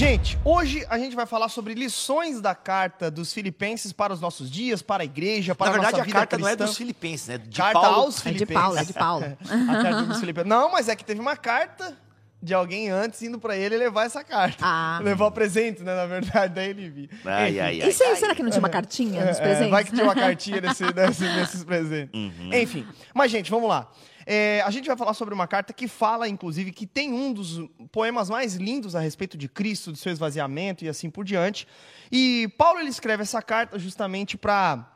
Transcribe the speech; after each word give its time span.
Gente, 0.00 0.38
hoje 0.46 0.82
a 0.88 0.98
gente 0.98 1.14
vai 1.14 1.26
falar 1.26 1.50
sobre 1.50 1.74
lições 1.74 2.40
da 2.40 2.54
carta 2.54 3.10
dos 3.10 3.34
filipenses 3.34 3.92
para 3.92 4.14
os 4.14 4.18
nossos 4.18 4.50
dias, 4.50 4.80
para 4.80 5.02
a 5.02 5.04
igreja, 5.04 5.54
para 5.54 5.66
Na 5.66 5.72
verdade, 5.72 5.88
a 5.88 5.98
nossa 5.98 6.02
a 6.02 6.06
vida 6.06 6.18
carta 6.20 6.36
cristã. 6.36 6.56
não 6.56 6.64
é 6.64 6.66
dos 6.68 6.74
filipenses, 6.78 7.28
né? 7.28 7.36
De 7.36 7.58
carta 7.58 7.78
Paulo. 7.80 7.96
aos 8.04 8.14
É 8.14 8.30
de 8.30 8.38
filipenses. 8.38 8.62
Paulo, 8.62 8.78
é 8.78 8.84
de 8.84 8.92
Paulo. 8.94 9.24
a 9.70 9.82
carta 9.82 10.02
dos 10.04 10.18
filipenses. 10.20 10.48
Não, 10.48 10.72
mas 10.72 10.88
é 10.88 10.96
que 10.96 11.04
teve 11.04 11.20
uma 11.20 11.36
carta 11.36 11.94
de 12.42 12.54
alguém 12.54 12.88
antes 12.88 13.20
indo 13.20 13.38
para 13.38 13.54
ele 13.58 13.76
levar 13.76 14.06
essa 14.06 14.24
carta. 14.24 14.56
Ah. 14.64 15.00
Levar 15.04 15.26
o 15.26 15.30
presente, 15.32 15.82
né, 15.82 15.94
na 15.94 16.06
verdade, 16.06 16.54
daí 16.54 16.70
ele 16.70 16.88
vi. 16.88 17.10
Ai, 17.22 17.50
Enfim. 17.50 17.60
ai, 17.60 17.82
ai. 17.82 17.88
E 17.90 17.92
se- 17.92 18.16
será 18.16 18.34
que 18.34 18.42
não 18.42 18.48
tinha 18.48 18.60
uma 18.62 18.70
cartinha 18.70 19.22
nos 19.26 19.36
É, 19.36 19.42
presentes? 19.42 19.70
vai 19.70 19.84
que 19.84 19.90
tinha 19.92 20.04
uma 20.04 20.14
cartinha 20.14 20.62
nesse, 20.62 20.82
nesse- 20.94 21.24
nesses 21.28 21.62
presentes. 21.62 22.18
Uhum. 22.18 22.54
Enfim, 22.54 22.86
mas 23.12 23.30
gente, 23.30 23.50
vamos 23.50 23.68
lá. 23.68 23.86
É, 24.32 24.62
a 24.64 24.70
gente 24.70 24.86
vai 24.86 24.96
falar 24.96 25.12
sobre 25.12 25.34
uma 25.34 25.48
carta 25.48 25.72
que 25.72 25.88
fala, 25.88 26.28
inclusive, 26.28 26.70
que 26.70 26.86
tem 26.86 27.12
um 27.12 27.32
dos 27.32 27.68
poemas 27.90 28.30
mais 28.30 28.54
lindos 28.54 28.94
a 28.94 29.00
respeito 29.00 29.36
de 29.36 29.48
Cristo, 29.48 29.90
do 29.90 29.98
seu 29.98 30.12
esvaziamento 30.12 30.84
e 30.84 30.88
assim 30.88 31.10
por 31.10 31.24
diante. 31.24 31.66
E 32.12 32.46
Paulo 32.56 32.78
ele 32.78 32.90
escreve 32.90 33.24
essa 33.24 33.42
carta 33.42 33.76
justamente 33.76 34.38
para 34.38 34.88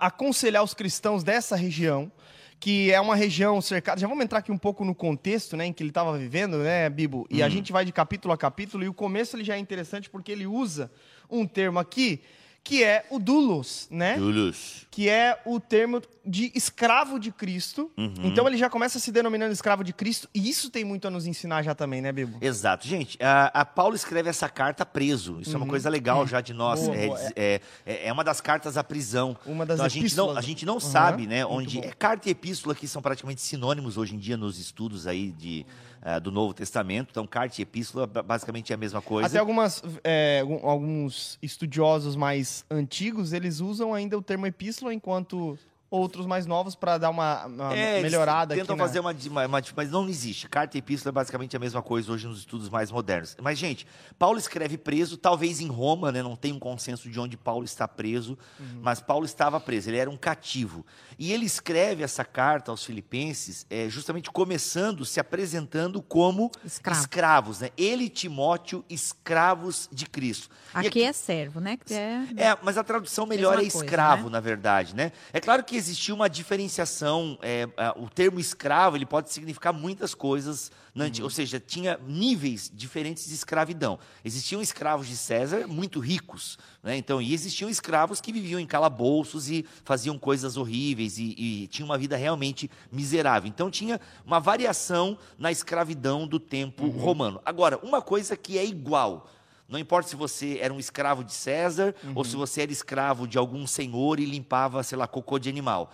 aconselhar 0.00 0.64
os 0.64 0.74
cristãos 0.74 1.22
dessa 1.22 1.54
região, 1.54 2.10
que 2.58 2.90
é 2.90 3.00
uma 3.00 3.14
região 3.14 3.60
cercada. 3.60 4.00
Já 4.00 4.08
vamos 4.08 4.24
entrar 4.24 4.40
aqui 4.40 4.50
um 4.50 4.58
pouco 4.58 4.84
no 4.84 4.92
contexto, 4.92 5.56
né, 5.56 5.66
em 5.66 5.72
que 5.72 5.80
ele 5.80 5.90
estava 5.90 6.18
vivendo, 6.18 6.58
né, 6.58 6.90
Bibo? 6.90 7.28
E 7.30 7.44
a 7.44 7.48
gente 7.48 7.70
vai 7.70 7.84
de 7.84 7.92
capítulo 7.92 8.34
a 8.34 8.36
capítulo 8.36 8.82
e 8.82 8.88
o 8.88 8.92
começo 8.92 9.36
ele 9.36 9.44
já 9.44 9.54
é 9.54 9.58
interessante 9.60 10.10
porque 10.10 10.32
ele 10.32 10.48
usa 10.48 10.90
um 11.30 11.46
termo 11.46 11.78
aqui 11.78 12.24
que 12.68 12.84
é 12.84 13.06
o 13.10 13.18
doulos, 13.18 13.88
né? 13.90 14.18
Julius. 14.18 14.86
que 14.90 15.08
é 15.08 15.40
o 15.46 15.58
termo 15.58 16.02
de 16.26 16.52
escravo 16.54 17.18
de 17.18 17.30
Cristo. 17.32 17.90
Então 18.22 18.46
ele 18.46 18.56
já 18.58 18.68
começa 18.68 18.98
se 18.98 19.10
denominando 19.10 19.52
escravo 19.52 19.82
de 19.82 19.92
Cristo, 19.92 20.28
e 20.34 20.50
isso 20.50 20.68
tem 20.70 20.84
muito 20.84 21.08
a 21.08 21.10
nos 21.10 21.26
ensinar 21.26 21.62
já 21.62 21.74
também, 21.74 22.02
né, 22.02 22.12
Bibo? 22.12 22.36
Exato. 22.42 22.86
Gente, 22.86 23.16
a, 23.22 23.46
a 23.46 23.64
Paulo 23.64 23.94
escreve 23.96 24.28
essa 24.28 24.48
carta 24.48 24.84
preso. 24.84 25.40
Isso 25.40 25.54
é 25.54 25.56
uma 25.56 25.66
coisa 25.66 25.88
legal 25.88 26.26
já 26.26 26.40
de 26.42 26.52
nós. 26.52 26.80
Boa, 26.80 26.94
é, 26.96 27.06
boa, 27.06 27.20
é, 27.36 27.60
é- 27.86 28.06
é 28.08 28.12
uma 28.12 28.22
das 28.24 28.40
cartas 28.40 28.76
à 28.76 28.84
prisão. 28.84 29.36
Uma 29.46 29.64
das 29.64 29.76
Então, 29.76 29.86
a 29.86 29.88
gente 29.88 30.00
não, 30.16 30.24
epístolas. 30.26 30.36
a 30.36 30.40
gente 30.42 30.66
não 30.66 30.74
Uhum. 30.74 30.80
sabe, 30.80 31.26
né? 31.26 31.44
Muito 31.46 31.56
Onde 31.58 31.80
bom. 31.80 31.86
é, 31.88 31.92
carta 31.92 32.28
e 32.28 32.32
epístola 32.32 32.74
que 32.74 32.86
são 32.86 33.00
praticamente 33.00 33.40
sinônimos 33.40 33.96
hoje 33.96 34.14
em 34.14 34.18
dia 34.18 34.36
nos 34.36 34.58
estudos 34.58 35.06
aí 35.06 35.30
de, 35.32 35.64
ah, 36.02 36.18
do 36.18 36.30
Novo 36.30 36.54
Testamento. 36.54 37.08
Então, 37.10 37.26
carta 37.26 37.60
e 37.60 37.62
epístola 37.62 38.06
ba- 38.06 38.22
basicamente 38.22 38.72
é 38.72 38.74
a 38.74 38.78
mesma 38.78 39.00
coisa. 39.02 39.26
Até 39.28 39.38
algumas, 39.38 39.82
é, 40.04 40.42
alguns 40.62 41.38
estudiosos 41.42 42.16
mais 42.16 42.64
antigos, 42.70 43.32
eles 43.32 43.60
usam 43.60 43.92
ainda 43.94 44.16
o 44.16 44.22
termo 44.22 44.46
epístola, 44.46 44.92
enquanto 44.94 45.58
outros 45.90 46.26
mais 46.26 46.44
novos, 46.46 46.74
para 46.74 46.98
dar 46.98 47.10
uma, 47.10 47.46
uma 47.46 47.74
É, 47.76 47.98
eles 47.98 48.10
melhorada 48.10 48.54
tentam 48.54 48.74
aqui 48.74 48.82
fazer 48.84 49.00
uma, 49.00 49.12
uma, 49.12 49.46
uma- 49.46 49.62
Mas 49.76 49.90
não 49.90 50.08
existe. 50.08 50.48
Carta 50.48 50.76
e 50.76 50.80
epístola 50.80 51.10
é 51.10 51.14
basicamente 51.14 51.56
a 51.56 51.58
mesma 51.58 51.80
coisa 51.82 52.12
hoje 52.12 52.26
nos 52.26 52.38
estudos 52.40 52.68
mais 52.68 52.90
modernos. 52.90 53.36
Mas, 53.40 53.58
gente, 53.58 53.86
Paulo 54.18 54.38
escreve 54.38 54.76
preso, 54.76 55.16
talvez 55.16 55.60
em 55.60 55.68
Roma, 55.68 56.12
né? 56.12 56.22
Não 56.22 56.36
tem 56.36 56.52
um 56.52 56.58
consenso 56.58 57.08
de 57.08 57.18
onde 57.18 57.36
Paulo 57.36 57.64
está 57.64 57.88
preso, 57.88 58.36
Uhum. 58.60 58.80
mas 58.82 59.00
Paulo 59.00 59.24
estava 59.24 59.58
preso, 59.58 59.88
ele 59.88 59.96
era 59.96 60.10
um 60.10 60.16
cativo. 60.16 60.84
E 61.18 61.32
ele 61.32 61.46
escreve 61.46 62.02
essa 62.02 62.24
carta 62.24 62.70
aos 62.70 62.84
filipenses, 62.84 63.64
é, 63.70 63.88
justamente 63.88 64.30
começando, 64.30 65.04
se 65.04 65.18
apresentando 65.18 66.02
como 66.02 66.50
Escravo. 66.64 67.00
escravos, 67.00 67.60
né? 67.60 67.70
Ele 67.76 68.04
e 68.04 68.08
Timóteo, 68.08 68.84
escravos 68.88 69.88
de 69.92 70.06
Cristo. 70.06 70.48
E 70.82 70.86
Aqui 70.86 71.02
é 71.02 71.12
servo, 71.12 71.60
né? 71.60 71.76
Que 71.82 71.94
é... 71.94 72.26
é, 72.36 72.58
mas 72.62 72.76
a 72.78 72.84
tradução 72.84 73.26
melhor 73.26 73.54
é 73.54 73.62
coisa, 73.62 73.78
escravo, 73.78 74.24
né? 74.24 74.30
na 74.32 74.40
verdade, 74.40 74.94
né? 74.94 75.12
É 75.32 75.40
claro 75.40 75.64
que 75.64 75.77
existia 75.78 76.14
uma 76.14 76.28
diferenciação. 76.28 77.38
é, 77.42 77.68
a- 77.76 77.94
o 77.96 78.08
termo 78.08 78.38
escravo 78.40 78.96
ele 78.96 79.06
pode 79.06 79.32
significar 79.32 79.72
muitas 79.72 80.14
coisas, 80.14 80.70
na 80.94 81.04
Uhum. 81.06 81.10
ou 81.22 81.30
seja, 81.30 81.60
tinha 81.60 81.98
níveis 82.06 82.70
diferentes 82.74 83.26
de 83.28 83.34
escravidão. 83.34 83.98
Existiam 84.24 84.60
escravos 84.60 85.06
de 85.06 85.16
César 85.16 85.66
muito 85.68 86.00
ricos, 86.00 86.58
né? 86.82 86.96
Então, 86.96 87.22
e 87.22 87.32
existiam 87.32 87.70
escravos 87.70 88.20
que 88.20 88.32
viviam 88.32 88.58
em 88.60 88.66
calabouços 88.66 89.48
e 89.48 89.64
faziam 89.84 90.18
coisas 90.18 90.56
horríveis 90.56 91.18
e, 91.18 91.34
e 91.38 91.66
tinham 91.68 91.88
uma 91.88 91.98
vida 91.98 92.16
realmente 92.16 92.70
miserável. 92.90 93.48
Então, 93.48 93.70
tinha 93.70 94.00
uma 94.26 94.40
variação 94.40 95.16
na 95.38 95.52
escravidão 95.52 96.26
do 96.26 96.40
tempo 96.40 96.84
Uhum. 96.84 96.98
romano. 96.98 97.40
Agora, 97.44 97.78
uma 97.82 98.02
coisa 98.02 98.36
que 98.36 98.58
é 98.58 98.64
igual. 98.64 99.28
Não 99.68 99.78
importa 99.78 100.08
se 100.08 100.16
você 100.16 100.58
era 100.62 100.72
um 100.72 100.78
escravo 100.78 101.22
de 101.22 101.32
César 101.32 101.94
ou 102.14 102.24
se 102.24 102.34
você 102.34 102.62
era 102.62 102.72
escravo 102.72 103.28
de 103.28 103.36
algum 103.36 103.66
senhor 103.66 104.18
e 104.18 104.24
limpava, 104.24 104.82
sei 104.82 104.96
lá, 104.96 105.06
cocô 105.06 105.38
de 105.38 105.50
animal. 105.50 105.92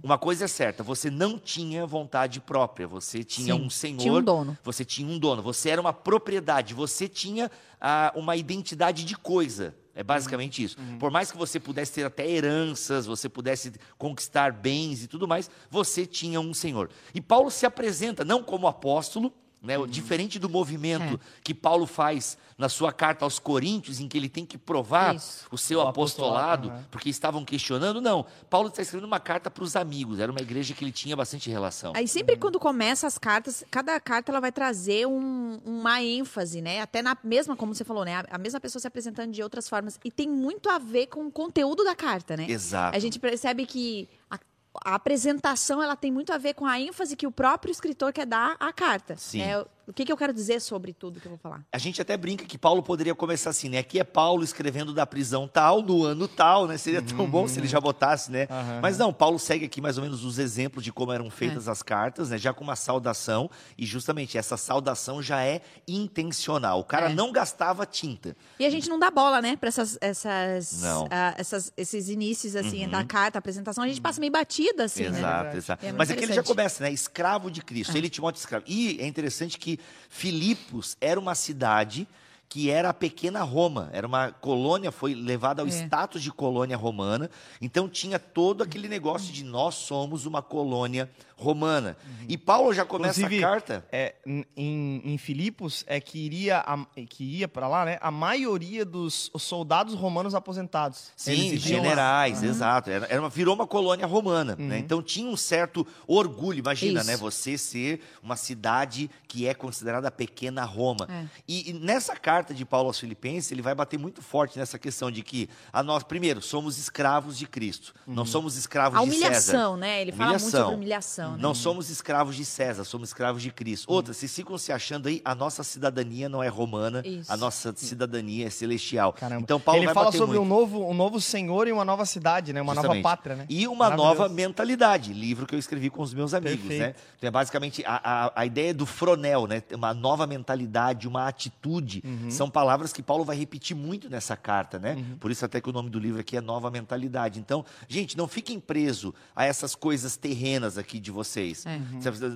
Uma 0.00 0.16
coisa 0.16 0.44
é 0.44 0.48
certa, 0.48 0.84
você 0.84 1.10
não 1.10 1.36
tinha 1.36 1.84
vontade 1.84 2.40
própria, 2.40 2.86
você 2.86 3.24
tinha 3.24 3.54
Sim, 3.56 3.60
um 3.60 3.68
senhor, 3.68 3.98
tinha 3.98 4.12
um 4.12 4.22
dono. 4.22 4.58
você 4.62 4.84
tinha 4.84 5.10
um 5.10 5.18
dono, 5.18 5.42
você 5.42 5.70
era 5.70 5.80
uma 5.80 5.92
propriedade, 5.92 6.72
você 6.72 7.08
tinha 7.08 7.50
ah, 7.80 8.12
uma 8.14 8.36
identidade 8.36 9.04
de 9.04 9.16
coisa. 9.16 9.74
É 9.92 10.04
basicamente 10.04 10.62
isso. 10.62 10.76
Por 11.00 11.10
mais 11.10 11.32
que 11.32 11.38
você 11.38 11.58
pudesse 11.58 11.94
ter 11.94 12.04
até 12.04 12.30
heranças, 12.30 13.06
você 13.06 13.30
pudesse 13.30 13.72
conquistar 13.96 14.52
bens 14.52 15.02
e 15.02 15.08
tudo 15.08 15.26
mais, 15.26 15.50
você 15.70 16.04
tinha 16.04 16.38
um 16.38 16.52
senhor. 16.52 16.90
E 17.14 17.20
Paulo 17.20 17.50
se 17.50 17.64
apresenta 17.64 18.22
não 18.22 18.42
como 18.42 18.68
apóstolo, 18.68 19.32
né, 19.66 19.74
diferente 19.88 20.38
do 20.38 20.48
movimento 20.48 21.14
É. 21.14 21.40
que 21.42 21.52
Paulo 21.52 21.86
faz 21.86 22.38
na 22.56 22.68
sua 22.70 22.90
carta 22.92 23.24
aos 23.24 23.38
Coríntios, 23.38 24.00
em 24.00 24.08
que 24.08 24.16
ele 24.16 24.28
tem 24.30 24.46
que 24.46 24.56
provar 24.56 25.14
Isso. 25.16 25.46
o 25.50 25.58
seu 25.58 25.80
O 25.80 25.82
apostolado, 25.88 26.68
apostolado, 26.68 26.88
porque 26.90 27.10
estavam 27.10 27.44
questionando. 27.44 28.00
Não, 28.00 28.24
Paulo 28.48 28.68
está 28.68 28.80
escrevendo 28.80 29.06
uma 29.06 29.20
carta 29.20 29.50
para 29.50 29.62
os 29.62 29.76
amigos, 29.76 30.18
era 30.20 30.32
uma 30.32 30.40
igreja 30.40 30.72
que 30.72 30.82
ele 30.82 30.92
tinha 30.92 31.14
bastante 31.14 31.50
relação. 31.50 31.92
Aí 31.94 32.08
sempre 32.08 32.36
quando 32.36 32.58
começa 32.58 33.06
as 33.06 33.18
cartas, 33.18 33.62
cada 33.70 33.98
carta 34.00 34.32
ela 34.32 34.40
vai 34.40 34.52
trazer 34.52 35.06
um- 35.06 35.60
uma 35.64 36.02
ênfase, 36.02 36.62
né? 36.62 36.80
Até 36.80 37.02
na 37.02 37.16
mesma, 37.22 37.54
como 37.56 37.74
você 37.74 37.84
falou, 37.84 38.04
né? 38.04 38.14
A, 38.16 38.24
a 38.36 38.38
mesma 38.38 38.58
pessoa 38.60 38.80
se 38.80 38.86
apresentando 38.86 39.32
de 39.32 39.42
outras 39.42 39.68
formas. 39.68 39.98
E 40.04 40.10
tem 40.10 40.28
muito 40.28 40.70
a 40.70 40.78
ver 40.78 41.08
com 41.08 41.26
o 41.26 41.30
conteúdo 41.30 41.84
da 41.84 41.94
carta, 41.94 42.36
né? 42.36 42.46
Exato. 42.48 42.96
A 42.96 43.00
gente 43.00 43.18
percebe 43.18 43.66
que 43.66 44.08
a, 44.30 44.38
a 44.84 44.94
apresentação 44.94 45.82
ela 45.82 45.96
tem 45.96 46.10
muito 46.10 46.32
a 46.32 46.38
ver 46.38 46.54
com 46.54 46.66
a 46.66 46.80
ênfase 46.80 47.16
que 47.16 47.26
o 47.26 47.32
próprio 47.32 47.70
escritor 47.70 48.12
quer 48.12 48.26
dar 48.26 48.56
à 48.58 48.72
carta. 48.72 49.16
Sim. 49.16 49.40
né? 49.40 49.64
O 49.86 49.92
que, 49.92 50.04
que 50.04 50.12
eu 50.12 50.16
quero 50.16 50.32
dizer 50.32 50.60
sobre 50.60 50.92
tudo 50.92 51.20
que 51.20 51.26
eu 51.26 51.30
vou 51.30 51.38
falar? 51.38 51.64
A 51.72 51.78
gente 51.78 52.02
até 52.02 52.16
brinca 52.16 52.44
que 52.44 52.58
Paulo 52.58 52.82
poderia 52.82 53.14
começar 53.14 53.50
assim, 53.50 53.68
né? 53.68 53.78
Aqui 53.78 54.00
é 54.00 54.04
Paulo 54.04 54.42
escrevendo 54.42 54.92
da 54.92 55.06
prisão 55.06 55.46
tal, 55.46 55.80
no 55.80 56.04
ano 56.04 56.26
tal, 56.26 56.66
né? 56.66 56.76
Seria 56.76 57.00
tão 57.00 57.24
bom 57.30 57.46
se 57.46 57.60
ele 57.60 57.68
já 57.68 57.80
botasse, 57.80 58.30
né? 58.32 58.48
Aham. 58.50 58.80
Mas 58.82 58.98
não, 58.98 59.12
Paulo 59.12 59.38
segue 59.38 59.64
aqui 59.64 59.80
mais 59.80 59.96
ou 59.96 60.02
menos 60.02 60.24
os 60.24 60.38
exemplos 60.40 60.82
de 60.82 60.92
como 60.92 61.12
eram 61.12 61.26
É. 61.26 61.30
feitas 61.30 61.68
as 61.68 61.82
cartas, 61.82 62.30
né? 62.30 62.38
Já 62.38 62.52
com 62.52 62.64
uma 62.64 62.74
saudação, 62.74 63.48
e 63.78 63.86
justamente 63.86 64.36
essa 64.36 64.56
saudação 64.56 65.22
já 65.22 65.44
é 65.44 65.60
intencional. 65.86 66.80
O 66.80 66.84
cara 66.84 67.10
É. 67.10 67.14
não 67.14 67.30
gastava 67.30 67.84
tinta. 67.86 68.36
E 68.58 68.66
a 68.66 68.70
gente 68.70 68.88
não 68.88 68.98
dá 68.98 69.10
bola, 69.10 69.40
né, 69.40 69.56
para 69.56 69.68
essas, 69.68 69.96
essas, 70.00 70.80
Não. 70.82 71.02
Uhum. 71.02 71.08
ah, 71.10 71.34
essas, 71.38 71.72
esses 71.76 72.08
inícios 72.08 72.56
assim 72.56 72.88
da 72.88 73.04
carta, 73.04 73.38
apresentação, 73.38 73.84
a 73.84 73.88
gente 73.88 74.00
passa 74.00 74.20
meio 74.20 74.32
batida 74.32 74.84
assim, 74.84 75.02
né? 75.04 75.08
exato, 75.10 75.22
Verdade. 75.42 75.56
exato. 75.58 75.86
É 75.86 75.92
Mas 75.92 76.10
aqui 76.10 76.20
ele 76.20 76.26
já 76.28 76.32
interessante. 76.40 76.46
começa, 76.56 76.84
né? 76.84 76.90
Escravo 76.92 77.50
de 77.50 77.62
Cristo. 77.62 77.96
Ele 77.96 78.10
Timóteo 78.16 78.38
escravo. 78.38 78.64
E 78.66 78.98
é 79.00 79.06
interessante 79.06 79.58
que 79.58 79.75
Filipos 80.08 80.96
era 81.00 81.18
uma 81.18 81.34
cidade 81.34 82.06
que 82.48 82.70
era 82.70 82.90
a 82.90 82.94
pequena 82.94 83.42
Roma, 83.42 83.90
era 83.92 84.06
uma 84.06 84.30
colônia, 84.30 84.92
foi 84.92 85.14
levada 85.14 85.62
ao 85.62 85.68
É. 85.68 85.70
status 85.70 86.22
de 86.22 86.30
colônia 86.30 86.76
romana, 86.76 87.28
então 87.60 87.88
tinha 87.88 88.18
todo 88.18 88.62
aquele 88.62 88.88
negócio 88.88 89.32
de 89.32 89.44
nós 89.44 89.74
somos 89.74 90.26
uma 90.26 90.40
colônia 90.40 91.10
romana. 91.38 91.96
E 92.28 92.38
Paulo 92.38 92.72
já 92.72 92.82
começa 92.84 93.20
Inclusive, 93.20 93.44
a 93.44 93.48
carta. 93.48 93.86
É, 93.92 94.14
em, 94.56 95.02
em 95.04 95.18
Filipos 95.18 95.84
é 95.86 96.00
que 96.00 96.18
iria 96.18 96.58
a- 96.66 96.86
que 97.10 97.24
ia 97.24 97.46
para 97.48 97.68
lá, 97.68 97.84
né? 97.84 97.98
A 98.00 98.10
maioria 98.10 98.86
dos 98.86 99.30
soldados 99.38 99.92
romanos 99.94 100.34
aposentados. 100.34 101.10
Sim, 101.14 101.50
lá. 101.52 101.58
generais, 101.58 102.42
exato. 102.42 102.88
Era, 102.90 103.06
era 103.10 103.20
uma, 103.20 103.28
virou 103.28 103.54
uma 103.54 103.66
colônia 103.66 104.06
romana, 104.06 104.56
né? 104.56 104.78
Então 104.78 105.02
tinha 105.02 105.28
um 105.28 105.36
certo 105.36 105.86
orgulho. 106.06 106.58
Imagina, 106.60 107.00
Isso. 107.00 107.10
né? 107.10 107.16
Você 107.18 107.58
ser 107.58 108.00
uma 108.22 108.36
cidade 108.36 109.10
que 109.28 109.46
é 109.46 109.52
considerada 109.52 110.08
a 110.08 110.10
pequena 110.10 110.64
Roma. 110.64 111.06
É. 111.10 111.26
E, 111.46 111.70
e 111.70 111.72
nessa 111.74 112.16
carta 112.16 112.35
de 112.44 112.64
Paulo 112.64 112.88
aos 112.88 112.98
Filipenses, 112.98 113.50
ele 113.52 113.62
vai 113.62 113.74
bater 113.74 113.98
muito 113.98 114.20
forte 114.22 114.58
nessa 114.58 114.78
questão 114.78 115.10
de 115.10 115.22
que 115.22 115.48
a 115.72 115.82
nós, 115.82 116.02
primeiro, 116.02 116.40
somos 116.42 116.78
escravos 116.78 117.38
de 117.38 117.46
Cristo. 117.46 117.94
Não 118.06 118.24
somos 118.26 118.56
escravos 118.56 118.98
A 118.98 119.04
de 119.04 119.10
César. 119.12 119.24
humilhação, 119.26 119.76
né? 119.76 120.00
Ele 120.02 120.12
fala 120.12 120.30
muito 120.30 120.42
Humilhação. 120.42 120.60
sobre 120.62 120.74
humilhação, 120.76 121.32
né? 121.32 121.38
Não 121.40 121.54
somos 121.54 121.90
escravos 121.90 122.36
de 122.36 122.44
César, 122.44 122.84
somos 122.84 123.08
escravos 123.10 123.42
de 123.42 123.50
Cristo. 123.50 123.86
Outra, 123.90 124.12
vocês 124.12 124.34
ficam 124.34 124.56
se 124.58 124.72
achando 124.72 125.08
aí, 125.08 125.20
a 125.24 125.34
nossa 125.34 125.62
cidadania 125.62 126.28
não 126.28 126.42
é 126.42 126.48
romana, 126.48 127.02
Isso. 127.06 127.32
a 127.32 127.36
nossa 127.36 127.72
cidadania 127.76 128.46
é 128.46 128.50
celestial. 128.50 129.12
Caramba. 129.12 129.42
Então 129.42 129.60
Paulo 129.60 129.78
Ele 129.80 129.86
vai 129.86 129.94
fala 129.94 130.06
bater 130.06 130.18
sobre 130.18 130.38
muito. 130.38 130.46
um 130.52 130.56
novo, 130.58 130.88
um 130.90 130.94
novo 130.94 131.20
senhor 131.20 131.66
e 131.68 131.72
uma 131.72 131.84
nova 131.84 132.04
cidade, 132.04 132.52
né? 132.52 132.60
Uma 132.62 132.74
nova 132.74 132.88
Justamente. 132.88 133.02
pátria, 133.02 133.36
né? 133.36 133.46
E 133.48 133.66
uma 133.68 133.90
nova 133.90 134.28
mentalidade, 134.28 135.12
livro 135.12 135.46
que 135.46 135.54
eu 135.54 135.58
escrevi 135.58 135.90
com 135.90 136.02
os 136.02 136.12
meus 136.14 136.34
amigos, 136.34 136.66
Perfeito. 136.66 136.80
né? 136.80 136.94
Então 137.16 137.28
é 137.28 137.30
basicamente 137.30 137.84
a, 137.86 138.00
a, 138.26 138.32
a 138.40 138.46
ideia 138.46 138.72
do 138.74 138.86
fronel, 138.86 139.46
né? 139.46 139.62
Uma 139.72 139.94
nova 139.94 140.26
mentalidade, 140.26 141.06
uma 141.08 141.26
atitude. 141.28 142.02
Uhum. 142.04 142.25
São 142.30 142.48
palavras 142.50 142.92
que 142.92 143.02
Paulo 143.02 143.24
vai 143.24 143.36
repetir 143.36 143.76
muito 143.76 144.08
nessa 144.10 144.36
carta, 144.36 144.78
né? 144.78 144.94
Uhum. 144.94 145.16
Por 145.18 145.30
isso 145.30 145.44
até 145.44 145.60
que 145.60 145.68
o 145.68 145.72
nome 145.72 145.90
do 145.90 145.98
livro 145.98 146.20
aqui 146.20 146.36
é 146.36 146.40
Nova 146.40 146.70
Mentalidade. 146.70 147.38
Então, 147.38 147.64
gente, 147.88 148.16
não 148.16 148.26
fiquem 148.28 148.58
presos 148.60 149.12
a 149.34 149.44
essas 149.44 149.74
coisas 149.74 150.16
terrenas 150.16 150.78
aqui 150.78 150.98
de 151.00 151.10
vocês. 151.10 151.64
É. 151.66 151.80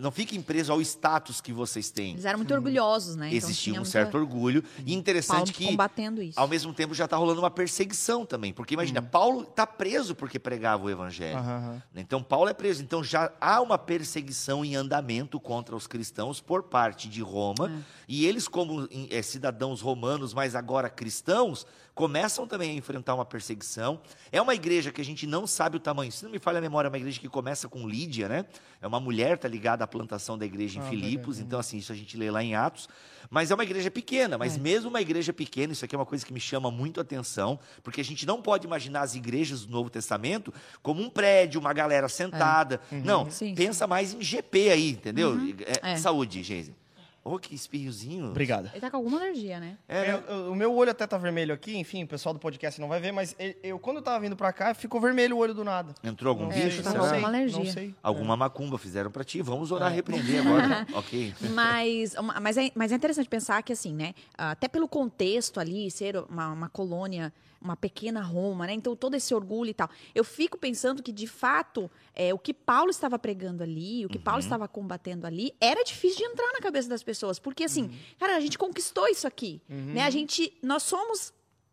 Não 0.01 0.11
fiquem 0.11 0.41
presos 0.43 0.71
ao 0.71 0.81
status 0.81 1.41
que 1.41 1.53
vocês 1.53 1.91
têm. 1.91 2.13
Eles 2.13 2.25
eram 2.25 2.39
muito 2.39 2.53
orgulhosos, 2.55 3.17
né? 3.17 3.27
Então 3.27 3.37
Existia 3.37 3.73
um 3.73 3.77
muita- 3.77 3.91
certo 3.91 4.17
orgulho. 4.17 4.63
E 4.85 4.95
interessante 4.95 5.37
Paulo 5.39 5.53
que 5.53 5.67
combatendo 5.67 6.23
isso. 6.23 6.39
ao 6.39 6.49
mesmo 6.49 6.73
tempo 6.73 6.95
já 6.95 7.05
está 7.05 7.17
rolando 7.17 7.41
uma 7.41 7.51
perseguição 7.51 8.25
também. 8.27 8.53
Porque 8.53 8.75
imagina, 8.75 9.01
Paulo 9.03 9.43
está 9.43 9.67
preso 9.67 10.15
porque 10.15 10.39
pregava 10.39 10.85
o 10.85 10.91
evangelho. 10.91 11.39
Aham. 11.39 11.83
Então 11.95 12.23
Paulo 12.23 12.49
é 12.49 12.55
preso. 12.55 12.83
Então 12.83 13.03
já 13.03 13.33
há 13.41 13.61
uma 13.61 13.79
perseguição 13.79 14.65
em 14.65 14.75
andamento 14.77 15.39
contra 15.41 15.75
os 15.77 15.87
cristãos 15.87 16.41
por 16.41 16.65
parte 16.65 17.09
de 17.09 17.21
Roma. 17.23 17.71
E 18.13 18.27
eles, 18.27 18.49
como 18.49 18.89
eh, 19.09 19.23
cidadãos 19.23 19.81
romanos, 19.81 20.35
mas 20.35 20.57
agora 20.57 20.91
cristãos, 20.91 21.65
começam 21.95 22.45
também 22.45 22.73
a 22.73 22.75
enfrentar 22.75 23.15
uma 23.15 23.25
perseguição. 23.25 24.01
É 24.33 24.43
uma 24.43 24.53
igreja 24.53 24.91
que 24.91 25.01
a 25.01 25.05
gente 25.05 25.29
não 25.29 25.47
sabe 25.47 25.77
o 25.77 25.81
tamanho. 25.81 26.11
Se 26.11 26.25
não 26.25 26.31
me 26.33 26.41
falha 26.41 26.59
a 26.59 26.61
memória, 26.61 26.89
é 26.89 26.91
uma 26.91 26.97
igreja 26.99 27.21
que 27.21 27.29
começa 27.29 27.69
com 27.69 27.87
Lídia, 27.87 28.29
né? 28.29 28.47
É 28.83 28.87
uma 28.89 28.99
mulher, 28.99 29.39
tá 29.39 29.47
ligada 29.47 29.85
à 29.85 29.87
plantação 29.87 30.37
da 30.37 30.45
igreja 30.45 30.81
em 30.81 30.83
Ah, 30.83 30.87
Filipos. 30.87 31.39
Então, 31.39 31.61
assim, 31.61 31.77
isso 31.79 31.93
a 31.93 31.95
gente 31.95 32.17
lê 32.17 32.33
lá 32.33 32.43
em 32.43 32.57
Atos. 32.57 32.89
Mas 33.31 33.53
é 33.53 33.55
uma 33.55 33.63
igreja 33.63 33.93
pequena, 33.93 34.37
mas 34.37 34.59
mesmo 34.59 34.89
uma 34.89 35.01
igreja 35.01 35.33
pequena, 35.33 35.73
isso 35.73 35.85
aqui 35.85 35.95
é 35.95 35.99
uma 35.99 36.07
coisa 36.07 36.27
que 36.27 36.33
me 36.33 36.41
chama 36.41 36.69
muito 36.69 36.99
a 36.99 37.03
atenção, 37.03 37.61
porque 37.81 38.01
a 38.01 38.05
gente 38.05 38.27
não 38.27 38.43
pode 38.43 38.67
imaginar 38.67 39.03
as 39.03 39.15
igrejas 39.15 39.65
do 39.65 39.71
Novo 39.71 39.89
Testamento 39.89 40.53
como 40.83 41.01
um 41.01 41.09
prédio, 41.09 41.61
uma 41.61 41.73
galera 41.73 42.09
sentada. 42.09 42.81
Não, 42.91 43.31
Sim, 43.31 43.55
pensa 43.55 43.87
mais 43.87 44.13
em 44.13 44.21
GP 44.21 44.71
aí, 44.71 44.91
entendeu? 44.91 45.39
É, 45.85 45.93
É. 45.93 45.97
Saúde, 45.97 46.43
Geise. 46.43 46.75
Ô, 47.23 47.39
que 47.39 47.55
espirrozinho. 47.55 48.29
Obrigado. 48.31 48.71
Ele 48.73 48.81
tá 48.81 48.91
com 48.91 48.97
alguma 48.97 49.19
alergia, 49.19 49.61
né? 49.61 49.77
É, 49.87 49.99
É, 50.11 50.25
eu- 50.29 50.53
o 50.53 50.55
meu 50.55 50.75
olho 50.75 50.91
até 50.91 51.07
tá 51.07 51.19
vermelho 51.19 51.53
aqui, 51.53 51.77
enfim, 51.77 52.03
o 52.03 52.07
pessoal 52.07 52.33
do 52.33 52.39
podcast 52.41 52.81
não 52.81 52.89
vai 52.89 52.99
ver, 52.99 53.13
mas 53.13 53.37
eu, 53.39 53.55
eu- 53.63 53.79
quando 53.79 53.99
eu 53.99 54.03
tava 54.03 54.19
vindo 54.21 54.35
pra 54.35 54.53
cá, 54.55 54.73
ficou 54.73 54.99
vermelho 55.01 55.37
o 55.37 55.39
olho 55.39 55.53
do 55.53 55.63
nada. 55.63 55.95
Entrou 56.03 56.31
algum 56.31 56.45
Não 56.45 56.51
bicho? 56.51 56.83
sei, 56.83 56.93
tá 56.93 56.99
alguma 56.99 57.29
alergia. 57.29 57.59
Não 57.59 57.67
sei. 57.71 57.95
Alguma 58.03 58.37
macumba 58.39 58.79
fizeram 58.79 59.11
pra 59.11 59.23
ti. 59.23 59.43
Vamos 59.43 59.71
É. 59.71 59.75
orar, 59.75 59.93
repreender 59.93 60.41
agora. 60.41 60.87
ok. 60.95 61.35
Mas, 61.53 62.15
mas, 62.41 62.57
é, 62.57 62.71
mas 62.75 62.91
é 62.91 62.95
interessante 62.95 63.29
pensar 63.29 63.63
que, 63.63 63.73
assim, 63.75 63.95
né? 63.95 64.15
Até 64.37 64.67
pelo 64.67 64.89
contexto 64.89 65.61
ali, 65.61 65.91
ser 65.91 66.17
uma, 66.31 66.49
uma 66.53 66.69
colônia, 66.71 67.31
uma 67.61 67.77
pequena 67.77 68.23
Roma, 68.23 68.67
né? 68.67 68.73
Então, 68.73 68.97
todo 68.97 69.15
esse 69.15 69.35
orgulho 69.35 69.71
e 69.71 69.75
tal. 69.75 69.89
Eu 70.15 70.25
fico 70.25 70.57
pensando 70.57 71.03
que, 71.03 71.13
de 71.13 71.27
fato, 71.27 71.91
é, 72.15 72.33
o 72.33 72.39
que 72.39 72.55
Paulo 72.55 72.91
estava 72.91 73.19
pregando 73.19 73.63
ali, 73.63 74.07
o 74.07 74.09
que 74.09 74.19
Paulo 74.19 74.41
estava 74.41 74.67
combatendo 74.67 75.27
ali, 75.27 75.55
era 75.61 75.85
difícil 75.85 76.19
de 76.19 76.25
entrar 76.25 76.51
na 76.53 76.61
cabeça 76.61 76.89
das 76.89 77.03
pessoas. 77.03 77.39
Porque, 77.39 77.65
assim, 77.65 77.91
cara, 78.19 78.37
a 78.37 78.41
gente 78.41 78.57
conquistou 78.57 79.07
isso 79.09 79.27
aqui, 79.27 79.61
né? 79.69 80.03
A 80.05 80.11
gente, 80.11 80.53
nós 80.63 80.83
somos 80.83 81.33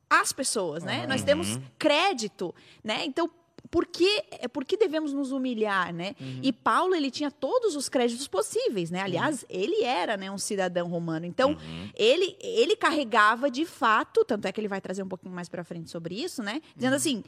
as 0.09 0.31
pessoas, 0.33 0.83
né? 0.83 1.07
Nós 1.07 1.23
temos 1.23 1.59
crédito, 1.77 2.53
né? 2.83 3.05
Então, 3.05 3.29
por 3.69 3.85
que, 3.85 4.23
é, 4.31 4.47
por 4.47 4.65
que 4.65 4.77
devemos 4.77 5.13
nos 5.13 5.31
humilhar, 5.31 5.93
né? 5.93 6.15
E 6.41 6.53
Paulo, 6.53 6.95
ele 6.95 7.11
tinha 7.11 7.29
todos 7.29 7.75
os 7.75 7.89
créditos 7.89 8.27
possíveis, 8.27 8.89
né? 8.89 9.01
Aliás, 9.01 9.45
ele 9.49 9.83
era 9.83 10.15
né, 10.17 10.31
um 10.31 10.37
cidadão 10.37 10.87
romano. 10.87 11.25
Então, 11.25 11.57
ele, 11.95 12.35
ele 12.39 12.75
carregava 12.75 13.49
de 13.49 13.65
fato, 13.65 14.23
tanto 14.25 14.47
é 14.47 14.51
que 14.51 14.59
ele 14.59 14.67
vai 14.67 14.81
trazer 14.81 15.03
um 15.03 15.07
pouquinho 15.07 15.33
mais 15.33 15.49
pra 15.49 15.63
frente 15.63 15.89
sobre 15.89 16.15
isso, 16.15 16.41
né? 16.41 16.61
Dizendo 16.75 16.95
assim, 16.95 17.23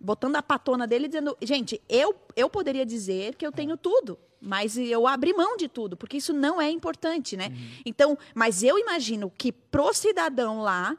botando 0.00 0.36
a 0.36 0.42
patona 0.42 0.86
dele, 0.86 1.08
dizendo, 1.08 1.36
gente, 1.42 1.80
eu, 1.88 2.14
eu 2.36 2.50
poderia 2.50 2.84
dizer 2.84 3.34
que 3.36 3.46
eu 3.46 3.52
tenho 3.52 3.76
tudo. 3.76 4.18
Mas 4.46 4.76
eu 4.76 5.06
abri 5.06 5.32
mão 5.32 5.56
de 5.56 5.68
tudo, 5.68 5.96
porque 5.96 6.18
isso 6.18 6.34
não 6.34 6.60
é 6.60 6.70
importante, 6.70 7.34
né? 7.34 7.50
Então, 7.86 8.18
mas 8.34 8.62
eu 8.62 8.78
imagino 8.78 9.32
que 9.38 9.50
pro 9.50 9.90
cidadão 9.94 10.60
lá 10.60 10.94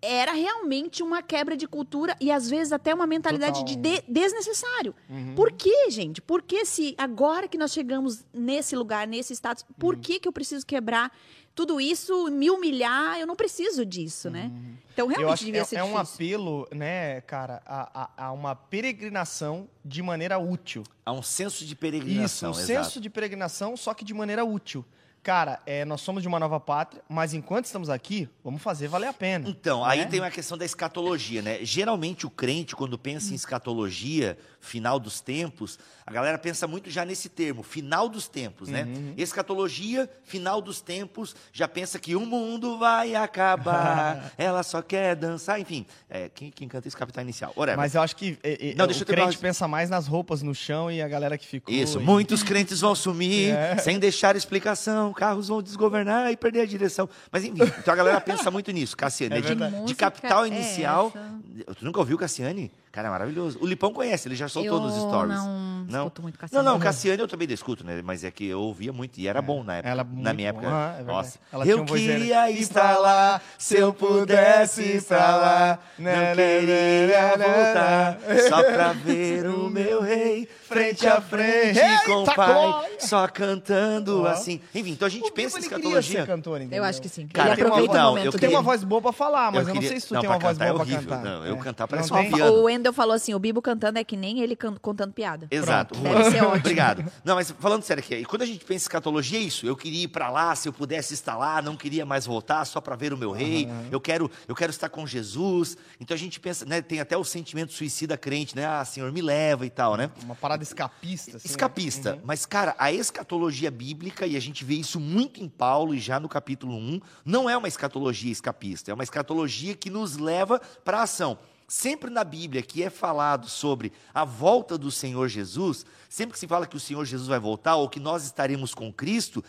era 0.00 0.32
realmente 0.32 1.02
uma 1.02 1.22
quebra 1.22 1.56
de 1.56 1.66
cultura 1.66 2.16
e 2.20 2.30
às 2.30 2.48
vezes 2.48 2.72
até 2.72 2.94
uma 2.94 3.06
mentalidade 3.06 3.64
de, 3.64 3.76
Total. 3.76 3.92
de- 3.92 4.04
desnecessário. 4.12 4.94
Por 5.34 5.50
que, 5.52 5.90
gente? 5.90 6.20
Por 6.22 6.42
que 6.42 6.64
se 6.64 6.94
agora 6.96 7.48
que 7.48 7.58
nós 7.58 7.72
chegamos 7.72 8.24
nesse 8.32 8.76
lugar, 8.76 9.06
nesse 9.08 9.32
status, 9.34 9.64
por 9.78 9.96
que 9.96 10.20
que 10.20 10.28
eu 10.28 10.32
preciso 10.32 10.64
quebrar 10.64 11.10
tudo 11.54 11.80
isso, 11.80 12.28
me 12.30 12.48
humilhar? 12.50 13.18
Eu 13.18 13.26
não 13.26 13.34
preciso 13.34 13.84
disso, 13.84 14.30
né? 14.30 14.52
Então 14.92 15.06
Eu 15.06 15.08
realmente 15.10 15.32
acho 15.34 15.40
que 15.40 15.46
devia 15.46 15.62
é, 15.62 15.64
ser 15.64 15.76
é 15.76 15.84
um 15.84 15.96
apelo, 15.96 16.68
né, 16.72 17.20
cara, 17.22 17.60
a, 17.66 18.02
a- 18.04 18.26
a 18.28 18.32
uma 18.32 18.54
peregrinação 18.54 19.68
de 19.84 20.02
maneira 20.02 20.38
útil. 20.38 20.84
Há 21.04 21.12
um 21.12 21.22
senso 21.22 21.60
de 21.64 21.72
Isso, 21.72 21.76
peregrinação, 21.76 22.50
um 22.50 22.52
exato. 22.54 22.66
senso 22.66 23.00
de 23.00 23.10
peregrinação, 23.10 23.76
só 23.76 23.92
que 23.94 24.04
de 24.04 24.14
maneira 24.14 24.44
útil. 24.44 24.84
Cara, 25.28 25.60
é, 25.66 25.84
nós 25.84 26.00
somos 26.00 26.22
de 26.22 26.26
uma 26.26 26.40
nova 26.40 26.58
pátria, 26.58 27.02
mas 27.06 27.34
enquanto 27.34 27.66
estamos 27.66 27.90
aqui, 27.90 28.26
vamos 28.42 28.62
fazer 28.62 28.88
valer 28.88 29.08
a 29.08 29.12
pena. 29.12 29.46
Então, 29.46 29.84
aí 29.84 29.98
né? 29.98 30.06
tem 30.06 30.20
uma 30.20 30.30
questão 30.30 30.56
da 30.56 30.64
escatologia, 30.64 31.42
né? 31.42 31.62
Geralmente 31.66 32.24
o 32.24 32.30
crente, 32.30 32.74
quando 32.74 32.98
pensa 32.98 33.32
em 33.32 33.34
escatologia, 33.34 34.38
final 34.60 34.98
dos 34.98 35.20
tempos, 35.20 35.78
a 36.06 36.12
galera 36.12 36.36
pensa 36.38 36.66
muito 36.66 36.90
já 36.90 37.04
nesse 37.04 37.28
termo, 37.28 37.62
final 37.62 38.08
dos 38.08 38.26
tempos, 38.28 38.68
né? 38.68 38.86
Escatologia, 39.16 40.10
final 40.24 40.60
dos 40.60 40.80
tempos, 40.80 41.36
já 41.52 41.68
pensa 41.68 41.98
que 41.98 42.16
o 42.16 42.20
mundo 42.20 42.78
vai 42.78 43.14
acabar, 43.14 44.32
ela 44.38 44.62
só 44.62 44.80
quer 44.82 45.14
dançar, 45.14 45.60
enfim. 45.60 45.86
É, 46.08 46.28
quem, 46.28 46.50
quem 46.50 46.66
canta 46.66 46.88
isso? 46.88 46.96
Capital 46.96 47.22
Inicial. 47.22 47.52
Whatever. 47.56 47.76
Mas 47.78 47.94
eu 47.94 48.00
acho 48.02 48.16
que 48.16 48.38
é, 48.42 48.70
é, 48.70 48.74
Não, 48.74 48.84
o 48.84 48.88
deixa 48.88 49.02
eu 49.02 49.06
terminar- 49.06 49.28
crente 49.28 49.38
pensa 49.40 49.68
mais 49.68 49.90
nas 49.90 50.06
roupas 50.06 50.42
no 50.42 50.54
chão 50.54 50.90
e 50.90 51.00
a 51.02 51.06
galera 51.08 51.36
que 51.36 51.46
ficou. 51.46 51.72
Isso, 51.74 52.00
e- 52.00 52.02
muitos 52.02 52.42
crentes 52.42 52.80
vão 52.80 52.94
sumir 52.94 53.50
É. 53.58 53.76
sem 53.78 53.98
deixar 53.98 54.34
explicação, 54.36 55.12
carros 55.12 55.48
vão 55.48 55.62
desgovernar 55.62 56.30
e 56.32 56.36
perder 56.36 56.62
a 56.62 56.66
direção. 56.66 57.08
Mas 57.30 57.44
enfim, 57.44 57.62
então 57.78 57.92
a 57.92 57.96
galera 57.96 58.20
pensa 58.20 58.50
muito 58.50 58.70
nisso, 58.72 58.96
Cassiane. 58.98 59.36
É 59.36 59.40
de, 59.40 59.54
de 59.84 59.94
capital 59.94 60.44
é 60.44 60.48
inicial. 60.48 61.12
essa? 61.14 61.74
Tu 61.74 61.84
nunca 61.84 61.98
ouviu 62.00 62.16
Cassiane? 62.18 62.70
Cara, 62.98 63.06
é 63.06 63.10
maravilhoso. 63.12 63.60
O 63.62 63.66
Lipão 63.66 63.92
conhece, 63.92 64.26
ele 64.26 64.34
já 64.34 64.48
soltou 64.48 64.78
Eu 64.78 64.80
nos 64.82 64.96
stories. 64.96 65.36
não 65.38 65.77
escuto 65.96 66.22
muito 66.22 66.34
Não, 66.34 66.40
Cassiane. 66.40 66.64
não, 66.66 66.78
Cassiane 66.78 67.20
eu 67.22 67.28
também 67.28 67.48
escuto, 67.52 67.84
né? 67.84 68.00
Mas 68.04 68.24
é 68.24 68.30
que 68.30 68.46
eu 68.46 68.60
ouvia 68.60 68.92
muito 68.92 69.18
e 69.18 69.26
era 69.28 69.40
bom 69.42 69.62
na 69.64 69.76
época. 69.76 69.88
Ela 69.90 70.06
na 70.10 70.32
minha 70.32 70.52
bom. 70.52 70.58
época. 70.60 70.74
Ah, 70.74 70.96
é 71.00 71.02
nossa. 71.02 71.38
Ela 71.52 71.66
eu 71.66 71.80
um 71.82 71.84
queria 71.84 72.50
Ir 72.50 72.60
estar 72.60 72.80
pra 72.94 72.98
lá, 72.98 73.40
se 73.58 73.76
eu 73.76 73.92
pudesse 73.92 74.82
ir 74.82 75.02
pra 75.02 75.36
lá. 75.36 75.78
Né, 75.98 76.14
Não 76.14 76.20
né, 76.20 76.60
queria 76.60 76.66
né, 76.66 77.36
né, 77.36 77.44
voltar, 77.46 78.18
só 78.48 78.62
pra 78.62 78.92
ver 78.92 79.46
o 79.48 79.68
meu 79.70 80.00
rei 80.00 80.48
frente 80.68 81.06
a 81.06 81.20
frente 81.20 81.78
Eita, 81.78 82.04
com 82.04 82.22
o 82.22 82.24
pai, 82.34 82.90
só 82.98 83.26
cantando 83.28 84.26
assim. 84.26 84.60
Enfim, 84.74 84.90
então 84.92 85.06
a 85.06 85.10
gente 85.10 85.28
O 85.28 85.32
pensa 85.32 85.58
em 85.58 85.62
queria 85.62 85.76
escatologia. 85.78 86.20
ser 86.20 86.26
cantor, 86.26 86.60
entendeu? 86.60 86.78
Eu 86.78 86.84
acho 86.84 87.00
que 87.00 87.08
sim. 87.08 87.26
Cara, 87.28 87.48
ele 87.50 87.56
tem 87.56 87.64
uma 87.64 87.70
aproveita 87.70 87.92
voz- 87.92 87.98
o 88.00 88.02
não, 88.02 88.10
momento 88.10 88.24
eu 88.26 88.32
Tu 88.32 88.38
dele. 88.38 88.46
tem 88.52 88.56
uma 88.56 88.62
voz 88.62 88.84
boa 88.84 89.00
pra 89.02 89.12
falar, 89.12 89.50
mas 89.50 89.66
eu, 89.66 89.72
queria- 89.74 89.80
não 89.80 89.88
sei 89.88 90.00
se 90.00 90.08
tu 90.08 90.14
não, 90.14 90.20
tem 90.20 90.28
pra 90.28 90.36
uma 90.36 90.40
voz 90.42 90.58
cantar 90.58 90.64
é 90.66 90.72
boa 90.72 90.84
pra 90.84 90.94
horrível. 90.94 91.16
cantar. 91.16 91.24
Não, 91.30 91.46
eu 91.46 91.54
É. 91.54 91.58
cantar 91.58 91.88
parece 91.88 92.10
Não 92.10 92.18
um 92.18 92.22
tem? 92.22 92.32
piano. 92.32 92.52
O 92.52 92.62
Wendel 92.64 92.92
falou 92.92 93.14
assim: 93.14 93.34
o 93.34 93.38
Bibo 93.38 93.62
cantando 93.62 93.98
é 93.98 94.04
que 94.04 94.16
nem 94.16 94.40
ele 94.40 94.56
contando 94.80 95.12
piada. 95.12 95.46
Exato. 95.50 95.77
Pronto, 95.84 96.02
deve 96.02 96.30
ser 96.30 96.40
ótimo. 96.42 96.56
Obrigado. 96.56 97.04
Não, 97.24 97.34
mas 97.34 97.50
falando 97.58 97.82
sério 97.82 98.02
aqui, 98.02 98.14
e 98.14 98.24
quando 98.24 98.42
a 98.42 98.46
gente 98.46 98.64
pensa 98.64 98.72
em 98.72 98.76
escatologia, 98.84 99.38
é 99.38 99.42
isso. 99.42 99.66
Eu 99.66 99.76
queria 99.76 100.04
ir 100.04 100.08
para 100.08 100.30
lá, 100.30 100.54
se 100.54 100.68
eu 100.68 100.72
pudesse 100.72 101.14
estar 101.14 101.36
lá, 101.36 101.60
não 101.62 101.76
queria 101.76 102.04
mais 102.04 102.26
voltar 102.26 102.64
só 102.64 102.80
para 102.80 102.96
ver 102.96 103.12
o 103.12 103.16
meu 103.16 103.32
rei. 103.32 103.68
Eu 103.90 104.00
quero, 104.00 104.30
eu 104.46 104.54
quero 104.54 104.70
estar 104.70 104.88
com 104.88 105.06
Jesus. 105.06 105.76
Então 106.00 106.14
a 106.14 106.18
gente 106.18 106.38
pensa, 106.40 106.64
né, 106.64 106.80
tem 106.82 107.00
até 107.00 107.16
o 107.16 107.24
sentimento 107.24 107.72
suicida 107.72 108.16
crente, 108.16 108.54
né? 108.56 108.66
Ah, 108.66 108.84
Senhor, 108.84 109.10
me 109.12 109.22
leva 109.22 109.64
e 109.66 109.70
tal, 109.70 109.96
né? 109.96 110.10
Uma 110.22 110.34
parada 110.34 110.62
escapista. 110.62 111.36
assim, 111.36 111.48
né? 111.48 111.50
Escapista. 111.50 112.18
Mas, 112.24 112.46
cara, 112.46 112.74
a 112.78 112.92
escatologia 112.92 113.70
bíblica, 113.70 114.26
e 114.26 114.36
a 114.36 114.40
gente 114.40 114.64
vê 114.64 114.74
isso 114.74 114.98
muito 115.00 115.42
em 115.42 115.48
Paulo 115.48 115.94
e 115.94 115.98
já 115.98 116.18
no 116.20 116.28
capítulo 116.28 116.74
1, 116.76 117.00
não 117.24 117.48
é 117.48 117.56
uma 117.56 117.68
escatologia 117.68 118.32
escapista, 118.32 118.90
é 118.90 118.94
uma 118.94 119.04
escatologia 119.04 119.74
que 119.74 119.90
nos 119.90 120.16
leva 120.16 120.60
para 120.84 121.00
a 121.00 121.02
ação. 121.02 121.38
Sempre 121.68 122.10
na 122.10 122.24
Bíblia 122.24 122.62
que 122.62 122.82
é 122.82 122.88
falado 122.88 123.46
sobre 123.46 123.92
a 124.14 124.24
volta 124.24 124.78
do 124.78 124.90
Senhor 124.90 125.28
Jesus, 125.28 125.84
sempre 126.08 126.32
que 126.32 126.38
se 126.38 126.48
fala 126.48 126.66
que 126.66 126.76
o 126.76 126.80
Senhor 126.80 127.04
Jesus 127.04 127.28
vai 127.28 127.38
voltar 127.38 127.76
ou 127.76 127.90
que 127.90 128.00
nós 128.00 128.24
estaremos 128.24 128.74
com 128.74 128.90
Cristo, 128.90 129.44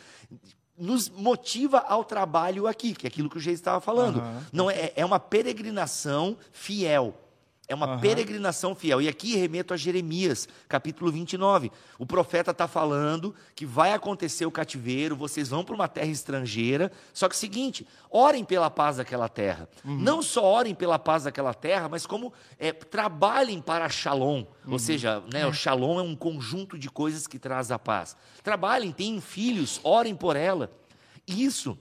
nos 0.77 1.09
motiva 1.09 1.79
ao 1.79 2.03
trabalho 2.03 2.67
aqui, 2.67 2.93
que 2.93 3.07
é 3.07 3.09
aquilo 3.09 3.29
que 3.29 3.37
o 3.37 3.39
Jesus 3.39 3.61
estava 3.61 3.79
falando. 3.79 4.19
Aham. 4.19 4.45
Não 4.51 4.69
é, 4.69 4.91
é 4.97 5.05
uma 5.05 5.19
peregrinação 5.19 6.37
fiel. 6.51 7.17
É 7.69 7.75
uma 7.75 7.85
Aham. 7.85 7.99
peregrinação 7.99 8.73
fiel. 8.73 8.99
E 8.99 9.07
aqui 9.07 9.35
remeto 9.35 9.75
a 9.75 9.77
Jeremias, 9.77 10.49
capítulo 10.67 11.11
29. 11.11 11.71
O 11.99 12.05
profeta 12.05 12.49
está 12.49 12.67
falando 12.67 13.35
que 13.55 13.63
vai 13.63 13.93
acontecer 13.93 14.43
o 14.47 14.51
cativeiro, 14.51 15.15
vocês 15.15 15.49
vão 15.49 15.63
para 15.63 15.75
uma 15.75 15.87
terra 15.87 16.09
estrangeira. 16.09 16.91
Só 17.13 17.29
que 17.29 17.35
é 17.35 17.37
o 17.37 17.39
seguinte: 17.39 17.87
orem 18.09 18.43
pela 18.43 18.71
paz 18.71 18.97
daquela 18.97 19.29
terra. 19.29 19.69
Não 19.85 20.23
só 20.23 20.43
orem 20.43 20.73
pela 20.73 20.97
paz 20.97 21.25
daquela 21.25 21.53
terra, 21.53 21.87
mas 21.87 22.07
como 22.07 22.33
é, 22.57 22.71
trabalhem 22.73 23.61
para 23.61 23.85
a 23.85 23.89
shalom. 23.89 24.45
Ou 24.67 24.79
seja, 24.79 25.21
né, 25.31 25.45
o 25.45 25.53
shalom 25.53 25.99
é 25.99 26.03
um 26.03 26.15
conjunto 26.15 26.75
de 26.75 26.89
coisas 26.89 27.27
que 27.27 27.37
traz 27.37 27.69
a 27.69 27.77
paz. 27.77 28.17
Trabalhem, 28.41 28.91
tenham 28.91 29.21
filhos, 29.21 29.79
orem 29.83 30.15
por 30.15 30.35
ela. 30.35 30.71
Isso 31.27 31.77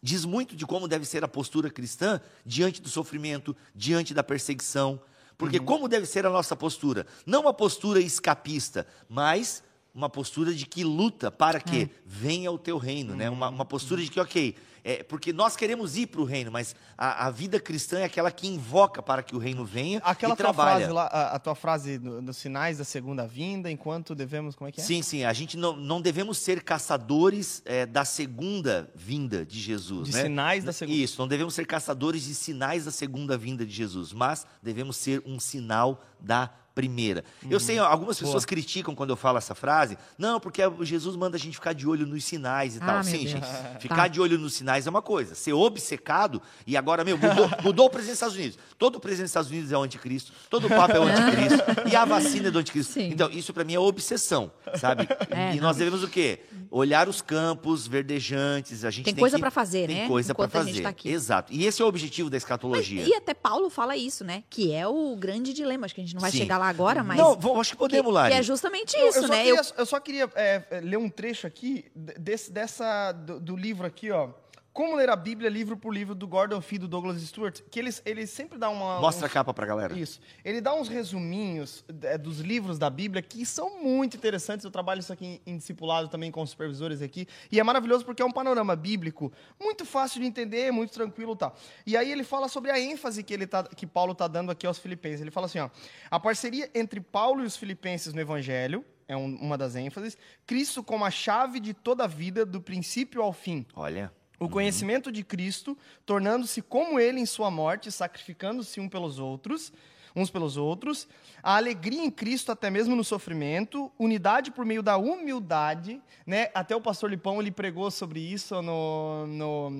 diz 0.00 0.24
muito 0.24 0.54
de 0.54 0.64
como 0.64 0.86
deve 0.86 1.04
ser 1.04 1.24
a 1.24 1.28
postura 1.28 1.68
cristã 1.68 2.20
diante 2.44 2.80
do 2.80 2.88
sofrimento, 2.88 3.56
diante 3.74 4.14
da 4.14 4.22
perseguição. 4.22 5.00
Porque 5.38 5.60
como 5.60 5.88
deve 5.88 6.06
ser 6.06 6.26
a 6.26 6.30
nossa 6.30 6.56
postura? 6.56 7.06
Não 7.24 7.42
uma 7.42 7.52
postura 7.52 8.00
escapista, 8.00 8.86
mas 9.08 9.62
uma 9.94 10.08
postura 10.10 10.54
de 10.54 10.66
que 10.66 10.84
luta 10.84 11.30
para 11.30 11.58
que 11.58 11.88
venha 12.04 12.52
o 12.52 12.58
teu 12.58 12.76
reino, 12.76 13.14
né? 13.16 13.30
Uma, 13.30 13.48
uma 13.48 13.64
postura 13.64 14.02
de 14.02 14.10
que, 14.10 14.20
ok, 14.20 14.54
é, 14.88 15.02
porque 15.02 15.32
nós 15.32 15.56
queremos 15.56 15.96
ir 15.96 16.06
para 16.06 16.20
o 16.20 16.24
reino, 16.24 16.52
mas 16.52 16.76
a, 16.96 17.26
a 17.26 17.30
vida 17.30 17.58
cristã 17.58 17.98
é 17.98 18.04
aquela 18.04 18.30
que 18.30 18.46
invoca 18.46 19.02
para 19.02 19.20
que 19.20 19.34
o 19.34 19.38
reino 19.38 19.64
venha 19.64 19.98
Aquela 20.04 20.34
e 20.34 20.36
trabalha. 20.36 20.76
frase 20.78 20.92
lá, 20.92 21.06
a, 21.06 21.34
a 21.34 21.38
tua 21.40 21.56
frase 21.56 21.98
no- 21.98 22.22
nos 22.22 22.36
sinais 22.36 22.78
da 22.78 22.84
segunda 22.84 23.26
vinda, 23.26 23.68
enquanto 23.68 24.14
devemos, 24.14 24.54
como 24.54 24.68
é 24.68 24.72
que 24.72 24.80
é? 24.80 24.84
Sim, 24.84 25.02
sim, 25.02 25.24
a 25.24 25.32
gente 25.32 25.56
não, 25.56 25.74
não 25.74 26.00
devemos 26.00 26.38
ser 26.38 26.62
caçadores 26.62 27.62
é, 27.64 27.84
da 27.84 28.04
segunda 28.04 28.88
vinda 28.94 29.44
de 29.44 29.58
Jesus. 29.58 30.08
De 30.08 30.14
né? 30.14 30.22
sinais 30.22 30.62
da 30.62 30.72
segunda- 30.72 30.96
Isso, 30.98 31.20
não 31.20 31.26
devemos 31.26 31.54
ser 31.54 31.66
caçadores 31.66 32.22
de 32.24 32.34
sinais 32.34 32.84
da 32.84 32.92
segunda 32.92 33.36
vinda 33.36 33.66
de 33.66 33.72
Jesus, 33.74 34.12
mas 34.12 34.46
devemos 34.62 34.96
ser 34.96 35.20
um 35.26 35.40
sinal 35.40 36.00
da 36.20 36.48
primeira. 36.76 37.24
Eu 37.50 37.58
sei, 37.58 37.78
algumas 37.78 38.18
pessoas 38.18 38.44
criticam 38.44 38.94
quando 38.94 39.08
eu 39.10 39.16
falo 39.16 39.38
essa 39.38 39.54
frase. 39.54 39.96
Não, 40.18 40.38
porque 40.38 40.60
Jesus 40.82 41.16
manda 41.16 41.36
a 41.38 41.40
gente 41.40 41.54
ficar 41.54 41.72
de 41.72 41.88
olho 41.88 42.06
nos 42.06 42.22
sinais 42.22 42.76
e 42.76 42.78
Ah, 42.82 42.86
tal. 42.86 43.02
Sim, 43.04 43.18
Deus. 43.20 43.30
gente. 43.30 43.46
Tá. 43.56 43.78
Ficar 43.80 44.08
de 44.08 44.20
olho 44.20 44.36
nos 44.38 44.52
sinais 44.54 44.86
é 44.86 44.90
uma 44.90 45.00
coisa. 45.00 45.34
Ser 45.34 45.52
obcecado 45.54 46.42
e 46.66 46.76
agora, 46.76 47.02
meu, 47.04 47.16
mudou, 47.16 47.48
mudou 47.64 47.86
o 47.86 47.90
presidente 47.90 48.12
dos 48.12 48.16
Estados 48.18 48.36
Unidos. 48.36 48.58
Todo 48.78 49.00
presidente 49.00 49.24
dos 49.24 49.30
Estados 49.30 49.50
Unidos 49.50 49.72
é 49.72 49.78
o 49.78 49.82
anticristo, 49.82 50.32
todo 50.50 50.68
papa 50.68 50.92
é 50.94 51.00
o 51.00 51.04
anticristo 51.04 51.64
e 51.90 51.96
a 51.96 52.04
vacina 52.04 52.48
é 52.48 52.50
do 52.50 52.58
anticristo. 52.58 52.92
Sim. 52.92 53.08
Então, 53.08 53.30
isso 53.30 53.54
para 53.54 53.64
mim 53.64 53.72
é 53.74 53.78
obsessão, 53.80 54.50
sabe? 54.78 55.08
É, 55.30 55.52
e 55.52 55.56
não. 55.56 55.62
nós 55.68 55.76
devemos 55.78 56.02
o 56.02 56.08
quê? 56.08 56.40
Olhar 56.70 57.08
os 57.08 57.22
campos 57.22 57.86
verdejantes, 57.86 58.84
a 58.84 58.90
gente 58.90 59.04
Tem 59.06 59.14
tem, 59.14 59.20
coisa 59.20 59.38
pra 59.38 59.50
fazer, 59.50 59.86
tem 59.86 60.02
né? 60.02 60.08
coisa 60.08 60.34
para 60.34 60.48
fazer. 60.48 60.82
tá. 60.82 60.94
Exato. 61.04 61.52
E 61.52 61.64
esse 61.64 61.80
é 61.80 61.84
o 61.84 61.88
objetivo 61.88 62.28
da 62.28 62.34
Mas, 62.36 62.42
escatologia. 62.42 63.02
e 63.06 63.14
até 63.14 63.32
Paulo 63.32 63.70
fala 63.70 63.96
isso, 63.96 64.24
né? 64.24 64.42
Que 64.50 64.72
é 64.72 64.86
o 64.86 65.16
grande 65.16 65.52
dilema. 65.54 65.86
Acho 65.86 65.94
que 65.94 66.00
a 66.00 66.04
gente 66.04 66.14
não 66.14 66.20
vai 66.20 66.30
Sim. 66.30 66.38
chegar 66.38 66.58
lá 66.58 66.65
agora, 66.68 67.02
mas. 67.04 67.16
Não, 67.18 67.34
vou- 67.36 67.60
acho 67.60 67.72
que 67.72 67.76
podemos, 67.78 68.12
que 68.28 68.32
é 68.34 68.42
justamente 68.42 68.96
Eu- 68.96 69.08
isso, 69.08 69.18
eu 69.18 69.22
só 69.22 69.28
né? 69.28 69.36
Queria, 69.42 69.60
Eu- 69.60 69.64
eu... 69.78 69.86
só 69.86 70.00
queria 70.00 70.30
é, 70.34 70.80
ler 70.82 70.96
um 70.98 71.08
trecho 71.08 71.46
aqui 71.46 71.84
de- 71.94 72.14
desse, 72.14 72.50
dessa, 72.52 73.12
do, 73.12 73.40
do 73.40 73.56
livro 73.56 73.86
aqui, 73.86 74.10
ó. 74.10 74.28
Como 74.76 74.94
ler 74.94 75.08
a 75.08 75.16
Bíblia 75.16 75.48
livro 75.48 75.74
por 75.74 75.90
livro 75.90 76.14
do 76.14 76.26
Gordon 76.28 76.60
Fee 76.60 76.78
do 76.78 76.86
Douglas 76.86 77.18
Stewart, 77.22 77.62
que 77.70 77.78
eles, 77.78 78.02
eles 78.04 78.28
sempre 78.28 78.58
dão 78.58 78.74
uma... 78.74 79.00
Mostra 79.00 79.24
a 79.24 79.28
uns- 79.28 79.32
capa 79.32 79.54
pra 79.54 79.64
galera. 79.64 79.98
Isso. 79.98 80.20
Ele 80.44 80.60
dá 80.60 80.74
uns 80.74 80.86
resuminhos 80.86 81.82
é, 82.02 82.18
dos 82.18 82.40
livros 82.40 82.78
da 82.78 82.90
Bíblia 82.90 83.22
que 83.22 83.46
são 83.46 83.82
muito 83.82 84.18
interessantes. 84.18 84.66
Eu 84.66 84.70
trabalho 84.70 85.00
isso 85.00 85.10
aqui 85.14 85.40
em, 85.46 85.54
em 85.54 85.56
discipulado 85.56 86.08
também 86.08 86.30
com 86.30 86.42
os 86.42 86.50
supervisores 86.50 87.00
aqui. 87.00 87.26
E 87.50 87.58
é 87.58 87.62
maravilhoso 87.64 88.04
porque 88.04 88.20
é 88.20 88.24
um 88.26 88.30
panorama 88.30 88.76
bíblico 88.76 89.32
muito 89.58 89.86
fácil 89.86 90.20
de 90.20 90.26
entender, 90.26 90.70
muito 90.70 90.92
tranquilo 90.92 91.32
e 91.32 91.36
tal. 91.38 91.56
E 91.86 91.96
aí 91.96 92.12
ele 92.12 92.22
fala 92.22 92.46
sobre 92.46 92.70
a 92.70 92.78
ênfase 92.78 93.22
que, 93.22 93.32
ele 93.32 93.46
tá, 93.46 93.62
que 93.64 93.86
Paulo 93.86 94.12
está 94.12 94.28
dando 94.28 94.50
aqui 94.50 94.66
aos 94.66 94.78
filipenses. 94.78 95.22
Ele 95.22 95.30
fala 95.30 95.46
assim, 95.46 95.58
ó. 95.58 95.70
A 96.10 96.20
parceria 96.20 96.70
entre 96.74 97.00
Paulo 97.00 97.42
e 97.42 97.46
os 97.46 97.56
filipenses 97.56 98.12
no 98.12 98.20
Evangelho 98.20 98.84
é 99.08 99.16
um- 99.16 99.36
uma 99.36 99.56
das 99.56 99.74
ênfases. 99.74 100.18
Cristo 100.46 100.82
como 100.84 101.02
a 101.02 101.10
chave 101.10 101.60
de 101.60 101.72
toda 101.72 102.04
a 102.04 102.06
vida, 102.06 102.44
do 102.44 102.60
princípio 102.60 103.22
ao 103.22 103.32
fim. 103.32 103.64
Olha. 103.74 104.12
O 104.38 104.48
conhecimento 104.48 105.10
de 105.10 105.24
Cristo, 105.24 105.76
tornando-se 106.04 106.60
como 106.60 107.00
ele 107.00 107.20
em 107.20 107.26
sua 107.26 107.50
morte, 107.50 107.90
sacrificando-se 107.90 108.80
um 108.80 108.88
pelos 108.88 109.18
outros, 109.18 109.72
uns 110.14 110.30
pelos 110.30 110.56
outros, 110.56 111.06
a 111.42 111.56
alegria 111.56 112.02
em 112.02 112.10
Cristo 112.10 112.50
até 112.50 112.70
mesmo 112.70 112.96
no 112.96 113.04
sofrimento, 113.04 113.92
unidade 113.98 114.50
por 114.50 114.64
meio 114.64 114.82
da 114.82 114.96
humildade, 114.96 116.00
né? 116.26 116.50
Até 116.54 116.74
o 116.74 116.80
pastor 116.80 117.10
Lipão 117.10 117.40
ele 117.40 117.50
pregou 117.50 117.90
sobre 117.90 118.20
isso 118.20 118.60
no 118.62 119.26
no, 119.26 119.70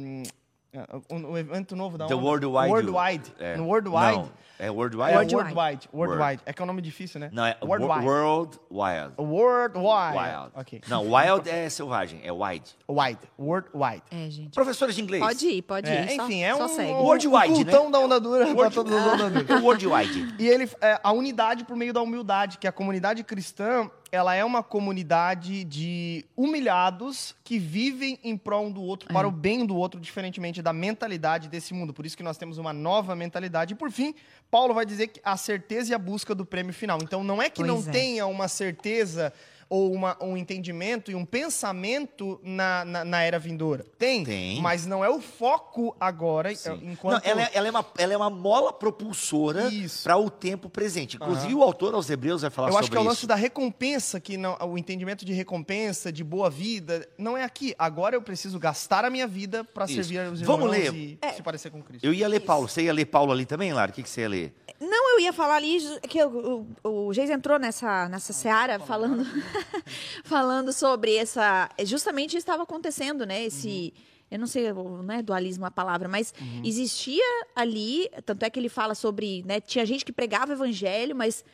hum, 1.11 1.19
no 1.19 1.39
evento 1.39 1.75
novo 1.77 1.97
da 1.99 2.07
The 2.07 2.15
ONU. 2.15 2.25
Worldwide. 2.27 2.71
Worldwide. 2.71 3.35
É. 3.39 3.57
No 3.57 3.67
Worldwide. 3.67 4.17
Não, 4.17 4.31
é 4.59 4.67
É, 4.67 4.71
Worldwide? 4.71 5.13
Worldwide. 5.17 5.35
Worldwide. 5.35 5.89
Worldwide. 5.93 6.43
É 6.47 6.53
que 6.53 6.63
é 6.63 6.65
um 6.65 6.67
nome 6.67 6.81
difícil, 6.83 7.21
né? 7.21 7.29
Não, 7.33 7.45
é 7.45 7.57
Worldwide. 7.63 8.07
World 8.07 8.59
Wild. 8.71 9.13
Worldwide. 9.19 10.17
Wild. 10.19 10.51
Ok. 10.55 10.81
Não, 10.89 11.03
wild 11.13 11.49
é 11.49 11.69
selvagem, 11.69 12.21
é 12.25 12.33
wide. 12.33 12.65
Wide. 12.89 13.19
Worldwide. 13.39 14.03
É, 14.11 14.31
gente. 14.31 14.55
Professores 14.55 14.95
de 14.95 15.03
inglês. 15.03 15.23
Pode 15.23 15.47
ir, 15.47 15.63
pode 15.63 15.91
ir. 15.91 15.95
É, 15.95 16.09
só- 16.17 16.25
enfim, 16.25 16.43
é 16.43 16.55
só 16.55 16.65
um, 16.65 16.69
segue. 16.69 16.91
um, 16.93 16.95
Worldwide, 17.03 17.53
um 17.53 17.59
né? 17.59 17.65
cultão 17.65 17.91
da 17.91 17.99
onda 17.99 18.19
dura 18.21 18.45
para 18.47 18.55
World- 18.55 18.75
todas 18.75 18.93
as 18.95 19.07
ondas 19.13 19.33
duras. 19.33 19.51
É 19.51 19.55
Worldwide. 19.63 20.35
E 20.39 20.49
ele, 20.49 20.71
é, 20.81 21.01
a 21.03 21.13
unidade 21.13 21.65
por 21.65 21.77
meio 21.77 21.93
da 21.93 22.01
humildade, 22.03 22.59
que 22.59 22.67
a 22.67 22.73
comunidade 22.73 23.23
cristã, 23.25 23.91
ela 24.11 24.35
é 24.35 24.45
uma 24.45 24.63
comunidade 24.63 25.65
de 25.65 26.25
humilhados 26.37 27.35
que 27.43 27.59
vivem 27.59 28.19
em 28.23 28.37
prol 28.37 28.67
um 28.67 28.73
do 28.73 28.83
outro, 28.83 29.13
para 29.13 29.27
o 29.27 29.31
bem 29.31 29.67
do 29.67 29.77
outro, 29.77 30.01
diferentemente 30.01 30.63
da 30.63 30.73
mentalidade 30.73 31.49
desse 31.49 31.75
mundo. 31.75 31.93
Por 31.93 32.07
isso 32.07 32.17
que 32.17 32.23
nós 32.23 32.39
temos 32.39 32.59
uma 32.59 32.73
nova 32.73 33.15
mentalidade. 33.17 33.75
E 33.75 33.77
por 33.77 33.91
fim, 33.91 34.15
Paulo 34.51 34.73
vai 34.73 34.87
dizer 34.87 35.09
que 35.09 35.21
a 35.25 35.37
certeza 35.37 35.93
e 35.93 35.95
a 35.95 35.99
busca 35.99 36.35
do 36.35 36.47
prêmio 36.47 36.73
final. 36.73 36.99
Então 37.03 37.25
não 37.25 37.43
é 37.43 37.51
que 37.51 37.63
Pois 37.63 37.69
não 37.69 37.79
é. 37.79 37.93
tenha 37.93 38.27
uma 38.27 38.49
certeza 38.49 39.33
ou 39.69 39.93
uma- 39.93 40.17
um 40.23 40.37
entendimento 40.37 41.11
e 41.11 41.15
um 41.15 41.25
pensamento 41.25 42.41
na, 42.43 42.85
na, 42.85 43.05
na 43.05 43.23
era 43.23 43.39
vindoura. 43.39 43.85
Tem, 43.99 44.25
Tem. 44.25 44.61
mas 44.61 44.87
não 44.87 45.05
é 45.05 45.09
o 45.11 45.21
foco 45.21 45.97
agora, 45.99 46.55
Sim. 46.55 46.79
enquanto... 46.85 47.25
Não, 47.25 47.31
ela, 47.31 47.43
é, 47.43 47.51
ela 47.53 47.67
é 47.67 47.71
uma, 47.71 47.87
ela 47.99 48.13
é 48.13 48.17
uma 48.17 48.31
mola 48.31 48.73
propulsora 48.73 49.69
Isso. 49.69 50.05
para 50.05 50.17
o 50.17 50.31
tempo 50.31 50.69
presente. 50.69 51.17
Inclusive, 51.17 51.55
o 51.55 51.63
autor 51.63 51.95
aos 51.95 52.09
Hebreus 52.09 52.43
vai 52.43 52.51
falar 52.51 52.69
Eu 52.69 52.73
sobre 52.73 52.85
acho 52.85 52.91
que 52.93 52.97
é 52.97 53.01
o 53.01 53.05
lance 53.05 53.19
isso. 53.19 53.27
da 53.27 53.35
recompensa, 53.35 54.21
que 54.21 54.37
não, 54.37 54.57
o 54.69 54.79
entendimento 54.79 55.25
de 55.25 55.33
recompensa, 55.33 56.13
de 56.13 56.23
boa 56.23 56.49
vida, 56.49 57.09
não 57.19 57.37
é 57.37 57.43
aqui. 57.45 57.75
Agora 57.79 58.15
eu 58.15 58.23
preciso 58.23 58.59
gastar 58.59 59.05
a 59.05 59.11
minha 59.11 59.27
vida 59.27 59.65
para 59.65 59.85
Isso. 59.87 59.95
servir 59.95 60.21
os 60.31 60.41
irmãos 60.41 60.59
Vamos 60.59 60.71
ler. 60.71 60.95
e 60.95 61.19
se 61.35 61.43
parecer 61.43 61.71
com 61.71 61.83
Cristo. 61.83 62.05
Eu 62.05 62.15
ia 62.15 62.29
ler 62.29 62.41
Paulo. 62.41 62.69
Você 62.69 62.83
ia 62.83 62.93
ler 62.93 63.07
Paulo 63.07 63.33
ali 63.33 63.45
também, 63.45 63.73
Lara? 63.73 63.91
O 63.91 63.95
que, 63.95 64.03
que 64.03 64.09
você 64.09 64.21
ia 64.23 64.29
ler? 64.29 64.55
Não, 64.81 65.15
eu 65.15 65.21
ia 65.21 65.33
falar 65.33 65.57
ali 65.57 65.79
que 66.03 66.23
o, 66.23 66.67
o, 66.85 67.07
o 67.09 67.13
Geis 67.15 67.31
entrou 67.31 67.59
nessa, 67.59 68.09
nessa 68.09 68.33
seara 68.33 68.79
falando, 68.79 69.25
falando 70.25 70.73
sobre 70.73 71.17
essa. 71.17 71.69
Justamente 71.85 72.37
estava 72.37 72.63
acontecendo, 72.63 73.27
né? 73.27 73.45
Esse. 73.45 73.93
Eu 74.29 74.41
não 74.41 74.47
sei, 74.49 74.73
não 74.73 75.15
é 75.15 75.23
dualismo 75.23 75.65
a 75.67 75.71
palavra, 75.71 76.09
mas 76.09 76.35
existia 76.65 77.23
ali, 77.55 78.11
tanto 78.25 78.43
é 78.43 78.51
que 78.51 78.59
ele 78.59 78.69
fala 78.69 78.93
sobre, 78.93 79.45
né? 79.47 79.61
Tinha 79.61 79.87
gente 79.87 80.05
que 80.05 80.13
pregava 80.13 80.51
o 80.51 80.55
evangelho, 80.57 81.15
mas 81.15 81.45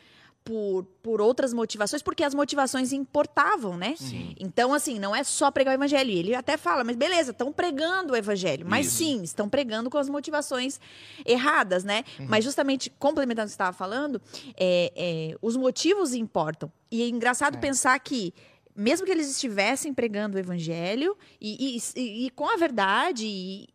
por, 0.43 0.83
por 1.01 1.21
outras 1.21 1.53
motivações, 1.53 2.01
porque 2.01 2.23
as 2.23 2.33
motivações 2.33 2.91
importavam, 2.91 3.77
né? 3.77 3.95
Sim. 3.97 4.35
Então, 4.39 4.73
assim, 4.73 4.99
não 4.99 5.15
é 5.15 5.23
só 5.23 5.49
pregar 5.49 5.71
o 5.71 5.75
evangelho. 5.75 6.11
Ele 6.11 6.35
até 6.35 6.57
fala, 6.57 6.83
mas 6.83 6.95
beleza, 6.95 7.31
estão 7.31 7.51
pregando 7.51 8.13
o 8.13 8.15
evangelho. 8.15 8.65
Mas 8.67 8.87
Isso. 8.87 8.97
sim, 8.97 9.23
estão 9.23 9.47
pregando 9.47 9.89
com 9.89 9.97
as 9.97 10.09
motivações 10.09 10.79
erradas, 11.25 11.83
né? 11.83 12.03
Mas 12.27 12.43
justamente, 12.43 12.89
complementando 12.99 13.45
o 13.45 13.47
que 13.47 13.51
você 13.51 13.55
estava 13.55 13.73
falando, 13.75 14.21
é, 14.57 14.91
é, 14.95 15.37
os 15.41 15.55
motivos 15.55 16.13
importam. 16.13 16.71
E 16.91 17.01
é 17.01 17.07
engraçado 17.07 17.57
pensar 17.57 17.97
que, 17.99 18.33
mesmo 18.75 19.05
que 19.05 19.11
eles 19.11 19.29
estivessem 19.29 19.93
pregando 19.93 20.35
o 20.37 20.39
evangelho 20.39 21.15
e, 21.39 21.77
e- 21.77 21.99
e- 21.99 22.25
e 22.25 22.29
com 22.31 22.45
a 22.49 22.55
verdade 22.57 23.25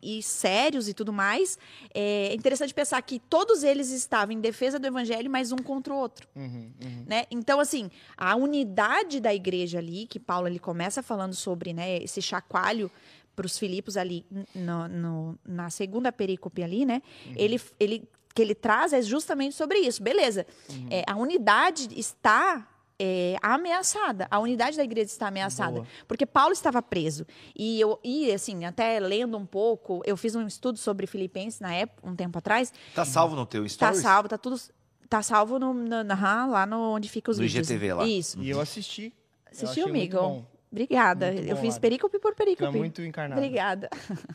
e, 0.02 0.22
sérios 0.22 0.88
e 0.88 0.94
tudo 0.94 1.12
mais, 1.12 1.58
é 1.94 2.34
interessante 2.34 2.74
pensar 2.74 3.00
que 3.02 3.18
todos 3.18 3.62
eles 3.62 3.90
estavam 3.90 4.34
em 4.34 4.40
defesa 4.40 4.78
do 4.78 4.86
evangelho, 4.86 5.30
mas 5.30 5.52
um 5.52 5.56
contra 5.58 5.92
o 5.92 5.96
outro 5.96 6.26
Uhum, 6.34 6.70
uhum. 6.82 7.04
né? 7.06 7.24
Então, 7.30 7.60
assim, 7.60 7.90
a 8.16 8.34
unidade 8.36 9.20
da 9.20 9.32
igreja 9.34 9.78
ali, 9.78 10.06
que 10.06 10.18
Paulo 10.18 10.46
ele 10.48 10.58
começa 10.58 11.02
falando 11.02 11.34
sobre, 11.34 11.72
né, 11.72 11.98
esse 12.02 12.20
chacoalho 12.20 12.90
para 13.36 13.46
os 13.46 13.56
Filipos 13.56 13.96
ali 13.96 14.26
no- 14.54 14.88
no- 14.88 15.38
na 15.46 15.70
segunda 15.70 16.10
perícope 16.10 16.60
ali, 16.62 16.84
né? 16.84 17.00
Ele, 17.36 17.60
ele 17.78 18.08
que 18.34 18.42
ele 18.42 18.54
traz 18.54 18.92
é 18.92 19.00
justamente 19.02 19.54
sobre 19.56 19.78
isso. 19.78 20.00
Beleza? 20.02 20.46
É, 20.90 21.02
a 21.08 21.16
unidade 21.16 21.88
está 21.98 22.68
é, 23.00 23.36
ameaçada. 23.42 24.26
A 24.30 24.38
unidade 24.38 24.76
da 24.76 24.82
igreja 24.84 25.06
está 25.06 25.28
ameaçada. 25.28 25.72
Boa. 25.72 25.86
Porque 26.06 26.26
Paulo 26.26 26.52
estava 26.52 26.82
preso. 26.82 27.26
E, 27.56 27.80
eu, 27.80 27.98
e, 28.02 28.30
assim, 28.32 28.64
até 28.64 28.98
lendo 28.98 29.36
um 29.38 29.46
pouco, 29.46 30.02
eu 30.04 30.16
fiz 30.16 30.34
um 30.34 30.46
estudo 30.46 30.78
sobre 30.78 31.06
Filipenses 31.06 31.60
na 31.60 31.74
época, 31.74 32.08
um 32.08 32.14
tempo 32.16 32.38
atrás. 32.38 32.72
Tá 32.94 33.04
salvo 33.04 33.36
no 33.36 33.46
teu 33.46 33.62
Tá 33.62 33.68
stories? 33.68 34.00
salvo, 34.02 34.28
tá 34.28 34.36
tudo. 34.38 34.60
Tá 35.08 35.22
salvo 35.22 35.58
no, 35.58 35.72
no- 35.72 36.04
na- 36.04 36.46
lá 36.46 36.66
no 36.66 36.94
onde 36.94 37.08
fica 37.08 37.30
os 37.30 37.38
No 37.38 37.44
vídeos. 37.44 37.68
IGTV 37.70 37.92
lá. 37.94 38.06
Isso. 38.06 38.38
E 38.42 38.50
eu 38.50 38.60
assisti. 38.60 39.14
Assistiu, 39.50 39.86
amigo? 39.88 40.18
bom. 40.18 40.46
Obrigada. 40.70 41.32
Muito 41.32 41.48
eu 41.48 41.56
bom, 41.56 41.62
fiz 41.62 41.78
perícope 41.78 42.18
por 42.18 42.34
Tu 42.34 42.42
é 42.42 42.44
perícope. 42.44 42.76
muito 42.76 43.00
encarnado. 43.00 43.40
Obrigada. 43.40 43.88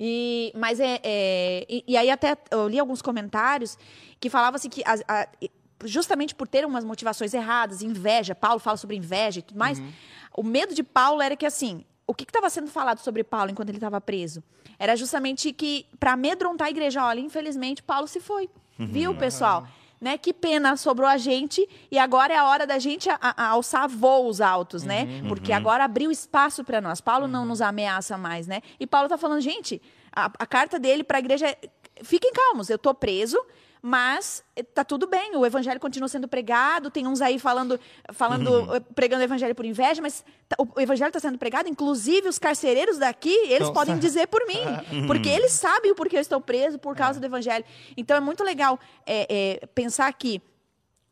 E, 0.00 0.52
mas 0.56 0.80
é, 0.80 0.98
é- 1.02 1.66
e, 1.68 1.84
e 1.86 1.96
aí 1.96 2.10
até 2.10 2.36
eu 2.50 2.68
li 2.68 2.78
alguns 2.78 3.00
comentários 3.02 3.78
que 4.18 4.28
falavam 4.30 4.56
assim 4.56 4.68
que 4.68 4.82
as- 4.84 5.02
a- 5.06 5.28
justamente 5.84 6.34
por 6.34 6.48
ter 6.48 6.64
umas 6.66 6.84
motivações 6.84 7.32
erradas, 7.34 7.82
inveja, 7.82 8.34
Paulo 8.34 8.58
fala 8.58 8.76
sobre 8.76 8.96
inveja 8.96 9.38
e 9.40 9.42
tudo 9.42 9.58
mais, 9.58 9.78
Uhum. 9.78 9.92
o 10.38 10.42
medo 10.42 10.74
de 10.74 10.82
Paulo 10.82 11.20
era 11.22 11.36
que 11.36 11.46
assim, 11.46 11.84
o 12.06 12.12
que 12.14 12.24
estava 12.24 12.50
sendo 12.50 12.68
falado 12.70 12.98
sobre 12.98 13.22
Paulo 13.24 13.50
enquanto 13.50 13.68
ele 13.68 13.78
estava 13.78 14.00
preso? 14.00 14.42
Era 14.78 14.96
justamente 14.96 15.52
que 15.52 15.86
para 16.00 16.12
amedrontar 16.12 16.66
a 16.66 16.70
igreja, 16.70 17.04
olha, 17.04 17.20
infelizmente 17.20 17.82
Paulo 17.82 18.06
se 18.08 18.20
foi. 18.20 18.50
Viu, 18.78 19.14
pessoal? 19.14 19.66
Né? 20.00 20.18
Que 20.18 20.34
pena, 20.34 20.76
sobrou 20.76 21.08
a 21.08 21.16
gente 21.16 21.66
e 21.90 21.98
agora 21.98 22.34
é 22.34 22.36
a 22.36 22.44
hora 22.46 22.66
da 22.66 22.78
gente 22.78 23.08
a- 23.08 23.18
a- 23.22 23.46
alçar 23.50 23.88
voos 23.88 24.40
altos, 24.40 24.82
né? 24.82 25.06
Porque 25.28 25.50
agora 25.52 25.84
abriu 25.84 26.10
espaço 26.10 26.62
para 26.64 26.80
nós. 26.80 27.00
Paulo 27.00 27.26
não 27.28 27.46
nos 27.46 27.62
ameaça 27.62 28.18
mais, 28.18 28.46
né? 28.46 28.60
E 28.78 28.86
Paulo 28.86 29.08
tá 29.08 29.16
falando, 29.16 29.40
gente, 29.40 29.80
a, 30.14 30.26
a 30.38 30.46
carta 30.46 30.78
dele 30.78 31.04
para 31.04 31.18
a 31.18 31.20
igreja 31.20 31.46
é: 31.48 31.56
fiquem 32.02 32.32
calmos, 32.32 32.68
eu 32.68 32.76
tô 32.78 32.92
preso, 32.92 33.38
mas 33.86 34.42
eh, 34.56 34.62
tá 34.62 34.82
tudo 34.82 35.06
bem, 35.06 35.36
o 35.36 35.44
evangelho 35.44 35.78
continua 35.78 36.08
sendo 36.08 36.26
pregado, 36.26 36.90
tem 36.90 37.06
uns 37.06 37.20
aí 37.20 37.38
falando, 37.38 37.78
falando 38.14 38.48
Uhum. 38.50 38.74
eh, 38.76 38.80
pregando 38.80 39.20
o 39.20 39.24
evangelho 39.24 39.54
por 39.54 39.66
inveja, 39.66 40.00
mas 40.00 40.24
tá- 40.48 40.56
o 40.58 40.80
evangelho 40.80 41.10
está 41.10 41.20
sendo 41.20 41.36
pregado, 41.36 41.68
inclusive 41.68 42.26
os 42.26 42.38
carcereiros 42.38 42.96
daqui, 42.96 43.28
eles 43.28 43.68
Então, 43.68 43.74
podem 43.74 43.98
dizer 44.00 44.26
por 44.28 44.40
mim, 44.46 45.06
porque 45.06 45.28
eles 45.28 45.52
sabem 45.52 45.90
o 45.92 45.94
porquê 45.94 46.16
eu 46.16 46.20
estou 46.22 46.40
preso 46.40 46.78
por 46.78 46.94
É. 46.94 46.98
causa 46.98 47.20
do 47.20 47.26
evangelho. 47.26 47.62
Então 47.94 48.16
é 48.16 48.20
muito 48.20 48.42
legal 48.42 48.80
é, 49.04 49.60
é, 49.62 49.66
pensar 49.66 50.10
que 50.14 50.40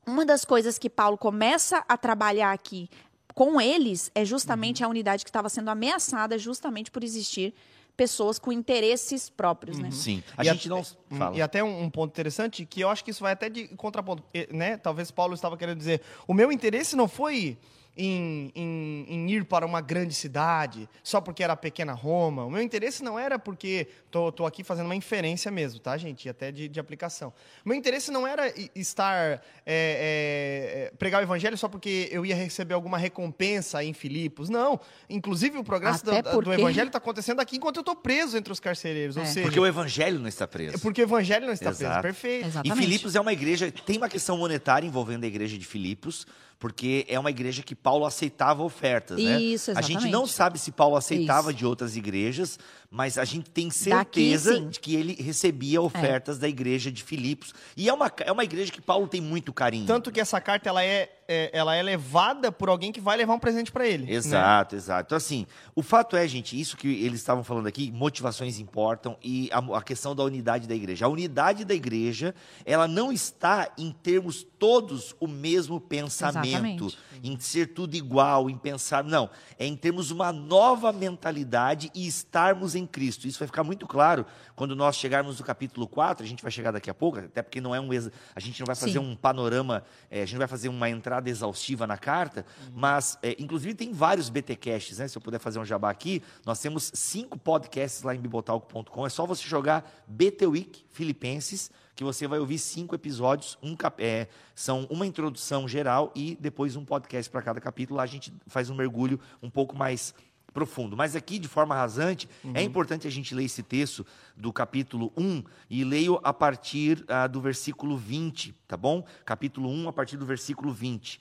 uma 0.06 0.24
das 0.24 0.42
coisas 0.42 0.78
que 0.78 0.88
Paulo 0.88 1.18
começa 1.18 1.84
a 1.86 1.96
trabalhar 1.98 2.52
aqui 2.52 2.88
com 3.34 3.60
eles 3.60 4.10
é 4.14 4.24
justamente 4.24 4.82
Uhum. 4.82 4.86
a 4.86 4.90
unidade 4.90 5.24
que 5.24 5.30
estava 5.30 5.50
sendo 5.50 5.68
ameaçada 5.68 6.38
justamente 6.38 6.90
por 6.90 7.04
existir 7.04 7.52
pessoas 7.96 8.38
com 8.38 8.50
interesses 8.52 9.28
próprios, 9.28 9.78
né? 9.78 9.90
Sim. 9.90 10.22
A 10.36 10.42
E 10.42 10.48
gente 10.48 10.66
a- 10.66 10.70
não. 10.70 10.84
Fala. 11.18 11.36
E 11.36 11.42
até 11.42 11.62
um, 11.62 11.82
um 11.82 11.90
ponto 11.90 12.10
interessante, 12.10 12.64
que 12.64 12.80
eu 12.80 12.88
acho 12.88 13.04
que 13.04 13.10
isso 13.10 13.22
vai 13.22 13.32
até 13.32 13.48
de 13.48 13.68
contraponto, 13.76 14.22
né? 14.50 14.76
Talvez 14.78 15.10
Paulo 15.10 15.34
estava 15.34 15.56
querendo 15.56 15.78
dizer, 15.78 16.00
o 16.26 16.32
meu 16.34 16.50
interesse 16.50 16.96
não 16.96 17.06
foi 17.06 17.58
em, 17.96 18.50
em- 18.54 19.06
em 19.08 19.30
ir 19.30 19.44
para 19.44 19.66
uma 19.66 19.80
grande 19.80 20.14
cidade, 20.14 20.88
só 21.02 21.20
porque 21.20 21.42
era 21.42 21.52
a 21.52 21.56
pequena 21.56 21.92
Roma. 21.92 22.44
O 22.44 22.50
meu 22.50 22.62
interesse 22.62 23.02
não 23.04 23.18
era 23.18 23.38
porque, 23.38 23.86
tô, 24.10 24.32
tô 24.32 24.46
aqui 24.46 24.64
fazendo 24.64 24.86
uma 24.86 24.94
inferência 24.96 25.50
mesmo, 25.50 25.78
tá, 25.78 25.96
gente? 25.98 26.24
E 26.24 26.28
Até 26.30 26.50
de, 26.50 26.68
de 26.68 26.80
aplicação. 26.80 27.32
O 27.64 27.68
meu 27.68 27.76
interesse 27.76 28.10
não 28.10 28.26
era 28.26 28.52
estar, 28.74 29.14
é, 29.24 29.40
é, 29.66 30.84
é, 30.86 30.92
pregar 30.98 31.20
o 31.20 31.24
evangelho 31.24 31.56
só 31.58 31.68
porque 31.68 32.08
eu 32.10 32.24
ia 32.24 32.34
receber 32.34 32.74
alguma 32.74 32.96
recompensa 32.98 33.82
em 33.84 33.92
Filipos. 33.92 34.48
Não. 34.48 34.80
Inclusive, 35.08 35.58
o 35.58 35.64
progresso 35.64 36.04
do, 36.04 36.10
do 36.22 36.30
porque- 36.30 36.50
evangelho 36.50 36.86
está 36.88 36.98
acontecendo 36.98 37.40
aqui 37.40 37.56
enquanto 37.56 37.76
eu 37.76 37.80
estou 37.82 37.96
preso 37.96 38.36
entre 38.36 38.52
os 38.52 38.60
carcereiros. 38.60 39.16
Ou 39.16 39.22
É. 39.22 39.26
seja, 39.26 39.42
Porque 39.46 39.60
o 39.60 39.66
evangelho 39.66 40.18
não 40.18 40.28
está 40.28 40.46
preso. 40.48 40.76
é 40.76 40.78
porque 40.78 41.02
o 41.02 41.04
evangelho 41.04 41.46
não 41.46 41.52
está 41.52 41.66
preso. 41.70 41.84
Exato. 41.84 42.02
Perfeito. 42.02 42.44
E 42.44 42.48
Exatamente. 42.48 42.78
Filipos 42.82 43.14
é 43.14 43.20
uma 43.20 43.32
igreja, 43.32 43.70
tem 43.70 43.96
uma 43.98 44.08
questão 44.08 44.36
monetária 44.38 44.86
envolvendo 44.86 45.24
a 45.24 45.26
igreja 45.26 45.58
de 45.58 45.64
Filipos, 45.66 46.26
porque 46.58 47.04
é 47.08 47.18
uma 47.18 47.30
igreja 47.30 47.62
que 47.62 47.74
Paulo 47.74 48.04
aceitava 48.04 48.62
ofertas, 48.62 49.18
né? 49.18 49.40
Isso, 49.40 49.70
A 49.72 49.80
gente 49.80 49.92
exatamente. 49.92 50.12
não 50.12 50.26
sabe 50.26 50.58
se 50.58 50.70
Paulo 50.70 50.96
aceitava 50.96 51.50
Isso. 51.50 51.58
de 51.58 51.66
outras 51.66 51.96
igrejas, 51.96 52.58
mas 52.94 53.16
a 53.16 53.24
gente 53.24 53.48
tem 53.50 53.68
Daqui, 53.68 53.78
certeza 53.78 54.54
sim. 54.54 54.68
de 54.68 54.78
que 54.78 54.94
ele 54.94 55.14
recebia 55.14 55.80
ofertas 55.80 56.38
da 56.38 56.46
igreja 56.46 56.92
de 56.92 57.02
Filipos. 57.02 57.54
E 57.74 57.88
é 57.88 57.92
uma, 57.92 58.12
é 58.20 58.30
uma 58.30 58.44
igreja 58.44 58.70
que 58.70 58.82
Paulo 58.82 59.08
tem 59.08 59.18
muito 59.18 59.50
carinho. 59.50 59.86
Tanto 59.86 60.12
que 60.12 60.20
essa 60.20 60.38
carta 60.42 60.68
ela 60.68 60.84
é, 60.84 61.10
é- 61.26 61.50
ela 61.54 61.74
é 61.74 61.82
levada 61.82 62.52
por 62.52 62.68
alguém 62.68 62.92
que 62.92 63.00
vai 63.00 63.16
levar 63.16 63.32
um 63.32 63.38
presente 63.38 63.72
para 63.72 63.88
ele. 63.88 64.04
né? 64.04 64.12
Exato, 64.12 64.76
exato. 64.76 65.06
Então, 65.08 65.16
assim, 65.16 65.46
o 65.74 65.82
fato 65.82 66.16
é, 66.18 66.28
gente, 66.28 66.60
isso 66.60 66.76
que 66.76 66.86
eles 67.02 67.18
estavam 67.20 67.42
falando 67.42 67.66
aqui, 67.66 67.90
motivações 67.90 68.58
importam 68.58 69.16
e 69.22 69.48
a, 69.50 69.78
a 69.78 69.82
questão 69.82 70.14
da 70.14 70.22
unidade 70.22 70.68
da 70.68 70.74
igreja. 70.74 71.06
A 71.06 71.08
unidade 71.08 71.64
da 71.64 71.74
igreja, 71.74 72.34
ela 72.62 72.86
não 72.86 73.10
está 73.10 73.72
em 73.78 73.90
termos 73.90 74.46
todos 74.58 75.16
o 75.18 75.26
mesmo 75.26 75.80
pensamento, 75.80 76.84
Exatamente. 76.88 76.98
em 77.24 77.38
ser 77.40 77.68
tudo 77.68 77.94
igual, 77.96 78.50
em 78.50 78.58
pensar. 78.58 79.02
Não, 79.02 79.30
é 79.58 79.64
em 79.66 79.74
termos 79.76 80.10
uma 80.10 80.30
nova 80.30 80.92
mentalidade 80.92 81.90
e 81.94 82.06
estarmos 82.06 82.74
em 82.74 82.81
Cristo. 82.86 83.26
Isso 83.26 83.38
vai 83.38 83.46
ficar 83.46 83.64
muito 83.64 83.86
claro 83.86 84.26
quando 84.54 84.76
nós 84.76 84.96
chegarmos 84.96 85.38
no 85.38 85.44
capítulo 85.44 85.86
4, 85.86 86.24
a 86.24 86.28
gente 86.28 86.42
vai 86.42 86.52
chegar 86.52 86.70
daqui 86.70 86.90
a 86.90 86.94
pouco, 86.94 87.18
até 87.18 87.42
porque 87.42 87.60
não 87.60 87.74
é 87.74 87.80
um. 87.80 87.88
A 88.34 88.40
gente 88.40 88.60
não 88.60 88.66
vai 88.66 88.76
fazer 88.76 88.92
Sim. 88.92 88.98
um 88.98 89.16
panorama, 89.16 89.84
eh, 90.10 90.22
a 90.22 90.24
gente 90.24 90.34
não 90.34 90.40
vai 90.40 90.48
fazer 90.48 90.68
uma 90.68 90.88
entrada 90.88 91.28
exaustiva 91.28 91.86
na 91.86 91.96
carta, 91.96 92.44
mas, 92.74 93.18
eh, 93.22 93.36
inclusive, 93.38 93.74
tem 93.74 93.92
vários 93.92 94.28
BTcasts, 94.28 94.98
né? 94.98 95.08
Se 95.08 95.16
eu 95.16 95.22
puder 95.22 95.38
fazer 95.38 95.58
um 95.58 95.64
jabá 95.64 95.90
aqui, 95.90 96.22
nós 96.44 96.60
temos 96.60 96.90
cinco 96.94 97.38
podcasts 97.38 98.02
lá 98.02 98.14
em 98.14 98.20
bibotalco.com. 98.20 99.06
É 99.06 99.10
só 99.10 99.26
você 99.26 99.46
jogar 99.46 99.90
BT 100.06 100.46
Week 100.46 100.84
Filipenses, 100.90 101.70
que 101.94 102.04
você 102.04 102.26
vai 102.26 102.38
ouvir 102.38 102.58
cinco 102.58 102.94
episódios. 102.94 103.58
Um 103.62 103.76
eh, 103.98 104.26
são 104.54 104.86
uma 104.90 105.06
introdução 105.06 105.68
geral 105.68 106.12
e 106.14 106.36
depois 106.40 106.76
um 106.76 106.84
podcast 106.84 107.30
para 107.30 107.42
cada 107.42 107.60
capítulo. 107.60 107.96
Lá 107.98 108.02
a 108.02 108.06
gente 108.06 108.32
faz 108.46 108.70
um 108.70 108.74
mergulho 108.74 109.20
um 109.42 109.50
pouco 109.50 109.76
mais 109.76 110.14
profundo. 110.52 110.96
Mas 110.96 111.16
aqui, 111.16 111.38
de 111.38 111.48
forma 111.48 111.74
rasante, 111.74 112.28
é 112.54 112.62
importante 112.62 113.06
a 113.06 113.10
gente 113.10 113.34
ler 113.34 113.44
esse 113.44 113.62
texto 113.62 114.06
do 114.36 114.52
capítulo 114.52 115.12
1 115.16 115.42
e 115.68 115.84
leio 115.84 116.20
a 116.22 116.32
partir 116.32 117.04
ah, 117.08 117.26
do 117.26 117.40
versículo 117.40 117.96
20, 117.96 118.54
tá 118.66 118.76
bom? 118.76 119.04
Capítulo 119.24 119.68
1, 119.68 119.88
a 119.88 119.92
partir 119.92 120.16
do 120.16 120.26
versículo 120.26 120.72
20. 120.72 121.20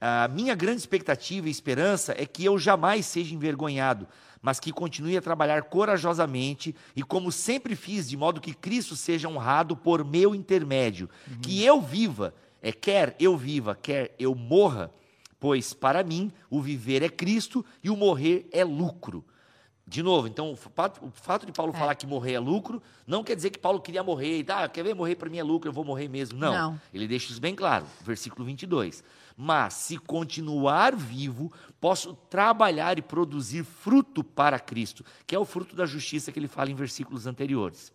A 0.00 0.28
minha 0.28 0.54
grande 0.54 0.78
expectativa 0.78 1.48
e 1.48 1.50
esperança 1.50 2.14
é 2.18 2.26
que 2.26 2.44
eu 2.44 2.58
jamais 2.58 3.06
seja 3.06 3.34
envergonhado, 3.34 4.06
mas 4.42 4.60
que 4.60 4.70
continue 4.70 5.16
a 5.16 5.22
trabalhar 5.22 5.62
corajosamente 5.62 6.74
e 6.94 7.02
como 7.02 7.32
sempre 7.32 7.74
fiz, 7.74 8.08
de 8.08 8.16
modo 8.16 8.40
que 8.40 8.52
Cristo 8.52 8.96
seja 8.96 9.28
honrado 9.28 9.74
por 9.74 10.04
meu 10.04 10.34
intermédio, 10.34 11.08
que 11.40 11.64
eu 11.64 11.80
viva, 11.80 12.34
é 12.60 12.70
quer 12.70 13.16
eu 13.18 13.36
viva, 13.36 13.78
quer 13.80 14.14
eu 14.18 14.34
morra, 14.34 14.90
pois 15.44 15.74
para 15.74 16.02
mim 16.02 16.32
o 16.48 16.58
viver 16.62 17.02
é 17.02 17.08
Cristo 17.10 17.62
e 17.82 17.90
o 17.90 17.96
morrer 17.98 18.48
é 18.50 18.64
lucro. 18.64 19.22
De 19.86 20.02
novo, 20.02 20.26
então, 20.26 20.50
o 20.52 20.56
fato, 20.56 21.04
o 21.04 21.10
fato 21.10 21.44
de 21.44 21.52
Paulo 21.52 21.70
É. 21.74 21.78
falar 21.78 21.94
que 21.96 22.06
morrer 22.06 22.32
é 22.32 22.38
lucro, 22.38 22.82
não 23.06 23.22
quer 23.22 23.36
dizer 23.36 23.50
que 23.50 23.58
Paulo 23.58 23.78
queria 23.78 24.02
morrer, 24.02 24.38
e, 24.40 24.46
ah, 24.48 24.66
quer 24.66 24.82
ver, 24.82 24.94
morrer 24.94 25.16
para 25.16 25.28
mim 25.28 25.36
é 25.36 25.42
lucro, 25.42 25.68
eu 25.68 25.72
vou 25.74 25.84
morrer 25.84 26.08
mesmo. 26.08 26.38
Não. 26.38 26.52
Não. 26.54 26.80
Ele 26.94 27.06
deixa 27.06 27.30
isso 27.30 27.42
bem 27.42 27.54
claro, 27.54 27.84
versículo 28.00 28.42
22. 28.46 29.04
Mas, 29.36 29.74
se 29.74 29.98
continuar 29.98 30.94
vivo, 30.94 31.52
posso 31.80 32.14
trabalhar 32.30 32.98
e 32.98 33.02
produzir 33.02 33.64
fruto 33.64 34.22
para 34.22 34.60
Cristo, 34.60 35.04
que 35.26 35.34
é 35.34 35.38
o 35.38 35.44
fruto 35.44 35.74
da 35.74 35.84
justiça 35.86 36.30
que 36.30 36.38
ele 36.38 36.46
fala 36.46 36.70
em 36.70 36.74
versículos 36.74 37.26
anteriores. 37.26 37.92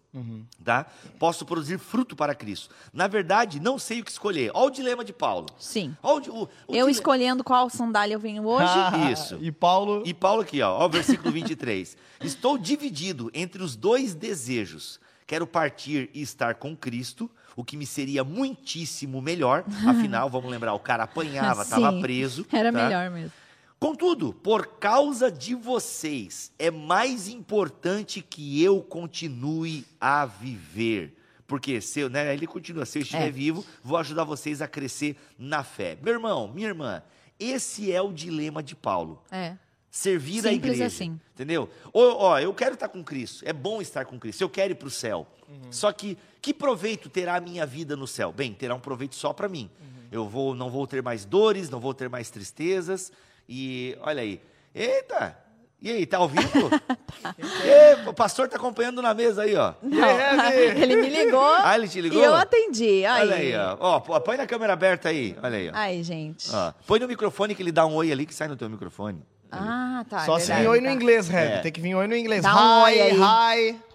Tá? 0.65 0.85
Posso 1.17 1.45
produzir 1.45 1.77
fruto 1.77 2.15
para 2.15 2.35
Cristo. 2.35 2.73
Na 2.91 3.07
verdade, 3.07 3.59
não 3.59 3.79
sei 3.79 4.01
o 4.01 4.03
que 4.03 4.11
escolher. 4.11 4.51
Olha 4.53 4.67
o 4.67 4.71
dilema 4.71 5.05
de 5.05 5.13
Paulo. 5.13 5.45
Sim. 5.57 5.95
Olha 6.03 6.31
o 6.31 6.35
o- 6.43 6.43
o 6.43 6.75
Eu 6.75 6.87
dile- 6.87 6.91
escolhendo 6.91 7.43
qual 7.43 7.69
sandália 7.69 8.15
eu 8.15 8.19
venho 8.19 8.45
hoje. 8.45 8.65
Isso. 9.13 9.37
E 9.39 9.51
Paulo. 9.51 10.03
E 10.05 10.13
Paulo 10.13 10.41
aqui, 10.41 10.61
ó, 10.61 10.77
ó 10.77 10.85
o 10.87 10.89
versículo 10.89 11.31
23. 11.31 11.95
Estou 12.21 12.57
dividido 12.57 13.31
entre 13.33 13.63
os 13.63 13.75
dois 13.77 14.13
desejos. 14.13 14.99
Quero 15.27 15.45
partir 15.47 16.09
e 16.13 16.21
estar 16.21 16.55
com 16.55 16.75
Cristo, 16.75 17.29
o 17.59 17.63
que 17.65 17.75
me 17.75 17.85
seria 17.85 18.23
muitíssimo 18.23 19.21
melhor. 19.21 19.65
Afinal, 19.85 20.29
vamos 20.31 20.49
lembrar, 20.49 20.73
o 20.73 20.79
cara 20.79 21.03
apanhava, 21.03 21.63
estava 21.63 21.99
preso. 21.99 22.45
Era 22.53 22.71
tá? 22.71 22.83
melhor 22.83 23.11
mesmo. 23.11 23.33
Contudo, 23.77 24.33
por 24.33 24.77
causa 24.79 25.29
de 25.29 25.55
vocês, 25.55 26.53
é 26.57 26.71
mais 26.71 27.27
importante 27.27 28.21
que 28.21 28.63
eu 28.63 28.81
continue 28.81 29.85
a 29.99 30.25
viver. 30.25 31.17
Porque 31.45 31.81
se 31.81 31.99
eu, 31.99 32.09
né, 32.09 32.33
ele 32.33 32.47
continua, 32.47 32.85
se 32.85 32.99
eu 32.99 33.01
estiver 33.01 33.27
É. 33.27 33.31
vivo, 33.31 33.65
vou 33.83 33.97
ajudar 33.97 34.23
vocês 34.23 34.61
a 34.61 34.67
crescer 34.67 35.17
na 35.37 35.61
fé. 35.63 35.97
Meu 36.01 36.13
irmão, 36.13 36.47
minha 36.53 36.67
irmã, 36.67 37.01
esse 37.37 37.91
é 37.91 38.01
o 38.01 38.13
dilema 38.13 38.63
de 38.63 38.75
Paulo. 38.75 39.21
É. 39.31 39.55
Servir 39.91 40.39
a 40.39 40.51
Simples 40.51 40.55
igreja. 40.73 40.85
assim. 40.85 41.19
Entendeu? 41.33 41.69
Ó, 41.91 42.27
ó, 42.29 42.39
eu 42.39 42.53
quero 42.53 42.75
estar 42.75 42.87
com 42.87 43.03
Cristo. 43.03 43.43
É 43.45 43.51
bom 43.51 43.81
estar 43.81 44.05
com 44.05 44.17
Cristo. 44.19 44.41
Eu 44.41 44.49
quero 44.49 44.71
ir 44.71 44.75
para 44.75 44.87
o 44.87 44.91
céu. 44.91 45.27
Só 45.71 45.91
que 45.91 46.17
que 46.41 46.53
proveito 46.53 47.09
terá 47.09 47.35
a 47.35 47.41
minha 47.41 47.65
vida 47.65 47.95
no 47.95 48.07
céu? 48.07 48.31
Bem, 48.31 48.53
terá 48.53 48.73
um 48.73 48.79
proveito 48.79 49.15
só 49.15 49.33
para 49.33 49.49
mim. 49.49 49.69
Eu 50.11 50.27
vou, 50.27 50.55
não 50.55 50.69
vou 50.69 50.87
ter 50.87 51.03
mais 51.03 51.25
dores, 51.25 51.69
não 51.69 51.79
vou 51.79 51.93
ter 51.93 52.09
mais 52.09 52.29
tristezas. 52.29 53.11
E 53.47 53.97
olha 54.01 54.21
aí. 54.21 54.41
Eita! 54.73 55.37
E 55.81 55.89
aí, 55.91 56.05
tá 56.05 56.19
ouvindo? 56.19 56.41
Ê, 57.39 58.09
o 58.09 58.13
pastor 58.13 58.49
tá 58.49 58.57
acompanhando 58.57 59.01
na 59.01 59.13
mesa 59.13 59.43
aí, 59.43 59.55
ó. 59.55 59.73
Não, 59.81 60.03
É, 60.05 60.65
ele 60.77 60.95
me 60.97 61.09
ligou. 61.09 61.39
Ah, 61.63 61.75
ele 61.75 61.87
te 61.87 62.01
ligou? 62.01 62.21
E 62.21 62.23
eu 62.23 62.35
atendi. 62.35 63.05
Aí. 63.05 63.21
Olha 63.21 63.35
aí, 63.35 63.55
ó. 63.55 63.77
Ó, 63.79 64.19
põe 64.19 64.35
na 64.35 64.45
câmera 64.45 64.73
aberta 64.73 65.09
aí. 65.09 65.37
Olha 65.41 65.57
aí, 65.57 65.69
ó. 65.69 65.71
Ai, 65.73 66.03
gente. 66.03 66.49
Ó, 66.53 66.73
Põe 66.85 66.99
no 66.99 67.07
microfone 67.07 67.55
que 67.55 67.61
ele 67.63 67.71
dá 67.71 67.85
um 67.85 67.95
oi 67.95 68.11
ali 68.11 68.25
que 68.25 68.33
sai 68.33 68.47
no 68.47 68.57
teu 68.57 68.69
microfone. 68.69 69.21
Ah, 69.51 70.05
tá. 70.09 70.25
Só 70.25 70.37
é 70.37 70.39
se 70.41 70.53
vir 70.53 70.67
oi 70.67 70.81
no 70.81 70.89
inglês, 70.89 71.27
Red. 71.27 71.39
É. 71.39 71.59
Tem 71.59 71.71
que 71.71 71.79
vir 71.81 71.95
oi 71.95 72.07
no 72.07 72.15
inglês. 72.15 72.43
Dá 72.43 72.55
um 72.55 72.83
oi 72.83 72.95
hi, 72.95 73.01
aí. 73.01 73.71
hi. 73.71 73.88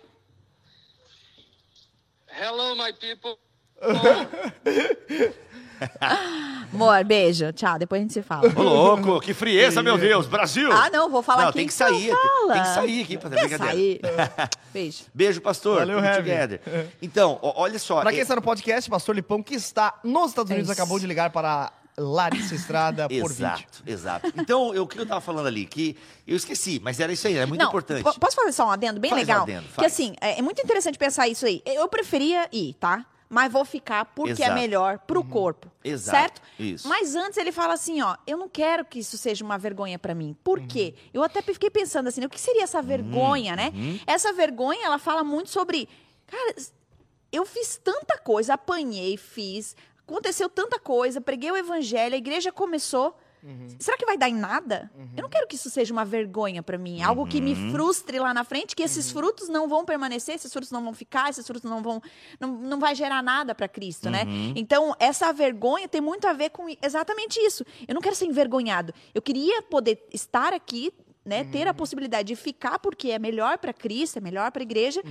Hello, 2.41 2.75
my 2.75 2.93
people. 2.93 3.39
Amor, 6.73 7.05
beijo. 7.05 7.53
Tchau. 7.53 7.79
Depois 7.79 8.01
a 8.01 8.03
gente 8.03 8.13
se 8.15 8.23
fala. 8.23 8.49
Ô, 8.57 8.63
louco, 8.63 9.21
que 9.21 9.35
frieza, 9.35 9.83
meu 9.83 9.99
Deus, 9.99 10.27
Brasil! 10.27 10.71
Ah, 10.73 10.89
não, 10.91 11.11
vou 11.11 11.23
falar 11.23 11.43
Não, 11.43 11.49
aqui. 11.51 11.59
tem 11.59 11.67
que 11.67 11.75
então 11.75 11.89
sair, 11.89 12.11
fala. 12.11 12.53
tem 12.55 12.63
que 12.63 12.69
sair 12.69 13.03
aqui 13.03 13.19
pra 13.19 13.31
fazer 13.31 13.49
Quer 13.49 13.59
brincadeira. 13.59 14.09
sair? 14.37 14.49
Beijo. 14.73 15.05
Beijo, 15.15 15.41
pastor. 15.41 15.79
Valeu, 15.81 15.99
together. 16.17 16.61
Então, 17.03 17.39
olha 17.43 17.79
só. 17.79 18.01
Pra 18.01 18.11
quem 18.11 18.21
é- 18.21 18.23
está 18.23 18.35
no 18.37 18.43
podcast, 18.43 18.89
Pastor 18.91 19.15
Lipão, 19.15 19.43
que 19.43 19.55
está 19.55 19.95
nos 20.03 20.31
Estados 20.31 20.51
É 20.51 20.55
Unidos, 20.55 20.71
isso. 20.71 20.81
acabou 20.81 20.99
de 20.99 21.07
ligar 21.07 21.31
para 21.31 21.73
Larissa 21.97 22.55
Estrada 22.55 23.09
por 23.09 23.15
vídeo. 23.31 23.31
Exato, 23.31 23.83
exato. 23.87 24.33
Então, 24.37 24.75
eu- 24.75 24.83
o 24.83 24.87
que 24.87 24.99
eu 24.99 25.07
tava 25.07 25.21
falando 25.21 25.47
ali? 25.47 25.65
Que 25.67 25.97
eu 26.27 26.37
esqueci, 26.37 26.81
mas 26.83 26.99
era 27.01 27.13
isso 27.13 27.27
aí, 27.27 27.37
é 27.37 27.47
muito 27.47 27.61
Não, 27.61 27.69
importante. 27.69 28.03
po- 28.03 28.19
Posso 28.19 28.37
fazer 28.37 28.53
só 28.53 28.67
um 28.67 28.71
adendo 28.71 28.99
bem 29.01 29.11
Faz 29.11 29.23
um 29.23 29.27
legal? 29.27 29.43
adendo, 29.43 29.63
que 29.69 29.73
faz. 29.75 29.93
assim, 29.93 30.15
é, 30.21 30.39
é 30.39 30.43
muito 30.43 30.61
interessante 30.61 30.99
pensar 30.99 31.29
isso 31.29 31.47
aí. 31.47 31.63
Eu 31.65 31.87
preferia 31.89 32.49
ir, 32.53 32.75
tá? 32.75 33.07
Mas 33.29 33.51
vou 33.51 33.65
ficar 33.65 34.05
porque 34.05 34.43
é 34.43 34.47
Exato. 34.47 34.55
melhor 34.61 34.99
pro 34.99 35.25
corpo. 35.25 35.69
Exato, 35.83 36.19
Certo? 36.19 36.43
isso. 36.59 36.87
Mas 36.89 37.15
antes 37.17 37.37
ele 37.39 37.51
fala 37.51 37.73
assim, 37.75 38.01
ó, 38.03 38.17
eu 38.27 38.37
não 38.37 38.49
quero 38.49 38.85
que 38.85 38.99
isso 39.01 39.17
seja 39.19 39.43
uma 39.45 39.59
vergonha 39.59 39.99
pra 39.99 40.15
mim. 40.15 40.37
Por 40.45 40.61
quê? 40.61 40.95
Eu 41.13 41.23
até 41.23 41.43
fiquei 41.43 41.71
pensando 41.71 42.09
assim, 42.09 42.25
o 42.25 42.29
que 42.29 42.41
seria 42.41 42.63
essa 42.63 42.81
vergonha, 42.83 43.57
né? 43.57 43.73
Essa 44.07 44.33
vergonha, 44.33 44.85
ela 44.87 44.99
fala 44.99 45.25
muito 45.25 45.51
sobre, 45.51 45.89
cara, 46.27 46.55
eu 47.33 47.45
fiz 47.45 47.77
tanta 47.83 48.17
coisa, 48.19 48.55
apanhei, 48.55 49.17
fiz, 49.17 49.75
aconteceu 50.07 50.49
tanta 50.49 50.79
coisa, 50.79 51.21
preguei 51.21 51.51
o 51.51 51.57
evangelho, 51.57 52.15
a 52.15 52.19
igreja 52.19 52.53
começou. 52.53 53.17
Será 53.79 53.99
que 53.99 54.07
vai 54.07 54.17
dar 54.17 54.31
em 54.31 54.35
nada? 54.35 54.91
Eu 55.15 55.23
não 55.23 55.29
quero 55.29 55.47
que 55.47 55.55
isso 55.55 55.69
seja 55.69 55.93
uma 55.93 56.05
vergonha 56.05 56.63
para 56.63 56.79
mim, 56.79 57.03
algo 57.03 57.27
que 57.27 57.43
me 57.43 57.55
frustre 57.71 58.19
lá 58.19 58.33
na 58.33 58.43
frente, 58.43 58.75
que 58.75 58.83
esses 58.83 59.11
frutos 59.11 59.51
não 59.51 59.69
vão 59.69 59.85
permanecer, 59.85 60.35
esses 60.37 60.51
frutos 60.51 60.71
não 60.71 60.83
vão 60.83 60.95
ficar, 60.95 61.29
esses 61.29 61.47
frutos 61.47 61.71
não 61.71 61.83
vão, 61.83 62.01
não, 62.41 62.49
não 62.57 62.81
vai 62.81 62.95
gerar 62.95 63.23
nada 63.23 63.55
para 63.55 63.69
Cristo, 63.69 64.09
né? 64.09 64.23
Então 64.57 64.97
essa 64.99 65.31
vergonha 65.31 65.87
tem 65.87 66.01
muito 66.01 66.27
a 66.27 66.33
ver 66.33 66.51
com 66.51 66.75
exatamente 66.83 67.39
isso. 67.39 67.67
Eu 67.87 67.95
não 67.95 68.01
quero 68.01 68.15
ser 68.17 68.25
envergonhado. 68.25 68.95
Eu 69.15 69.21
queria 69.21 69.61
poder 69.61 70.07
estar 70.11 70.55
aqui 70.55 70.91
né, 71.25 71.45
ter 71.45 71.67
a 71.67 71.73
possibilidade 71.73 72.29
de 72.29 72.37
ficar 72.37 72.79
porque 72.79 73.11
é 73.11 73.19
melhor 73.19 73.59
para 73.59 73.73
Cristo, 73.73 74.19
é 74.19 74.21
melhor 74.21 74.51
para 74.53 74.63
a 74.63 74.65
igreja, 74.65 75.03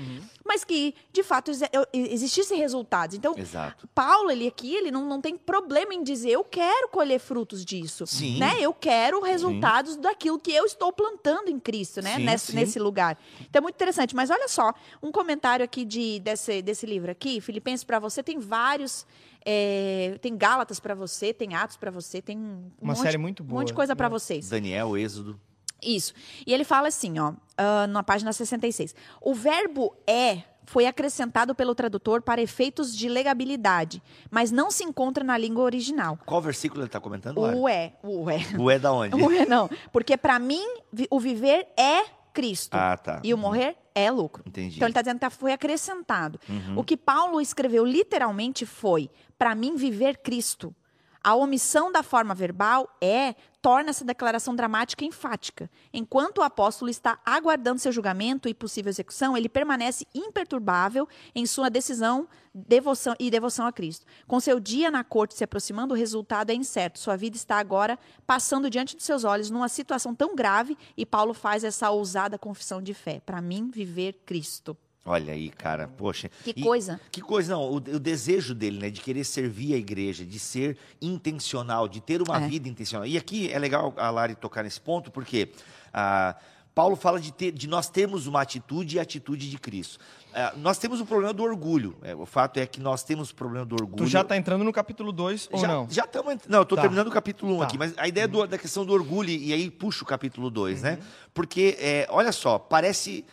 mas 0.45 0.63
que 0.63 0.93
de 1.11 1.23
fato 1.23 1.51
existissem 1.91 2.57
resultados. 2.59 3.15
Então, 3.15 3.33
Exato. 3.37 3.87
Paulo, 3.95 4.29
ele 4.29 4.47
aqui, 4.47 4.75
ele 4.75 4.91
não, 4.91 5.07
não 5.07 5.19
tem 5.19 5.35
problema 5.35 5.93
em 5.93 6.03
dizer 6.03 6.31
eu 6.31 6.43
quero 6.43 6.87
colher 6.89 7.19
frutos 7.19 7.65
disso, 7.65 8.05
Sim. 8.05 8.37
né? 8.39 8.57
Eu 8.59 8.73
quero 8.73 9.21
resultados 9.21 9.95
daquilo 9.97 10.39
que 10.39 10.51
eu 10.51 10.65
estou 10.65 10.93
plantando 10.93 11.49
em 11.49 11.59
Cristo, 11.59 12.01
né? 12.01 12.15
Sim, 12.15 12.23
nesse, 12.23 12.51
sim. 12.51 12.55
nesse 12.55 12.79
lugar. 12.79 13.17
Então 13.41 13.59
é 13.59 13.61
muito 13.61 13.75
interessante. 13.75 14.15
Mas 14.15 14.29
olha 14.29 14.47
só, 14.47 14.73
um 15.01 15.11
comentário 15.11 15.63
aqui 15.65 15.83
de, 15.83 16.19
desse, 16.19 16.61
desse 16.61 16.85
livro 16.85 17.09
aqui, 17.11 17.41
Filipenses 17.41 17.83
para 17.83 17.99
você, 17.99 18.21
tem 18.21 18.39
vários. 18.39 19.05
é, 19.45 20.17
tem 20.21 20.37
Gálatas 20.37 20.79
para 20.79 20.95
você, 20.95 21.33
tem 21.33 21.55
Atos 21.55 21.75
para 21.77 21.91
você, 21.91 22.21
tem 22.21 22.37
um 22.37 22.71
Uma 22.81 22.93
monte, 22.93 23.01
série 23.01 23.17
muito 23.17 23.43
um 23.43 23.45
boa, 23.45 23.61
monte 23.61 23.67
de 23.69 23.73
coisa 23.73 23.95
para 23.95 24.07
né? 24.07 24.11
vocês. 24.11 24.49
Daniel, 24.49 24.97
Êxodo. 24.97 25.39
Isso. 25.83 26.13
E 26.45 26.53
ele 26.53 26.63
fala 26.63 26.87
assim, 26.87 27.19
ó, 27.19 27.33
ah, 27.57 27.87
na 27.87 28.03
página 28.03 28.31
66. 28.33 28.95
O 29.21 29.33
verbo 29.33 29.95
é 30.07 30.43
foi 30.65 30.85
acrescentado 30.85 31.53
pelo 31.53 31.75
tradutor 31.75 32.21
para 32.21 32.41
efeitos 32.41 32.95
de 32.95 33.09
legabilidade, 33.09 34.01
mas 34.31 34.49
não 34.49 34.71
se 34.71 34.83
encontra 34.83 35.21
na 35.23 35.37
língua 35.37 35.63
original. 35.63 36.17
Qual 36.25 36.41
versículo 36.41 36.81
ele 36.81 36.87
está 36.87 37.01
comentando? 37.01 37.37
O 37.39 37.67
é, 37.67 37.93
o 38.01 38.29
é. 38.29 38.39
O 38.57 38.71
é 38.71 38.79
da 38.79 38.93
onde? 38.93 39.13
O 39.21 39.29
é 39.31 39.45
não, 39.45 39.69
porque 39.91 40.15
para 40.15 40.39
mim 40.39 40.63
o 41.09 41.19
viver 41.19 41.67
é 41.77 42.05
Cristo 42.33 42.75
Ah, 42.75 42.97
tá. 42.97 43.19
e 43.23 43.33
o 43.33 43.37
morrer 43.37 43.75
é 43.93 44.09
lucro. 44.09 44.43
Entendi. 44.47 44.77
Então 44.77 44.87
ele 44.87 44.91
está 44.91 45.01
dizendo 45.01 45.17
que 45.17 45.21
tá- 45.21 45.29
foi 45.29 45.51
acrescentado. 45.51 46.39
Uhum. 46.49 46.79
O 46.79 46.83
que 46.83 46.97
Paulo 46.97 47.39
escreveu 47.41 47.85
literalmente 47.85 48.65
foi: 48.65 49.09
para 49.37 49.53
mim 49.53 49.75
viver 49.75 50.17
Cristo. 50.17 50.73
A 51.23 51.35
omissão 51.35 51.89
da 51.89 52.03
forma 52.03 52.35
verbal 52.35 52.89
é 52.99 53.33
torna 53.61 53.91
essa 53.91 54.03
declaração 54.03 54.53
dramática 54.53 55.05
enfática. 55.05 55.71
Enquanto 55.93 56.39
o 56.39 56.41
apóstolo 56.41 56.91
está 56.91 57.17
aguardando 57.25 57.79
seu 57.79 57.93
julgamento 57.93 58.49
e 58.49 58.53
possível 58.53 58.89
execução, 58.89 59.37
ele 59.37 59.47
permanece 59.47 60.05
imperturbável 60.13 61.07
em 61.33 61.45
sua 61.45 61.69
decisão 61.69 62.27
devoção 62.53 63.15
e 63.17 63.31
devoção 63.31 63.65
a 63.65 63.71
Cristo. 63.71 64.05
Com 64.27 64.37
seu 64.41 64.59
dia 64.59 64.91
na 64.91 65.01
corte 65.01 65.33
se 65.33 65.45
aproximando, 65.45 65.93
o 65.93 65.97
resultado 65.97 66.49
é 66.49 66.53
incerto. 66.53 66.99
Sua 66.99 67.15
vida 67.15 67.37
está 67.37 67.57
agora 67.57 67.97
passando 68.27 68.69
diante 68.69 68.97
dos 68.97 69.05
seus 69.05 69.23
olhos 69.23 69.49
numa 69.49 69.69
situação 69.69 70.13
tão 70.13 70.35
grave 70.35 70.77
e 70.97 71.05
Paulo 71.05 71.33
faz 71.33 71.63
essa 71.63 71.89
ousada 71.89 72.37
confissão 72.37 72.81
de 72.81 72.93
fé. 72.93 73.21
Para 73.25 73.41
mim, 73.41 73.71
viver 73.71 74.19
Cristo. 74.25 74.77
Olha 75.05 75.33
aí, 75.33 75.49
cara, 75.49 75.87
poxa. 75.87 76.29
Que 76.43 76.51
E- 76.55 76.61
coisa. 76.63 76.99
Que 77.11 77.19
coisa, 77.21 77.53
não, 77.55 77.63
o, 77.63 77.75
o 77.75 77.79
desejo 77.99 78.55
dele, 78.55 78.79
né, 78.79 78.89
de 78.89 79.01
querer 79.01 79.25
servir 79.25 79.73
a 79.73 79.77
igreja, 79.77 80.25
de 80.25 80.39
ser 80.39 80.77
intencional, 81.01 81.87
de 81.89 81.99
ter 82.01 82.21
uma 82.21 82.37
É. 82.41 82.47
vida 82.47 82.69
intencional. 82.69 83.05
E 83.05 83.17
aqui 83.17 83.51
é 83.51 83.59
legal 83.59 83.93
a 83.97 84.09
Lari 84.09 84.33
tocar 84.35 84.63
nesse 84.63 84.79
ponto, 84.79 85.11
porque 85.11 85.49
ah, 85.93 86.35
Paulo 86.73 86.95
fala 86.95 87.19
de, 87.19 87.31
ter, 87.33 87.51
de 87.51 87.67
nós 87.67 87.89
termos 87.89 88.27
uma 88.27 88.41
atitude 88.41 88.95
e 88.95 88.99
a 88.99 89.01
atitude 89.03 89.49
de 89.49 89.57
Cristo. 89.59 89.99
Ah, 90.33 90.53
nós 90.55 90.77
temos 90.77 91.01
o 91.01 91.05
problema 91.05 91.33
do 91.33 91.43
orgulho. 91.43 91.95
é, 92.01 92.15
o 92.15 92.25
fato 92.25 92.57
é 92.57 92.65
que 92.65 92.79
nós 92.79 93.03
temos 93.03 93.29
o 93.29 93.35
problema 93.35 93.65
do 93.65 93.75
orgulho. 93.75 93.97
Tu 93.97 94.07
já 94.07 94.23
tá 94.23 94.37
entrando 94.37 94.63
no 94.63 94.71
capítulo 94.71 95.11
2 95.11 95.49
ou 95.51 95.59
já, 95.59 95.67
não? 95.67 95.87
Já 95.89 96.05
estamos. 96.05 96.37
Não, 96.47 96.59
eu 96.59 96.63
estou 96.63 96.77
Tá. 96.77 96.81
terminando 96.81 97.07
o 97.07 97.11
capítulo 97.11 97.55
1 97.55 97.59
Tá. 97.59 97.65
aqui, 97.65 97.77
mas 97.77 97.93
a 97.97 98.07
ideia 98.07 98.27
do- 98.27 98.47
da 98.47 98.57
questão 98.57 98.85
do 98.85 98.93
orgulho, 98.93 99.29
e 99.29 99.51
aí 99.53 99.69
puxa 99.69 100.01
o 100.03 100.07
capítulo 100.07 100.49
2, 100.49 100.77
Uhum. 100.77 100.83
né? 100.85 100.99
Porque, 101.33 101.77
é, 101.77 102.07
olha 102.09 102.31
só, 102.31 102.57
parece. 102.57 103.25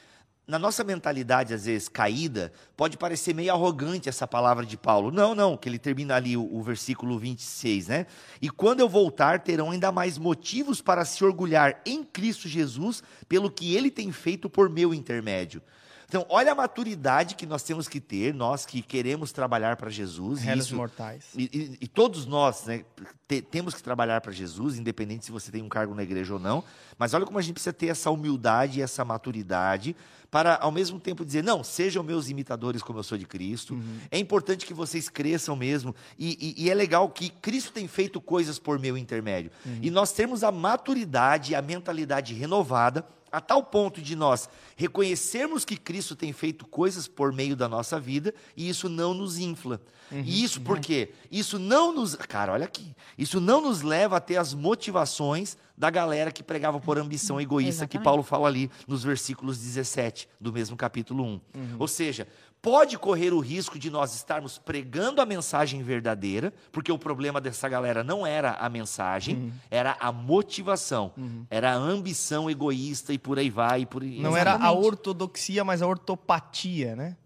Na 0.51 0.59
nossa 0.59 0.83
mentalidade, 0.83 1.55
às 1.55 1.67
vezes, 1.67 1.89
caída, 1.89 2.53
pode 2.77 2.99
parecer 2.99 3.33
meio 3.33 3.53
arrogante 3.53 4.09
essa 4.09 4.27
palavra 4.27 4.67
de 4.67 4.77
Paulo. 4.77 5.13
Não, 5.13 5.33
não, 5.33 5.57
que 5.57 5.69
ele 5.69 5.79
termina 5.79 6.17
ali 6.17 6.37
o, 6.37 6.43
o 6.43 6.61
versículo 6.61 7.17
26, 7.21 7.87
né? 7.87 8.07
E 8.43 8.51
quando 8.51 8.81
eu 8.81 8.89
voltar, 8.89 9.39
terão 9.39 9.71
ainda 9.71 9.93
mais 9.93 10.19
motivos 10.19 10.81
para 10.81 11.05
se 11.05 11.25
orgulhar 11.25 11.81
em 11.87 12.03
Cristo 12.03 12.49
Jesus 12.49 13.01
pelo 13.29 13.49
que 13.49 13.77
ele 13.77 13.93
tem 13.93 14.11
feito 14.11 14.51
por 14.51 14.69
meu 14.69 14.93
intermédio. 14.93 15.63
Então, 16.11 16.27
olha 16.29 16.51
a 16.51 16.55
maturidade 16.57 17.37
que 17.37 17.46
nós 17.46 17.62
temos 17.62 17.87
que 17.87 18.01
ter, 18.01 18.35
nós 18.35 18.66
que 18.66 18.83
queremos 18.83 19.31
trabalhar 19.31 19.77
para 19.77 19.88
Jesus. 19.90 20.42
e 20.42 20.44
Réis 20.46 20.64
isso- 20.64 20.75
mortais. 20.75 21.27
e, 21.37 21.44
e- 21.44 21.79
e 21.83 21.87
todos 21.87 22.27
nós 22.27 22.64
né, 22.64 22.85
te- 23.29 23.40
temos 23.40 23.75
que 23.75 23.81
trabalhar 23.83 24.20
para 24.20 24.33
Jesus, 24.33 24.77
independente 24.77 25.25
se 25.25 25.31
você 25.31 25.53
tem 25.53 25.62
um 25.62 25.68
cargo 25.68 25.94
na 25.94 26.03
igreja 26.03 26.35
ou 26.35 26.40
não. 26.40 26.64
Mas 26.99 27.14
olha 27.14 27.25
como 27.25 27.38
a 27.38 27.42
gente 27.42 27.53
precisa 27.55 27.73
ter 27.73 27.87
essa 27.87 28.11
humildade 28.11 28.81
e 28.81 28.83
essa 28.83 29.05
maturidade 29.05 29.94
para, 30.33 30.57
ao 30.57 30.73
mesmo 30.73 30.99
tempo, 30.99 31.25
dizer: 31.25 31.44
não, 31.44 31.62
sejam 31.62 32.03
meus 32.03 32.29
imitadores 32.29 32.83
como 32.83 32.99
eu 32.99 33.05
sou 33.05 33.16
de 33.16 33.25
Cristo. 33.25 33.81
É 34.11 34.18
importante 34.18 34.66
que 34.66 34.75
vocês 34.75 35.09
cresçam 35.09 35.55
mesmo. 35.55 35.94
E, 36.18 36.55
e- 36.59 36.68
é 36.68 36.75
legal 36.75 37.09
que 37.09 37.31
Cristo 37.31 37.73
tem 37.73 37.87
feito 37.87 38.20
coisas 38.20 38.59
por 38.59 38.81
meu 38.81 38.99
intermédio. 38.99 39.53
E 39.81 39.92
nós 39.92 40.11
temos 40.12 40.42
a 40.42 40.51
maturidade 40.51 41.53
e 41.53 41.55
a 41.55 41.62
mentalidade 41.62 42.35
renovada 42.35 43.07
a 43.31 43.40
tal 43.40 43.62
ponto 43.62 44.01
de 44.01 44.16
nós 44.16 44.49
reconhecermos 44.77 45.64
que 45.64 45.77
Cristo 45.77 46.16
tem 46.16 46.33
feito 46.33 46.66
coisas 46.66 47.07
por 47.07 47.33
meio 47.33 47.55
da 47.55 47.69
nossa 47.69 47.99
vida 47.99 48.35
e 48.57 48.69
isso 48.69 48.88
não 48.88 49.14
nos 49.14 49.38
infla. 49.38 49.81
E 50.12 50.43
isso 50.43 50.61
por 50.61 50.81
quê? 50.81 51.12
Isso 51.31 51.59
não 51.59 51.95
nos. 51.95 52.16
Cara, 52.16 52.53
olha 52.53 52.64
aqui. 52.64 52.95
Isso 53.16 53.40
não 53.40 53.61
nos 53.61 53.83
leva 53.83 54.16
a 54.16 54.21
ter 54.21 54.37
as 54.38 54.53
motivações 54.53 55.57
da 55.77 55.88
galera 55.88 56.33
que 56.33 56.43
pregava 56.43 56.81
por 56.81 56.99
ambição 56.99 57.38
egoísta, 57.40 57.87
que 57.87 57.97
Exatamente. 57.97 58.05
Paulo 58.05 58.23
fala 58.23 58.49
ali 58.49 58.71
nos 58.88 59.05
versículos 59.05 59.59
17 59.59 60.29
do 60.40 60.53
mesmo 60.53 60.77
capítulo 60.77 61.25
1. 61.25 61.40
Ou 61.79 61.87
seja, 61.87 62.27
pode 62.62 62.99
correr 62.99 63.33
o 63.33 63.38
risco 63.40 63.79
de 63.79 63.90
nós 63.90 64.14
estarmos 64.14 64.59
pregando 64.59 65.20
a 65.20 65.27
mensagem 65.27 65.83
verdadeira, 65.83 66.53
porque 66.70 66.92
o 66.92 66.99
problema 66.99 67.40
dessa 67.40 67.68
galera 67.68 68.05
não 68.05 68.27
era 68.27 68.53
a 68.53 68.68
mensagem, 68.68 69.53
era 69.70 69.96
a 69.99 70.12
motivação, 70.12 71.12
era 71.49 71.73
a 71.73 71.75
ambição 71.75 72.51
egoísta 72.51 73.12
e 73.12 73.18
por 73.18 73.38
aí 73.38 73.49
vai. 73.51 73.83
E 73.83 73.87
por... 73.87 74.03
Não 74.03 74.37
era 74.37 74.53
a 74.53 74.55
Exatamente. 74.57 74.87
ortodoxia, 74.87 75.64
mas 75.64 75.81
a 75.83 75.87
ortopatia, 75.87 76.94
né? 76.94 77.16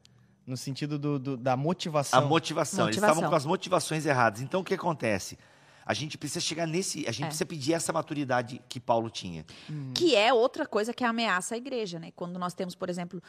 No 0.47 0.57
sentido 0.57 0.99
do, 0.99 1.19
do- 1.19 1.37
da 1.39 1.57
motivação. 1.57 2.19
A 2.19 2.23
motivação. 2.23 2.85
Eles 2.87 2.97
Motivação. 2.97 3.15
estavam 3.15 3.31
com 3.31 3.37
as 3.37 3.47
motivações 3.47 4.05
erradas. 4.05 4.43
Então, 4.43 4.61
o 4.61 4.65
que 4.65 4.75
acontece? 4.75 5.39
A 5.87 5.95
gente 5.95 6.17
precisa 6.19 6.41
chegar 6.41 6.67
nesse. 6.67 7.07
A 7.09 7.13
gente 7.13 7.25
É. 7.25 7.27
precisa 7.29 7.47
pedir 7.47 7.73
essa 7.73 7.93
maturidade 7.95 8.61
que 8.69 8.79
Paulo 8.79 9.09
tinha. 9.09 9.45
Que 9.95 10.15
é 10.15 10.33
outra 10.35 10.67
coisa 10.67 10.93
que 10.93 11.03
ameaça 11.03 11.55
a 11.55 11.59
igreja, 11.59 11.99
né? 11.99 12.13
Quando 12.15 12.39
nós 12.39 12.53
temos, 12.53 12.75
por 12.75 12.91
exemplo, 12.91 13.23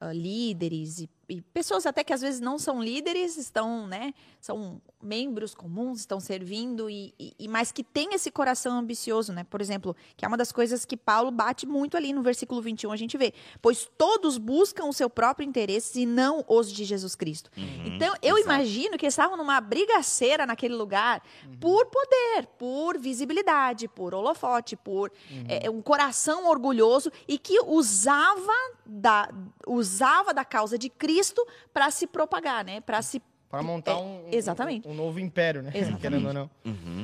ah, 0.00 0.12
líderes 0.12 1.00
e, 1.00 1.10
e 1.30 1.40
pessoas 1.40 1.86
até 1.86 2.02
que 2.02 2.12
às 2.12 2.20
vezes 2.20 2.40
não 2.40 2.58
são 2.58 2.82
líderes, 2.82 3.36
estão, 3.36 3.86
né? 3.86 4.12
São 4.40 4.82
membros 5.00 5.54
comuns, 5.54 6.00
estão 6.00 6.18
servindo, 6.18 6.90
e, 6.90 7.14
e, 7.18 7.32
e- 7.38 7.48
mas 7.48 7.70
que 7.70 7.84
tem 7.84 8.12
esse 8.14 8.30
coração 8.30 8.76
ambicioso, 8.78 9.32
né? 9.32 9.44
Por 9.44 9.60
exemplo, 9.60 9.94
que 10.16 10.24
é 10.24 10.28
uma 10.28 10.36
das 10.36 10.50
coisas 10.50 10.84
que 10.84 10.96
Paulo 10.96 11.30
bate 11.30 11.66
muito 11.66 11.96
ali 11.96 12.12
no 12.12 12.20
versículo 12.22 12.60
21, 12.60 12.90
a 12.90 12.96
gente 12.96 13.16
vê. 13.16 13.32
Pois 13.62 13.88
todos 13.96 14.36
buscam 14.38 14.86
o 14.86 14.92
seu 14.92 15.08
próprio 15.08 15.46
interesse 15.46 16.00
e 16.00 16.06
não 16.06 16.44
os 16.48 16.70
de 16.72 16.84
Jesus 16.84 17.14
Cristo. 17.14 17.50
então, 17.86 18.12
eu 18.20 18.36
exato. 18.36 18.52
imagino 18.54 18.98
que 18.98 19.06
estavam 19.06 19.36
numa 19.36 19.60
brigaceira 19.60 20.44
naquele 20.44 20.74
lugar 20.74 21.22
por 21.60 21.86
poder, 21.86 22.46
por 22.58 22.98
visibilidade, 22.98 23.86
por 23.86 24.14
holofote, 24.14 24.74
por 24.76 25.12
é, 25.48 25.70
um 25.70 25.80
coração 25.80 26.48
orgulhoso 26.48 27.12
e 27.28 27.38
que 27.38 27.60
usava 27.60 28.52
da, 28.84 29.30
usava 29.66 30.34
da 30.34 30.44
causa 30.44 30.76
de 30.76 30.88
Cristo 30.88 31.19
para 31.72 31.90
se 31.90 32.06
propagar, 32.06 32.64
né? 32.64 32.80
Para 32.80 33.00
se 33.02 33.20
Para 33.50 33.62
montar 33.64 33.92
É, 33.92 33.94
um, 33.96 34.28
exatamente. 34.30 34.86
um, 34.86 34.92
um 34.92 34.94
novo 34.94 35.18
império, 35.18 35.60
né? 35.60 35.70
Exatamente. 35.74 36.00
Querendo 36.00 36.28
ou 36.28 36.32
não. 36.32 36.50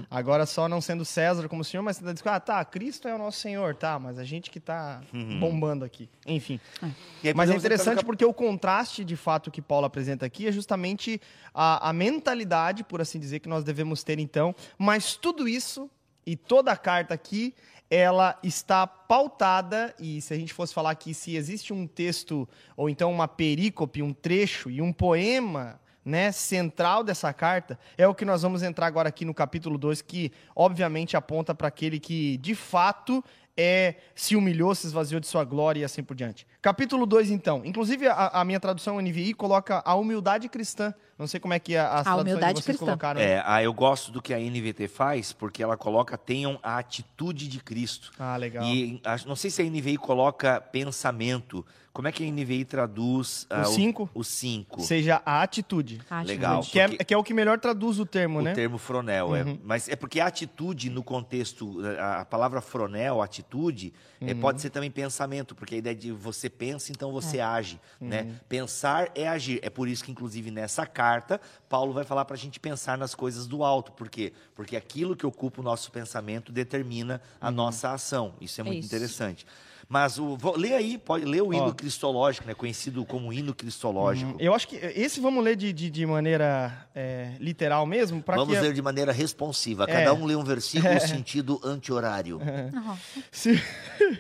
Agora 0.09 0.47
só 0.47 0.69
não 0.69 0.81
sendo 0.81 1.05
César 1.05 1.49
como 1.49 1.65
senhor, 1.65 1.83
mas 1.83 1.97
você 1.97 2.05
tá 2.05 2.13
dizendo, 2.13 2.29
ah, 2.29 2.39
tá, 2.39 2.65
Cristo 2.65 3.09
é 3.09 3.15
o 3.15 3.19
nosso 3.19 3.41
senhor, 3.41 3.75
tá, 3.75 3.99
mas 3.99 4.17
a 4.17 4.23
gente 4.25 4.49
que 4.49 4.61
tá 4.61 5.03
bombando 5.41 5.85
aqui. 5.85 6.09
Enfim. 6.25 6.61
Aí, 6.81 7.35
Mas 7.35 7.51
é 7.51 7.53
no 7.55 7.59
interessante 7.59 7.97
cap- 7.97 8.07
porque 8.07 8.25
o 8.25 8.33
contraste, 8.33 9.05
de 9.05 9.17
fato, 9.17 9.51
que 9.51 9.61
Paulo 9.61 9.87
apresenta 9.87 10.25
aqui 10.25 10.47
é 10.47 10.53
justamente 10.53 11.21
a, 11.53 11.89
a 11.89 11.93
mentalidade, 11.93 12.85
por 12.85 13.01
assim 13.01 13.19
dizer, 13.19 13.41
que 13.41 13.49
nós 13.49 13.65
devemos 13.65 14.05
ter 14.05 14.21
então. 14.21 14.55
Mas 14.79 15.17
tudo 15.17 15.49
isso 15.49 15.91
e 16.25 16.37
toda 16.37 16.71
a 16.73 16.77
carta 16.77 17.13
aqui, 17.15 17.55
ela 17.91 18.39
está 18.43 18.87
pautada, 18.87 19.95
e 19.99 20.21
se 20.21 20.35
a 20.35 20.37
gente 20.37 20.53
fosse 20.53 20.75
falar 20.75 20.91
aqui, 20.91 21.15
se 21.15 21.37
existe 21.37 21.73
um 21.73 21.87
texto, 21.87 22.49
ou 22.77 22.91
então 22.91 23.13
uma 23.13 23.29
perícope, 23.29 24.03
um 24.03 24.13
trecho 24.13 24.71
e 24.71 24.83
um 24.83 24.93
poema 24.93 25.81
né, 26.07 26.31
central 26.31 27.03
dessa 27.03 27.33
carta 27.33 27.77
é 27.99 28.07
o 28.07 28.15
que 28.15 28.25
nós 28.25 28.43
vamos 28.43 28.63
entrar 28.63 28.87
agora 28.87 29.09
aqui 29.09 29.25
no 29.25 29.35
capítulo 29.35 29.77
2, 29.77 30.03
que 30.03 30.31
obviamente 30.55 31.17
aponta 31.17 31.53
para 31.53 31.67
aquele 31.67 31.99
que 31.99 32.37
de 32.37 32.55
fato 32.55 33.25
é, 33.57 33.95
se 34.15 34.37
humilhou, 34.37 34.75
se 34.75 34.87
esvaziou 34.87 35.21
de 35.21 35.27
sua 35.27 35.43
glória 35.45 35.81
e 35.81 35.85
assim 35.85 36.03
por 36.03 36.15
diante. 36.15 36.47
Capítulo 36.61 37.07
2, 37.07 37.31
então. 37.31 37.63
Inclusive, 37.65 38.07
a, 38.07 38.29
a 38.29 38.45
minha 38.45 38.61
tradução 38.61 39.01
NVI 39.01 39.33
coloca 39.35 39.83
a 39.85 39.95
humildade 39.95 40.49
cristã. 40.49 40.93
Não 41.19 41.27
sei 41.27 41.41
como 41.41 41.55
é 41.55 41.59
que 41.59 41.75
a, 41.77 41.85
as 41.87 42.01
A 42.01 42.03
traduções 42.05 42.21
humildade 42.27 42.55
de 42.55 42.63
vocês 42.63 42.77
cristã. 42.77 42.85
colocaram. 42.85 43.21
É, 43.21 43.43
ah, 43.47 43.63
eu 43.63 43.73
gosto 43.73 44.13
do 44.13 44.21
que 44.21 44.35
a 44.35 44.39
NVT 44.39 44.89
faz, 44.89 45.33
porque 45.33 45.63
ela 45.63 45.77
coloca 45.77 46.19
tenham 46.19 46.59
a 46.63 46.77
atitude 46.77 47.49
de 47.49 47.59
Cristo. 47.61 48.11
Ah, 48.19 48.37
legal. 48.37 48.65
E 48.65 49.01
acho- 49.05 49.27
não 49.27 49.37
sei 49.37 49.51
se 49.51 49.63
a 49.63 49.65
NVI 49.65 49.97
coloca 49.97 50.61
pensamento. 50.61 51.65
Como 51.97 52.07
é 52.09 52.13
que 52.13 52.23
a 52.23 52.31
NVI 52.31 52.67
traduz 52.67 53.47
ah, 53.49 53.65
cinco? 53.65 54.11
O 54.13 54.23
5. 54.23 54.83
Seja 54.83 55.23
a 55.25 55.41
atitude. 55.41 56.03
Acho 56.11 56.29
Legal. 56.29 56.61
que- 56.61 56.71
Que 56.73 56.79
é, 56.81 56.89
que 56.89 57.15
é 57.15 57.17
o 57.17 57.25
que 57.25 57.33
melhor 57.33 57.59
traduz 57.59 57.99
o 57.99 58.05
termo, 58.05 58.41
O 58.41 58.43
né? 58.43 58.53
termo 58.53 58.77
fronel, 58.77 59.35
é. 59.35 59.57
Mas 59.65 59.89
é 59.89 59.97
porque 59.97 60.21
a 60.21 60.27
atitude, 60.27 60.91
no 60.91 61.03
contexto, 61.03 61.81
a, 61.99 62.21
a 62.21 62.25
palavra 62.27 62.61
fronel, 62.61 63.23
atitude, 63.23 63.95
é, 64.21 64.35
pode 64.35 64.61
ser 64.61 64.69
também 64.69 64.91
pensamento, 64.91 65.55
porque 65.55 65.77
a 65.77 65.79
ideia 65.79 65.97
de 65.97 66.13
você 66.13 66.51
pensa, 66.51 66.93
então 66.93 67.11
você 67.13 67.41
age. 67.41 67.81
Né? 67.99 68.31
Pensar 68.47 69.11
é 69.15 69.27
agir. 69.27 69.59
É 69.63 69.71
por 69.71 69.89
isso 69.89 70.05
que, 70.05 70.11
inclusive, 70.13 70.51
nessa 70.51 70.85
carta, 70.85 71.41
Paulo 71.67 71.95
vai 71.95 72.05
falar 72.05 72.27
para 72.27 72.35
a 72.35 72.39
gente 72.39 72.61
pensar 72.61 72.99
nas 72.99 73.15
coisas 73.15 73.47
do 73.47 73.65
alto. 73.65 73.93
Por 73.93 74.11
quê? 74.11 74.35
Porque 74.55 74.77
aquilo 74.77 75.17
que 75.17 75.25
ocupa 75.25 75.63
o 75.63 75.65
nosso 75.65 75.91
pensamento 75.91 76.53
determina 76.53 77.23
a 77.41 77.51
nossa 77.51 77.91
ação. 77.91 78.35
Isso 78.39 78.61
é 78.61 78.65
muito 78.65 78.81
Isso. 78.85 78.95
interessante. 78.95 79.47
Mas 79.89 80.19
o, 80.19 80.37
lê 80.57 80.75
aí, 80.75 80.99
pode 80.99 81.25
ler 81.25 81.43
o 81.43 81.55
hino 81.55 81.69
Ó. 81.69 81.73
cristológico, 81.73 82.47
né? 82.47 82.55
conhecido 82.55 83.05
como 83.05 83.33
hino 83.33 83.55
cristológico. 83.55 84.35
Eu 84.41 84.53
acho 84.53 84.67
que 84.67 84.77
esse 84.77 85.21
vamos 85.21 85.45
ler 85.45 85.55
de, 85.55 85.73
de, 85.73 85.89
de 85.89 86.05
maneira 86.05 86.89
é, 86.95 87.33
literal 87.39 87.87
mesmo, 87.87 88.23
Vamos 88.27 88.55
que 88.55 88.61
ler 88.61 88.73
de 88.73 88.83
maneira 88.83 89.13
responsiva. 89.13 89.85
É. 89.85 89.87
Cada 89.87 90.13
um 90.13 90.25
lê 90.25 90.35
um 90.35 90.43
versículo 90.43 91.01
sentido 91.01 91.61
anti-horário. 91.63 92.41
se, 93.31 93.63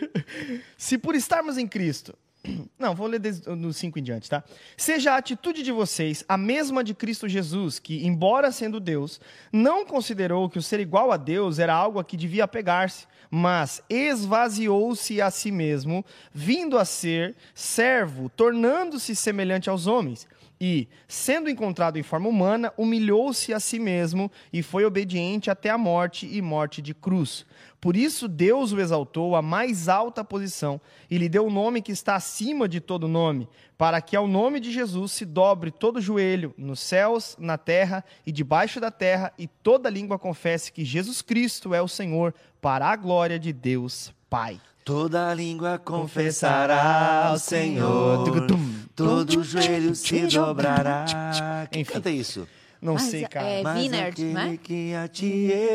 se 0.79 0.99
por 0.99 1.17
estarmos 1.17 1.59
em 1.59 1.67
Cristo. 1.67 2.17
Não, 2.79 2.95
vou 2.95 3.07
ler 3.07 3.19
desde 3.19 3.49
no 3.51 3.73
5 3.73 3.99
em 3.99 4.03
diante, 4.03 4.29
tá? 4.29 4.43
Seja 4.77 5.13
a 5.13 5.17
atitude 5.17 5.63
de 5.63 5.73
vocês 5.73 6.25
a 6.29 6.37
mesma 6.37 6.83
de 6.83 6.95
Cristo 6.95 7.29
Jesus, 7.29 7.79
que, 7.79 8.07
embora 8.07 8.53
sendo 8.53 8.81
Deus, 8.81 9.21
não 9.53 9.85
considerou 9.85 10.49
que 10.49 10.59
o 10.59 10.63
ser 10.63 10.81
igual 10.81 11.13
a 11.13 11.17
Deus 11.17 11.59
era 11.59 11.75
algo 11.75 11.99
a 11.99 12.05
que 12.05 12.17
devia 12.17 12.45
apegar-se, 12.45 13.07
mas 13.31 13.83
esvaziou-se 13.89 15.21
a 15.21 15.31
si 15.31 15.51
mesmo, 15.51 16.05
vindo 16.33 16.79
a 16.79 16.85
ser 16.85 17.35
servo, 17.55 18.29
tornando-se 18.29 19.17
semelhante 19.17 19.69
aos 19.69 19.87
homens. 19.87 20.27
E, 20.61 20.89
sendo 21.07 21.51
encontrado 21.51 21.99
em 21.99 22.03
forma 22.03 22.29
humana, 22.29 22.73
humilhou-se 22.79 23.53
a 23.53 23.61
si 23.61 23.79
mesmo 23.79 24.31
e 24.53 24.63
foi 24.63 24.85
obediente 24.85 25.51
até 25.51 25.69
a 25.69 25.77
morte 25.77 26.27
e 26.27 26.41
morte 26.41 26.81
de 26.81 26.95
cruz. 26.95 27.45
Por 27.81 27.95
isso 27.95 28.27
Deus 28.27 28.73
o 28.73 28.81
exaltou 28.81 29.37
à 29.37 29.43
mais 29.43 29.89
alta 29.89 30.25
posição 30.25 30.81
e 31.11 31.19
lhe 31.19 31.29
deu 31.29 31.47
o 31.47 31.51
nome 31.51 31.83
que 31.83 31.93
está 31.93 32.17
acima 32.17 32.67
de 32.67 32.81
todo 32.81 33.07
nome, 33.07 33.49
para 33.77 34.01
que 34.01 34.17
ao 34.17 34.27
nome 34.27 34.59
de 34.59 34.73
Jesus 34.73 35.13
se 35.13 35.27
dobre 35.27 35.71
todo 35.71 36.01
joelho, 36.01 36.55
nos 36.57 36.81
céus, 36.81 37.37
na 37.39 37.59
terra 37.59 38.03
e 38.27 38.33
debaixo 38.33 38.81
da 38.81 38.91
terra, 38.91 39.33
e 39.39 39.47
toda 39.47 39.91
língua 39.91 40.19
confesse 40.19 40.73
que 40.73 40.85
Jesus 40.85 41.21
Cristo 41.21 41.75
é 41.75 41.83
o 41.83 41.89
Senhor, 41.89 42.35
para 42.61 42.89
a 42.89 42.97
glória 42.97 43.39
de 43.39 43.53
Deus 43.53 44.13
Pai. 44.29 44.59
Toda 44.87 45.35
língua 45.35 45.81
confessará 45.81 47.27
ao 47.31 47.39
Senhor, 47.41 48.47
todo 48.95 49.43
joelho 49.43 49.97
se 49.97 50.29
dobrará. 50.29 51.67
Quem 51.73 51.83
Enfim. 51.83 51.93
canta 51.95 52.09
isso? 52.09 52.47
Não 52.81 52.95
Mas 52.95 53.03
sei, 53.03 53.27
cara. 53.27 53.49
é- 53.49 53.63
Mas 53.65 53.79
Wiener, 53.83 54.07
aquele 54.07 54.33
né? 54.33 54.57
que 54.63 54.95
a 54.95 55.09
te 55.09 55.27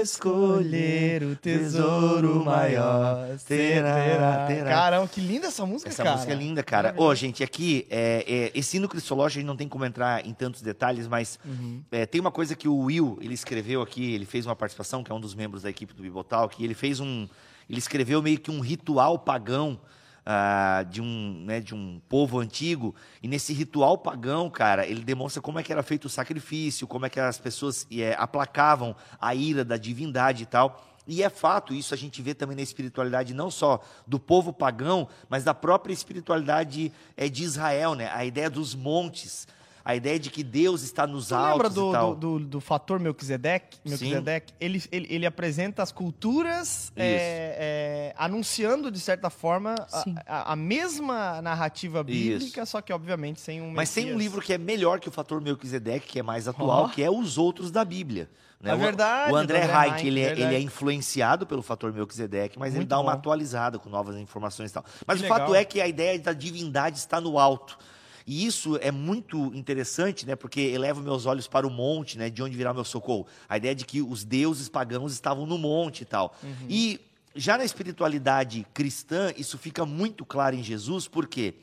escolher, 0.02 1.24
o 1.24 1.36
tesouro 1.36 2.46
maior 2.46 3.38
terá, 3.46 4.46
terá. 4.48 4.70
Caramba, 4.70 5.08
que 5.10 5.20
linda 5.20 5.48
essa 5.48 5.66
música, 5.66 5.90
Essa 5.90 6.04
cara. 6.04 6.16
música 6.16 6.32
é 6.32 6.36
linda, 6.38 6.64
cara. 6.64 6.94
Ô, 6.96 7.14
gente, 7.14 7.44
aqui, 7.44 7.86
é, 7.90 8.24
é, 8.26 8.58
esse 8.58 8.78
hino 8.78 8.88
cristológico, 8.88 9.40
a 9.40 9.42
gente 9.42 9.48
não 9.48 9.58
tem 9.58 9.68
como 9.68 9.84
entrar 9.84 10.26
em 10.26 10.32
tantos 10.34 10.62
detalhes, 10.62 11.06
mas 11.06 11.38
Uhum. 11.44 11.82
é, 11.92 12.06
tem 12.06 12.22
uma 12.22 12.32
coisa 12.32 12.56
que 12.56 12.70
o 12.70 12.78
Will, 12.78 13.18
ele 13.22 13.34
escreveu 13.34 13.82
aqui, 13.82 14.14
ele 14.14 14.26
fez 14.26 14.46
uma 14.46 14.56
participação, 14.56 15.04
que 15.04 15.12
é 15.12 15.16
um 15.16 15.20
dos 15.20 15.36
membros 15.36 15.64
da 15.64 15.70
equipe 15.70 15.94
do 15.94 16.02
Bibotal, 16.02 16.48
que 16.48 16.64
ele 16.64 16.74
fez 16.74 17.02
um... 17.02 17.28
Ele 17.72 17.80
escreveu 17.80 18.22
meio 18.22 18.38
que 18.38 18.52
um 18.52 18.60
ritual 18.60 19.18
pagão 19.18 19.80
ah, 20.26 20.86
de, 20.90 21.02
um, 21.02 21.42
né, 21.46 21.62
de 21.62 21.74
um 21.74 22.02
povo 22.10 22.38
antigo, 22.38 22.94
e 23.24 23.30
nesse 23.30 23.54
ritual 23.54 23.98
pagão, 23.98 24.50
cara, 24.50 24.86
ele 24.86 25.06
demonstra 25.06 25.42
como 25.42 25.58
é 25.58 25.64
que 25.64 25.72
era 25.72 25.82
feito 25.82 26.04
o 26.04 26.10
sacrifício, 26.10 26.86
como 26.86 27.06
é 27.06 27.10
que 27.10 27.18
as 27.18 27.40
pessoas 27.40 27.88
é, 27.90 28.14
aplacavam 28.20 28.94
a 29.22 29.34
ira 29.34 29.64
da 29.64 29.78
divindade 29.78 30.44
e 30.44 30.46
tal. 30.46 30.86
E 31.08 31.24
é 31.24 31.30
fato, 31.30 31.74
isso 31.74 31.94
a 31.94 31.98
gente 31.98 32.22
vê 32.22 32.34
também 32.34 32.58
na 32.58 32.62
espiritualidade 32.62 33.34
não 33.34 33.50
só 33.50 33.80
do 34.06 34.20
povo 34.20 34.52
pagão, 34.52 35.08
mas 35.30 35.46
da 35.46 35.54
própria 35.54 35.94
espiritualidade 35.94 36.92
é, 37.16 37.30
de 37.30 37.44
Israel, 37.44 37.96
né? 37.96 38.12
A 38.14 38.26
ideia 38.26 38.50
dos 38.50 38.76
montes, 38.76 39.48
a 39.84 39.96
ideia 39.96 40.20
de 40.20 40.30
que 40.30 40.44
Deus 40.44 40.82
está 40.84 41.06
nos 41.08 41.28
Tu 41.30 41.36
lembra 41.36 41.50
altos 41.68 41.74
do, 41.74 41.90
e 41.90 41.94
tal. 41.94 42.16
do, 42.16 42.40
do, 42.40 42.46
do 42.46 42.62
fator 42.62 43.00
Melquisedeque? 43.00 43.78
Melquisedeque 43.86 44.54
ele, 44.60 44.84
ele, 44.92 45.08
ele 45.10 45.26
apresenta 45.26 45.82
as 45.84 45.92
culturas 45.92 46.92
é, 46.96 48.12
é, 48.12 48.16
anunciando, 48.18 48.92
de 48.92 49.00
certa 49.00 49.30
forma, 49.30 49.76
a- 50.28 50.54
a, 50.54 50.56
mesma 50.56 51.42
narrativa 51.42 52.04
bíblica, 52.04 52.66
só 52.66 52.82
que, 52.82 52.94
obviamente, 52.94 53.40
sem 53.40 53.62
um 53.62 53.72
Mas 53.72 53.94
tem 53.94 54.04
um 54.06 54.08
Messias. 54.10 54.22
livro 54.24 54.42
que 54.42 54.54
é 54.54 54.58
melhor 54.58 55.00
que 55.00 55.10
o 55.10 55.12
Fator 55.12 55.42
Melquisedeque, 55.42 56.08
que 56.08 56.20
é 56.20 56.24
mais 56.24 56.48
atual, 56.48 56.86
Ó. 56.86 56.88
que 56.90 57.02
é 57.04 57.10
Os 57.10 57.38
Outros 57.38 57.72
da 57.72 57.84
Bíblia. 57.84 58.30
Né? 58.60 58.72
É 58.72 58.76
O- 58.76 58.78
verdade, 58.78 59.32
O 59.34 59.36
André 59.36 59.62
do 59.66 59.72
Reich, 59.72 59.90
Reich, 59.94 60.08
ele, 60.08 60.22
é, 60.22 60.32
ele 60.34 60.56
é 60.56 60.60
influenciado 60.60 61.48
pelo 61.48 61.64
Fator 61.64 61.92
Melquisedeque, 61.92 62.60
mas 62.60 62.70
ele 62.74 62.82
Muito 62.82 62.90
dá 62.90 63.00
uma 63.00 63.12
bom. 63.14 63.18
atualizada 63.18 63.80
com 63.80 63.90
novas 63.90 64.16
informações 64.18 64.70
e 64.70 64.74
tal. 64.74 64.86
Mas 65.08 65.20
Que 65.20 65.26
o 65.26 65.28
fato 65.28 65.42
legal. 65.50 65.56
é 65.56 65.66
que 65.66 65.82
a 65.82 65.88
ideia 65.88 66.20
da 66.20 66.34
divindade 66.34 66.98
está 67.00 67.20
no 67.20 67.40
alto. 67.40 67.78
E 68.32 68.46
isso 68.46 68.78
é 68.82 68.92
muito 68.92 69.38
interessante, 69.54 70.26
né? 70.26 70.38
Porque 70.38 70.62
eleva 70.62 71.02
meus 71.02 71.26
olhos 71.26 71.48
para 71.50 71.68
o 71.68 71.70
monte, 71.70 72.18
né? 72.18 72.30
De 72.30 72.42
onde 72.42 72.56
virá 72.56 72.74
meu 72.74 72.86
socorro. 72.86 73.28
A 73.50 73.58
ideia 73.58 73.76
de 73.76 73.84
que 73.84 74.02
os 74.02 74.24
deuses 74.24 74.70
pagãos 74.70 75.12
estavam 75.12 75.46
no 75.46 75.58
monte 75.58 76.04
e 76.04 76.06
tal. 76.06 76.34
Uhum. 76.42 76.54
E 76.70 77.02
já 77.36 77.58
na 77.58 77.66
espiritualidade 77.66 78.66
cristã, 78.74 79.34
isso 79.36 79.58
fica 79.58 79.86
muito 79.86 80.24
claro 80.26 80.56
em 80.56 80.64
Jesus, 80.64 81.10
porque 81.10 81.56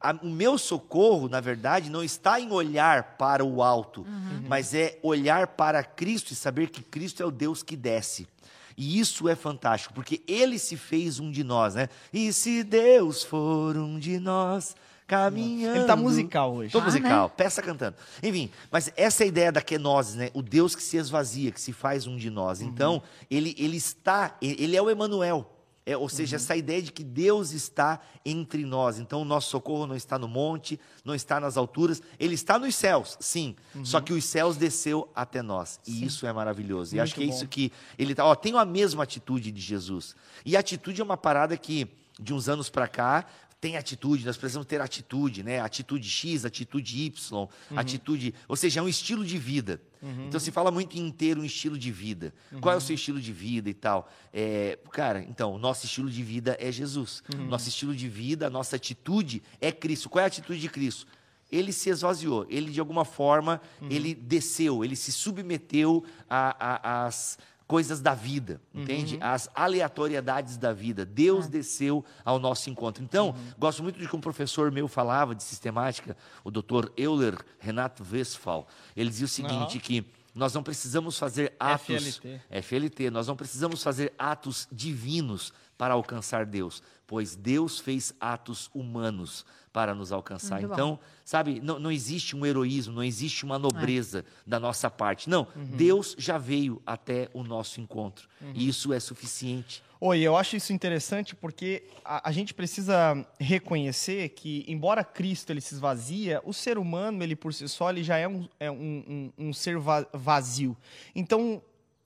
a- 0.00 0.16
o 0.22 0.28
meu 0.30 0.56
socorro, 0.58 1.28
na 1.28 1.40
verdade, 1.40 1.90
não 1.90 2.04
está 2.04 2.38
em 2.40 2.52
olhar 2.52 3.16
para 3.18 3.44
o 3.44 3.60
alto, 3.60 4.06
mas 4.48 4.74
é 4.74 5.00
olhar 5.02 5.48
para 5.48 5.82
Cristo 5.82 6.32
e 6.32 6.36
saber 6.36 6.70
que 6.70 6.82
Cristo 6.84 7.20
é 7.20 7.26
o 7.26 7.32
Deus 7.32 7.64
que 7.64 7.76
desce. 7.76 8.28
E 8.76 9.00
isso 9.00 9.28
é 9.28 9.34
fantástico, 9.34 9.92
porque 9.92 10.22
ele 10.28 10.56
se 10.58 10.76
fez 10.76 11.18
um 11.18 11.32
de 11.32 11.42
nós, 11.42 11.74
né? 11.74 11.88
E 12.12 12.32
se 12.32 12.62
Deus 12.62 13.22
for 13.24 13.76
um 13.76 13.98
de 13.98 14.18
nós, 14.20 14.74
caminhando. 15.06 15.78
Ele 15.78 15.84
tá 15.86 15.96
musical 15.96 16.54
hoje. 16.54 16.72
Tô 16.72 16.78
Ah, 16.80 16.84
musical, 16.84 17.28
peça 17.30 17.62
cantando. 17.62 17.96
Enfim, 18.22 18.50
mas 18.70 18.92
essa 18.96 19.22
é 19.22 19.24
a 19.24 19.28
ideia 19.28 19.52
da 19.52 19.60
kenosis, 19.60 20.14
né? 20.14 20.30
O 20.34 20.42
Deus 20.42 20.74
que 20.74 20.82
se 20.82 20.96
esvazia, 20.96 21.50
que 21.52 21.60
se 21.60 21.72
faz 21.72 22.06
um 22.06 22.16
de 22.16 22.30
nós. 22.30 22.60
Então, 22.60 23.02
ele, 23.30 23.54
ele 23.58 23.76
está, 23.76 24.36
ele 24.40 24.76
é 24.76 24.82
o 24.82 24.88
Emanuel. 24.90 25.48
É, 25.84 25.96
ou 25.96 26.08
seja, 26.08 26.36
essa 26.36 26.54
ideia 26.54 26.80
de 26.80 26.92
que 26.92 27.02
Deus 27.02 27.50
está 27.50 27.98
entre 28.24 28.64
nós. 28.64 29.00
Então, 29.00 29.20
o 29.20 29.24
nosso 29.24 29.50
socorro 29.50 29.84
não 29.84 29.96
está 29.96 30.16
no 30.16 30.28
monte, 30.28 30.78
não 31.04 31.12
está 31.12 31.40
nas 31.40 31.56
alturas, 31.56 32.00
ele 32.20 32.36
está 32.36 32.56
nos 32.56 32.76
céus, 32.76 33.16
sim. 33.18 33.56
Só 33.82 34.00
que 34.00 34.12
os 34.12 34.24
céus 34.24 34.56
desceu 34.56 35.10
até 35.12 35.42
nós. 35.42 35.80
E 35.84 36.04
isso 36.04 36.24
é 36.24 36.32
maravilhoso. 36.32 36.94
E 36.94 37.00
acho 37.00 37.16
Muito 37.16 37.18
que 37.18 37.24
é 37.24 37.26
bom. 37.26 37.34
isso 37.36 37.48
que 37.48 37.72
ele 37.98 38.14
tá. 38.14 38.24
Ó, 38.24 38.32
tem 38.36 38.56
a 38.56 38.64
mesma 38.64 39.02
atitude 39.02 39.50
de 39.50 39.60
Jesus. 39.60 40.14
E 40.46 40.56
a 40.56 40.60
atitude 40.60 41.00
é 41.00 41.04
uma 41.04 41.16
parada 41.16 41.56
que, 41.56 41.88
de 42.16 42.32
uns 42.32 42.48
anos 42.48 42.70
para 42.70 42.86
cá, 42.86 43.26
tem 43.62 43.76
atitude, 43.76 44.26
nós 44.26 44.36
precisamos 44.36 44.66
ter 44.66 44.80
atitude, 44.80 45.44
né? 45.44 45.60
Atitude 45.60 46.08
X, 46.08 46.44
atitude 46.44 47.04
Y, 47.04 47.32
Uhum. 47.70 47.78
atitude. 47.78 48.34
Ou 48.48 48.56
seja, 48.56 48.80
é 48.80 48.82
um 48.82 48.88
estilo 48.88 49.24
de 49.24 49.38
vida. 49.38 49.80
Então 50.26 50.40
se 50.40 50.50
fala 50.50 50.72
muito 50.72 50.98
em 50.98 51.08
ter 51.12 51.38
um 51.38 51.44
estilo 51.44 51.78
de 51.78 51.92
vida. 51.92 52.34
Qual 52.60 52.72
é 52.72 52.76
o 52.76 52.80
Uhum. 52.80 52.86
seu 52.86 52.94
estilo 52.96 53.20
de 53.20 53.32
vida 53.32 53.70
e 53.70 53.74
tal? 53.74 54.10
É, 54.34 54.76
cara, 54.90 55.22
então, 55.22 55.54
o 55.54 55.58
nosso 55.58 55.86
estilo 55.86 56.10
de 56.10 56.24
vida 56.24 56.56
é 56.58 56.72
Jesus. 56.72 57.22
Uhum. 57.32 57.46
Nosso 57.46 57.68
estilo 57.68 57.94
de 57.94 58.08
vida, 58.08 58.48
a 58.48 58.50
nossa 58.50 58.74
atitude 58.74 59.40
é 59.60 59.70
Cristo. 59.70 60.08
Qual 60.10 60.20
é 60.20 60.24
a 60.24 60.26
atitude 60.26 60.60
de 60.60 60.68
Cristo? 60.68 61.06
Ele 61.48 61.70
se 61.72 61.88
esvaziou, 61.88 62.44
ele 62.50 62.72
de 62.72 62.80
alguma 62.80 63.04
forma, 63.04 63.60
Uhum. 63.80 63.88
ele 63.92 64.12
desceu, 64.12 64.82
ele 64.84 64.96
se 64.96 65.12
submeteu 65.12 66.02
às 66.28 67.38
coisas 67.72 68.02
da 68.02 68.12
vida, 68.12 68.60
entende? 68.74 69.16
As 69.18 69.48
aleatoriedades 69.54 70.58
da 70.58 70.74
vida. 70.74 71.06
Deus 71.06 71.48
desceu 71.48 72.04
ao 72.22 72.38
nosso 72.38 72.68
encontro. 72.68 73.02
Então, 73.02 73.34
gosto 73.58 73.82
muito 73.82 73.98
de 73.98 74.06
que 74.06 74.14
um 74.14 74.20
professor 74.20 74.70
meu 74.70 74.86
falava 74.86 75.34
de 75.34 75.42
sistemática, 75.42 76.14
o 76.44 76.50
Dr. 76.50 76.90
Euler 76.98 77.34
Renato 77.58 78.06
Westphal. 78.12 78.68
Ele 78.94 79.08
dizia 79.08 79.24
o 79.24 79.28
seguinte, 79.28 79.78
que 79.78 80.04
nós 80.34 80.52
não 80.52 80.62
precisamos 80.62 81.18
fazer 81.18 81.54
atos 81.58 82.18
FLT. 82.18 82.40
FLT, 82.62 83.10
nós 83.10 83.26
não 83.26 83.36
precisamos 83.36 83.82
fazer 83.82 84.12
atos 84.18 84.68
divinos 84.70 85.50
para 85.78 85.94
alcançar 85.94 86.44
Deus, 86.44 86.82
pois 87.06 87.34
Deus 87.34 87.80
fez 87.80 88.12
atos 88.20 88.68
humanos 88.74 89.46
para 89.72 89.94
nos 89.94 90.12
alcançar. 90.12 90.60
Muito 90.60 90.68
bom. 90.68 90.74
Então, 90.74 91.00
sabe, 91.24 91.60
não, 91.60 91.78
não 91.78 91.90
existe 91.90 92.36
um 92.36 92.44
heroísmo, 92.44 92.92
não 92.94 93.02
existe 93.02 93.44
uma 93.44 93.58
nobreza 93.58 94.20
É. 94.20 94.24
da 94.46 94.60
nossa 94.60 94.90
parte. 94.90 95.30
Não, 95.30 95.46
Uhum. 95.56 95.64
Deus 95.64 96.14
já 96.18 96.36
veio 96.38 96.82
até 96.86 97.28
o 97.32 97.42
nosso 97.42 97.80
encontro. 97.80 98.28
Uhum. 98.40 98.52
E 98.54 98.68
isso 98.68 98.92
é 98.92 99.00
suficiente. 99.00 99.82
Oi, 100.00 100.20
eu 100.20 100.36
acho 100.36 100.56
isso 100.56 100.72
interessante 100.72 101.34
porque 101.36 101.84
a, 102.04 102.28
a, 102.28 102.32
gente 102.32 102.52
precisa 102.52 103.24
reconhecer 103.38 104.30
que, 104.30 104.64
embora 104.66 105.04
Cristo 105.04 105.50
ele 105.50 105.60
se 105.60 105.74
esvazia, 105.74 106.42
o 106.44 106.52
ser 106.52 106.76
humano, 106.76 107.22
ele 107.22 107.36
por 107.36 107.54
si 107.54 107.68
só, 107.68 107.88
ele 107.88 108.02
já 108.02 108.18
é 108.18 108.26
um, 108.26 108.48
é 108.58 108.68
um, 108.68 109.32
um, 109.38 109.46
um 109.48 109.52
ser 109.52 109.78
vazio. 110.12 110.76
Então. 111.14 111.62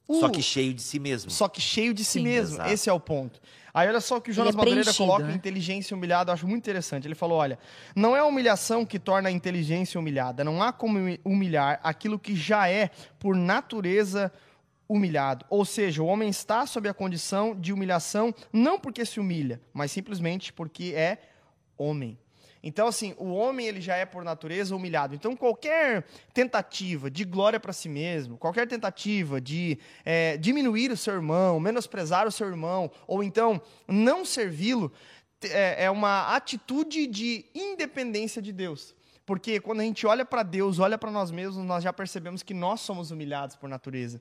O... 0.08 0.20
Só 0.20 0.28
que 0.28 0.42
cheio 0.42 0.72
de 0.72 0.82
si 0.82 0.98
mesmo. 0.98 1.30
Só 1.30 1.48
que 1.48 1.60
cheio 1.60 1.92
de 1.92 2.04
si 2.04 2.18
Sim, 2.18 2.22
mesmo. 2.24 2.56
Exato. 2.56 2.72
Esse 2.72 2.88
é 2.88 2.92
o 2.92 3.00
ponto. 3.00 3.40
Aí 3.74 3.88
olha 3.88 4.00
só 4.00 4.16
o 4.16 4.20
que 4.20 4.30
o 4.30 4.32
Jonas 4.32 4.54
é 4.54 4.56
Madureira 4.56 4.94
coloca 4.94 5.24
né? 5.24 5.34
inteligência 5.34 5.94
humilhada, 5.94 6.30
eu 6.30 6.34
acho 6.34 6.46
muito 6.46 6.62
interessante. 6.62 7.06
Ele 7.06 7.14
falou: 7.14 7.38
olha, 7.38 7.58
não 7.94 8.16
é 8.16 8.20
a 8.20 8.24
humilhação 8.24 8.86
que 8.86 8.98
torna 8.98 9.28
a 9.28 9.32
inteligência 9.32 10.00
humilhada. 10.00 10.42
Não 10.42 10.62
há 10.62 10.72
como 10.72 10.98
humilhar 11.24 11.78
aquilo 11.82 12.18
que 12.18 12.34
já 12.34 12.68
é, 12.68 12.90
por 13.18 13.36
natureza, 13.36 14.32
humilhado. 14.88 15.44
Ou 15.50 15.64
seja, 15.64 16.02
o 16.02 16.06
homem 16.06 16.28
está 16.28 16.66
sob 16.66 16.88
a 16.88 16.94
condição 16.94 17.54
de 17.54 17.72
humilhação 17.72 18.34
não 18.52 18.78
porque 18.78 19.04
se 19.04 19.20
humilha, 19.20 19.60
mas 19.74 19.90
simplesmente 19.90 20.52
porque 20.52 20.94
é 20.96 21.18
homem. 21.76 22.16
Então, 22.66 22.88
assim, 22.88 23.14
o 23.16 23.33
homem 23.33 23.68
ele 23.68 23.81
já 23.81 23.94
é 23.94 24.05
por 24.05 24.24
natureza 24.24 24.74
humilhado. 24.74 25.14
Então, 25.14 25.37
qualquer 25.37 26.05
tentativa 26.35 27.09
de 27.09 27.24
glória 27.24 27.61
para 27.61 27.72
si 27.72 27.88
mesmo, 27.88 28.37
qualquer 28.37 28.66
tentativa 28.66 29.40
de 29.40 29.79
é, 30.05 30.37
diminuir 30.37 30.90
o 30.90 30.96
seu 30.96 31.14
irmão, 31.14 31.61
menosprezar 31.61 32.26
o 32.26 32.33
seu 32.33 32.48
irmão, 32.48 32.90
ou 33.07 33.22
então 33.22 33.62
não 33.87 34.24
servi-lo, 34.24 34.92
é, 35.44 35.85
é 35.85 35.90
uma 35.92 36.35
atitude 36.35 37.07
de 37.07 37.44
independência 37.55 38.42
de 38.42 38.50
Deus. 38.50 38.96
Porque 39.24 39.61
quando 39.61 39.79
a 39.79 39.85
gente 39.85 40.05
olha 40.05 40.24
para 40.24 40.42
Deus, 40.42 40.81
olha 40.81 40.98
para 40.98 41.12
nós 41.12 41.31
mesmos, 41.31 41.64
nós 41.64 41.85
já 41.85 41.92
percebemos 41.92 42.42
que 42.42 42.52
nós 42.52 42.81
somos 42.81 43.12
humilhados 43.12 43.55
por 43.55 43.68
natureza 43.68 44.20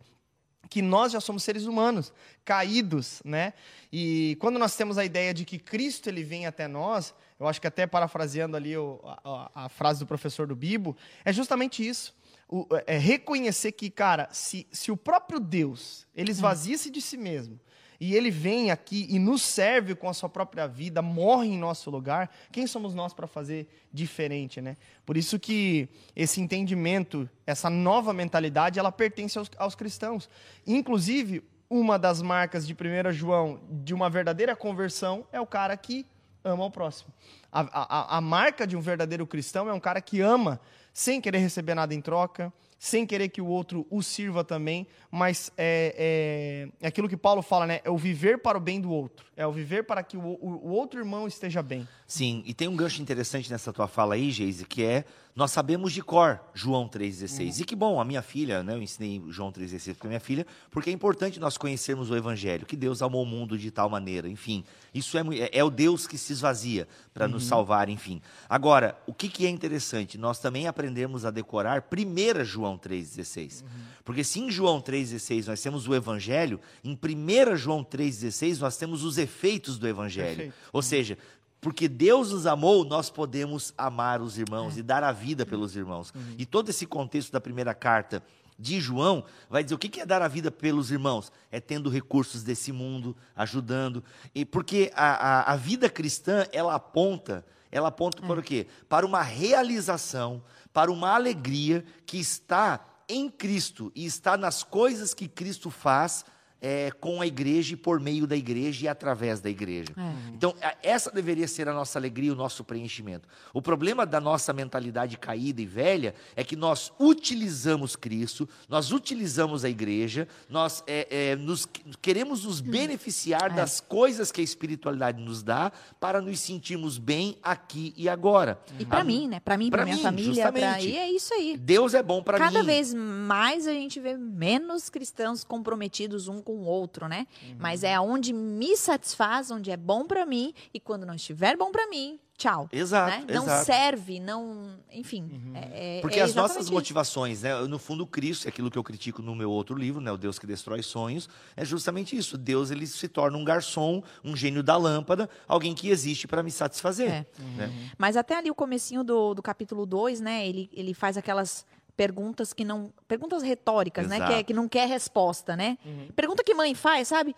que 0.67 0.81
nós 0.81 1.11
já 1.11 1.19
somos 1.19 1.43
seres 1.43 1.65
humanos, 1.65 2.11
caídos, 2.43 3.21
né? 3.23 3.53
E 3.91 4.35
quando 4.39 4.57
nós 4.57 4.75
temos 4.75 4.97
a 4.97 5.05
ideia 5.05 5.31
de 5.31 5.45
que 5.45 5.59
Cristo 5.59 6.09
ele 6.09 6.23
vem 6.23 6.47
até 6.47 6.67
nós, 6.67 7.13
eu 7.39 7.47
acho 7.47 7.59
que 7.59 7.67
até 7.67 7.85
parafraseando 7.85 8.55
ali 8.55 8.77
o, 8.77 8.99
a, 9.03 9.65
a, 9.65 9.69
frase 9.69 9.99
do 9.99 10.05
professor 10.05 10.47
do 10.47 10.55
Bibo, 10.55 10.95
é 11.23 11.33
justamente 11.33 11.85
isso. 11.85 12.15
O, 12.47 12.65
é 12.85 12.97
reconhecer 12.97 13.71
que, 13.71 13.89
cara, 13.89 14.29
se, 14.31 14.67
se 14.71 14.91
o 14.91 14.97
próprio 14.97 15.39
Deus 15.39 16.07
ele 16.15 16.31
esvazia-se 16.31 16.89
de 16.89 17.01
si 17.01 17.17
mesmo 17.17 17.59
e 17.99 18.15
ele 18.15 18.29
vem 18.29 18.71
aqui 18.71 19.07
e 19.09 19.19
nos 19.19 19.41
serve 19.41 19.95
com 19.95 20.07
a 20.09 20.13
sua 20.13 20.29
própria 20.29 20.67
vida, 20.67 21.01
morre 21.01 21.47
em 21.47 21.57
nosso 21.57 21.89
lugar, 21.89 22.29
quem 22.51 22.67
somos 22.67 22.93
nós 22.93 23.13
para 23.13 23.27
fazer 23.27 23.67
diferente, 23.91 24.61
né? 24.61 24.77
Por 25.05 25.17
isso 25.17 25.39
que 25.39 25.89
esse 26.15 26.41
entendimento, 26.41 27.29
essa 27.45 27.69
nova 27.69 28.13
mentalidade, 28.13 28.79
ela 28.79 28.91
pertence 28.91 29.37
aos, 29.37 29.49
aos 29.57 29.75
cristãos. 29.75 30.29
Inclusive, 30.67 31.43
uma 31.69 31.97
das 31.97 32.21
marcas 32.21 32.67
de 32.67 32.73
1 32.73 33.11
João 33.11 33.59
de 33.69 33.93
uma 33.93 34.09
verdadeira 34.09 34.55
conversão 34.55 35.25
é 35.31 35.39
o 35.41 35.47
cara 35.47 35.75
que 35.75 36.05
ama 36.45 36.65
o 36.65 36.71
próximo. 36.71 37.11
A, 37.51 37.61
a, 37.61 38.17
a 38.17 38.21
marca 38.21 38.65
de 38.65 38.77
um 38.77 38.81
verdadeiro 38.81 39.25
cristão 39.25 39.67
é 39.67 39.73
um 39.73 39.79
cara 39.79 39.99
que 39.99 40.21
ama 40.21 40.59
sem 40.93 41.19
querer 41.19 41.39
receber 41.39 41.75
nada 41.75 41.93
em 41.93 41.99
troca, 41.99 42.53
sem 42.79 43.05
querer 43.05 43.29
que 43.29 43.41
o 43.41 43.47
outro 43.47 43.85
o 43.89 44.01
sirva 44.01 44.43
também, 44.43 44.87
mas 45.11 45.51
é, 45.57 46.69
é, 46.79 46.85
é, 46.85 46.87
aquilo 46.87 47.09
que 47.09 47.17
Paulo 47.17 47.41
fala, 47.41 47.65
né? 47.65 47.81
É 47.83 47.89
o 47.89 47.97
viver 47.97 48.37
para 48.37 48.57
o 48.57 48.61
bem 48.61 48.79
do 48.79 48.91
outro, 48.91 49.25
é 49.35 49.45
o 49.45 49.51
viver 49.51 49.83
para 49.83 50.03
que 50.03 50.15
o, 50.15 50.21
o, 50.21 50.67
o 50.67 50.69
outro 50.69 50.99
irmão 50.99 51.27
esteja 51.27 51.61
bem. 51.61 51.87
Sim, 52.07 52.43
e 52.45 52.53
tem 52.53 52.67
um 52.67 52.75
gancho 52.75 53.01
interessante 53.01 53.51
nessa 53.51 53.73
tua 53.73 53.87
fala 53.87 54.15
aí, 54.15 54.31
Geise, 54.31 54.65
que 54.65 54.83
é 54.83 55.03
nós 55.35 55.51
sabemos 55.51 55.91
de 55.91 56.01
cor 56.01 56.39
João 56.53 56.87
3,16. 56.87 57.39
Uhum. 57.39 57.61
E 57.61 57.65
que 57.65 57.75
bom, 57.75 57.99
a 57.99 58.05
minha 58.05 58.21
filha, 58.21 58.63
né, 58.63 58.73
eu 58.73 58.81
ensinei 58.81 59.21
João 59.27 59.51
3,16 59.51 59.95
para 59.97 60.07
minha 60.07 60.19
filha, 60.19 60.47
porque 60.71 60.89
é 60.89 60.93
importante 60.93 61.41
nós 61.41 61.57
conhecermos 61.57 62.09
o 62.09 62.15
Evangelho, 62.15 62.65
que 62.65 62.77
Deus 62.77 63.01
amou 63.01 63.23
o 63.23 63.25
mundo 63.25 63.57
de 63.57 63.69
tal 63.69 63.89
maneira, 63.89 64.29
enfim. 64.29 64.63
Isso 64.93 65.17
é, 65.17 65.21
é, 65.37 65.59
é 65.59 65.63
o 65.63 65.69
Deus 65.69 66.07
que 66.07 66.17
se 66.17 66.31
esvazia 66.31 66.87
para 67.13 67.25
uhum. 67.25 67.33
nos 67.33 67.43
salvar, 67.43 67.89
enfim. 67.89 68.21
Agora, 68.47 68.97
o 69.05 69.13
que, 69.13 69.27
que 69.27 69.45
é 69.45 69.49
interessante? 69.49 70.17
Nós 70.17 70.39
também 70.39 70.67
aprendemos 70.67 71.25
a 71.25 71.31
decorar 71.31 71.83
1 71.91 72.45
João 72.45 72.77
3,16. 72.77 73.61
Uhum. 73.61 73.67
Porque 74.05 74.23
se 74.23 74.39
em 74.39 74.49
João 74.49 74.81
3,16 74.81 75.47
nós 75.47 75.61
temos 75.61 75.85
o 75.85 75.93
Evangelho, 75.93 76.61
em 76.81 76.93
1 76.93 77.57
João 77.57 77.83
3,16 77.83 78.59
nós 78.59 78.77
temos 78.77 79.03
os 79.03 79.17
efeitos 79.17 79.77
do 79.77 79.85
Evangelho. 79.85 80.37
Perfeito. 80.37 80.55
Ou 80.71 80.81
seja, 80.81 81.17
porque 81.65 81.87
Deus 81.87 82.31
nos 82.31 82.45
amou, 82.45 82.85
nós 82.85 83.09
podemos 83.09 83.73
amar 83.75 84.21
os 84.21 84.37
irmãos 84.37 84.77
é. 84.77 84.81
e 84.81 84.83
dar 84.83 85.03
a 85.03 85.11
vida 85.11 85.47
pelos 85.47 85.75
irmãos. 85.75 86.13
Uhum. 86.13 86.35
E 86.37 86.45
todo 86.45 86.69
esse 86.69 86.85
contexto 86.85 87.31
da 87.31 87.41
primeira 87.41 87.73
carta 87.73 88.21
de 88.55 88.79
João 88.79 89.23
vai 89.49 89.63
dizer 89.63 89.73
o 89.73 89.79
que 89.79 89.99
é 89.99 90.05
dar 90.05 90.21
a 90.21 90.27
vida 90.27 90.51
pelos 90.51 90.91
irmãos? 90.91 91.31
É 91.51 91.59
tendo 91.59 91.89
recursos 91.89 92.43
desse 92.43 92.71
mundo, 92.71 93.17
ajudando. 93.35 94.03
E 94.35 94.45
porque 94.45 94.91
a, 94.93 95.07
a, 95.39 95.53
a 95.53 95.55
vida 95.55 95.89
cristã, 95.89 96.45
ela 96.51 96.75
aponta, 96.75 97.43
ela 97.71 97.87
aponta 97.87 98.23
é. 98.23 98.27
para 98.27 98.39
o 98.39 98.43
quê? 98.43 98.67
Para 98.87 99.03
uma 99.03 99.23
realização, 99.23 100.43
para 100.71 100.91
uma 100.91 101.15
alegria 101.15 101.83
que 102.05 102.19
está 102.19 102.79
em 103.09 103.27
Cristo 103.27 103.91
e 103.95 104.05
está 104.05 104.37
nas 104.37 104.61
coisas 104.61 105.15
que 105.15 105.27
Cristo 105.27 105.71
faz 105.71 106.23
é, 106.65 106.89
com 106.99 107.21
a 107.21 107.27
igreja 107.27 107.75
e 107.75 107.77
por 107.77 107.99
meio 107.99 108.25
da 108.25 108.35
igreja 108.35 108.85
e 108.85 108.87
através 108.87 109.39
da 109.39 109.47
igreja. 109.51 109.93
É. 109.95 110.33
Então, 110.33 110.55
essa 110.81 111.11
deveria 111.11 111.47
ser 111.47 111.69
a 111.69 111.73
nossa 111.73 111.99
alegria, 111.99 112.33
o 112.33 112.35
nosso 112.35 112.63
preenchimento. 112.63 113.29
O 113.53 113.61
problema 113.61 114.03
da 114.03 114.19
nossa 114.19 114.51
mentalidade 114.51 115.15
caída 115.15 115.61
e 115.61 115.65
velha 115.67 116.15
é 116.35 116.43
que 116.43 116.55
nós 116.55 116.91
utilizamos 116.99 117.95
Cristo, 117.95 118.49
nós 118.67 118.91
utilizamos 118.91 119.63
a 119.63 119.69
igreja, 119.69 120.27
nós 120.49 120.83
é, 120.87 121.33
é 121.33 121.35
nos, 121.35 121.67
queremos 122.01 122.45
nos 122.45 122.61
beneficiar 122.61 123.51
é. 123.51 123.55
das 123.57 123.79
coisas 123.79 124.31
que 124.31 124.41
a 124.41 124.43
espiritualidade 124.43 125.21
nos 125.21 125.43
dá 125.43 125.71
para 125.99 126.19
nos 126.19 126.39
sentirmos 126.39 126.97
bem 126.97 127.37
aqui 127.43 127.93
e 127.95 128.09
agora. 128.09 128.59
E 128.79 128.85
para 128.85 129.03
mim, 129.03 129.27
né? 129.27 129.39
Para 129.39 129.55
mim, 129.55 129.69
para 129.69 129.85
minha 129.85 129.99
família, 129.99 130.51
pra... 130.51 130.81
e 130.81 130.97
é 130.97 131.11
isso 131.11 131.31
aí. 131.31 131.57
Deus 131.57 131.93
é 131.93 132.01
bom 132.01 132.23
para 132.23 132.39
mim. 132.39 132.45
Cada 132.45 132.63
vez 132.63 132.91
mais 132.91 133.67
a 133.67 133.71
gente 133.71 133.99
vê 133.99 134.17
menos 134.17 134.89
cristãos 134.89 135.43
comprometidos 135.43 136.27
um 136.27 136.41
com 136.41 136.54
o 136.55 136.63
outro, 136.63 137.07
né? 137.07 137.27
Uhum. 137.43 137.55
Mas 137.59 137.83
é 137.83 137.99
onde 137.99 138.33
me 138.33 138.75
satisfaz, 138.77 139.51
onde 139.51 139.71
é 139.71 139.77
bom 139.77 140.05
para 140.05 140.25
mim 140.25 140.53
e 140.73 140.79
quando 140.79 141.05
não 141.05 141.15
estiver 141.15 141.55
bom 141.57 141.71
para 141.71 141.87
mim, 141.87 142.19
tchau. 142.37 142.69
Exato. 142.71 143.25
Né? 143.25 143.33
Não 143.33 143.43
exato. 143.43 143.65
serve, 143.65 144.19
não. 144.19 144.77
Enfim. 144.91 145.23
Uhum. 145.23 145.53
É, 145.55 145.97
é 145.97 146.01
Porque 146.01 146.19
é 146.19 146.23
as 146.23 146.35
nossas 146.35 146.69
motivações, 146.69 147.41
né? 147.41 147.55
No 147.61 147.79
fundo, 147.79 148.05
Cristo, 148.05 148.45
é 148.45 148.49
aquilo 148.49 148.69
que 148.69 148.77
eu 148.77 148.83
critico 148.83 149.21
no 149.21 149.35
meu 149.35 149.49
outro 149.49 149.75
livro, 149.75 150.01
né? 150.01 150.11
O 150.11 150.17
Deus 150.17 150.37
que 150.37 150.45
destrói 150.45 150.81
sonhos, 150.83 151.29
é 151.55 151.63
justamente 151.63 152.15
isso. 152.15 152.37
Deus 152.37 152.71
ele 152.71 152.85
se 152.87 153.07
torna 153.07 153.37
um 153.37 153.43
garçom, 153.43 154.03
um 154.23 154.35
gênio 154.35 154.61
da 154.61 154.77
lâmpada, 154.77 155.29
alguém 155.47 155.73
que 155.73 155.89
existe 155.89 156.27
para 156.27 156.43
me 156.43 156.51
satisfazer. 156.51 157.09
É. 157.09 157.25
Né? 157.57 157.67
Uhum. 157.67 157.89
Mas 157.97 158.17
até 158.17 158.37
ali 158.37 158.51
o 158.51 158.55
comecinho 158.55 159.03
do, 159.03 159.33
do 159.33 159.41
capítulo 159.41 159.85
2, 159.85 160.19
né? 160.19 160.47
Ele, 160.47 160.69
ele 160.73 160.93
faz 160.93 161.17
aquelas 161.17 161.65
perguntas 161.95 162.53
que 162.53 162.63
não. 162.63 162.91
Perguntas 163.07 163.41
retóricas, 163.41 164.05
Exato. 164.05 164.21
né? 164.21 164.27
Que, 164.27 164.33
é, 164.33 164.43
que 164.43 164.53
não 164.53 164.67
quer 164.67 164.87
resposta, 164.87 165.55
né? 165.55 165.77
Uhum. 165.85 166.07
Pergunta 166.15 166.43
que 166.43 166.53
mãe 166.53 166.73
faz, 166.75 167.07
sabe? 167.07 167.35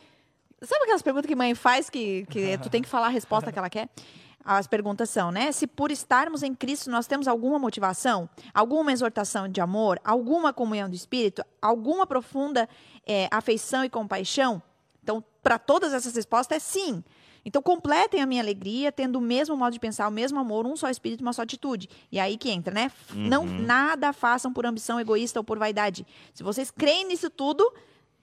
Sabe 0.62 0.84
aquelas 0.84 1.02
perguntas 1.02 1.28
que 1.28 1.36
mãe 1.36 1.54
faz 1.54 1.90
que, 1.90 2.26
que 2.30 2.58
tu 2.60 2.70
tem 2.70 2.82
que 2.82 2.90
falar 2.90 3.08
a 3.08 3.10
resposta 3.10 3.52
que 3.52 3.60
ela 3.60 3.70
quer? 3.70 3.90
As 4.44 4.66
perguntas 4.66 5.10
são, 5.10 5.30
né? 5.30 5.52
Se 5.52 5.68
por 5.68 5.92
estarmos 5.92 6.42
em 6.42 6.56
Cristo 6.56 6.90
nós 6.90 7.06
temos 7.06 7.28
alguma 7.28 7.60
motivação, 7.60 8.30
alguma 8.54 8.94
exortação 8.94 9.48
de 9.48 9.60
amor, 9.60 10.00
alguma 10.06 10.54
comunhão 10.54 10.90
do 10.90 10.96
Espírito, 10.96 11.44
alguma 11.62 12.08
profunda 12.08 12.68
é, 13.06 13.28
afeição 13.30 13.84
e 13.84 13.90
compaixão? 13.90 14.62
Então, 15.04 15.24
para 15.44 15.60
todas 15.60 15.94
essas 15.94 16.16
respostas 16.16 16.58
é 16.58 16.60
sim. 16.60 17.04
Então, 17.48 17.62
completem 17.62 18.22
a 18.22 18.26
minha 18.26 18.42
alegria, 18.42 18.92
tendo 18.92 19.20
o 19.20 19.22
mesmo 19.22 19.56
modo 19.56 19.72
de 19.72 19.80
pensar, 19.80 20.06
o 20.06 20.12
mesmo 20.12 20.38
amor, 20.38 20.68
um 20.68 20.76
só 20.76 20.90
espírito, 20.90 21.22
uma 21.22 21.32
só 21.32 21.44
atitude. 21.44 21.90
E 22.12 22.20
aí 22.20 22.36
que 22.36 22.50
entra, 22.50 22.74
né? 22.74 22.92
Uhum. 23.10 23.26
Não 23.26 23.46
nada 23.46 24.12
façam 24.12 24.52
por 24.52 24.66
ambição 24.66 25.00
egoísta 25.00 25.40
ou 25.40 25.46
por 25.46 25.58
vaidade. 25.58 26.06
Se 26.34 26.44
vocês 26.44 26.70
creem 26.70 27.08
nisso 27.08 27.30
tudo, 27.30 27.64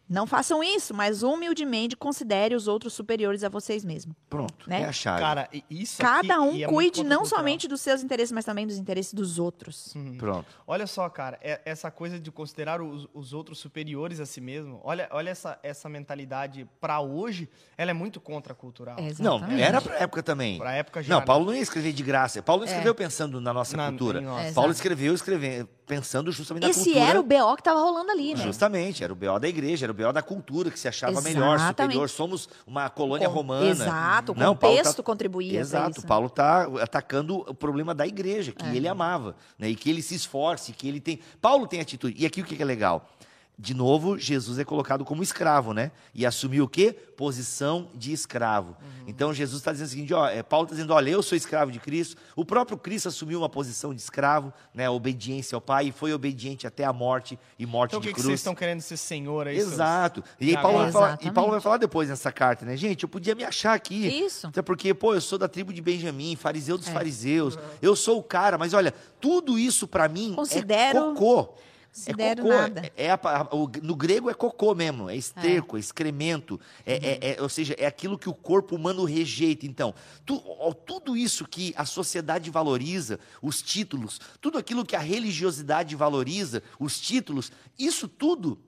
não 0.08 0.26
façam 0.26 0.62
isso, 0.62 0.92
mas 0.92 1.22
humildemente 1.22 1.96
considere 1.96 2.54
os 2.54 2.68
outros 2.68 2.92
superiores 2.92 3.42
a 3.42 3.48
vocês 3.48 3.84
mesmos. 3.84 4.14
Pronto, 4.28 4.68
né? 4.68 4.82
é 4.82 4.84
a 4.84 4.92
chave. 4.92 5.20
Cara, 5.20 5.48
isso 5.70 6.00
Cada 6.00 6.40
um 6.40 6.62
é 6.62 6.66
cuide 6.66 7.02
não 7.02 7.24
somente 7.24 7.66
dos 7.66 7.80
seus 7.80 8.02
interesses, 8.02 8.30
mas 8.30 8.44
também 8.44 8.66
dos 8.66 8.76
interesses 8.76 9.14
dos 9.14 9.38
outros. 9.38 9.94
Uhum. 9.94 10.16
Pronto. 10.18 10.46
Olha 10.66 10.86
só, 10.86 11.08
cara, 11.08 11.38
é, 11.40 11.60
essa 11.64 11.90
coisa 11.90 12.20
de 12.20 12.30
considerar 12.30 12.82
os, 12.82 13.08
os, 13.14 13.32
outros 13.32 13.58
superiores 13.58 14.20
a 14.20 14.26
si 14.26 14.40
mesmo, 14.40 14.80
olha, 14.84 15.08
olha 15.10 15.30
essa, 15.30 15.58
essa 15.62 15.88
mentalidade 15.88 16.68
para 16.80 17.00
hoje, 17.00 17.48
ela 17.76 17.90
é 17.90 17.94
muito 17.94 18.20
contracultural. 18.20 18.96
É, 18.98 19.10
não, 19.18 19.42
era 19.58 19.80
para 19.80 19.98
época 19.98 20.22
também. 20.22 20.58
Para 20.58 20.74
época 20.74 21.02
já. 21.02 21.14
Não, 21.14 21.22
Paulo 21.22 21.46
não 21.46 21.54
ia 21.54 21.62
escrever 21.62 21.92
de 21.92 22.02
graça. 22.02 22.42
Paulo 22.42 22.64
é. 22.64 22.66
escreveu 22.66 22.94
pensando 22.94 23.40
na 23.40 23.52
nossa 23.54 23.76
na, 23.76 23.88
cultura. 23.88 24.22
Paulo 24.54 24.70
escreveu 24.70 25.14
escrevendo 25.14 25.68
pensando 25.86 26.32
justamente 26.32 26.68
Esse 26.68 26.78
na 26.78 26.84
cultura. 26.84 27.04
Esse 27.04 27.10
era 27.10 27.20
o 27.20 27.22
BO 27.22 27.54
que 27.54 27.60
estava 27.60 27.80
rolando 27.80 28.10
ali, 28.10 28.34
né? 28.34 28.42
Justamente, 28.42 29.04
era 29.04 29.12
o 29.12 29.16
BO 29.16 29.38
da 29.38 29.48
igreja, 29.48 29.86
era 29.86 29.92
o 29.92 29.94
BO 29.94 30.12
da 30.12 30.22
cultura 30.22 30.70
que 30.70 30.78
se 30.78 30.88
achava 30.88 31.12
Exatamente. 31.12 31.38
melhor, 31.38 31.58
superior. 31.60 32.08
Somos 32.08 32.48
uma 32.66 32.88
colônia 32.88 33.28
Com, 33.28 33.34
romana. 33.34 33.66
Exato, 33.66 34.32
o 34.32 34.34
Não, 34.34 34.54
contexto 34.54 34.96
tá, 34.96 35.02
contribuía 35.02 35.60
Exato, 35.60 36.02
Paulo 36.06 36.26
está 36.26 36.62
atacando 36.80 37.38
o 37.48 37.54
problema 37.54 37.94
da 37.94 38.06
igreja, 38.06 38.52
que 38.52 38.64
é. 38.64 38.76
ele 38.76 38.88
amava, 38.88 39.36
né? 39.58 39.68
E 39.68 39.76
que 39.76 39.90
ele 39.90 40.02
se 40.02 40.14
esforce, 40.14 40.72
que 40.72 40.88
ele 40.88 41.00
tem... 41.00 41.20
Paulo 41.40 41.66
tem 41.66 41.80
atitude. 41.80 42.14
E 42.18 42.26
aqui 42.26 42.40
o 42.40 42.44
que 42.44 42.60
é 42.60 42.64
legal? 42.64 43.08
De 43.56 43.72
novo, 43.72 44.18
Jesus 44.18 44.58
é 44.58 44.64
colocado 44.64 45.04
como 45.04 45.22
escravo, 45.22 45.72
né? 45.72 45.92
E 46.12 46.26
assumiu 46.26 46.64
o 46.64 46.68
quê? 46.68 46.92
Posição 47.16 47.88
de 47.94 48.12
escravo. 48.12 48.70
Uhum. 48.70 49.04
Então 49.06 49.32
Jesus 49.32 49.60
está 49.60 49.70
dizendo 49.70 49.86
o 49.86 49.90
seguinte: 49.90 50.12
ó, 50.12 50.26
é, 50.26 50.42
Paulo 50.42 50.64
está 50.64 50.74
dizendo, 50.74 50.92
olha, 50.92 51.10
eu 51.10 51.22
sou 51.22 51.38
escravo 51.38 51.70
de 51.70 51.78
Cristo. 51.78 52.16
O 52.34 52.44
próprio 52.44 52.76
Cristo 52.76 53.08
assumiu 53.08 53.38
uma 53.38 53.48
posição 53.48 53.94
de 53.94 54.00
escravo, 54.00 54.52
né? 54.74 54.90
Obediência 54.90 55.54
ao 55.54 55.60
Pai, 55.60 55.86
e 55.86 55.92
foi 55.92 56.12
obediente 56.12 56.66
até 56.66 56.84
a 56.84 56.92
morte 56.92 57.38
e 57.56 57.64
morte 57.64 57.92
então, 57.92 58.00
de 58.00 58.08
que 58.08 58.14
cruz. 58.14 58.24
Então, 58.24 58.24
que 58.24 58.30
vocês 58.32 58.40
estão 58.40 58.54
querendo 58.56 58.80
ser 58.80 58.96
Senhor 58.96 59.46
aí? 59.46 59.56
Exato. 59.56 60.24
E 60.40 60.50
aí 60.50 60.60
Paulo, 60.60 60.78
vai 60.78 60.90
falar, 60.90 61.18
e 61.22 61.30
Paulo 61.30 61.50
vai 61.52 61.60
falar 61.60 61.76
depois 61.76 62.08
nessa 62.08 62.32
carta, 62.32 62.66
né? 62.66 62.76
Gente, 62.76 63.04
eu 63.04 63.08
podia 63.08 63.36
me 63.36 63.44
achar 63.44 63.74
aqui. 63.74 64.08
Isso. 64.08 64.48
Até 64.48 64.62
porque, 64.62 64.92
pô, 64.92 65.14
eu 65.14 65.20
sou 65.20 65.38
da 65.38 65.46
tribo 65.46 65.72
de 65.72 65.80
Benjamim, 65.80 66.34
fariseu 66.34 66.76
dos 66.76 66.88
é. 66.88 66.92
fariseus. 66.92 67.56
Eu 67.80 67.94
sou 67.94 68.18
o 68.18 68.22
cara, 68.22 68.58
mas 68.58 68.74
olha, 68.74 68.92
tudo 69.20 69.56
isso 69.56 69.86
para 69.86 70.08
mim 70.08 70.32
é 70.32 70.34
Considero... 70.34 70.98
é 70.98 71.14
cocô. 71.14 71.54
Se 71.94 72.10
é 72.10 72.34
cocô, 72.34 72.48
nada. 72.48 72.90
É, 72.96 73.06
é 73.06 73.10
a, 73.12 73.20
a, 73.22 73.54
o, 73.54 73.70
no 73.80 73.94
grego 73.94 74.28
é 74.28 74.34
cocô 74.34 74.74
mesmo, 74.74 75.08
é 75.08 75.14
esterco, 75.14 75.76
é, 75.76 75.78
é 75.78 75.80
excremento, 75.80 76.60
é, 76.84 76.94
é, 76.94 77.36
é, 77.36 77.42
ou 77.42 77.48
seja, 77.48 77.72
é 77.78 77.86
aquilo 77.86 78.18
que 78.18 78.28
o 78.28 78.34
corpo 78.34 78.74
humano 78.74 79.04
rejeita. 79.04 79.64
Então, 79.64 79.94
tu, 80.26 80.42
tudo 80.84 81.16
isso 81.16 81.46
que 81.46 81.72
a 81.76 81.84
sociedade 81.84 82.50
valoriza, 82.50 83.20
os 83.40 83.62
títulos, 83.62 84.20
tudo 84.40 84.58
aquilo 84.58 84.84
que 84.84 84.96
a 84.96 84.98
religiosidade 84.98 85.94
valoriza, 85.94 86.64
os 86.80 86.98
títulos, 86.98 87.52
isso 87.78 88.08
tudo 88.08 88.58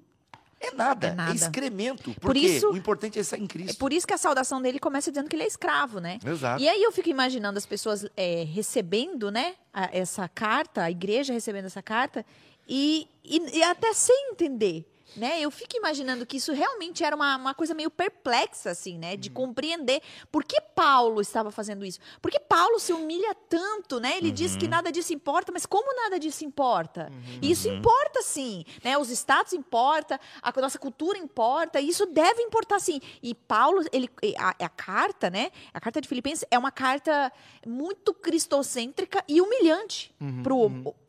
é 0.60 0.70
nada, 0.70 1.08
é, 1.08 1.14
nada. 1.14 1.32
é 1.32 1.34
excremento. 1.34 2.14
Porque 2.14 2.20
por 2.20 2.36
isso, 2.36 2.70
o 2.70 2.76
importante 2.76 3.18
é 3.18 3.22
estar 3.22 3.38
em 3.38 3.46
Cristo. 3.48 3.72
É 3.72 3.74
por 3.74 3.92
isso 3.92 4.06
que 4.06 4.14
a 4.14 4.18
saudação 4.18 4.62
dele 4.62 4.78
começa 4.78 5.10
dizendo 5.10 5.28
que 5.28 5.34
ele 5.34 5.42
é 5.42 5.48
escravo, 5.48 5.98
né? 5.98 6.20
Exato. 6.24 6.62
E 6.62 6.68
aí 6.68 6.80
eu 6.80 6.92
fico 6.92 7.08
imaginando 7.08 7.58
as 7.58 7.66
pessoas 7.66 8.06
é, 8.16 8.44
recebendo, 8.44 9.32
né, 9.32 9.56
a, 9.74 9.90
essa 9.92 10.28
carta, 10.28 10.84
a 10.84 10.90
igreja 10.92 11.32
recebendo 11.32 11.64
essa 11.64 11.82
carta, 11.82 12.24
e, 12.68 13.08
e, 13.24 13.62
até 13.62 13.92
sem 13.92 14.30
entender 14.30 14.84
né? 15.16 15.40
Eu 15.40 15.50
fico 15.50 15.76
imaginando 15.76 16.26
que 16.26 16.36
isso 16.36 16.52
realmente 16.52 17.02
era 17.02 17.16
uma, 17.16 17.36
uma 17.36 17.54
coisa 17.54 17.74
meio 17.74 17.90
perplexa, 17.90 18.70
assim, 18.70 18.98
né? 18.98 19.16
De 19.16 19.28
uhum. 19.28 19.34
compreender 19.34 20.02
por 20.30 20.44
que 20.44 20.60
Paulo 20.60 21.20
estava 21.20 21.50
fazendo 21.50 21.84
isso. 21.84 21.98
Por 22.20 22.30
que 22.30 22.38
Paulo 22.38 22.78
se 22.78 22.92
humilha 22.92 23.34
tanto, 23.48 23.98
né? 23.98 24.16
Ele 24.18 24.28
uhum. 24.28 24.34
diz 24.34 24.56
que 24.56 24.64
uhum. 24.64 24.70
nada 24.70 24.92
disso 24.92 25.12
importa, 25.12 25.50
mas 25.52 25.64
como 25.64 25.94
nada 25.94 26.18
disso 26.18 26.44
importa? 26.44 27.10
Uhum. 27.10 27.38
E 27.42 27.50
isso 27.50 27.68
importa, 27.68 28.22
sim, 28.22 28.64
né? 28.84 28.98
Os 28.98 29.10
status 29.10 29.52
importa, 29.52 30.20
a 30.42 30.52
nossa 30.60 30.78
cultura 30.78 31.18
importa, 31.18 31.80
isso 31.80 32.06
deve 32.06 32.42
importar, 32.42 32.78
sim. 32.80 33.00
E 33.22 33.34
Paulo, 33.34 33.82
ele, 33.92 34.10
a, 34.38 34.64
a 34.64 34.68
carta, 34.68 35.30
né? 35.30 35.50
A 35.72 35.80
carta 35.80 36.00
de 36.00 36.08
Filipenses 36.08 36.44
é 36.50 36.58
uma 36.58 36.70
carta 36.70 37.32
muito 37.66 38.12
cristocêntrica 38.12 39.24
e 39.26 39.40
humilhante. 39.40 40.14
Uhum. 40.20 40.42
Para 40.42 40.54
o 40.54 40.66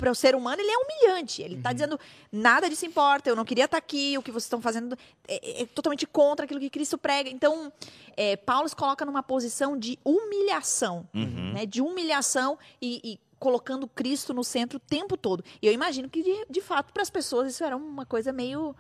uhum. 0.08 0.14
ser 0.14 0.36
humano, 0.36 0.62
ele 0.62 0.72
é 0.72 0.78
humilhante. 0.78 1.42
Ele 1.42 1.56
está 1.56 1.74
dizendo, 1.74 2.00
nada 2.32 2.70
disso 2.70 2.86
importa, 2.86 3.30
eu 3.30 3.36
não 3.36 3.46
queria 3.46 3.66
estar 3.66 3.78
tá 3.78 3.80
aqui, 3.80 3.97
aqui, 3.98 4.18
o 4.18 4.22
que 4.22 4.32
vocês 4.32 4.46
estão 4.46 4.62
fazendo 4.62 4.98
é, 5.28 5.62
é, 5.62 5.66
totalmente 5.66 6.06
contra 6.06 6.46
aquilo 6.46 6.60
que 6.60 6.70
Cristo 6.70 6.98
prega. 6.98 7.30
Então, 7.30 7.72
é, 8.16 8.36
Paulo 8.36 8.70
se 8.70 8.76
coloca 8.76 9.04
numa 9.06 9.24
posição 9.24 9.78
de 9.78 9.98
humilhação, 10.04 11.08
uhum. 11.14 11.54
né? 11.54 11.66
De 11.66 11.82
humilhação 11.82 12.58
e, 12.82 13.02
e, 13.04 13.20
colocando 13.40 13.88
Cristo 13.88 14.34
no 14.34 14.44
centro 14.44 14.78
o 14.78 14.80
tempo 14.80 15.18
todo. 15.18 15.44
E 15.62 15.68
eu 15.68 15.74
imagino 15.74 16.10
que, 16.10 16.22
de, 16.22 16.46
de 16.50 16.62
fato, 16.62 16.94
para 16.94 17.02
as 17.02 17.10
pessoas 17.10 17.54
isso 17.54 17.64
era 17.64 17.76
uma 17.76 18.06
coisa 18.06 18.32
meio 18.32 18.76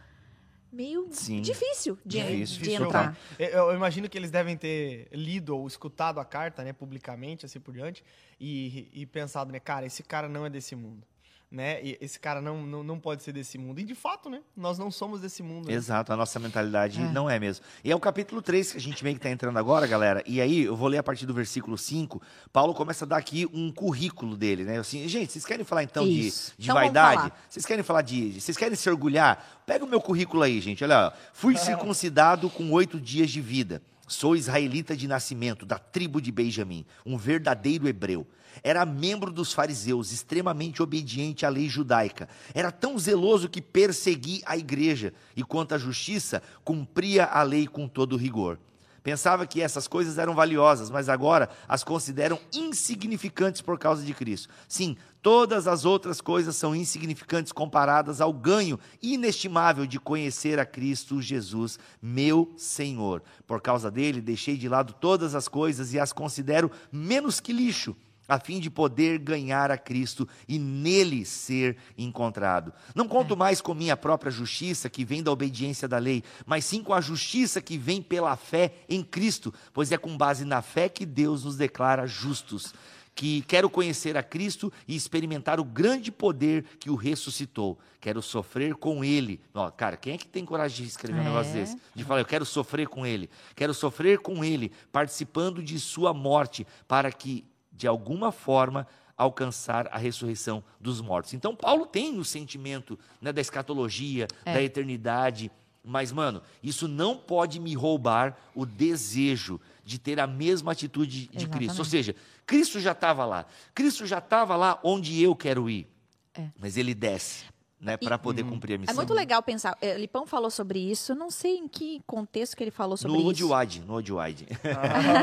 meio 0.70 1.07
Sim. 1.11 1.41
difícil 1.41 1.97
de, 2.05 2.22
difícil. 2.22 2.61
de 2.61 2.74
entrar. 2.74 3.18
Eu, 3.39 3.47
eu, 3.47 3.74
imagino 3.74 4.09
que 4.09 4.18
eles 4.18 4.30
devem 4.30 4.55
ter 4.57 5.07
lido 5.13 5.57
ou 5.57 5.65
escutado 5.65 6.20
a 6.20 6.26
carta, 6.26 6.61
né, 6.61 6.74
publicamente, 6.74 7.45
assim 7.45 7.57
por 7.57 7.74
diante, 7.74 8.03
e, 8.38 8.89
e 8.91 9.05
pensado, 9.05 9.51
né, 9.51 9.61
cara, 9.61 9.86
esse 9.86 10.03
cara 10.03 10.28
não 10.28 10.45
é 10.45 10.49
desse 10.49 10.76
mundo 10.76 11.07
né? 11.50 11.82
E 11.82 11.98
esse 12.02 12.20
cara 12.20 12.41
não, 12.41 12.66
não, 12.66 12.84
não 12.84 13.00
pode 13.00 13.24
ser 13.24 13.32
desse 13.32 13.58
mundo. 13.58 13.80
E 13.80 13.84
de 13.84 13.95
fato, 13.95 14.30
né? 14.30 14.41
Nós 14.56 14.78
não 14.78 14.91
somos 14.91 15.22
desse 15.22 15.41
mundo. 15.41 15.68
Né? 15.68 15.74
Exato, 15.74 16.12
a 16.12 16.18
nossa 16.18 16.39
mentalidade 16.39 17.02
é. 17.02 17.12
não 17.12 17.30
é 17.30 17.39
mesmo. 17.39 17.64
E 17.84 17.91
é 17.91 17.95
o 17.95 18.00
capítulo 18.00 18.41
3 18.41 18.74
que 18.74 18.78
a 18.78 18.82
gente 18.82 19.04
meio 19.04 19.16
que 19.16 19.20
está 19.20 19.30
entrando 19.30 19.58
agora, 19.58 19.88
galera. 19.88 20.22
E 20.26 20.41
aí, 20.41 20.64
eu 20.64 20.76
vou 20.76 20.89
ler 20.89 20.98
a 20.98 21.04
partir 21.04 21.26
do 21.26 21.34
versículo 21.34 21.78
5. 21.78 22.22
Paulo 22.52 22.74
começa 22.74 23.06
a 23.06 23.08
dar 23.08 23.18
aqui 23.18 23.48
um 23.54 23.72
currículo 23.72 24.36
dele, 24.36 24.66
né? 24.66 24.80
Assim, 24.80 25.08
gente, 25.08 25.32
vocês 25.32 25.45
querem 25.45 25.64
falar 25.64 25.84
então 25.84 26.06
Isso. 26.06 26.52
de, 26.52 26.64
de 26.64 26.70
então 26.70 26.76
vaidade? 26.76 27.32
Vocês 27.50 27.66
querem 27.66 27.84
falar 27.84 28.02
de. 28.02 28.41
Vocês 28.41 28.58
querem 28.58 28.76
se 28.76 28.89
orgulhar? 28.89 29.62
Pega 29.66 29.86
o 29.86 29.88
meu 29.88 30.02
currículo 30.02 30.43
aí, 30.43 30.60
gente. 30.60 30.84
Olha, 30.84 31.08
ó. 31.08 31.12
fui 31.34 31.56
circuncidado 31.58 32.50
com 32.50 32.72
oito 32.72 33.00
dias 33.00 33.30
de 33.30 33.39
vida. 33.39 33.82
Sou 34.08 34.38
israelita 34.38 34.95
de 34.95 35.05
nascimento, 35.05 35.66
da 35.66 35.78
tribo 35.78 36.22
de 36.22 36.32
Benjamim, 36.32 36.86
um 37.05 37.18
verdadeiro 37.18 37.89
hebreu. 37.89 38.26
Era 38.64 38.86
membro 38.86 39.32
dos 39.32 39.51
fariseus, 39.51 40.14
extremamente 40.14 40.82
obediente 40.82 41.45
à 41.45 41.49
lei 41.49 41.68
judaica. 41.68 42.30
Era 42.53 42.72
tão 42.72 42.97
zeloso 42.97 43.49
que 43.49 43.62
persegui 43.62 44.41
a 44.45 44.58
igreja 44.58 45.14
e, 45.36 45.43
quanto 45.43 45.76
à 45.76 45.78
justiça, 45.78 46.41
cumpria 46.64 47.26
a 47.26 47.43
lei 47.43 47.68
com 47.68 47.86
todo 47.86 48.16
rigor. 48.16 48.58
Pensava 49.03 49.45
que 49.45 49.62
essas 49.62 49.88
coisas 49.88 50.18
eram 50.18 50.34
valiosas, 50.34 50.89
mas 50.89 51.08
agora 51.08 51.49
as 51.68 51.84
consideram 51.84 52.39
insignificantes 52.53 53.62
por 53.62 53.78
causa 53.78 54.03
de 54.03 54.14
Cristo. 54.14 54.49
Sim, 54.68 54.97
todas 55.28 55.67
as 55.67 55.84
outras 55.84 56.21
coisas 56.21 56.55
são 56.55 56.73
insignificantes 56.73 57.51
comparadas 57.51 58.21
ao 58.21 58.32
ganho 58.32 58.80
inestimável 59.03 59.86
de 59.86 59.99
conhecer 59.99 60.57
a 60.57 60.65
Cristo 60.65 61.21
Jesus, 61.21 61.78
meu 62.01 62.53
Senhor. 62.55 63.21
Por 63.45 63.59
causa 63.59 63.91
dele, 63.91 64.21
deixei 64.21 64.55
de 64.55 64.69
lado 64.69 64.93
todas 64.93 65.36
as 65.36 65.49
coisas 65.49 65.93
e 65.93 65.99
as 65.99 66.13
considero 66.13 66.71
menos 66.89 67.41
que 67.41 67.51
lixo 67.51 67.93
a 68.25 68.39
fim 68.39 68.61
de 68.61 68.69
poder 68.69 69.19
ganhar 69.19 69.69
a 69.69 69.78
Cristo 69.78 70.25
e 70.47 70.57
nele 70.57 71.25
ser 71.25 71.75
encontrado. 71.97 72.71
Não 72.95 73.05
conto 73.05 73.34
é. 73.34 73.38
mais 73.38 73.59
com 73.59 73.73
minha 73.73 73.97
própria 73.97 74.32
justiça, 74.32 74.89
que 74.89 75.03
vem 75.03 75.21
da 75.21 75.32
obediência 75.32 75.89
da 75.89 75.97
lei, 75.97 76.23
mas 76.45 76.63
sim 76.63 76.82
com 76.82 76.93
a 76.93 77.01
justiça 77.01 77.61
que 77.61 77.78
vem 77.78 78.01
pela 78.01 78.38
fé 78.38 78.75
em 78.88 79.03
Cristo, 79.03 79.53
pois 79.73 79.91
é 79.91 79.97
com 79.97 80.17
base 80.17 80.45
na 80.45 80.61
fé 80.61 80.88
que 80.88 81.05
Deus 81.05 81.43
nos 81.43 81.57
declara 81.57 82.07
justos. 82.07 82.73
Que 83.18 83.41
quero 83.41 83.70
conhecer 83.70 84.15
a 84.15 84.24
Cristo 84.24 84.72
e 84.88 84.95
experimentar 84.95 85.59
o 85.59 85.65
grande 85.65 86.11
poder 86.11 86.63
que 86.80 86.89
o 86.89 86.95
ressuscitou. 86.95 87.78
Quero 87.99 88.22
sofrer 88.22 88.76
com 88.76 89.03
Ele. 89.03 89.41
Ó, 89.53 89.70
cara, 89.72 89.97
quem 89.97 90.13
é 90.13 90.18
que 90.18 90.28
tem 90.28 90.45
coragem 90.45 90.86
de 90.86 90.91
escrever 90.91 91.18
é. 91.18 91.22
um 91.22 91.26
negócio 91.26 91.51
desse? 91.51 91.76
De 91.93 92.05
falar, 92.05 92.22
eu 92.22 92.26
quero 92.26 92.45
sofrer 92.45 92.88
com 92.88 93.05
Ele. 93.05 93.30
Quero 93.55 93.74
sofrer 93.74 94.20
com 94.20 94.45
Ele, 94.45 94.72
participando 94.91 95.61
de 95.61 95.80
Sua 95.80 96.13
morte, 96.13 96.65
para 96.88 97.11
que 97.11 97.43
de 97.78 97.88
alguma 97.88 98.32
forma, 98.32 98.88
alcançar 99.15 99.88
a 99.91 99.97
ressurreição 99.97 100.63
dos 100.80 100.99
mortos. 100.99 101.34
Então, 101.34 101.55
Paulo 101.55 101.86
tem 101.86 102.18
o 102.18 102.26
sentimento 102.26 102.97
né, 103.22 103.32
da 103.32 103.39
escatologia, 103.39 104.28
é. 104.43 104.53
da 104.53 104.61
eternidade, 104.61 105.51
mas, 105.84 106.11
mano, 106.11 106.41
isso 106.61 106.88
não 106.88 107.15
pode 107.15 107.59
me 107.59 107.74
roubar 107.74 108.38
o 108.53 108.65
desejo 108.65 109.61
de 109.88 109.98
ter 109.98 110.20
a 110.20 110.28
mesma 110.28 110.74
atitude 110.74 111.28
de 111.28 111.38
Exatamente. 111.38 111.58
Cristo. 111.58 111.80
Ou 111.80 111.86
seja, 111.86 112.16
Cristo 112.46 112.78
já 112.78 112.92
estava 112.92 113.26
lá. 113.26 113.46
Cristo 113.74 114.06
já 114.06 114.18
estava 114.18 114.58
lá 114.58 114.78
onde 114.84 115.24
eu 115.24 115.34
quero 115.34 115.70
ir. 115.70 115.88
É. 116.34 116.50
Mas 116.60 116.76
ele 116.76 116.94
desce 116.94 117.46
né, 117.80 117.96
para 117.96 118.18
poder 118.18 118.44
uhum. 118.44 118.50
cumprir 118.50 118.76
a 118.76 118.78
missão. 118.80 118.92
É 118.92 118.96
muito 118.96 119.14
legal 119.14 119.42
pensar. 119.42 119.78
É, 119.80 119.98
Lipão 119.98 120.28
falou 120.28 120.52
sobre 120.52 120.78
isso, 120.78 121.16
não 121.16 121.32
sei 121.32 121.56
em 121.56 121.70
que 121.70 122.02
contexto 122.06 122.58
que 122.58 122.66
ele 122.66 122.72
falou 122.72 122.98
sobre 122.98 123.18
no 123.18 123.32
isso. 123.32 123.50
Odwide, 123.50 123.80
no 123.80 123.94
Odwide. 123.94 124.46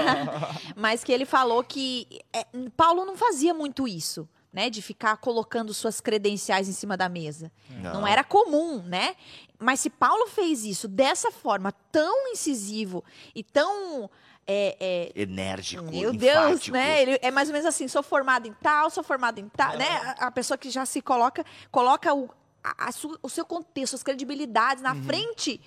Mas 0.75 1.05
que 1.05 1.13
ele 1.13 1.27
falou 1.27 1.63
que 1.63 2.09
é, 2.33 2.47
Paulo 2.75 3.05
não 3.05 3.19
fazia 3.19 3.53
muito 3.53 3.87
isso. 3.87 4.27
Né, 4.51 4.71
de 4.71 4.81
ficar 4.81 5.17
colocando 5.17 5.75
suas 5.75 6.01
credenciais 6.01 6.69
em 6.69 6.73
cima 6.73 6.97
da 6.97 7.09
mesa. 7.09 7.51
Não. 7.83 7.95
não. 7.95 8.07
era 8.07 8.23
comum, 8.23 8.81
né? 8.85 9.17
Mas 9.59 9.81
se 9.81 9.91
Paulo 9.91 10.29
fez 10.29 10.65
isso 10.65 10.87
dessa 10.87 11.33
forma 11.33 11.73
tão 11.91 12.29
incisivo 12.29 13.03
e 13.35 13.43
tão 13.43 14.09
é, 14.47 14.77
é, 14.79 15.23
enérgico, 15.23 15.85
Meu 15.85 16.13
Deus, 16.13 16.69
né? 16.69 17.03
Ele 17.03 17.19
é 17.23 17.31
mais 17.31 17.49
ou 17.49 17.53
menos 17.53 17.67
assim, 17.67 17.89
sou 17.89 18.03
formado 18.03 18.47
em 18.47 18.53
tal, 18.55 18.91
sou 18.91 19.03
formado 19.03 19.39
em 19.39 19.49
tal, 19.49 19.77
né? 19.77 19.89
A, 20.19 20.27
a 20.27 20.31
pessoa 20.31 20.59
que 20.59 20.71
já 20.71 20.85
se 20.85 21.01
coloca, 21.01 21.45
coloca 21.71 22.13
o, 22.15 22.29
a, 22.63 22.89
a 22.89 22.93
sua, 22.93 23.19
o 23.23 23.29
seu 23.29 23.45
contexto, 23.45 23.95
as 23.95 24.03
credibilidades 24.03 24.83
na 24.83 24.93
uhum. 24.93 25.05
frente. 25.05 25.61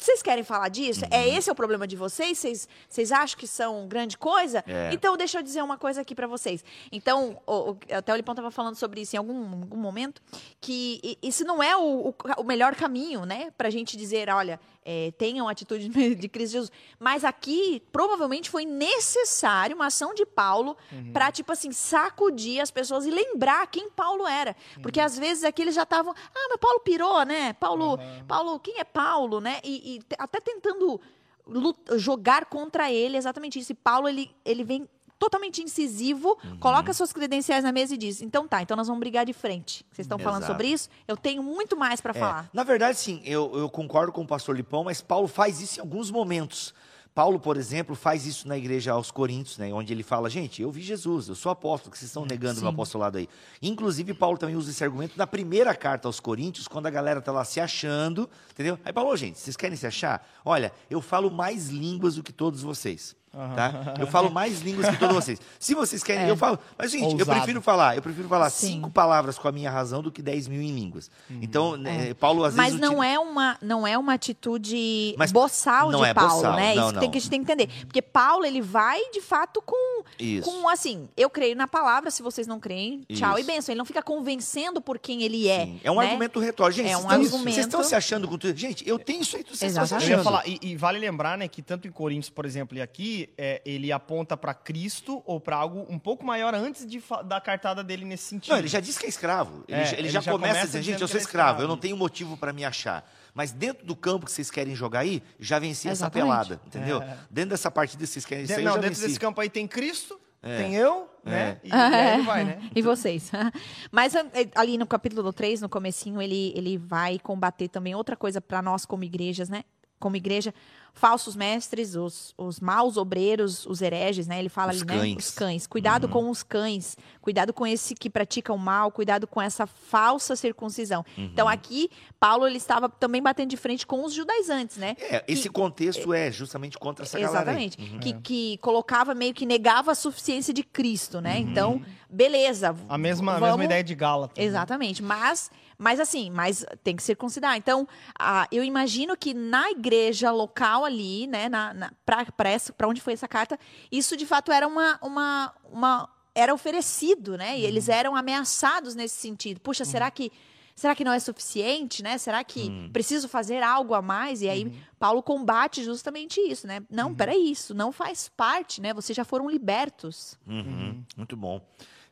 Vocês 0.00 0.22
querem 0.22 0.44
falar 0.44 0.68
disso? 0.68 1.04
É 1.10 1.16
uhum. 1.16 1.22
É 1.24 1.28
esse 1.36 1.50
é 1.50 1.52
o 1.52 1.56
problema 1.56 1.84
de 1.84 1.96
vocês? 1.96 2.38
Vocês, 2.38 2.68
vocês 2.88 3.10
acham 3.10 3.36
que 3.36 3.48
são 3.48 3.88
grande 3.88 4.16
coisa? 4.16 4.62
É. 4.64 4.90
Então, 4.92 5.16
deixa 5.16 5.38
eu 5.38 5.42
dizer 5.42 5.60
uma 5.60 5.76
coisa 5.76 6.02
aqui 6.02 6.14
para 6.14 6.28
vocês. 6.28 6.64
Então, 6.92 7.40
o, 7.44 7.70
o, 7.72 7.78
até 7.90 8.12
o 8.12 8.16
Lipão 8.16 8.32
estava 8.32 8.50
falando 8.52 8.76
sobre 8.76 9.00
isso 9.00 9.16
em 9.16 9.18
algum, 9.18 9.42
algum 9.62 9.76
momento, 9.76 10.22
que 10.60 11.18
isso 11.20 11.44
não 11.44 11.60
é 11.60 11.76
o, 11.76 12.10
o, 12.10 12.14
o 12.38 12.44
melhor 12.44 12.76
caminho, 12.76 13.24
né? 13.24 13.50
Para 13.58 13.66
a 13.66 13.70
gente 13.72 13.96
dizer, 13.96 14.28
olha, 14.30 14.60
é, 14.90 15.10
tenham 15.18 15.46
atitude 15.46 15.90
de 16.16 16.28
Cristo 16.30 16.52
Jesus. 16.52 16.72
Mas 16.98 17.22
aqui, 17.22 17.82
provavelmente, 17.92 18.48
foi 18.48 18.64
necessário 18.64 19.76
uma 19.76 19.86
ação 19.88 20.14
de 20.14 20.24
Paulo 20.24 20.74
uhum. 20.90 21.12
para, 21.12 21.30
tipo 21.30 21.52
assim, 21.52 21.70
sacudir 21.72 22.62
as 22.62 22.70
pessoas 22.70 23.04
e 23.04 23.10
lembrar 23.10 23.66
quem 23.66 23.90
Paulo 23.90 24.26
era. 24.26 24.56
Uhum. 24.76 24.82
Porque 24.82 24.98
às 24.98 25.18
vezes 25.18 25.44
aqui 25.44 25.60
eles 25.60 25.74
já 25.74 25.82
estavam, 25.82 26.14
ah, 26.16 26.46
mas 26.48 26.58
Paulo 26.58 26.80
pirou, 26.80 27.22
né? 27.26 27.52
Paulo, 27.52 27.96
uhum. 27.96 28.24
Paulo, 28.26 28.58
quem 28.58 28.78
é 28.78 28.84
Paulo, 28.84 29.42
né? 29.42 29.60
E, 29.62 29.96
e 29.96 30.00
até 30.18 30.40
tentando 30.40 30.98
lutar, 31.46 31.98
jogar 31.98 32.46
contra 32.46 32.90
ele 32.90 33.18
exatamente 33.18 33.58
isso. 33.58 33.72
E 33.72 33.74
Paulo, 33.74 34.08
ele, 34.08 34.34
ele 34.42 34.64
vem 34.64 34.88
totalmente 35.18 35.62
incisivo, 35.62 36.38
Uhum. 36.44 36.58
coloca 36.58 36.92
suas 36.94 37.12
credenciais 37.12 37.64
na 37.64 37.72
mesa 37.72 37.94
e 37.94 37.98
diz: 37.98 38.22
então 38.22 38.46
tá, 38.46 38.62
então 38.62 38.76
nós 38.76 38.86
vamos 38.86 39.00
brigar 39.00 39.26
de 39.26 39.32
frente. 39.32 39.84
Vocês 39.90 40.04
estão 40.06 40.18
falando 40.18 40.46
sobre 40.46 40.68
isso? 40.68 40.88
Eu 41.06 41.16
tenho 41.16 41.42
muito 41.42 41.76
mais 41.76 42.00
para 42.00 42.12
É, 42.16 42.20
falar. 42.20 42.50
Na 42.52 42.62
verdade, 42.62 42.98
sim, 42.98 43.20
eu, 43.24 43.50
eu 43.56 43.68
concordo 43.68 44.12
com 44.12 44.22
o 44.22 44.26
pastor 44.26 44.56
Lipão, 44.56 44.84
mas 44.84 45.00
Paulo 45.00 45.26
faz 45.28 45.60
isso 45.60 45.78
em 45.78 45.82
alguns 45.82 46.10
momentos. 46.10 46.72
Paulo, 47.14 47.40
por 47.40 47.56
exemplo, 47.56 47.96
faz 47.96 48.26
isso 48.26 48.46
na 48.46 48.56
igreja 48.56 48.92
aos 48.92 49.10
Coríntios, 49.10 49.58
né, 49.58 49.72
onde 49.72 49.92
ele 49.92 50.04
fala, 50.04 50.30
gente, 50.30 50.62
eu 50.62 50.70
vi 50.70 50.82
Jesus, 50.82 51.26
eu 51.26 51.34
sou 51.34 51.50
apóstolo, 51.50 51.90
que 51.90 51.98
vocês 51.98 52.08
estão 52.10 52.24
negando 52.24 52.58
o 52.60 52.62
meu 52.62 52.70
apostolado 52.70 53.18
aí. 53.18 53.28
Inclusive, 53.60 54.14
Paulo 54.14 54.38
também 54.38 54.54
usa 54.54 54.70
esse 54.70 54.84
argumento 54.84 55.18
na 55.18 55.26
primeira 55.26 55.74
carta 55.74 56.06
aos 56.06 56.20
Coríntios, 56.20 56.68
quando 56.68 56.86
a 56.86 56.90
galera 56.90 57.20
tá 57.20 57.32
lá 57.32 57.44
se 57.44 57.58
achando, 57.58 58.30
entendeu? 58.52 58.78
Aí 58.84 58.92
Paulo, 58.92 59.10
"Ô, 59.10 59.16
gente, 59.16 59.36
vocês 59.36 59.56
querem 59.56 59.76
se 59.76 59.84
achar? 59.84 60.24
Olha, 60.44 60.72
eu 60.88 61.00
falo 61.02 61.28
mais 61.28 61.70
línguas 61.70 62.14
do 62.14 62.22
que 62.22 62.32
todos 62.32 62.62
vocês. 62.62 63.16
Tá? 63.32 63.94
Eu 64.00 64.06
falo 64.06 64.30
mais 64.30 64.60
línguas 64.62 64.88
que 64.88 64.96
todos 64.96 65.14
vocês. 65.14 65.40
Se 65.58 65.74
vocês 65.74 66.02
querem, 66.02 66.24
É. 66.24 66.30
eu 66.30 66.36
falo. 66.36 66.58
Mas, 66.76 66.90
gente, 66.90 67.04
eu 67.04 67.10
Ousado. 67.10 67.32
prefiro 67.32 67.60
falar, 67.62 67.96
eu 67.96 68.02
prefiro 68.02 68.28
falar 68.28 68.50
Sim. 68.50 68.66
cinco 68.74 68.90
palavras 68.90 69.38
com 69.38 69.46
a 69.48 69.52
minha 69.52 69.70
razão 69.70 70.02
do 70.02 70.10
que 70.10 70.20
dez 70.22 70.48
mil 70.48 70.60
em 70.60 70.74
línguas. 70.74 71.10
Então, 71.30 71.76
né, 71.76 72.14
Paulo 72.14 72.44
às 72.44 72.54
É. 72.54 72.56
Mas 72.56 72.66
vezes. 72.72 72.80
não 72.80 72.94
utiliza- 72.98 73.14
é 73.14 73.18
uma 73.18 73.58
não 73.62 73.86
é 73.86 73.96
uma 73.98 74.14
atitude 74.14 75.14
Mas 75.18 75.32
boçal 75.32 75.90
não 75.90 76.00
de 76.02 76.06
é 76.08 76.14
Paulo, 76.14 76.34
boçal, 76.34 76.56
né? 76.56 76.74
não, 76.74 76.84
Isso 76.86 76.92
não. 76.94 77.00
tem 77.00 77.10
que 77.10 77.18
a 77.18 77.20
gente 77.20 77.30
tem 77.30 77.44
que 77.44 77.52
entender, 77.52 77.84
porque 77.86 78.02
Paulo 78.02 78.44
ele 78.44 78.60
vai 78.60 78.98
de 79.12 79.20
fato 79.20 79.60
com 79.62 80.02
Isso. 80.18 80.50
com 80.50 80.68
assim, 80.68 81.08
eu 81.16 81.28
creio 81.30 81.56
na 81.56 81.66
palavra, 81.68 82.10
se 82.10 82.22
vocês 82.22 82.46
não 82.46 82.58
creem, 82.60 83.04
tchau 83.12 83.32
Isso. 83.38 83.40
e 83.40 83.44
benção. 83.44 83.72
Ele 83.72 83.78
não 83.78 83.84
fica 83.84 84.02
convencendo 84.02 84.80
por 84.80 84.98
quem 84.98 85.22
ele 85.22 85.48
é. 85.48 85.64
Sim. 85.66 85.80
É 85.84 85.90
um 85.90 85.96
né? 86.00 86.06
argumento 86.06 86.38
retórico. 86.40 86.76
Gente, 86.80 86.86
É 86.90 86.94
vocês 86.94 87.04
um 87.04 87.08
estão- 87.08 87.22
argumento- 87.24 87.54
Vocês 87.54 87.66
estão 87.66 87.82
se 87.84 87.94
achando 87.94 88.28
com 88.28 88.36
tudo. 88.38 88.56
Gente, 88.56 88.88
eu 88.88 88.98
tenho 88.98 89.22
isso 89.22 89.36
aí, 89.36 89.42
vocês 89.44 89.72
estão 89.72 89.86
se. 89.86 89.92
Eu 89.94 89.98
achando. 89.98 90.10
ia 90.10 90.22
falar, 90.24 90.46
e, 90.46 90.58
e 90.62 90.76
vale 90.76 90.98
lembrar, 90.98 91.36
né, 91.38 91.48
que 91.48 91.62
tanto 91.62 91.86
em 91.88 91.90
Coríntios, 91.90 92.30
por 92.30 92.44
exemplo, 92.44 92.76
e 92.76 92.80
aqui, 92.82 93.17
é, 93.38 93.62
ele 93.64 93.90
aponta 93.90 94.36
para 94.36 94.52
Cristo 94.54 95.22
ou 95.26 95.40
para 95.40 95.56
algo 95.56 95.86
um 95.88 95.98
pouco 95.98 96.24
maior 96.24 96.54
antes 96.54 96.86
de 96.86 97.02
da 97.24 97.40
cartada 97.40 97.82
dele 97.82 98.04
nesse 98.04 98.24
sentido. 98.24 98.52
Não, 98.52 98.58
ele 98.58 98.68
já 98.68 98.80
disse 98.80 98.98
que 98.98 99.06
é 99.06 99.08
escravo. 99.08 99.64
Ele, 99.66 99.80
É, 99.80 99.84
já, 99.84 99.92
ele 99.92 100.00
ele 100.02 100.08
já 100.10 100.20
já 100.20 100.32
começa, 100.32 100.52
começa 100.52 100.66
dizendo, 100.66 100.80
dizendo 100.82 100.92
gente, 100.94 101.02
eu 101.02 101.08
sou 101.08 101.18
é 101.18 101.20
escravo, 101.20 101.48
escravo. 101.50 101.62
eu 101.62 101.68
não 101.68 101.76
tenho 101.76 101.96
motivo 101.96 102.36
para 102.36 102.52
me 102.52 102.64
achar. 102.64 103.08
Mas 103.34 103.52
dentro 103.52 103.86
do 103.86 103.94
campo 103.96 104.26
que 104.26 104.32
vocês 104.32 104.50
querem 104.50 104.74
jogar 104.74 105.00
aí, 105.00 105.22
já 105.38 105.58
venci 105.58 105.88
essa 105.88 106.10
pelada, 106.10 106.60
entendeu? 106.66 107.00
É. 107.02 107.16
Dentro 107.30 107.50
dessa 107.50 107.70
partida 107.70 108.02
que 108.02 108.08
vocês 108.08 108.24
querem 108.24 108.44
aí, 108.44 108.62
não, 108.64 108.74
dentro 108.74 108.88
venci. 108.90 109.06
desse 109.06 109.20
campo 109.20 109.40
aí 109.40 109.48
tem 109.48 109.66
Cristo, 109.68 110.18
É. 110.42 110.56
tem 110.58 110.74
eu, 110.74 111.08
né? 111.24 111.58
E, 111.62 111.68
e 111.68 111.72
aí 111.72 112.14
ele 112.14 112.22
vai, 112.22 112.44
né? 112.44 112.58
e 112.74 112.82
vocês? 112.82 113.30
Mas 113.92 114.14
ali 114.54 114.76
no 114.78 114.86
capítulo 114.86 115.32
3, 115.32 115.60
no 115.60 115.68
comecinho, 115.68 116.20
ele, 116.20 116.52
ele 116.56 116.78
vai 116.78 117.18
combater 117.18 117.68
também 117.68 117.94
outra 117.94 118.16
coisa 118.16 118.40
para 118.40 118.60
nós 118.62 118.84
como 118.84 119.04
igrejas, 119.04 119.48
né? 119.48 119.62
Como 120.00 120.14
igreja, 120.16 120.54
falsos 120.94 121.36
mestres, 121.36 121.94
os, 121.94 122.34
os 122.36 122.58
maus 122.60 122.96
obreiros, 122.96 123.64
os 123.66 123.80
hereges, 123.80 124.26
né? 124.26 124.38
Ele 124.38 124.48
fala 124.48 124.72
Os 124.72 124.78
ali, 124.82 124.86
cães. 124.86 125.10
né? 125.14 125.16
Os 125.18 125.30
cães. 125.30 125.66
Cuidado 125.66 126.08
com 126.08 126.28
os 126.30 126.42
cães, 126.42 126.96
cuidado 127.20 127.52
com 127.52 127.66
esse 127.66 127.94
que 127.94 128.10
pratica 128.10 128.52
o 128.52 128.58
mal, 128.58 128.90
cuidado 128.90 129.26
com 129.26 129.40
essa 129.40 129.66
falsa 129.66 130.34
circuncisão. 130.34 131.04
Então 131.16 131.46
aqui, 131.48 131.88
Paulo 132.18 132.46
ele 132.46 132.56
estava 132.56 132.88
também 132.88 133.22
batendo 133.22 133.50
de 133.50 133.56
frente 133.56 133.86
com 133.86 134.04
os 134.04 134.12
judaizantes, 134.12 134.76
né? 134.76 134.96
É, 134.98 135.24
esse 135.28 135.48
contexto 135.48 136.12
é 136.12 136.30
justamente 136.32 136.76
contra 136.78 137.04
essa 137.04 137.18
galera 137.18 137.52
aí. 137.52 137.66
Exatamente. 137.66 137.98
Que, 138.00 138.12
que 138.14 138.58
colocava 138.58 139.14
meio 139.14 139.32
que 139.34 139.46
negava 139.46 139.92
a 139.92 139.94
suficiência 139.94 140.52
de 140.52 140.62
Cristo, 140.64 141.20
né? 141.20 141.38
Então, 141.38 141.80
beleza. 142.10 142.74
A 142.88 142.98
mesma, 142.98 143.32
a 143.32 143.38
vamos- 143.38 143.48
mesma 143.50 143.64
ideia 143.64 143.84
de 143.84 143.94
Gálatas. 143.94 144.36
né? 144.36 144.44
Exatamente. 144.44 145.02
Mas, 145.02 145.50
mas 145.78 146.00
assim, 146.00 146.30
mas 146.30 146.64
tem 146.82 146.96
que 146.96 147.02
circuncidar. 147.02 147.56
Então, 147.56 147.86
ah, 148.18 148.48
eu 148.50 148.64
imagino 148.64 149.16
que 149.16 149.32
na 149.34 149.70
igreja 149.70 150.30
local 150.32 150.77
ali, 150.84 151.26
né, 151.26 151.48
na, 151.48 151.72
na, 151.74 151.92
para 152.04 152.88
onde 152.88 153.00
foi 153.00 153.12
essa 153.12 153.28
carta, 153.28 153.58
isso 153.90 154.16
de 154.16 154.26
fato 154.26 154.50
era 154.52 154.66
uma. 154.66 154.98
uma, 155.02 155.54
uma 155.72 156.08
era 156.34 156.54
oferecido, 156.54 157.36
né? 157.36 157.58
E 157.58 157.62
Uhum. 157.62 157.68
eles 157.68 157.88
eram 157.88 158.14
ameaçados 158.14 158.94
nesse 158.94 159.16
sentido. 159.16 159.60
Puxa, 159.60 159.84
será 159.84 160.10
que. 160.10 160.30
Será 160.76 160.94
que 160.94 161.02
não 161.02 161.10
é 161.12 161.18
suficiente, 161.18 162.04
né? 162.04 162.16
Será 162.18 162.44
que 162.44 162.70
Hum. 162.70 162.90
preciso 162.92 163.28
fazer 163.28 163.60
algo 163.64 163.94
a 163.94 164.00
mais? 164.00 164.42
E 164.42 164.48
aí 164.48 164.66
Uhum. 164.66 164.72
Paulo 165.00 165.20
combate 165.20 165.82
justamente 165.82 166.38
isso, 166.40 166.68
né? 166.68 166.80
Não, 166.88 167.12
peraí, 167.12 167.50
isso 167.50 167.74
não 167.74 167.90
faz 167.90 168.28
parte, 168.28 168.80
né? 168.80 168.94
Vocês 168.94 169.16
já 169.16 169.24
foram 169.24 169.50
libertos. 169.50 170.38
Uhum, 170.46 171.02
Muito 171.16 171.36
bom. 171.36 171.60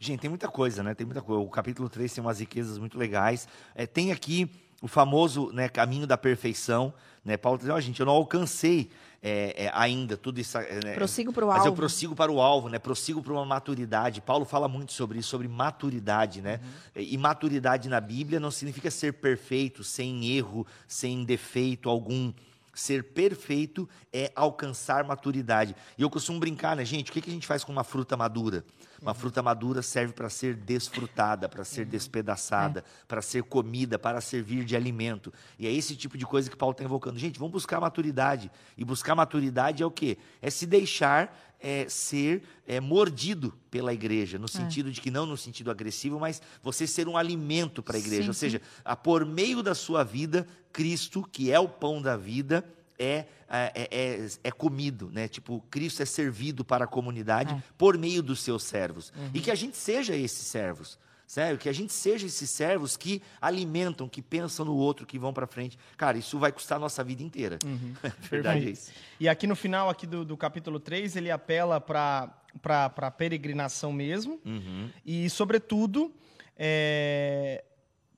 Gente, 0.01 0.19
tem 0.23 0.29
muita 0.31 0.49
coisa, 0.49 0.83
né? 0.83 0.93
Tem 0.97 1.07
muita 1.07 1.23
coisa. 1.23 1.41
O 1.41 1.49
capítulo 1.49 1.89
3 1.89 2.13
tem 2.13 2.25
umas 2.25 2.41
riquezas 2.41 2.77
muito 2.79 2.99
legais. 2.99 3.47
É, 3.77 3.87
tem 3.87 4.11
aqui 4.11 4.51
o 4.83 4.89
famoso 4.89 5.53
né, 5.53 5.69
caminho 5.69 6.07
da 6.07 6.19
perfeição. 6.19 6.93
Né? 7.27 7.37
Paulo 7.37 7.59
diz, 7.59 7.69
ó, 7.69 7.81
gente, 7.81 7.99
eu 7.99 8.07
não 8.07 8.13
alcancei 8.13 8.89
é, 9.21 9.65
é, 9.65 9.71
ainda 9.75 10.17
tudo 10.17 10.41
isso. 10.41 10.57
é, 10.57 10.79
né? 10.85 10.95
Prossigo 10.95 11.33
para 11.33 11.45
o 11.45 11.49
Mas 11.49 11.59
eu 11.59 11.65
alvo. 11.65 11.77
prossigo 11.77 12.15
para 12.15 12.31
o 12.31 12.41
alvo, 12.41 12.69
né? 12.69 12.79
Prossigo 12.79 13.21
para 13.21 13.33
uma 13.33 13.45
maturidade. 13.45 14.21
Paulo 14.21 14.45
fala 14.45 14.69
muito 14.69 14.93
sobre 14.93 15.19
isso, 15.19 15.31
sobre 15.31 15.49
maturidade, 15.49 16.41
né? 16.41 16.61
E 16.95 17.19
maturidade 17.19 17.89
na 17.89 18.01
Bíblia 18.01 18.39
não 18.39 18.53
significa 18.53 18.93
ser 18.93 19.15
perfeito, 19.15 19.83
sem 19.83 20.29
erro, 20.31 20.65
sem 20.87 21.25
defeito 21.25 21.91
algum. 21.91 22.33
Ser 22.77 23.05
perfeito 23.05 23.89
é 24.13 24.31
alcançar 24.37 25.03
maturidade. 25.03 25.75
E 25.97 26.03
eu 26.03 26.11
costumo 26.11 26.39
brincar, 26.39 26.77
né, 26.77 26.85
gente? 26.85 27.11
O 27.11 27.15
que 27.15 27.23
que 27.23 27.31
a 27.31 27.33
gente 27.33 27.47
faz 27.47 27.65
com 27.65 27.73
uma 27.73 27.83
fruta 27.83 28.19
madura? 28.19 28.63
Uma 29.01 29.15
fruta 29.15 29.43
madura 29.43 29.81
serve 29.81 30.13
para 30.13 30.29
ser 30.29 30.55
desfrutada, 30.55 31.49
para 31.49 31.65
ser 31.65 31.87
despedaçada, 31.87 32.85
para 33.09 33.23
ser 33.23 33.45
comida, 33.45 33.99
para 33.99 34.21
servir 34.21 34.63
de 34.63 34.77
alimento. 34.77 35.33
E 35.59 35.67
é 35.67 35.73
esse 35.73 35.97
tipo 35.97 36.19
de 36.19 36.27
coisa 36.27 36.51
que 36.51 36.57
Paulo 36.57 36.73
está 36.73 36.85
invocando. 36.85 37.19
Gente, 37.19 37.39
vamos 37.39 37.53
buscar 37.53 37.81
maturidade. 37.81 38.51
E 38.77 38.85
buscar 38.85 39.15
maturidade 39.15 39.83
é 39.83 39.87
o 39.87 39.91
quê? 39.91 40.19
É 40.43 40.51
se 40.51 40.67
deixar 40.67 41.35
é, 41.61 41.87
ser 41.89 42.43
é, 42.67 42.81
mordido 42.81 43.55
pela 43.71 43.93
igreja, 43.93 44.39
no 44.39 44.49
sentido 44.49 44.91
de 44.91 45.01
que 45.01 45.11
não 45.11 45.27
no 45.27 45.37
sentido 45.37 45.71
agressivo, 45.71 46.19
mas 46.19 46.41
você 46.63 46.87
ser 46.87 47.09
um 47.09 47.17
alimento 47.17 47.83
para 47.83 47.97
a 47.97 48.01
igreja. 48.01 48.23
Sim, 48.25 48.29
Ou 48.29 48.35
seja, 48.35 48.63
a, 48.85 48.95
por 48.95 49.25
meio 49.25 49.63
da 49.63 49.75
sua 49.75 50.05
vida, 50.05 50.47
Cristo, 50.73 51.27
que 51.31 51.51
é 51.51 51.59
o 51.59 51.69
pão 51.69 52.01
da 52.03 52.17
vida, 52.17 52.65
é, 52.99 53.27
é, 53.49 53.89
é, 53.91 54.29
é 54.45 54.51
comido, 54.51 55.11
né? 55.13 55.29
Tipo, 55.29 55.63
Cristo 55.71 56.03
é 56.03 56.07
servido 56.07 56.65
para 56.65 56.85
a 56.85 56.89
comunidade 56.89 57.55
É. 57.55 57.63
por 57.77 57.97
meio 57.99 58.23
dos 58.23 58.41
seus 58.41 58.63
servos. 58.63 59.13
E 59.35 59.41
que 59.41 59.51
a 59.51 59.55
gente 59.55 59.77
seja 59.77 60.15
esses 60.17 60.47
servos. 60.47 60.99
Sério, 61.27 61.59
que 61.59 61.69
a 61.69 61.73
gente 61.73 61.93
seja 61.93 62.27
esses 62.27 62.49
servos 62.49 62.97
que 62.97 63.21
alimentam, 63.41 64.09
que 64.09 64.23
pensam 64.23 64.65
no 64.65 64.77
outro, 64.77 65.05
que 65.05 65.19
vão 65.19 65.33
para 65.33 65.47
frente. 65.47 65.77
Cara, 65.97 66.17
isso 66.17 66.39
vai 66.39 66.53
custar 66.53 66.77
a 66.77 66.81
nossa 66.81 67.03
vida 67.03 67.23
inteira. 67.23 67.59
Verdade 68.31 68.61
é 68.61 68.65
Perfeito. 68.65 68.71
isso. 68.71 68.93
E 69.19 69.29
aqui 69.29 69.47
no 69.47 69.57
final 69.57 69.91
aqui 69.91 70.07
do, 70.07 70.25
do 70.25 70.37
capítulo 70.37 70.79
3, 70.79 71.17
ele 71.17 71.31
apela 71.31 71.81
para 71.81 72.33
a 72.63 73.11
peregrinação 73.11 73.93
mesmo. 73.93 74.41
Uhum. 74.45 74.89
E, 75.05 75.29
sobretudo, 75.29 76.15
é, 76.57 77.65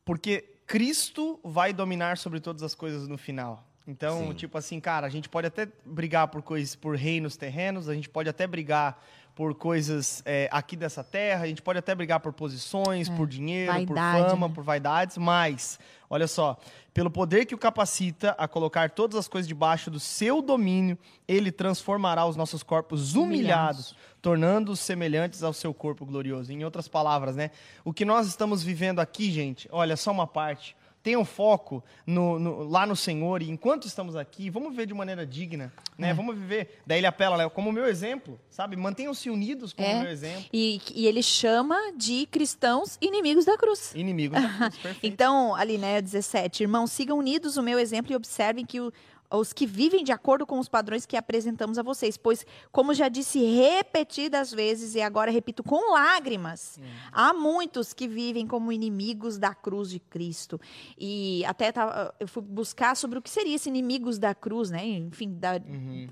porque 0.04 0.44
Cristo 0.66 1.40
vai 1.42 1.72
dominar 1.72 2.18
sobre 2.18 2.40
todas 2.40 2.62
as 2.62 2.74
coisas 2.74 3.08
no 3.08 3.16
final. 3.16 3.66
Então, 3.86 4.28
Sim. 4.28 4.34
tipo 4.34 4.58
assim, 4.58 4.78
cara, 4.78 5.06
a 5.06 5.10
gente 5.10 5.30
pode 5.30 5.46
até 5.46 5.66
brigar 5.82 6.28
por 6.28 6.42
coisas, 6.42 6.76
por 6.76 6.94
reinos 6.94 7.38
terrenos, 7.38 7.88
a 7.88 7.94
gente 7.94 8.10
pode 8.10 8.28
até 8.28 8.46
brigar 8.46 9.02
por 9.38 9.54
coisas 9.54 10.20
é, 10.26 10.48
aqui 10.50 10.74
dessa 10.74 11.04
terra, 11.04 11.44
a 11.44 11.46
gente 11.46 11.62
pode 11.62 11.78
até 11.78 11.94
brigar 11.94 12.18
por 12.18 12.32
posições, 12.32 13.08
por 13.08 13.28
dinheiro, 13.28 13.72
Vaidade, 13.72 14.22
por 14.24 14.30
fama, 14.30 14.48
né? 14.48 14.54
por 14.56 14.64
vaidades, 14.64 15.16
mas, 15.16 15.78
olha 16.10 16.26
só, 16.26 16.58
pelo 16.92 17.08
poder 17.08 17.46
que 17.46 17.54
o 17.54 17.58
capacita 17.58 18.34
a 18.36 18.48
colocar 18.48 18.90
todas 18.90 19.16
as 19.16 19.28
coisas 19.28 19.46
debaixo 19.46 19.92
do 19.92 20.00
seu 20.00 20.42
domínio, 20.42 20.98
ele 21.28 21.52
transformará 21.52 22.26
os 22.26 22.34
nossos 22.34 22.64
corpos 22.64 23.14
humilhados, 23.14 23.92
Humilhados. 23.92 23.96
tornando-os 24.20 24.80
semelhantes 24.80 25.44
ao 25.44 25.52
seu 25.52 25.72
corpo 25.72 26.04
glorioso. 26.04 26.50
Em 26.50 26.64
outras 26.64 26.88
palavras, 26.88 27.36
né? 27.36 27.52
O 27.84 27.92
que 27.92 28.04
nós 28.04 28.26
estamos 28.26 28.64
vivendo 28.64 28.98
aqui, 28.98 29.30
gente, 29.30 29.68
olha, 29.70 29.96
só 29.96 30.10
uma 30.10 30.26
parte. 30.26 30.74
Tenham 31.08 31.24
foco 31.24 31.82
no- 32.06 32.38
no- 32.38 32.64
lá 32.68 32.84
no 32.86 32.94
Senhor 32.94 33.40
e 33.40 33.48
enquanto 33.48 33.86
estamos 33.86 34.14
aqui, 34.14 34.50
vamos 34.50 34.72
viver 34.72 34.84
de 34.84 34.92
maneira 34.92 35.24
digna, 35.24 35.72
É. 35.98 36.02
né? 36.02 36.12
Vamos 36.12 36.36
viver. 36.36 36.82
Daí 36.86 36.98
ele 36.98 37.06
apela, 37.06 37.38
né, 37.38 37.48
como 37.48 37.72
meu 37.72 37.86
exemplo, 37.86 38.38
sabe? 38.50 38.76
Mantenham-se 38.76 39.30
unidos 39.30 39.72
como 39.72 39.88
É. 39.88 40.02
meu 40.02 40.10
exemplo. 40.10 40.44
E, 40.52 40.78
e 40.94 41.06
ele 41.06 41.22
chama 41.22 41.74
de 41.96 42.26
cristãos 42.26 42.98
inimigos 43.00 43.46
da 43.46 43.56
cruz. 43.56 43.94
Inimigos 43.94 44.38
da 44.38 44.48
cruz, 44.50 44.76
perfeito. 44.82 44.98
Então, 45.02 45.54
ali, 45.54 45.78
né, 45.78 46.02
17. 46.02 46.62
Irmãos, 46.64 46.92
sigam 46.92 47.16
unidos 47.16 47.56
o 47.56 47.62
meu 47.62 47.78
exemplo 47.78 48.12
e 48.12 48.14
observem 48.16 48.66
que 48.66 48.78
o- 48.78 48.92
os 49.30 49.52
que 49.52 49.66
vivem 49.66 50.02
de 50.02 50.10
acordo 50.12 50.46
com 50.46 50.58
os 50.58 50.68
padrões 50.68 51.04
que 51.04 51.16
apresentamos 51.16 51.78
a 51.78 51.82
vocês. 51.82 52.16
Pois, 52.16 52.46
como 52.72 52.94
já 52.94 53.08
disse 53.08 53.38
repetidas 53.40 54.50
vezes, 54.52 54.94
e 54.94 55.00
agora 55.02 55.30
repito 55.30 55.62
com 55.62 55.92
lágrimas, 55.92 56.78
há 57.12 57.32
muitos 57.34 57.92
que 57.92 58.08
vivem 58.08 58.46
como 58.46 58.72
inimigos 58.72 59.36
da 59.38 59.54
cruz 59.54 59.90
de 59.90 59.98
Cristo. 60.00 60.60
E 60.98 61.44
até 61.44 61.70
tava- 61.70 62.14
eu 62.18 62.26
fui 62.26 62.42
buscar 62.42 62.96
sobre 62.96 63.18
o 63.18 63.22
que 63.22 63.28
seria 63.30 63.54
esse 63.56 63.68
inimigos 63.68 64.18
da 64.18 64.34
cruz, 64.34 64.70
né? 64.70 64.84
Enfim, 64.86 65.34
da, 65.38 65.60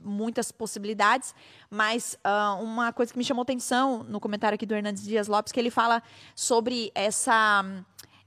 muitas 0.05 0.53
possibilidades. 0.53 1.35
Mas 1.71 2.19
ah, 2.23 2.55
uma 2.61 2.93
coisa 2.93 3.12
que 3.12 3.19
me 3.19 3.25
chamou 3.25 3.43
atenção 3.43 4.03
no 4.05 4.21
comentário 4.21 4.55
aqui 4.57 4.67
do 4.67 4.75
Hernandes 4.75 5.03
Dias 5.03 5.27
Lopes, 5.27 5.53
que 5.53 5.59
ele 5.61 5.71
fala 5.71 6.03
sobre 6.35 6.93
essa 6.95 7.64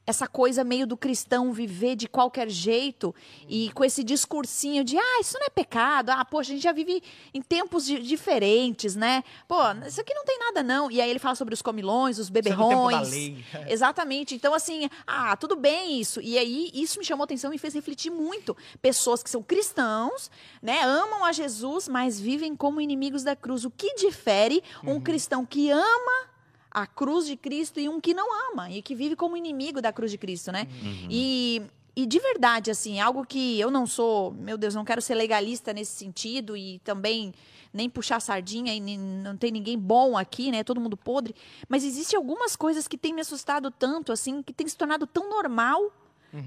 essa 0.10 0.28
coisa 0.28 0.64
meio 0.64 0.88
do 0.88 0.97
cristão 0.97 1.53
viver 1.53 1.95
de 1.95 2.07
qualquer 2.07 2.49
jeito 2.49 3.14
e 3.47 3.72
com 3.74 3.84
esse 3.86 4.03
discursinho 4.03 4.84
de, 4.84 4.97
ah, 4.97 5.20
isso 5.22 5.38
não 5.39 5.45
é 5.45 5.49
pecado, 5.49 6.10
ah, 6.10 6.26
poxa, 6.26 6.51
a 6.51 6.55
gente 6.55 6.64
já 6.64 6.72
vive 6.72 7.03
em 7.34 7.41
tempos 7.41 7.86
di- 7.86 7.99
diferentes, 8.01 8.95
né? 8.95 9.24
Pô, 9.47 9.57
isso 9.88 10.01
aqui 10.01 10.14
não 10.14 10.26
tem 10.26 10.39
nada 10.39 10.64
não. 10.64 10.89
E 10.89 10.99
aí 10.99 11.10
ele 11.10 11.20
fala 11.20 11.36
sobre 11.36 11.53
os 11.53 11.62
comilões, 11.62 12.18
os 12.18 12.28
é 12.28 12.32
beberrões. 12.32 13.12
lei. 13.12 13.45
Exatamente. 13.68 14.34
Então, 14.34 14.53
assim, 14.53 14.89
ah, 15.05 15.38
tudo 15.38 15.55
bem 15.55 15.99
isso. 15.99 16.20
E 16.22 16.38
aí, 16.38 16.72
isso 16.74 16.97
me 16.99 17.05
chamou 17.05 17.24
atenção 17.24 17.51
e 17.51 17.53
me 17.53 17.57
fez 17.60 17.74
refletir 17.76 18.10
muito. 18.10 18.57
Pessoas 18.82 19.22
que 19.22 19.30
são 19.30 19.43
cristãos, 19.43 20.32
né, 20.62 20.82
amam 20.84 21.24
a 21.24 21.32
Jesus, 21.32 21.88
mas 21.88 22.20
vivem 22.20 22.55
como 22.55 22.82
inimigos 22.82 23.24
da 23.24 23.36
cruz. 23.36 23.64
O 23.64 23.70
que 23.70 23.93
difere 23.95 24.64
um 24.84 24.93
Uhum. 24.93 25.01
cristão 25.01 25.45
que 25.45 25.70
ama 25.70 26.30
a 26.72 26.86
cruz 26.86 27.26
de 27.26 27.36
Cristo 27.36 27.80
e 27.80 27.89
um 27.89 27.99
que 27.99 28.13
não 28.13 28.51
ama 28.51 28.70
e 28.70 28.82
que 28.82 28.93
vive 28.95 29.15
como 29.15 29.36
inimigo 29.38 29.82
da 29.82 29.91
cruz 29.91 30.11
de 30.11 30.17
Cristo, 30.17 30.51
né? 30.51 30.67
Uhum. 30.84 31.07
E, 31.09 31.61
e 31.95 32.05
de 32.05 32.20
verdade, 32.20 32.70
assim, 32.72 32.99
algo 32.99 33.26
que 33.26 33.59
eu 33.59 33.72
não 33.72 33.88
sou, 33.88 34.32
meu 34.32 34.57
Deus, 34.57 34.76
não 34.76 34.86
quero 34.86 35.01
ser 35.01 35.15
legalista 35.15 35.74
nesse 35.74 35.91
sentido 35.97 36.55
e 36.55 36.80
também 36.80 37.34
nem 37.74 37.89
puxar 37.89 38.20
sardinha 38.20 38.74
e 38.74 38.80
nem- 38.80 38.97
não 38.97 39.38
tem 39.38 39.51
ninguém 39.51 39.78
bom 39.78 40.17
aqui, 40.17 40.51
né? 40.51 40.63
Todo 40.63 40.82
mundo 40.82 40.97
podre. 40.97 41.36
Mas 41.67 41.84
existem 41.84 42.17
algumas 42.17 42.55
coisas 42.55 42.88
que 42.88 42.97
têm 42.97 43.13
me 43.13 43.22
assustado 43.22 43.70
tanto, 43.70 44.11
assim, 44.11 44.41
que 44.41 44.51
tem 44.53 44.67
se 44.67 44.76
tornado 44.78 45.05
tão 45.05 45.30
normal, 45.30 45.91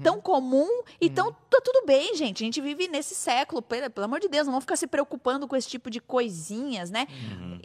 tão 0.01 0.21
comum 0.21 0.67
e 0.99 1.09
tão 1.09 1.31
tá 1.49 1.59
tudo 1.63 1.85
bem, 1.85 2.15
gente. 2.15 2.43
A 2.43 2.45
gente 2.45 2.61
vive 2.61 2.87
nesse 2.87 3.15
século, 3.15 3.61
pelo, 3.61 3.89
pelo 3.89 4.05
amor 4.05 4.19
de 4.19 4.27
Deus, 4.27 4.45
não 4.45 4.53
vamos 4.53 4.63
ficar 4.63 4.75
se 4.75 4.87
preocupando 4.87 5.47
com 5.47 5.55
esse 5.55 5.69
tipo 5.69 5.89
de 5.89 5.99
coisinhas, 5.99 6.89
né? 6.89 7.07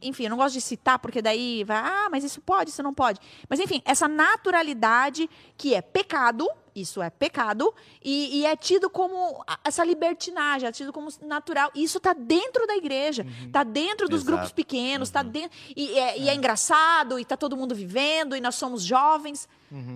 Enfim, 0.03 0.25
eu 0.25 0.31
não 0.31 0.37
gosto 0.37 0.55
de 0.55 0.61
citar, 0.61 0.99
porque 0.99 1.23
daí 1.23 1.65
vai, 1.65 1.79
ah, 1.79 2.09
mas 2.11 2.25
isso 2.25 2.41
pode, 2.41 2.71
isso 2.71 2.83
não 2.83 2.95
pode. 2.95 3.21
Mas 3.49 3.61
enfim, 3.61 3.83
essa 3.85 4.07
naturalidade 4.07 5.29
que 5.57 5.75
é 5.75 5.83
pecado, 5.83 6.49
isso 6.81 7.01
é 7.03 7.11
pecado, 7.11 7.73
e, 8.05 8.39
e 8.41 8.47
é 8.47 8.57
tido 8.57 8.89
como 8.91 9.45
essa 9.65 9.85
libertinagem, 9.85 10.69
é 10.69 10.73
tido 10.73 10.93
como 10.93 11.09
natural. 11.27 11.71
Isso 11.75 11.99
tá 12.01 12.13
dentro 12.13 12.67
da 12.67 12.77
igreja, 12.77 13.27
tá 13.53 13.63
dentro 13.65 14.09
dos 14.09 14.23
Exato. 14.23 14.33
grupos 14.37 14.53
pequenos, 14.53 15.11
tá 15.11 15.23
dentro. 15.23 15.57
E 15.77 15.99
é, 15.99 16.19
e 16.19 16.29
é 16.29 16.35
engraçado, 16.35 17.19
e 17.19 17.25
tá 17.25 17.37
todo 17.37 17.57
mundo 17.57 17.75
vivendo, 17.75 18.37
e 18.37 18.41
nós 18.41 18.55
somos 18.55 18.83
jovens. 18.83 19.49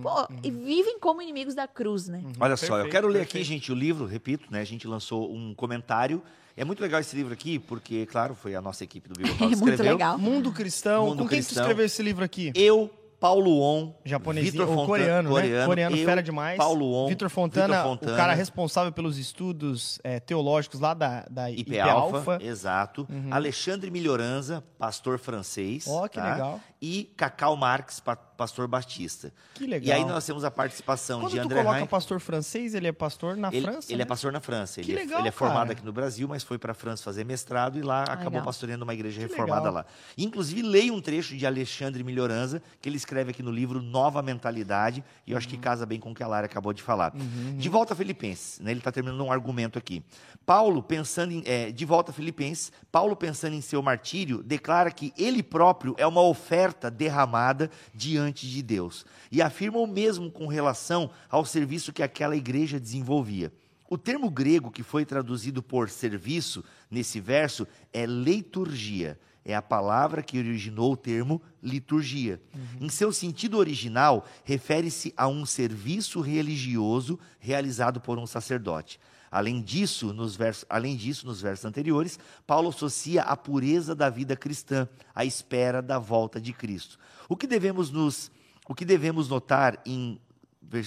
Pô, 0.02 0.10
e 0.42 0.50
vivem 0.50 0.98
como 0.98 1.22
inimigos 1.22 1.54
da 1.54 1.66
cruz, 1.66 2.06
né? 2.06 2.22
Olha 2.38 2.56
só, 2.58 2.76
eu 2.78 2.90
quero 2.90 3.08
ler 3.08 3.20
perfeito. 3.20 3.36
aqui, 3.36 3.44
gente, 3.44 3.72
o 3.72 3.74
livro, 3.74 4.04
repito, 4.04 4.44
né? 4.50 4.60
A 4.60 4.64
gente 4.64 4.86
lançou 4.86 5.32
um 5.34 5.54
comentário. 5.54 6.22
É 6.54 6.62
muito 6.62 6.80
legal 6.82 7.00
esse 7.00 7.16
livro 7.16 7.32
aqui, 7.32 7.58
porque, 7.58 8.04
claro, 8.04 8.34
foi 8.34 8.54
a 8.54 8.60
nossa 8.60 8.84
equipe 8.84 9.08
do 9.08 9.14
que 9.14 9.22
É 9.42 9.46
muito 9.46 9.54
escreveu. 9.54 9.92
legal. 9.92 10.18
Mundo 10.18 10.52
Cristão. 10.52 11.06
Mundo 11.06 11.22
Com 11.22 11.28
quem 11.28 11.38
Cristão. 11.38 11.54
tu 11.54 11.60
escreveu 11.60 11.86
esse 11.86 12.02
livro 12.02 12.22
aqui? 12.22 12.52
Eu, 12.54 12.90
Paulo 13.22 13.60
On, 13.60 13.94
Japonesinho, 14.04 14.66
Fontana, 14.66 14.84
coreano, 14.84 15.30
coreano, 15.30 15.58
né? 15.60 15.66
Coreano, 15.66 15.96
eu, 15.96 16.04
fera 16.04 16.20
demais. 16.20 16.58
Paulo 16.58 16.92
On, 16.92 17.06
Vitor 17.06 17.30
Fontana, 17.30 17.68
Vitor 17.76 17.90
Fontana, 17.90 18.12
o 18.12 18.16
cara 18.16 18.34
responsável 18.34 18.90
pelos 18.90 19.16
estudos 19.16 20.00
é, 20.02 20.18
teológicos 20.18 20.80
lá 20.80 20.92
da, 20.92 21.24
da 21.30 21.48
IP, 21.48 21.60
IP 21.60 21.78
Alpha, 21.78 22.16
Alpha. 22.16 22.38
exato. 22.44 23.06
Alexandre 23.30 23.92
Melhoranza, 23.92 24.64
pastor 24.76 25.20
francês. 25.20 25.86
Ó, 25.86 26.08
que 26.08 26.18
tá? 26.18 26.32
legal. 26.32 26.60
E 26.84 27.04
Cacau 27.16 27.56
Marques, 27.56 28.00
pa- 28.00 28.16
pastor 28.16 28.66
batista. 28.66 29.32
Que 29.54 29.68
legal. 29.68 29.86
E 29.86 29.92
aí 29.92 30.04
nós 30.04 30.26
temos 30.26 30.42
a 30.42 30.50
participação 30.50 31.20
Quando 31.20 31.30
de 31.30 31.38
tu 31.38 31.42
André 31.44 31.62
coloca 31.62 31.78
Hein. 31.80 31.86
pastor 31.86 32.18
francês, 32.18 32.74
ele 32.74 32.88
é 32.88 32.92
pastor 32.92 33.36
na 33.36 33.48
Ele, 33.52 33.60
França? 33.62 33.92
ele 33.92 34.02
é 34.02 34.04
né? 34.04 34.08
pastor 34.08 34.32
na 34.32 34.40
França. 34.40 34.80
Que 34.82 34.90
Ele, 34.90 34.98
é- 34.98 35.04
legal, 35.04 35.20
ele 35.20 35.28
é 35.28 35.30
formado 35.30 35.70
aqui 35.70 35.84
no 35.84 35.92
Brasil, 35.92 36.26
mas 36.26 36.42
foi 36.42 36.58
para 36.58 36.72
a 36.72 36.74
França 36.74 37.04
fazer 37.04 37.24
mestrado 37.24 37.78
e 37.78 37.82
lá 37.82 38.02
acabou 38.02 38.30
legal. 38.32 38.46
pastoreando 38.46 38.82
uma 38.82 38.92
igreja 38.92 39.20
Que 39.20 39.28
reformada 39.28 39.60
legal. 39.60 39.74
lá. 39.74 39.86
Inclusive, 40.18 40.60
leio 40.62 40.92
um 40.92 41.00
trecho 41.00 41.36
de 41.36 41.46
Alexandre 41.46 42.02
Melhoranza, 42.02 42.60
que 42.80 42.88
ele 42.88 42.96
escreve 42.96 43.30
aqui 43.30 43.44
no 43.44 43.52
livro 43.52 43.80
Nova 43.80 44.20
Mentalidade, 44.20 45.04
e 45.24 45.30
eu 45.30 45.38
acho 45.38 45.46
Uhum. 45.46 45.52
que 45.54 45.58
casa 45.58 45.86
bem 45.86 46.00
com 46.00 46.10
o 46.10 46.14
que 46.16 46.22
a 46.24 46.26
Lara 46.26 46.46
acabou 46.46 46.72
de 46.72 46.82
falar. 46.82 47.12
De 47.56 47.68
volta 47.68 47.94
a 47.94 47.96
Filipenses, 47.96 48.58
né, 48.58 48.72
ele 48.72 48.80
está 48.80 48.90
terminando 48.90 49.20
um 49.24 49.30
argumento 49.30 49.78
aqui. 49.78 50.02
Paulo, 50.44 50.82
pensando 50.82 51.32
em. 51.32 51.44
é, 51.46 51.70
de 51.70 51.84
volta 51.84 52.10
a 52.10 52.14
Filipenses, 52.14 52.72
Paulo, 52.90 53.14
pensando 53.14 53.54
em 53.54 53.60
seu 53.60 53.80
martírio, 53.80 54.42
declara 54.42 54.90
que 54.90 55.12
ele 55.16 55.44
próprio 55.44 55.94
é 55.96 56.04
uma 56.04 56.22
oferta 56.22 56.71
derramada 56.90 57.70
diante 57.94 58.48
de 58.48 58.62
Deus. 58.62 59.04
E 59.30 59.42
afirma 59.42 59.78
o 59.78 59.86
mesmo 59.86 60.30
com 60.30 60.46
relação 60.46 61.10
ao 61.30 61.44
serviço 61.44 61.92
que 61.92 62.02
aquela 62.02 62.36
igreja 62.36 62.78
desenvolvia. 62.78 63.52
O 63.88 63.98
termo 63.98 64.30
grego 64.30 64.70
que 64.70 64.82
foi 64.82 65.04
traduzido 65.04 65.62
por 65.62 65.90
serviço 65.90 66.64
nesse 66.90 67.20
verso 67.20 67.66
é 67.92 68.06
leiturgia. 68.06 69.18
É 69.44 69.54
a 69.54 69.60
palavra 69.60 70.22
que 70.22 70.38
originou 70.38 70.92
o 70.92 70.96
termo 70.96 71.42
liturgia. 71.62 72.40
Em 72.80 72.88
seu 72.88 73.12
sentido 73.12 73.58
original, 73.58 74.26
refere-se 74.44 75.12
a 75.16 75.26
um 75.26 75.44
serviço 75.44 76.20
religioso 76.20 77.18
realizado 77.40 78.00
por 78.00 78.18
um 78.18 78.26
sacerdote. 78.26 79.00
Além 79.32 79.62
disso, 79.62 80.12
nos 80.12 80.36
versos, 80.36 80.66
além 80.68 80.94
disso, 80.94 81.26
nos 81.26 81.40
versos 81.40 81.64
anteriores, 81.64 82.18
Paulo 82.46 82.68
associa 82.68 83.22
a 83.22 83.34
pureza 83.34 83.94
da 83.94 84.10
vida 84.10 84.36
cristã 84.36 84.86
à 85.14 85.24
espera 85.24 85.80
da 85.80 85.98
volta 85.98 86.38
de 86.38 86.52
Cristo. 86.52 86.98
O 87.30 87.34
que 87.34 87.46
devemos 87.46 87.90
nos 87.90 88.30
o 88.68 88.74
que 88.74 88.84
devemos 88.84 89.28
notar 89.28 89.80
em 89.84 90.20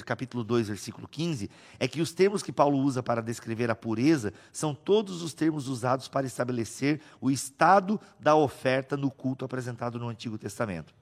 capítulo 0.05 0.43
2, 0.43 0.69
versículo 0.69 1.07
15, 1.07 1.49
é 1.79 1.87
que 1.87 2.01
os 2.01 2.13
termos 2.13 2.41
que 2.41 2.51
Paulo 2.51 2.77
usa 2.77 3.03
para 3.03 3.21
descrever 3.21 3.69
a 3.69 3.75
pureza 3.75 4.33
são 4.51 4.73
todos 4.73 5.21
os 5.21 5.33
termos 5.33 5.67
usados 5.67 6.07
para 6.07 6.25
estabelecer 6.25 7.01
o 7.19 7.29
estado 7.29 7.99
da 8.19 8.35
oferta 8.35 8.95
no 8.95 9.11
culto 9.11 9.43
apresentado 9.43 9.99
no 9.99 10.07
Antigo 10.07 10.37
Testamento. 10.37 10.93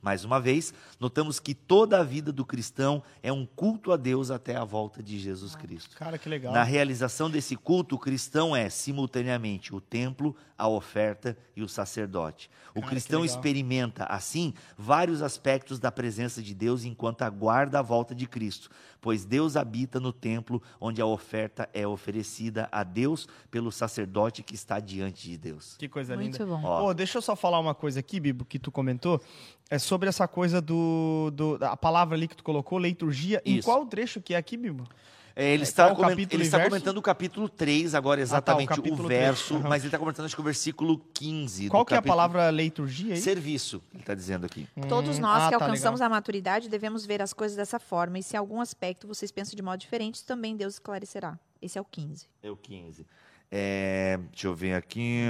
Mais 0.00 0.24
uma 0.24 0.40
vez, 0.40 0.72
notamos 1.00 1.40
que 1.40 1.54
toda 1.54 1.98
a 1.98 2.04
vida 2.04 2.30
do 2.30 2.44
cristão 2.44 3.02
é 3.20 3.32
um 3.32 3.44
culto 3.44 3.90
a 3.90 3.96
Deus 3.96 4.30
até 4.30 4.54
a 4.54 4.64
volta 4.64 5.02
de 5.02 5.18
Jesus 5.18 5.56
Cristo. 5.56 5.96
Cara, 5.96 6.16
que 6.16 6.28
legal. 6.28 6.52
Na 6.52 6.62
realização 6.62 7.28
desse 7.28 7.56
culto, 7.56 7.96
o 7.96 7.98
cristão 7.98 8.54
é 8.54 8.70
simultaneamente 8.70 9.74
o 9.74 9.80
templo, 9.80 10.36
a 10.56 10.68
oferta 10.68 11.36
e 11.56 11.62
o 11.62 11.68
sacerdote. 11.68 12.48
O 12.70 12.80
Cara, 12.80 12.90
cristão 12.90 13.24
experimenta, 13.24 14.04
assim, 14.04 14.54
vários 14.76 15.20
aspectos 15.20 15.78
da 15.80 15.90
presença 15.90 16.40
de 16.40 16.54
Deus 16.54 16.84
enquanto 16.84 17.22
aguarda 17.22 17.80
a 17.80 17.82
volta 17.82 18.14
de 18.14 18.26
Cristo, 18.26 18.70
pois 19.00 19.24
Deus 19.24 19.56
habita 19.56 19.98
no 19.98 20.12
templo 20.12 20.62
onde 20.80 21.00
a 21.00 21.06
oferta 21.06 21.68
é 21.72 21.86
oferecida 21.86 22.68
a 22.70 22.84
Deus 22.84 23.28
pelo 23.50 23.70
sacerdote 23.72 24.42
que 24.42 24.54
está 24.54 24.78
diante 24.80 25.28
de 25.28 25.36
Deus. 25.36 25.76
Que 25.76 25.88
coisa 25.88 26.16
Muito 26.16 26.42
linda. 26.42 26.46
bom. 26.46 26.60
Ó. 26.64 26.88
Ô, 26.88 26.94
deixa 26.94 27.18
eu 27.18 27.22
só 27.22 27.34
falar 27.34 27.58
uma 27.58 27.74
coisa 27.74 28.00
aqui, 28.00 28.20
Bibo, 28.20 28.44
que 28.44 28.58
tu 28.58 28.70
comentou. 28.70 29.20
É 29.70 29.78
sobre 29.78 30.08
essa 30.08 30.26
coisa 30.26 30.60
do, 30.60 31.30
do- 31.34 31.58
A 31.62 31.76
palavra 31.76 32.16
ali 32.16 32.26
que 32.26 32.36
tu 32.36 32.42
colocou, 32.42 32.78
liturgia. 32.78 33.42
Em 33.44 33.58
Isso. 33.58 33.66
qual 33.68 33.84
trecho 33.86 34.20
que 34.20 34.32
é 34.34 34.36
aqui, 34.38 34.56
Bibo? 34.56 34.84
É, 35.36 35.52
ele 35.52 35.62
É, 35.62 35.64
está, 35.64 35.92
o 35.92 35.94
coment- 35.94 36.08
capítulo 36.10 36.40
ele 36.40 36.46
está 36.48 36.64
comentando 36.64 36.96
o 36.96 37.02
capítulo 37.02 37.48
3, 37.48 37.94
agora 37.94 38.20
exatamente 38.20 38.72
o, 38.72 38.76
capítulo 38.76 39.06
verso. 39.06 39.54
Aham. 39.54 39.68
mas 39.68 39.82
ele 39.82 39.88
está 39.88 39.98
comentando 39.98 40.26
acho 40.26 40.34
que 40.34 40.40
o 40.40 40.44
versículo 40.44 40.98
15. 41.14 41.68
Qual 41.68 41.84
do 41.84 41.86
que 41.86 41.94
é 41.94 41.96
a 41.96 41.98
capítulo- 41.98 42.16
palavra 42.16 42.50
liturgia 42.50 43.14
aí? 43.14 43.20
Serviço, 43.20 43.80
ele 43.92 44.02
está 44.02 44.14
dizendo 44.16 44.46
aqui. 44.46 44.66
Todos 44.88 45.18
Hum, 45.18 45.20
nós 45.20 45.42
ah, 45.44 45.50
que 45.50 45.58
tá, 45.58 45.64
alcançamos 45.64 46.00
legal. 46.00 46.12
a 46.12 46.16
maturidade 46.16 46.68
devemos 46.68 47.06
ver 47.06 47.22
as 47.22 47.32
coisas 47.32 47.56
dessa 47.56 47.78
forma. 47.78 48.18
E 48.18 48.22
se 48.22 48.34
em 48.34 48.38
algum 48.38 48.60
aspecto 48.60 49.06
vocês 49.06 49.30
pensam 49.30 49.54
de 49.54 49.62
modo 49.62 49.78
diferente, 49.78 50.24
também 50.24 50.56
Deus 50.56 50.74
esclarecerá. 50.74 51.38
Esse 51.62 51.78
é 51.78 51.80
o 51.80 51.84
15. 51.84 52.26
É 52.42 52.50
o 52.50 52.56
15. 52.56 53.06
É, 53.50 54.18
deixa 54.30 54.46
eu 54.46 54.54
ver 54.54 54.74
aqui. 54.74 55.22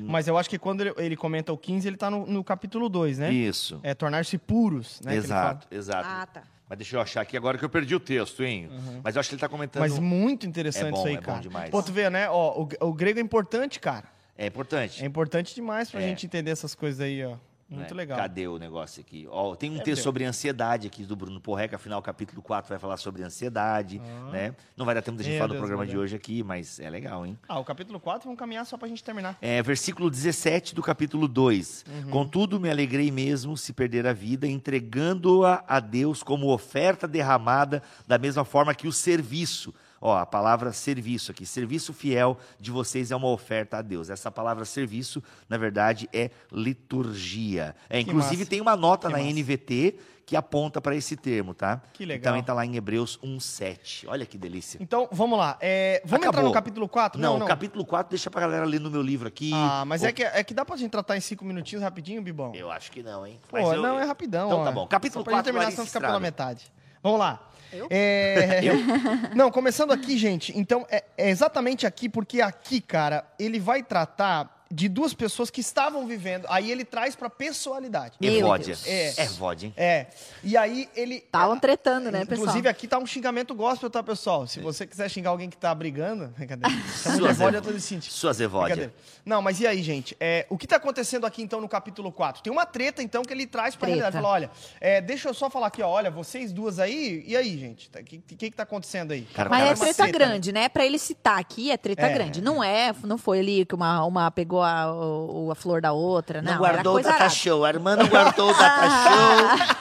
Mas 0.00 0.28
eu 0.28 0.38
acho 0.38 0.48
que 0.48 0.58
quando 0.58 0.82
ele, 0.82 0.94
ele 0.98 1.16
comenta 1.16 1.52
o 1.52 1.58
15, 1.58 1.88
ele 1.88 1.96
tá 1.96 2.08
no, 2.10 2.24
no 2.26 2.44
capítulo 2.44 2.88
2, 2.88 3.18
né? 3.18 3.32
Isso. 3.32 3.80
É 3.82 3.92
tornar-se 3.94 4.38
puros, 4.38 5.00
né? 5.04 5.16
exato, 5.16 5.66
exato. 5.70 6.08
Ah, 6.08 6.26
tá. 6.26 6.42
Mas 6.68 6.78
deixa 6.78 6.96
eu 6.96 7.00
achar 7.00 7.20
aqui 7.20 7.36
agora 7.36 7.56
que 7.58 7.64
eu 7.64 7.68
perdi 7.68 7.94
o 7.94 8.00
texto, 8.00 8.42
hein? 8.42 8.68
Mas 9.02 9.14
eu 9.14 9.20
acho 9.20 9.28
que 9.28 9.34
ele 9.34 9.38
está 9.38 9.48
comentando. 9.48 9.80
Mas 9.80 9.98
muito 9.98 10.46
interessante 10.46 10.88
É 10.88 10.90
bom, 10.90 10.96
isso 10.98 11.06
aí, 11.06 11.14
é 11.14 11.16
bom 11.18 11.22
cara. 11.24 11.40
demais. 11.40 11.70
Pô, 11.70 11.82
tu 11.82 11.92
vê, 11.92 12.10
né? 12.10 12.28
Ó, 12.28 12.62
o, 12.62 12.68
o 12.88 12.92
grego 12.92 13.18
é 13.18 13.22
importante, 13.22 13.78
cara. 13.78 14.04
É 14.36 14.46
importante. 14.46 15.02
É 15.02 15.06
importante 15.06 15.54
demais 15.54 15.90
pra 15.90 16.00
É. 16.02 16.08
gente 16.08 16.26
entender 16.26 16.50
essas 16.50 16.74
coisas 16.74 17.00
aí, 17.00 17.24
ó. 17.24 17.36
Muito 17.68 17.94
né? 17.94 17.96
legal. 17.96 18.16
Cadê 18.16 18.46
o 18.46 18.58
negócio 18.58 19.00
aqui? 19.00 19.26
Ó, 19.28 19.56
tem 19.56 19.70
um 19.70 19.78
É, 19.78 19.82
texto 19.82 19.96
meu. 19.98 20.04
sobre 20.04 20.24
ansiedade 20.24 20.86
aqui 20.86 21.02
do 21.04 21.16
Bruno 21.16 21.40
Porreca, 21.40 21.74
afinal, 21.76 21.98
o 21.98 22.02
capítulo 22.02 22.40
4 22.40 22.68
vai 22.68 22.78
falar 22.78 22.96
sobre 22.96 23.24
ansiedade, 23.24 23.98
né? 24.30 24.54
Não 24.76 24.86
vai 24.86 24.94
dar 24.94 25.02
tempo 25.02 25.18
da 25.18 25.24
gente 25.24 25.32
Meu 25.32 25.40
falar 25.40 25.50
Deus, 25.52 25.58
programa 25.60 25.84
de 25.86 25.98
hoje 25.98 26.14
aqui, 26.14 26.44
mas 26.44 26.78
é 26.78 26.88
legal, 26.88 27.26
hein? 27.26 27.36
Ah, 27.48 27.58
o 27.58 27.64
capítulo 27.64 27.98
4, 27.98 28.24
vamos 28.24 28.38
caminhar 28.38 28.64
só 28.66 28.76
pra 28.78 28.86
gente 28.86 29.02
terminar. 29.02 29.36
É, 29.42 29.60
versículo 29.62 30.08
17 30.08 30.74
do 30.76 30.82
capítulo 30.82 31.26
2. 31.26 31.84
Uhum. 32.04 32.10
Contudo, 32.10 32.60
me 32.60 32.70
alegrei 32.70 33.10
mesmo 33.10 33.56
se 33.56 33.72
perder 33.72 34.06
a 34.06 34.12
vida, 34.12 34.46
entregando-a 34.46 35.64
a 35.66 35.80
Deus 35.80 36.22
como 36.22 36.52
oferta 36.52 37.08
derramada, 37.08 37.82
da 38.06 38.16
mesma 38.18 38.44
forma 38.44 38.74
que 38.74 38.86
o 38.86 38.92
serviço. 38.92 39.74
Ó, 40.00 40.16
a 40.16 40.26
palavra 40.26 40.72
serviço 40.72 41.30
aqui, 41.30 41.46
serviço 41.46 41.92
fiel 41.92 42.38
de 42.60 42.70
vocês 42.70 43.10
é 43.10 43.16
uma 43.16 43.28
oferta 43.28 43.78
a 43.78 43.82
Deus. 43.82 44.10
Essa 44.10 44.30
palavra 44.30 44.64
serviço, 44.64 45.22
na 45.48 45.56
verdade, 45.56 46.08
é 46.12 46.30
liturgia. 46.52 47.74
É, 47.88 48.02
Que 48.02 48.10
inclusive, 48.10 48.38
massa. 48.38 48.50
tem 48.50 48.60
uma 48.60 48.76
nota 48.76 49.08
Que 49.08 49.12
na 49.14 49.18
massa. 49.18 49.30
NVT 49.32 49.94
que 50.26 50.34
aponta 50.34 50.80
para 50.80 50.96
esse 50.96 51.16
termo, 51.16 51.54
tá? 51.54 51.80
Que 51.92 52.04
legal. 52.04 52.24
Também 52.32 52.40
está 52.40 52.52
lá 52.52 52.66
em 52.66 52.74
Hebreus 52.76 53.16
1,7. 53.22 54.06
Olha 54.08 54.26
que 54.26 54.36
delícia. 54.36 54.76
Então, 54.82 55.08
vamos 55.12 55.38
lá. 55.38 55.56
É, 55.60 56.02
vamos 56.04 56.18
entrar 56.26 56.30
Acabou. 56.30 56.48
no 56.48 56.52
capítulo 56.54 56.88
4? 56.88 57.20
Não, 57.20 57.34
Não, 57.34 57.38
não. 57.40 57.46
capítulo 57.46 57.84
4 57.86 58.10
deixa 58.10 58.28
pra 58.28 58.40
galera 58.40 58.64
ler 58.64 58.80
no 58.80 58.90
meu 58.90 59.02
livro 59.02 59.28
aqui. 59.28 59.52
Ah, 59.54 59.84
mas 59.86 60.02
Ou- 60.02 60.08
é 60.08 60.12
que, 60.12 60.24
é 60.24 60.42
que 60.42 60.52
dá 60.52 60.64
pra 60.64 60.76
gente 60.76 60.90
tratar 60.90 61.16
em 61.16 61.20
cinco 61.20 61.44
minutinhos 61.44 61.82
rapidinho, 61.82 62.20
Bibão? 62.20 62.52
Eu 62.56 62.72
acho 62.72 62.90
que 62.90 63.04
não, 63.04 63.24
hein? 63.24 63.38
Pô, 63.48 63.56
Mas 63.56 63.72
eu- 63.76 63.82
não, 63.82 64.00
é 64.00 64.04
rapidão. 64.04 64.48
Então 64.48 64.60
ó. 64.62 64.64
tá 64.64 64.72
bom. 64.72 64.86
Capítulo 64.88 65.20
Só 65.20 65.24
pra 65.24 65.32
gente 65.34 65.44
4, 65.44 65.52
terminar, 65.52 65.70
senão 65.70 65.86
fica 65.86 66.00
pela 66.00 66.18
metade. 66.20 66.72
Vamos 67.02 67.20
lá. 67.20 67.48
Eu? 67.76 67.86
É, 67.90 68.60
Não, 69.34 69.50
começando 69.50 69.92
aqui, 69.92 70.16
gente. 70.16 70.56
Então, 70.58 70.86
é, 70.90 71.04
é 71.16 71.30
exatamente 71.30 71.86
aqui, 71.86 72.08
porque 72.08 72.40
aqui, 72.40 72.80
cara, 72.80 73.24
ele 73.38 73.58
vai 73.60 73.82
tratar 73.82 74.55
de 74.70 74.88
duas 74.88 75.14
pessoas 75.14 75.50
que 75.50 75.60
estavam 75.60 76.06
vivendo. 76.06 76.46
Aí 76.48 76.70
ele 76.70 76.84
traz 76.84 77.14
pra 77.14 77.30
pessoalidade. 77.30 78.16
Meu 78.20 78.32
Evódia. 78.32 78.66
Deus. 78.66 78.86
É. 78.86 79.24
Evódia, 79.24 79.66
hein? 79.66 79.74
É. 79.76 80.06
E 80.42 80.56
aí 80.56 80.88
ele. 80.94 81.16
Estavam 81.16 81.58
tretando, 81.58 82.10
né, 82.10 82.24
pessoal? 82.24 82.46
Inclusive, 82.48 82.68
aqui 82.68 82.88
tá 82.88 82.98
um 82.98 83.06
xingamento 83.06 83.54
gospel, 83.54 83.88
tá, 83.90 84.02
pessoal? 84.02 84.46
Se 84.46 84.60
você 84.60 84.86
quiser 84.86 85.08
xingar 85.08 85.30
alguém 85.30 85.48
que 85.48 85.56
tá 85.56 85.74
brigando. 85.74 86.28
Brincadeira. 86.36 86.74
Suas 86.94 87.40
Evódia. 87.40 87.62
Suas 88.00 88.40
Evódia. 88.40 88.76
Brincadeira. 88.76 88.94
Não, 89.24 89.42
mas 89.42 89.60
e 89.60 89.66
aí, 89.66 89.82
gente? 89.82 90.16
É, 90.20 90.46
o 90.48 90.56
que 90.56 90.66
tá 90.66 90.76
acontecendo 90.76 91.26
aqui, 91.26 91.42
então, 91.42 91.60
no 91.60 91.68
capítulo 91.68 92.12
4? 92.12 92.42
Tem 92.42 92.52
uma 92.52 92.64
treta, 92.66 93.02
então, 93.02 93.22
que 93.22 93.32
ele 93.32 93.46
traz 93.46 93.74
pra 93.74 93.86
Treta. 93.86 93.96
realidade. 94.02 94.22
Fala, 94.22 94.34
olha, 94.34 94.50
é, 94.80 95.00
deixa 95.00 95.28
eu 95.28 95.34
só 95.34 95.50
falar 95.50 95.66
aqui, 95.68 95.82
ó, 95.82 95.88
olha, 95.88 96.10
vocês 96.10 96.52
duas 96.52 96.78
aí, 96.78 97.24
e 97.26 97.36
aí, 97.36 97.58
gente? 97.58 97.88
O 97.88 97.90
tá, 97.90 98.02
que, 98.02 98.18
que, 98.18 98.36
que 98.36 98.56
tá 98.56 98.62
acontecendo 98.62 99.12
aí? 99.12 99.22
Cara, 99.34 99.48
Mas 99.50 99.60
cara, 99.60 99.70
é 99.72 99.74
treta 99.74 100.02
treta, 100.04 100.18
grande, 100.18 100.52
né? 100.52 100.68
Pra 100.68 100.84
ele 100.86 100.98
citar 100.98 101.38
aqui, 101.38 101.70
é 101.70 101.76
treta 101.76 102.06
É. 102.06 102.12
grande. 102.12 102.40
Não 102.40 102.62
é, 102.62 102.94
não 103.02 103.18
foi 103.18 103.40
ali 103.40 103.64
que 103.64 103.74
uma, 103.74 104.04
uma 104.04 104.30
pegou 104.30 104.55
a, 104.62 104.92
o- 104.92 105.50
a 105.50 105.54
flor 105.54 105.80
da 105.80 105.92
outra, 105.92 106.40
não. 106.42 106.52
Não 106.52 106.58
guardou 106.58 106.96
o 106.96 107.02
data 107.02 107.28
show. 107.28 107.64
A 107.64 107.68
irmã 107.70 107.96
não 107.96 108.06
guardou 108.06 108.50
o 108.50 108.54
data 108.54 108.88
show. 108.88 109.76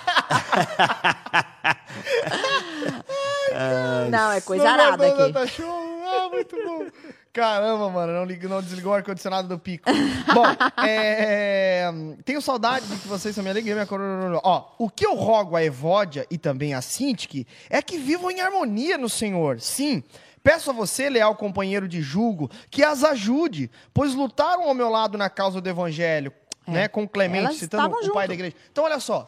Não, 4.10 4.32
é 4.32 4.42
coisa 4.42 4.64
Não 4.64 4.72
arada 4.72 5.08
aqui. 5.08 5.32
data 5.32 5.48
show? 5.48 6.04
Ah, 6.06 6.30
muito 6.32 6.56
bom. 6.66 6.86
Caramba, 7.34 7.90
mano, 7.90 8.14
não, 8.14 8.24
ligou, 8.24 8.50
não 8.50 8.62
desligou 8.62 8.94
o 8.94 8.96
ar-condicionado 8.96 9.48
do 9.50 9.60
pico. 9.60 9.90
Bom, 10.34 10.46
é, 10.88 11.92
tenho 12.24 12.42
saudade 12.42 12.86
de 12.88 12.96
que 12.98 13.08
vocês 13.10 13.36
também 13.36 13.52
alegria 13.52 13.74
minha 13.74 13.86
coroa. 13.86 14.40
Ó, 14.42 14.64
o 14.80 14.90
que 14.90 15.06
eu 15.06 15.16
rogo 15.16 15.54
a 15.56 15.64
Evódia 15.64 16.26
e 16.32 16.38
também 16.38 16.74
a 16.74 16.82
Sintique 16.82 17.46
é 17.70 17.82
que 17.82 17.98
vivam 17.98 18.32
em 18.32 18.40
harmonia 18.40 18.98
no 18.98 19.10
Senhor. 19.10 19.60
Sim. 19.60 20.02
Peço 20.46 20.70
a 20.70 20.74
você, 20.74 21.10
leal 21.10 21.36
companheiro 21.36 21.88
de 21.88 22.04
julgo, 22.04 22.52
que 22.70 22.84
as 22.84 23.04
ajude, 23.04 23.72
pois 23.92 24.14
lutaram 24.14 24.66
ao 24.70 24.76
meu 24.76 24.90
lado 24.90 25.18
na 25.18 25.28
causa 25.28 25.60
do 25.60 25.68
evangelho, 25.68 26.32
né, 26.68 26.88
com 26.88 27.08
Clemente, 27.08 27.42
É. 27.42 27.48
Elas 27.48 27.56
citando 27.58 27.88
o 27.88 27.92
pai 27.98 28.04
junto. 28.06 28.28
da 28.28 28.34
igreja. 28.36 28.56
Então, 28.72 28.84
olha 28.84 29.00
só. 29.00 29.28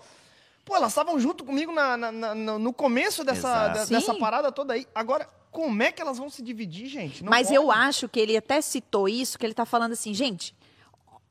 Pô, 0.64 0.76
elas 0.76 0.90
estavam 0.92 1.20
junto 1.20 1.44
comigo 1.44 1.72
na- 1.72 1.98
na- 1.98 2.12
na- 2.12 2.36
no 2.60 2.72
começo 2.72 3.24
dessa, 3.24 3.70
de- 3.70 3.90
dessa 3.90 4.14
parada 4.14 4.52
toda 4.52 4.76
aí. 4.76 4.86
Agora, 4.94 5.28
como 5.50 5.82
é 5.82 5.92
que 5.92 6.00
elas 6.02 6.20
vão 6.20 6.30
se 6.30 6.44
dividir, 6.44 6.88
gente? 6.88 7.24
Não 7.24 7.32
Mas 7.32 7.48
pode. 7.48 7.56
eu 7.56 7.72
acho 7.72 8.08
que 8.08 8.20
ele 8.20 8.38
até 8.38 8.62
citou 8.62 9.10
isso, 9.10 9.40
que 9.40 9.46
ele 9.46 9.56
tá 9.56 9.66
falando 9.66 9.94
assim, 9.94 10.14
gente. 10.14 10.54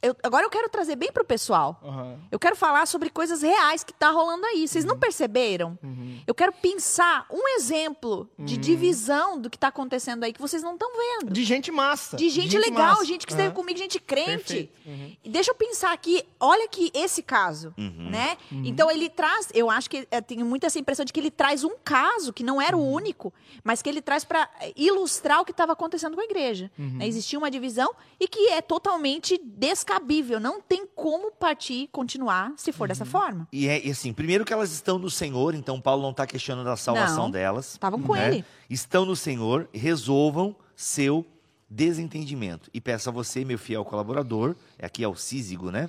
Eu- 0.03 0.15
agora 0.23 0.45
eu 0.45 0.51
quero 0.51 0.69
trazer 0.69 0.95
bem 0.97 1.11
pro 1.11 1.25
pessoal. 1.25 1.81
Aham. 1.85 2.19
Eu 2.31 2.39
quero 2.39 2.55
falar 2.57 2.87
sobre 2.87 3.11
coisas 3.11 3.43
reais 3.43 3.83
que 3.83 3.93
tá 3.93 4.11
rolando 4.11 4.45
aí. 4.47 4.67
Vocês 4.69 4.85
Uhum. 4.85 4.91
não 4.93 4.99
perceberam? 4.99 5.79
Eu 6.27 6.35
quero 6.35 6.53
pensar 6.53 7.27
um 7.31 7.49
exemplo 7.57 8.29
Uhum. 8.39 8.45
de 8.45 8.57
divisão 8.57 9.41
do 9.41 9.49
que 9.51 9.59
tá 9.59 9.69
acontecendo 9.69 10.25
aí 10.25 10.33
que 10.33 10.41
vocês 10.41 10.63
não 10.63 10.75
estão 10.75 10.91
vendo. 10.97 11.33
De 11.33 11.45
gente 11.45 11.71
massa. 11.73 12.17
De 12.17 12.29
gente, 12.29 12.57
legal, 12.59 12.91
massa. 12.97 13.05
gente 13.05 13.27
que 13.27 13.33
esteve 13.33 13.55
comigo, 13.55 13.79
gente 13.79 13.99
crente. 14.01 14.71
Uhum. 14.85 15.17
E 15.25 15.29
deixa 15.31 15.51
eu 15.51 15.55
pensar 15.55 15.93
aqui, 15.93 16.23
olha 16.39 16.69
que 16.69 16.91
esse 16.95 17.23
caso, 17.23 17.75
né? 17.77 18.37
Uhum. 18.53 18.63
Então 18.65 18.91
ele 18.91 19.09
traz, 19.09 19.49
eu 19.55 19.69
acho 19.71 19.89
que 19.91 20.07
eu 20.11 20.23
tenho 20.23 20.45
muito 20.47 20.65
essa 20.67 20.79
impressão 20.79 21.05
de 21.05 21.13
que 21.13 21.21
ele 21.21 21.31
traz 21.31 21.65
um 21.65 21.77
caso 21.85 22.33
que 22.33 22.43
não 22.45 22.61
era 22.61 22.77
Uhum. 22.77 22.83
o 22.85 22.93
único, 22.93 23.33
mas 23.65 23.83
que 23.83 23.89
ele 23.89 24.03
traz 24.03 24.25
para 24.25 24.49
ilustrar 24.77 25.41
o 25.41 25.45
que 25.45 25.51
estava 25.53 25.73
acontecendo 25.73 26.15
com 26.15 26.21
a 26.21 26.25
igreja. 26.25 26.71
Uhum. 26.79 26.99
né? 26.99 27.07
Existia 27.07 27.39
uma 27.39 27.51
divisão 27.51 27.95
e 28.21 28.29
que 28.29 28.49
é 28.49 28.61
totalmente 28.61 29.39
descabível, 29.87 30.41
não 30.41 30.61
tem 30.61 30.85
como 30.87 31.31
partir 31.31 31.89
continuar 31.93 32.53
se 32.57 32.73
for 32.73 32.85
Uhum. 32.85 32.89
dessa 32.89 33.05
forma. 33.05 33.47
E 33.53 33.69
é 33.69 33.87
e 33.87 33.91
assim, 33.91 34.13
primeiro 34.13 34.45
que 34.45 34.53
elas 34.53 34.73
estão 34.73 34.99
no 34.99 35.09
Senhor, 35.09 35.55
então 35.55 35.81
Paulo 35.81 36.03
não 36.03 36.11
está 36.11 36.27
questionando 36.27 36.69
a 36.69 36.77
salvação 36.77 37.25
Não. 37.25 37.31
delas. 37.31 37.73
Estavam 37.73 38.03
com 38.03 38.15
né? 38.15 38.29
ele. 38.29 38.45
Estão 38.69 39.05
no 39.07 39.15
Senhor, 39.15 39.69
resolvam 39.73 40.55
seu 40.75 41.25
desentendimento. 41.71 42.71
E 42.75 42.81
peço 42.81 43.09
a 43.09 43.13
você, 43.13 43.45
meu 43.45 43.59
fiel 43.59 43.85
colaborador, 43.85 44.55
aqui 44.81 45.03
é 45.05 45.09
o 45.09 45.15
Císigo, 45.15 45.71
né? 45.71 45.89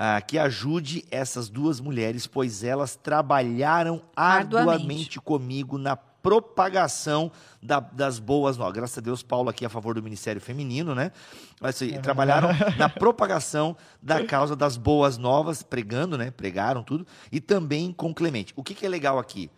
ah, 0.00 0.20
que 0.20 0.38
ajude 0.38 1.04
essas 1.10 1.48
duas 1.48 1.80
mulheres, 1.80 2.24
pois 2.24 2.62
elas 2.62 2.94
trabalharam 2.94 4.00
Arduamente. 4.14 4.70
arduamente 4.70 5.20
comigo 5.20 5.76
na 5.76 5.96
propagação 6.22 7.30
da- 7.62 7.80
das 7.80 8.18
boas 8.18 8.56
novas. 8.56 8.74
Graças 8.74 8.98
a 8.98 9.00
Deus, 9.00 9.22
Paulo 9.22 9.48
aqui 9.50 9.64
é 9.64 9.66
a 9.66 9.70
favor 9.70 9.94
do 9.94 10.02
ministério 10.02 10.40
feminino, 10.40 10.94
né? 10.94 11.12
Assim, 11.60 12.00
trabalharam 12.00 12.48
na 12.76 12.88
propagação 12.90 13.76
da 14.02 14.24
causa 14.24 14.54
das 14.54 14.76
boas 14.76 15.18
novas, 15.18 15.62
pregando, 15.62 16.16
né? 16.18 16.30
Pregaram 16.30 16.82
tudo. 16.82 17.06
E 17.32 17.40
também 17.40 17.92
com 17.92 18.12
Clemente. 18.14 18.52
O 18.56 18.62
que, 18.62 18.74
que 18.74 18.86
é 18.86 18.88
legal 18.88 19.18
aqui? 19.18 19.50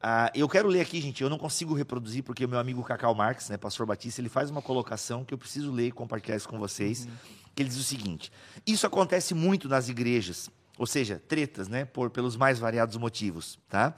Ah, 0.00 0.30
eu 0.32 0.48
quero 0.48 0.68
ler 0.68 0.80
aqui, 0.80 1.00
gente, 1.00 1.22
eu 1.24 1.28
não 1.28 1.38
consigo 1.38 1.74
reproduzir, 1.74 2.22
porque 2.22 2.44
o 2.44 2.48
meu 2.48 2.60
amigo 2.60 2.84
Cacau 2.84 3.12
Marques, 3.16 3.48
né, 3.48 3.56
pastor 3.56 3.84
Batista, 3.84 4.20
ele 4.20 4.28
faz 4.28 4.48
uma 4.48 4.62
colocação 4.62 5.24
que 5.24 5.34
eu 5.34 5.38
preciso 5.38 5.72
ler 5.72 5.88
e 5.88 5.90
compartilhar 5.90 6.36
isso 6.36 6.48
com 6.48 6.56
vocês, 6.56 7.08
que 7.52 7.62
ele 7.62 7.68
diz 7.68 7.78
o 7.78 7.82
seguinte, 7.82 8.30
isso 8.64 8.86
acontece 8.86 9.34
muito 9.34 9.68
nas 9.68 9.88
igrejas, 9.88 10.48
ou 10.78 10.86
seja, 10.86 11.20
tretas, 11.26 11.66
né, 11.66 11.84
por, 11.84 12.10
pelos 12.10 12.36
mais 12.36 12.60
variados 12.60 12.96
motivos, 12.96 13.58
tá? 13.68 13.92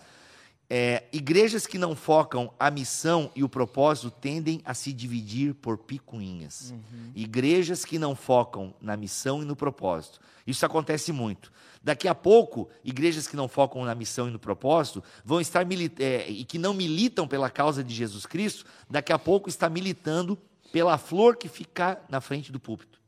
É, 0.72 1.02
igrejas 1.12 1.66
que 1.66 1.76
não 1.76 1.96
focam 1.96 2.54
a 2.56 2.70
missão 2.70 3.32
e 3.34 3.42
o 3.42 3.48
propósito 3.48 4.08
tendem 4.08 4.62
a 4.64 4.72
se 4.72 4.92
dividir 4.92 5.52
por 5.54 5.76
picuinhas. 5.76 6.72
Igrejas 7.12 7.84
que 7.84 7.98
não 7.98 8.14
focam 8.14 8.72
na 8.80 8.96
missão 8.96 9.42
e 9.42 9.44
no 9.44 9.56
propósito. 9.56 10.20
Isso 10.46 10.64
acontece 10.64 11.10
muito. 11.10 11.50
Daqui 11.82 12.06
a 12.06 12.14
pouco, 12.14 12.68
igrejas 12.84 13.26
que 13.26 13.34
não 13.34 13.48
focam 13.48 13.84
na 13.84 13.96
missão 13.96 14.28
e 14.28 14.30
no 14.30 14.38
propósito 14.38 15.02
vão 15.24 15.40
estar 15.40 15.66
é, 15.98 16.30
e 16.30 16.44
que 16.44 16.58
não 16.58 16.72
militam 16.72 17.26
pela 17.26 17.50
causa 17.50 17.82
de 17.82 17.92
Jesus 17.92 18.24
Cristo, 18.24 18.64
daqui 18.88 19.12
a 19.12 19.18
pouco 19.18 19.48
está 19.48 19.68
militando 19.68 20.38
pela 20.70 20.96
flor 20.98 21.36
que 21.36 21.48
fica 21.48 22.00
na 22.08 22.20
frente 22.20 22.52
do 22.52 22.60
púlpito. 22.60 22.99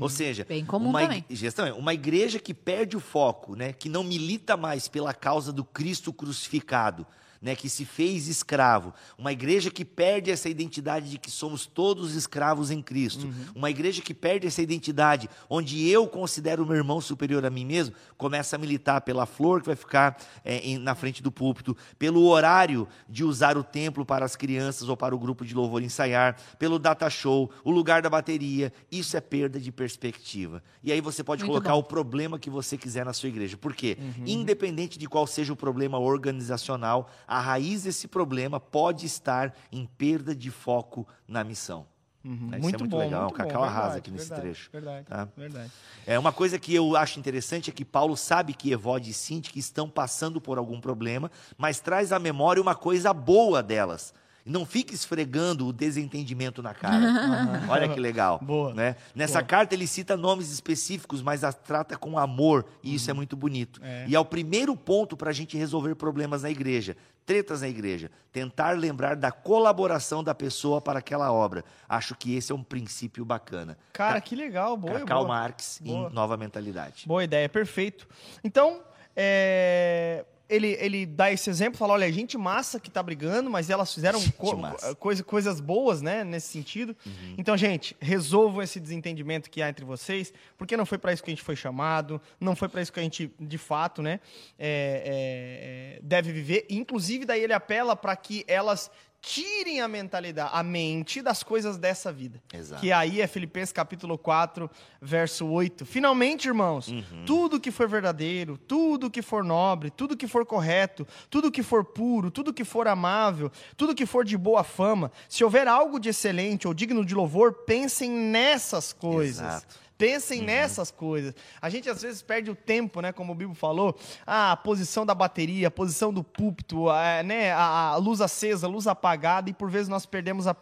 Ou 0.00 0.08
seja, 0.08 0.44
Bem 0.48 0.64
comum 0.64 0.90
uma, 0.90 1.00
também. 1.00 1.24
gestão, 1.30 1.76
uma 1.78 1.92
igreja 1.94 2.38
que 2.38 2.54
perde 2.54 2.96
o 2.96 3.00
foco, 3.00 3.54
né, 3.54 3.72
que 3.72 3.88
não 3.88 4.02
milita 4.02 4.56
mais 4.56 4.88
pela 4.88 5.12
causa 5.12 5.52
do 5.52 5.64
Cristo 5.64 6.12
crucificado, 6.12 7.06
né, 7.42 7.56
que 7.56 7.68
se 7.68 7.84
fez 7.84 8.28
escravo, 8.28 8.94
uma 9.18 9.32
igreja 9.32 9.68
que 9.70 9.84
perde 9.84 10.30
essa 10.30 10.48
identidade 10.48 11.10
de 11.10 11.18
que 11.18 11.30
somos 11.30 11.66
todos 11.66 12.14
escravos 12.14 12.70
em 12.70 12.80
Cristo, 12.80 13.26
Uhum. 13.26 13.32
uma 13.56 13.68
igreja 13.70 14.00
que 14.00 14.14
perde 14.14 14.46
essa 14.46 14.62
identidade, 14.62 15.28
onde 15.50 15.88
eu 15.88 16.06
considero 16.06 16.62
o 16.62 16.66
meu 16.66 16.76
irmão 16.76 17.00
superior 17.00 17.44
a 17.44 17.50
mim 17.50 17.64
mesmo, 17.66 17.94
começa 18.16 18.54
a 18.54 18.58
militar 18.58 19.00
pela 19.00 19.26
flor 19.26 19.60
que 19.60 19.66
vai 19.66 19.76
ficar 19.76 20.16
é, 20.44 20.78
na 20.78 20.94
frente 20.94 21.22
do 21.22 21.32
púlpito, 21.32 21.76
pelo 21.98 22.24
horário 22.26 22.86
de 23.08 23.24
usar 23.24 23.56
o 23.58 23.64
templo 23.64 24.06
para 24.06 24.24
as 24.24 24.36
crianças 24.36 24.88
ou 24.88 24.96
para 24.96 25.14
o 25.14 25.18
grupo 25.18 25.44
de 25.44 25.54
louvor 25.54 25.82
ensaiar, 25.82 26.36
pelo 26.58 26.78
data 26.78 27.10
show, 27.10 27.50
o 27.64 27.70
lugar 27.72 28.02
da 28.02 28.08
bateria, 28.08 28.72
isso 28.90 29.16
é 29.16 29.20
perda 29.20 29.58
de 29.58 29.72
perspectiva. 29.72 30.62
E 30.82 30.92
aí 30.92 31.00
você 31.00 31.24
pode 31.24 31.42
Muito 31.42 31.52
colocar 31.52 31.72
bom. 31.72 31.78
o 31.80 31.82
problema 31.82 32.38
que 32.38 32.48
você 32.50 32.78
quiser 32.78 33.04
na 33.04 33.12
sua 33.12 33.28
igreja. 33.28 33.56
Por 33.56 33.74
quê? 33.74 33.96
Uhum. 33.98 34.24
Independente 34.26 34.98
de 34.98 35.08
qual 35.08 35.26
seja 35.26 35.52
o 35.52 35.56
problema 35.56 35.98
organizacional, 35.98 37.10
a 37.32 37.40
raiz 37.40 37.84
desse 37.84 38.06
problema 38.06 38.60
pode 38.60 39.06
estar 39.06 39.54
em 39.70 39.86
perda 39.86 40.34
de 40.34 40.50
foco 40.50 41.06
na 41.26 41.42
missão. 41.42 41.86
Né? 42.22 42.58
Isso 42.58 42.68
é 42.68 42.78
muito 42.78 42.86
bom, 42.86 42.98
legal. 42.98 43.22
muito 43.22 43.34
o 43.34 43.36
Cacau 43.36 43.62
bom, 43.62 43.66
arrasa 43.66 43.80
verdade, 43.80 43.98
aqui 43.98 44.10
nesse 44.10 44.28
verdade, 44.28 44.42
trecho. 44.42 44.70
Verdade, 44.70 45.06
tá? 45.06 45.28
verdade. 45.36 45.70
É 46.06 46.18
uma 46.18 46.32
coisa 46.32 46.58
que 46.58 46.74
eu 46.74 46.94
acho 46.94 47.18
interessante 47.18 47.70
é 47.70 47.72
que 47.72 47.84
Paulo 47.86 48.16
sabe 48.16 48.52
que 48.52 48.70
Evode 48.70 49.10
e 49.10 49.14
Sinti 49.14 49.50
que 49.50 49.58
estão 49.58 49.88
passando 49.88 50.40
por 50.40 50.58
algum 50.58 50.78
problema, 50.78 51.30
mas 51.56 51.80
traz 51.80 52.12
à 52.12 52.18
memória 52.18 52.60
uma 52.60 52.74
coisa 52.74 53.14
boa 53.14 53.62
delas. 53.62 54.12
Não 54.44 54.66
fica 54.66 54.92
esfregando 54.92 55.68
o 55.68 55.72
desentendimento 55.72 56.62
na 56.62 56.74
cara. 56.74 57.62
Olha 57.70 57.88
que 57.88 58.00
legal. 58.00 58.40
Boa. 58.42 58.74
Né? 58.74 58.96
Nessa 59.14 59.38
Boa. 59.38 59.44
carta 59.44 59.74
ele 59.74 59.86
cita 59.86 60.16
nomes 60.16 60.50
específicos, 60.50 61.22
mas 61.22 61.44
as 61.44 61.54
trata 61.54 61.96
com 61.96 62.18
amor, 62.18 62.66
e 62.82 62.94
isso 62.94 63.10
é 63.10 63.14
muito 63.14 63.36
bonito. 63.36 63.80
É. 63.82 64.04
E 64.08 64.14
é 64.14 64.20
o 64.20 64.24
primeiro 64.24 64.76
ponto 64.76 65.16
para 65.16 65.30
a 65.30 65.32
gente 65.32 65.56
resolver 65.56 65.94
problemas 65.94 66.42
na 66.42 66.50
igreja, 66.50 66.96
tretas 67.24 67.60
na 67.60 67.68
igreja. 67.68 68.10
Tentar 68.32 68.72
lembrar 68.72 69.16
da 69.16 69.30
colaboração 69.30 70.22
da 70.24 70.34
pessoa 70.34 70.80
para 70.80 70.98
aquela 70.98 71.32
obra. 71.32 71.64
Acho 71.88 72.14
que 72.14 72.34
esse 72.34 72.52
é 72.52 72.54
um 72.54 72.62
princípio 72.62 73.24
bacana. 73.24 73.76
Cara, 73.92 74.20
que 74.20 74.34
legal, 74.34 74.76
boa, 74.76 75.00
Cacau 75.00 75.24
boa. 75.24 75.28
Marx 75.28 75.80
Boa. 75.82 76.10
em 76.10 76.14
Nova 76.14 76.36
Mentalidade. 76.36 77.06
Boa 77.06 77.24
ideia, 77.24 77.48
perfeito. 77.48 78.08
Então, 78.42 78.82
é, 79.14 80.24
ele, 80.48 80.76
ele 80.80 81.06
dá 81.06 81.32
esse 81.32 81.48
exemplo, 81.48 81.78
fala, 81.78 81.94
olha, 81.94 82.12
gente 82.12 82.36
massa 82.36 82.78
que 82.78 82.90
tá 82.90 83.02
brigando, 83.02 83.48
mas 83.50 83.70
elas 83.70 83.92
fizeram 83.92 84.20
co-. 84.32 84.54
Uhum. 84.56 84.94
coisa- 84.96 85.24
coisas 85.24 85.60
boas, 85.60 86.02
né, 86.02 86.24
nesse 86.24 86.48
sentido. 86.48 86.94
Então, 87.38 87.56
gente, 87.56 87.96
resolvam 88.00 88.62
esse 88.62 88.78
desentendimento 88.78 89.48
que 89.50 89.62
há 89.62 89.68
entre 89.68 89.84
vocês, 89.84 90.32
porque 90.58 90.76
não 90.76 90.84
foi 90.84 90.98
para 90.98 91.12
isso 91.12 91.22
que 91.22 91.30
a 91.30 91.34
gente 91.34 91.42
foi 91.42 91.56
chamado, 91.56 92.20
não 92.38 92.54
foi 92.54 92.68
para 92.68 92.82
isso 92.82 92.92
que 92.92 93.00
a 93.00 93.02
gente, 93.02 93.32
de 93.40 93.58
fato, 93.58 94.02
né, 94.02 94.20
é, 94.58 95.96
é, 95.96 95.96
é, 95.96 96.00
deve 96.02 96.32
viver. 96.32 96.66
Inclusive, 96.68 97.24
daí 97.24 97.42
ele 97.42 97.52
apela 97.52 97.96
para 97.96 98.14
que 98.16 98.44
elas 98.46 98.90
tirem 99.22 99.80
a 99.80 99.86
mentalidade, 99.86 100.50
a 100.52 100.62
mente 100.64 101.22
das 101.22 101.44
coisas 101.44 101.78
dessa 101.78 102.12
vida. 102.12 102.42
Exato. 102.52 102.80
Que 102.82 102.90
aí 102.90 103.20
é 103.20 103.26
Filipenses 103.28 103.72
capítulo 103.72 104.18
4, 104.18 104.68
verso 105.00 105.46
8. 105.46 105.86
Finalmente, 105.86 106.48
irmãos, 106.48 106.88
Uhum. 106.88 107.24
tudo 107.24 107.60
que 107.60 107.70
for 107.70 107.88
verdadeiro, 107.88 108.58
tudo 108.58 109.08
que 109.08 109.22
for 109.22 109.44
nobre, 109.44 109.90
tudo 109.90 110.16
que 110.16 110.26
for 110.26 110.44
correto, 110.44 111.06
tudo 111.30 111.52
que 111.52 111.62
for 111.62 111.84
puro, 111.84 112.30
tudo 112.32 112.52
que 112.52 112.64
for 112.64 112.88
amável, 112.88 113.50
tudo 113.76 113.94
que 113.94 114.04
for 114.04 114.24
de 114.24 114.36
boa 114.36 114.64
fama, 114.64 115.10
se 115.28 115.44
houver 115.44 115.68
algo 115.68 116.00
de 116.00 116.08
excelente 116.08 116.66
ou 116.66 116.74
digno 116.74 117.04
de 117.04 117.14
louvor, 117.14 117.52
pensem 117.64 118.10
nessas 118.10 118.92
coisas. 118.92 119.38
Exato. 119.46 119.81
Pensem 120.02 120.40
Uhum. 120.40 120.46
nessas 120.46 120.90
coisas. 120.90 121.32
A 121.60 121.70
gente 121.70 121.88
às 121.88 122.02
vezes 122.02 122.22
perde 122.22 122.50
o 122.50 122.56
tempo, 122.56 123.00
né? 123.00 123.12
Como 123.12 123.30
o 123.30 123.34
Bibo 123.36 123.54
falou, 123.54 123.96
ah, 124.26 124.50
a 124.50 124.56
posição 124.56 125.06
da 125.06 125.14
bateria, 125.14 125.68
a 125.68 125.70
posição 125.70 126.12
do 126.12 126.24
púlpito, 126.24 126.90
a, 126.90 127.22
né? 127.22 127.52
a, 127.52 127.90
a 127.90 127.96
luz 127.96 128.20
acesa, 128.20 128.66
a 128.66 128.68
luz 128.70 128.88
apagada, 128.88 129.48
e 129.48 129.54
por 129.54 129.70
vezes 129.70 129.86
nós 129.86 130.04
perdemos 130.04 130.48
a 130.48 130.56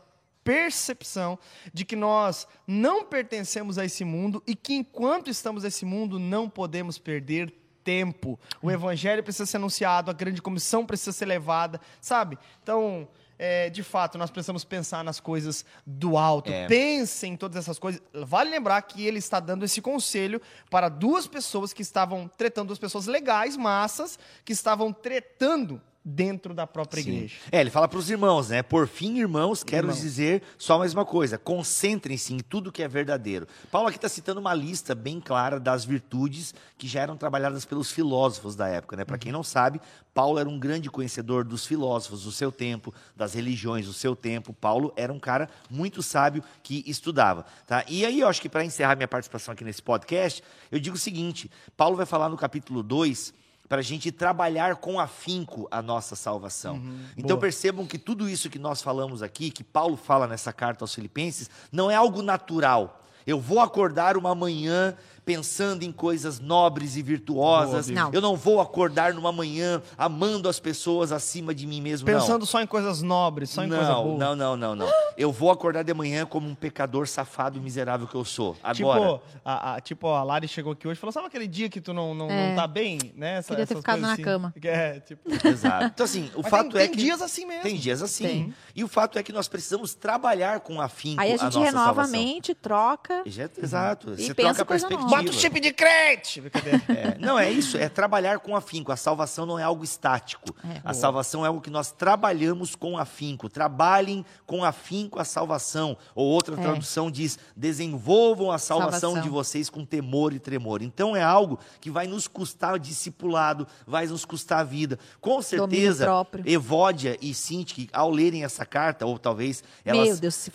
percepção 0.44 1.38
de 1.72 1.86
que 1.86 1.96
nós 1.96 2.46
não 2.66 3.02
pertencemos 3.02 3.78
a 3.78 3.84
esse 3.86 4.04
mundo 4.04 4.42
e 4.46 4.54
que 4.54 4.74
enquanto 4.74 5.30
estamos 5.30 5.62
nesse 5.62 5.86
mundo 5.86 6.18
não 6.18 6.46
podemos 6.46 6.98
perder 6.98 7.50
tempo. 7.82 8.38
O 8.60 8.70
evangelho 8.70 9.22
precisa 9.22 9.46
ser 9.46 9.56
anunciado, 9.56 10.10
a 10.10 10.14
grande 10.14 10.42
comissão 10.42 10.84
precisa 10.84 11.12
ser 11.12 11.24
levada, 11.24 11.80
sabe? 11.98 12.38
Então, 12.62 13.08
é, 13.42 13.70
de 13.70 13.82
fato, 13.82 14.18
nós 14.18 14.30
precisamos 14.30 14.64
pensar 14.64 15.02
nas 15.02 15.18
coisas 15.18 15.64
do 15.86 16.18
alto. 16.18 16.52
É. 16.52 16.66
Pensem 16.66 17.32
em 17.32 17.36
todas 17.38 17.56
essas 17.56 17.78
coisas. 17.78 18.02
Vale 18.12 18.50
lembrar 18.50 18.82
que 18.82 19.06
ele 19.06 19.18
está 19.18 19.40
dando 19.40 19.64
esse 19.64 19.80
conselho 19.80 20.42
para 20.68 20.90
duas 20.90 21.26
pessoas 21.26 21.72
que 21.72 21.80
estavam 21.80 22.28
tretando, 22.28 22.66
duas 22.66 22.78
pessoas 22.78 23.06
legais, 23.06 23.56
massas, 23.56 24.18
que 24.44 24.52
estavam 24.52 24.92
tretando 24.92 25.80
dentro 26.04 26.54
da 26.54 26.66
própria 26.66 27.02
Sim. 27.02 27.10
igreja. 27.10 27.36
É, 27.52 27.60
ele 27.60 27.70
fala 27.70 27.86
para 27.86 27.98
os 27.98 28.10
irmãos, 28.10 28.48
né? 28.48 28.62
Por 28.62 28.88
fim, 28.88 29.18
irmãos, 29.18 29.62
quero 29.62 29.92
dizer 29.92 30.42
só 30.56 30.78
mais 30.78 30.94
uma 30.94 31.04
coisa: 31.04 31.36
concentrem-se 31.36 32.32
em 32.32 32.38
tudo 32.38 32.72
que 32.72 32.82
é 32.82 32.88
verdadeiro. 32.88 33.46
Paulo 33.70 33.88
aqui 33.88 33.98
está 33.98 34.08
citando 34.08 34.40
uma 34.40 34.54
lista 34.54 34.94
bem 34.94 35.20
clara 35.20 35.60
das 35.60 35.84
virtudes 35.84 36.54
que 36.78 36.88
já 36.88 37.02
eram 37.02 37.16
trabalhadas 37.16 37.64
pelos 37.64 37.90
filósofos 37.90 38.56
da 38.56 38.66
época, 38.68 38.96
né? 38.96 39.04
Para 39.04 39.18
quem 39.18 39.30
não 39.30 39.42
sabe, 39.42 39.80
Paulo 40.14 40.38
era 40.38 40.48
um 40.48 40.58
grande 40.58 40.90
conhecedor 40.90 41.44
dos 41.44 41.66
filósofos 41.66 42.24
do 42.24 42.32
seu 42.32 42.50
tempo, 42.50 42.94
das 43.14 43.34
religiões 43.34 43.86
do 43.86 43.92
seu 43.92 44.16
tempo. 44.16 44.54
Paulo 44.54 44.92
era 44.96 45.12
um 45.12 45.20
cara 45.20 45.48
muito 45.68 46.02
sábio 46.02 46.42
que 46.62 46.82
estudava, 46.86 47.44
tá? 47.66 47.84
E 47.86 48.06
aí 48.06 48.20
eu 48.20 48.28
acho 48.28 48.40
que 48.40 48.48
para 48.48 48.64
encerrar 48.64 48.96
minha 48.96 49.08
participação 49.08 49.52
aqui 49.52 49.64
nesse 49.64 49.82
podcast, 49.82 50.42
eu 50.72 50.80
digo 50.80 50.96
o 50.96 50.98
seguinte: 50.98 51.50
Paulo 51.76 51.96
vai 51.96 52.06
falar 52.06 52.30
no 52.30 52.36
capítulo 52.38 52.82
2 52.82 53.34
para 53.70 53.78
a 53.78 53.84
gente 53.84 54.10
trabalhar 54.10 54.74
com 54.74 54.98
afinco 54.98 55.68
a 55.70 55.80
nossa 55.80 56.16
salvação. 56.16 56.82
então 57.16 57.36
boa. 57.36 57.42
percebam 57.42 57.86
que 57.86 57.98
tudo 57.98 58.28
isso 58.28 58.50
que 58.50 58.58
nós 58.58 58.82
falamos 58.82 59.22
aqui, 59.22 59.48
que 59.48 59.62
Paulo 59.62 59.96
fala 59.96 60.26
nessa 60.26 60.52
carta 60.52 60.82
aos 60.82 60.92
Filipenses, 60.92 61.48
não 61.70 61.88
é 61.88 61.94
algo 61.94 62.20
natural. 62.20 63.00
Eu 63.24 63.38
vou 63.38 63.60
acordar 63.60 64.16
uma 64.16 64.34
manhã 64.34 64.96
pensando 65.24 65.82
em 65.82 65.92
coisas 65.92 66.38
nobres 66.40 66.96
e 66.96 67.02
virtuosas. 67.02 67.88
Boa, 67.90 68.04
Não. 68.04 68.10
eu 68.12 68.20
não 68.20 68.36
vou 68.36 68.60
acordar 68.60 69.12
numa 69.14 69.30
manhã 69.32 69.82
amando 69.96 70.48
as 70.48 70.58
pessoas 70.58 71.12
acima 71.12 71.54
de 71.54 71.66
mim 71.66 71.80
mesmo. 71.80 72.08
não. 72.10 72.18
Pensando 72.20 72.44
só 72.46 72.60
em 72.60 72.66
coisas 72.66 73.02
nobres, 73.02 73.50
só 73.50 73.62
em 73.64 73.68
coisa 73.68 73.84
não, 73.84 74.02
boa. 74.04 74.18
não, 74.18 74.36
não, 74.36 74.56
não, 74.56 74.74
não. 74.74 74.88
Eu 75.16 75.30
vou 75.32 75.50
acordar 75.50 75.82
de 75.82 75.92
manhã 75.94 76.24
como 76.26 76.48
um 76.48 76.54
pecador 76.54 77.06
safado 77.06 77.58
e 77.58 77.60
miserável 77.60 78.06
que 78.06 78.14
eu 78.14 78.24
sou. 78.24 78.56
Agora, 78.62 78.74
Tipo 79.00 79.22
a, 79.44 79.74
a- 79.74 79.80
tipo, 79.80 80.06
a 80.08 80.22
Lari 80.22 80.48
chegou 80.48 80.72
aqui 80.72 80.88
hoje 80.88 80.98
e 80.98 81.00
falou: 81.00 81.12
sabe 81.12 81.26
aquele 81.26 81.46
dia 81.46 81.68
que 81.68 81.80
tu 81.80 81.92
não, 81.92 82.14
não, 82.14 82.30
É. 82.30 82.48
não 82.50 82.56
tá 82.56 82.66
bem? 82.66 82.98
Né? 83.16 83.36
Essa- 83.38 83.48
Queria 83.50 83.66
ter 83.66 83.76
ficado 83.76 83.94
coisas 84.00 84.08
na 84.08 84.12
assim. 84.14 84.22
cama. 84.22 84.54
É, 84.62 85.00
tipo. 85.00 85.30
Exato. 85.46 85.84
Então, 85.86 86.04
assim, 86.04 86.30
o 86.34 86.42
Mas 86.42 86.50
fato 86.50 86.70
tem, 86.70 86.80
é 86.82 86.84
tem 86.86 86.90
que. 86.96 87.02
dias 87.02 87.20
assim 87.22 87.44
mesmo. 87.46 87.62
Tem 87.62 87.76
dias 87.76 88.02
assim. 88.02 88.24
Tem. 88.24 88.54
E 88.74 88.82
o 88.84 88.88
fato 88.88 89.18
é 89.18 89.22
que 89.22 89.32
nós 89.32 89.48
precisamos 89.48 89.94
trabalhar 89.94 90.60
com 90.60 90.80
afinco 90.80 91.20
Aí 91.20 91.32
a 91.32 91.34
a 91.34 91.36
gente 91.36 91.42
nossa 91.54 91.58
renova 91.60 91.84
salvação. 91.86 92.14
a 92.14 92.18
mente, 92.24 92.54
troca. 92.54 93.22
Exato. 93.26 94.14
E 94.16 94.24
Você 94.26 94.34
pensa 94.34 94.54
troca 94.54 94.62
a 94.62 94.64
coisa 94.64 94.86
perspectiva. 94.88 95.09
Bota 95.10 95.30
o 95.30 95.32
chip 95.32 95.60
de 95.60 95.72
crente! 95.72 96.42
É, 96.88 97.18
não, 97.18 97.38
é 97.38 97.50
isso, 97.50 97.76
é 97.76 97.88
trabalhar 97.88 98.38
com 98.40 98.54
afinco. 98.56 98.90
A 98.92 98.96
salvação 98.96 99.44
não 99.46 99.58
é 99.58 99.62
algo 99.62 99.82
estático. 99.84 100.54
É. 100.64 100.80
A 100.84 100.92
salvação 100.94 101.44
é 101.44 101.48
algo 101.48 101.60
que 101.60 101.70
nós 101.70 101.90
trabalhamos 101.92 102.74
com 102.74 102.96
afinco. 102.98 103.48
Trabalhem 103.48 104.24
com 104.46 104.64
afinco 104.64 105.18
a 105.20 105.24
salvação. 105.24 105.96
Ou 106.14 106.26
outra 106.26 106.54
É. 106.54 106.58
tradução 106.62 107.10
diz: 107.10 107.38
desenvolvam 107.56 108.50
a 108.50 108.58
salvação, 108.58 109.00
Salvação. 109.12 109.22
de 109.22 109.28
vocês 109.28 109.70
com 109.70 109.84
temor 109.84 110.32
e 110.32 110.38
tremor. 110.38 110.82
Então 110.82 111.16
é 111.16 111.22
algo 111.22 111.58
que 111.80 111.90
vai 111.90 112.06
nos 112.06 112.28
custar 112.28 112.78
discipulado, 112.78 113.66
vai 113.86 114.06
nos 114.06 114.24
custar 114.24 114.60
a 114.60 114.64
vida. 114.64 114.98
Com 115.20 115.40
certeza. 115.42 116.06
Evódia 116.44 117.16
e 117.20 117.32
Sinti, 117.32 117.88
ao 117.92 118.10
lerem 118.10 118.44
essa 118.44 118.64
carta, 118.66 119.06
ou 119.06 119.18
talvez 119.18 119.62
elas 119.84 120.06
Meu 120.08 120.16
Deus, 120.16 120.34
se 120.34 120.50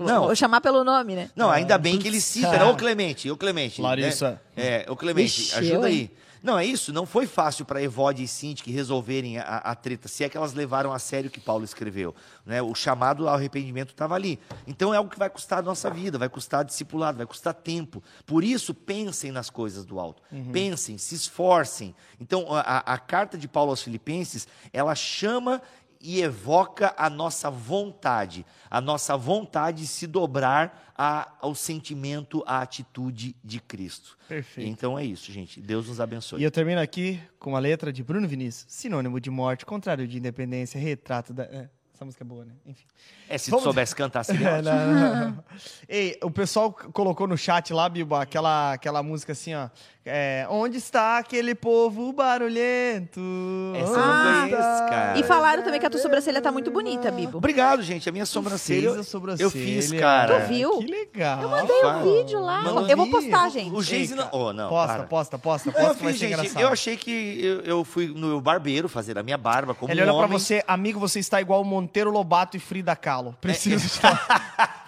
Não. 0.00 0.24
vou 0.26 0.36
chamar 0.36 0.60
pelo 0.60 0.84
nome, 0.84 1.14
né? 1.14 1.30
não, 1.34 1.50
ainda 1.50 1.78
bem 1.78 1.98
que 1.98 2.08
ele 2.08 2.20
cita? 2.20 2.66
Ô 2.66 2.76
Clemente, 2.76 3.30
ô 3.30 3.36
Clemente. 3.36 3.71
Larissa. 3.80 4.40
Né? 4.56 4.84
É, 4.84 4.86
ô 4.90 4.96
Clemente, 4.96 5.40
Vixe, 5.40 5.54
ajuda 5.54 5.74
eu, 5.76 5.82
aí. 5.84 6.10
Não, 6.42 6.58
é 6.58 6.66
isso, 6.66 6.92
não 6.92 7.06
foi 7.06 7.24
fácil 7.24 7.64
para 7.64 7.80
Evode 7.80 8.20
e 8.20 8.26
Cinti 8.26 8.64
que 8.64 8.72
resolverem 8.72 9.38
a, 9.38 9.44
a 9.58 9.76
treta, 9.76 10.08
se 10.08 10.24
é 10.24 10.28
que 10.28 10.36
elas 10.36 10.52
levaram 10.52 10.92
a 10.92 10.98
sério 10.98 11.28
o 11.28 11.32
que 11.32 11.38
Paulo 11.38 11.64
escreveu. 11.64 12.12
Né? 12.44 12.60
O 12.60 12.74
chamado 12.74 13.28
ao 13.28 13.34
arrependimento 13.36 13.90
estava 13.90 14.16
ali. 14.16 14.40
Então 14.66 14.92
é 14.92 14.96
algo 14.96 15.08
que 15.08 15.16
vai 15.16 15.30
custar 15.30 15.60
a 15.60 15.62
nossa 15.62 15.88
vida, 15.88 16.18
vai 16.18 16.28
custar 16.28 16.64
discipulado, 16.64 17.16
vai 17.18 17.26
custar 17.28 17.54
tempo. 17.54 18.02
Por 18.26 18.42
isso, 18.42 18.74
pensem 18.74 19.30
nas 19.30 19.50
coisas 19.50 19.84
do 19.84 20.00
alto. 20.00 20.20
Pensem, 20.52 20.98
se 20.98 21.14
esforcem. 21.14 21.94
Então, 22.20 22.52
a, 22.52 22.60
a- 22.60 22.94
a 22.94 22.98
carta 22.98 23.38
de 23.38 23.46
Paulo 23.46 23.70
aos 23.70 23.80
Filipenses, 23.82 24.48
ela 24.72 24.96
chama 24.96 25.62
e 26.02 26.20
evoca 26.20 26.92
a 26.98 27.08
nossa 27.08 27.48
vontade, 27.50 28.44
a 28.70 28.80
nossa 28.80 29.16
vontade 29.16 29.82
de 29.82 29.86
se 29.86 30.06
dobrar 30.06 30.92
a- 30.98 31.32
ao 31.40 31.54
sentimento, 31.54 32.42
à 32.46 32.60
atitude 32.60 33.34
de 33.42 33.60
Cristo. 33.60 34.18
Perfeito. 34.28 34.68
Então 34.68 34.98
é 34.98 35.04
isso, 35.04 35.30
gente. 35.32 35.60
Deus 35.60 35.88
nos 35.88 36.00
abençoe. 36.00 36.40
E 36.40 36.44
eu 36.44 36.50
termino 36.50 36.80
aqui 36.80 37.20
com 37.38 37.54
a 37.56 37.58
letra 37.58 37.92
de 37.92 38.02
Bruno 38.02 38.26
Vinícius. 38.26 38.66
Sinônimo 38.72 39.20
de 39.20 39.30
morte, 39.30 39.64
contrário 39.64 40.06
de 40.08 40.18
independência, 40.18 40.78
retrato 40.80 41.32
da. 41.32 41.44
é, 41.44 41.68
essa 41.94 42.04
música 42.04 42.24
é 42.24 42.26
boa, 42.26 42.44
né? 42.44 42.52
Enfim. 42.66 42.84
É, 43.28 43.38
se 43.38 43.46
tu 43.46 43.50
Vamos- 43.52 43.64
soubesse 43.64 43.94
cantar, 43.94 44.24
seria 44.24 44.48
É, 44.50 44.58
ótimo. 44.58 44.70
não, 44.74 44.94
não, 44.94 45.30
não. 45.30 45.44
Ei, 45.88 46.18
o 46.22 46.30
pessoal 46.30 46.72
colocou 46.72 47.26
no 47.28 47.36
chat 47.38 47.72
lá, 47.72 47.88
Biba, 47.88 48.20
aquela, 48.22 48.72
aquela 48.72 49.02
música 49.02 49.32
assim, 49.32 49.54
ó. 49.54 49.68
É, 50.04 50.46
Onde 50.50 50.78
está 50.78 51.18
aquele 51.18 51.54
povo 51.54 52.12
barulhento? 52.12 53.20
Essa 53.76 53.92
eu 53.92 53.96
não 53.96 54.02
Ah. 54.04 54.40
conheço, 54.42 54.90
cara. 54.90 55.18
E 55.18 55.22
falaram 55.22 55.62
também 55.62 55.78
que 55.80 55.86
a 55.86 55.90
tua 55.90 56.00
sobrancelha 56.00 56.40
tá 56.42 56.50
muito 56.50 56.70
bonita, 56.70 57.10
Bibo. 57.10 57.38
Obrigado, 57.38 57.82
gente. 57.82 58.08
A 58.08 58.12
minha 58.12 58.26
sobrancelha. 58.26 58.90
fez 58.90 59.00
a 59.00 59.04
sobrancelha. 59.04 59.46
Eu 59.46 59.50
fiz, 59.50 59.92
cara. 59.92 60.40
Tu 60.40 60.46
viu? 60.48 60.78
Que 60.78 60.86
legal. 60.86 61.42
Eu 61.42 61.48
mandei 61.48 61.84
um 61.84 62.02
vídeo 62.02 62.40
lá. 62.40 62.62
Mandou 62.62 62.88
eu 62.88 62.96
vou 62.96 63.10
postar, 63.10 63.48
gente. 63.50 63.74
O 63.74 63.82
Geise 63.82 64.12
Ei, 64.14 64.18
não. 64.18 64.28
Oh, 64.32 64.52
não. 64.52 64.68
Posta, 64.68 64.94
para. 64.96 65.06
posta, 65.06 65.38
posta, 65.38 65.70
Não, 65.70 65.74
posta, 65.74 66.04
eu 66.04 66.08
fiz, 66.10 66.18
gente. 66.18 66.60
Eu 66.60 66.68
achei 66.68 66.96
que 66.96 67.40
eu, 67.44 67.60
eu 67.60 67.84
fui 67.84 68.08
no 68.08 68.40
barbeiro 68.40 68.88
fazer 68.88 69.16
a 69.18 69.22
minha 69.22 69.38
barba 69.38 69.74
como 69.74 69.92
Ele 69.92 70.00
um 70.00 70.04
olhou 70.04 70.16
pra 70.18 70.26
homem. 70.26 70.38
você, 70.38 70.62
amigo, 70.66 70.98
você 70.98 71.18
está 71.20 71.40
igual 71.40 71.62
Monteiro 71.64 72.10
Lobato 72.10 72.56
e 72.56 72.60
Frida 72.60 72.94
Kahlo. 72.96 73.36
Preciso 73.40 73.86
de 73.88 74.00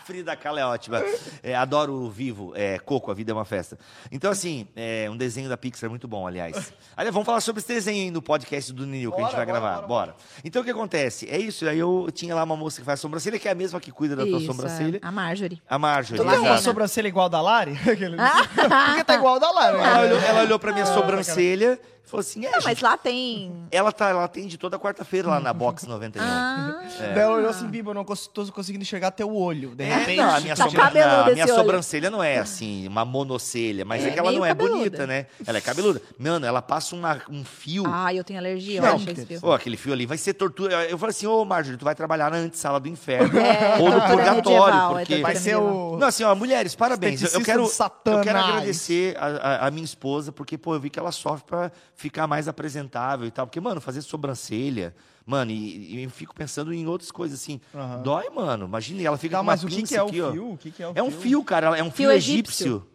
Frida 0.04 0.36
Kahlo 0.36 0.58
é 0.58 0.66
ótima. 0.66 1.02
É, 1.42 1.54
adoro 1.54 1.92
o 1.94 2.10
vivo. 2.10 2.52
É, 2.54 2.78
Coco, 2.78 3.10
a 3.10 3.14
vida 3.14 3.32
é 3.32 3.34
uma 3.34 3.44
festa. 3.44 3.78
Então, 4.12 4.30
assim, 4.30 4.66
é 4.76 5.08
um 5.10 5.16
desenho 5.16 5.48
da 5.48 5.56
Pixar 5.56 5.88
muito 5.88 6.06
bom, 6.06 6.26
aliás. 6.26 6.72
Aliás, 6.96 7.12
vamos 7.12 7.26
falar 7.26 7.40
sobre 7.40 7.58
esse 7.60 7.68
desenho 7.68 8.04
aí 8.04 8.10
no 8.10 8.22
podcast 8.22 8.72
do 8.72 8.86
Nil 8.86 9.10
que 9.10 9.20
a 9.20 9.24
gente 9.24 9.34
vai 9.34 9.44
bora, 9.46 9.58
gravar. 9.60 9.74
bora, 9.82 9.86
Bora. 9.86 10.16
Então, 10.44 10.62
o 10.62 10.64
que 10.64 10.70
acontece? 10.70 11.28
É 11.28 11.38
isso. 11.38 11.66
Aí 11.68 11.78
eu 11.78 12.08
tinha 12.12 12.34
lá 12.34 12.44
uma 12.44 12.56
moça 12.56 12.78
que 12.80 12.84
faz 12.84 13.00
sobrancelha, 13.00 13.38
que 13.38 13.48
é 13.48 13.50
a 13.50 13.54
mesma 13.54 13.80
que 13.80 13.90
cuida 13.90 14.14
da 14.14 14.24
tua 14.24 14.38
Isso, 14.38 14.46
sobrancelha. 14.46 14.98
é. 15.02 15.06
A 15.06 15.10
Marjorie. 15.10 15.60
A 15.68 15.78
Marjorie. 15.78 16.22
Tô 16.22 16.28
Tem 16.30 16.38
uma 16.38 16.58
sobrancelha 16.58 17.08
igual 17.08 17.28
da 17.28 17.40
Lari? 17.40 17.74
Ah. 18.18 18.44
Porque 18.94 19.04
tá 19.04 19.14
igual 19.14 19.40
da 19.40 19.50
Lari. 19.50 19.76
Ela 19.76 19.86
né? 19.86 20.04
olhou, 20.04 20.18
ela 20.20 20.42
olhou 20.42 20.58
pra 20.58 20.72
minha 20.72 20.86
sobrancelha 20.86 21.80
e 22.04 22.08
falou 22.08 22.20
assim: 22.20 22.44
é, 22.44 22.50
Não, 22.50 22.58
mas 22.62 22.80
lá 22.80 22.96
tem. 22.96 23.66
ela, 23.70 23.90
tá, 23.92 24.08
ela 24.10 24.24
atende 24.24 24.56
toda 24.58 24.78
quarta-feira 24.78 25.28
lá 25.28 25.40
na 25.40 25.52
Box 25.52 25.86
91. 25.86 26.22
Ah, 26.22 26.82
Daí 26.98 27.18
ela 27.18 27.34
olhou 27.34 27.50
assim, 27.50 27.66
Biba, 27.66 27.90
eu 27.90 27.94
não 27.94 28.04
tô 28.04 28.46
conseguindo 28.52 28.82
enxergar 28.82 29.10
teu 29.10 29.34
olho. 29.34 29.74
É, 29.78 29.90
repente. 30.00 30.16
não, 30.18 30.30
a 30.34 30.40
minha, 30.40 30.56
Tá 30.56 30.64
sobran- 30.64 30.90
não, 30.94 31.20
a 31.20 31.24
minha 31.30 31.44
esse 31.44 31.52
olho. 31.52 31.60
sobrancelha 31.60 32.10
não 32.10 32.22
é 32.22 32.38
assim, 32.38 32.86
uma 32.88 33.04
monocelha, 33.04 33.84
mas 33.84 34.04
é, 34.04 34.08
É, 34.08 34.10
que 34.12 34.18
ela 34.18 34.32
não 34.32 34.44
é 34.44 34.48
cabeluda. 34.48 34.76
bonita, 34.78 35.06
né? 35.06 35.26
Ela 35.46 35.58
é 35.58 35.60
cabeluda. 35.60 36.00
Mano, 36.18 36.44
ela 36.46 36.60
passa 36.62 36.94
uma- 36.94 37.20
um 37.30 37.44
fio. 37.44 37.84
ah, 37.86 38.12
eu 38.14 38.22
tenho 38.24 38.38
alergia, 38.38 38.78
eu 38.78 38.82
Não, 38.82 38.96
acho 38.96 39.10
esse 39.10 39.26
fio. 39.26 39.40
Ô, 39.42 39.52
aquele 39.52 39.76
fio 39.76 39.92
ali 39.92 40.06
vai 40.06 40.18
ser 40.18 40.34
tortura. 40.34 40.84
Eu 40.86 40.98
falei 40.98 41.10
assim, 41.10 41.26
ô 41.26 41.44
Marjorie, 41.44 41.78
tu 41.78 41.84
vai 41.84 41.94
trabalhar 41.94 42.30
na 42.30 42.36
antessala 42.38 42.78
do 42.80 42.88
inferno. 42.88 43.38
É, 43.38 43.78
ou 43.80 43.90
no 43.90 44.00
purgatório, 44.00 44.34
medieval, 44.36 44.98
é 44.98 45.00
porque. 45.04 45.22
Vai 45.22 45.36
ser 45.36 45.56
o. 45.56 45.96
Não, 45.98 46.08
assim, 46.08 46.24
ó, 46.24 46.34
mulheres, 46.34 46.74
parabéns. 46.74 47.22
Eu, 47.22 47.40
eu 47.40 47.44
quero, 47.44 47.62
eu 47.64 48.20
quero 48.20 48.38
agradecer 48.38 49.16
a, 49.18 49.26
a- 49.26 49.66
a 49.66 49.70
minha 49.70 49.84
esposa, 49.84 50.32
porque, 50.32 50.56
pô, 50.58 50.74
eu 50.74 50.80
vi 50.80 50.90
que 50.90 50.98
ela 50.98 51.12
sofre 51.12 51.44
pra 51.46 51.70
ficar 51.94 52.26
mais 52.26 52.48
apresentável 52.48 53.26
e 53.26 53.30
tal. 53.30 53.46
Porque, 53.46 53.60
mano, 53.60 53.80
fazer 53.80 54.02
sobrancelha, 54.02 54.94
mano, 55.26 55.50
e, 55.50 55.96
e 55.96 56.02
eu 56.04 56.10
fico 56.10 56.34
pensando 56.34 56.72
em 56.72 56.86
outras 56.86 57.10
coisas 57.10 57.40
assim. 57.40 57.60
Aham. 57.74 58.02
Dói, 58.02 58.30
mano. 58.30 58.66
Imagina, 58.66 59.02
ela 59.02 59.16
fica 59.16 59.32
Tá, 59.32 59.38
com 59.38 59.42
uma 59.44 59.52
mas 59.52 59.64
o 59.64 59.66
que, 59.68 59.76
pinça 59.76 59.94
que 59.94 59.96
é 59.98 60.02
o 60.02 60.06
aqui, 60.06 60.20
ó. 60.22 60.32
fio? 60.32 60.52
O 60.52 60.58
que, 60.58 60.70
que 60.70 60.82
é 60.82 60.88
o 60.88 60.92
É 60.94 61.02
um 61.02 61.10
fio? 61.10 61.20
fio, 61.20 61.44
cara. 61.44 61.78
É 61.78 61.82
um 61.82 61.86
fio, 61.90 62.08
Fio 62.08 62.12
egípcio. 62.12 62.66
egípcio. 62.66 62.88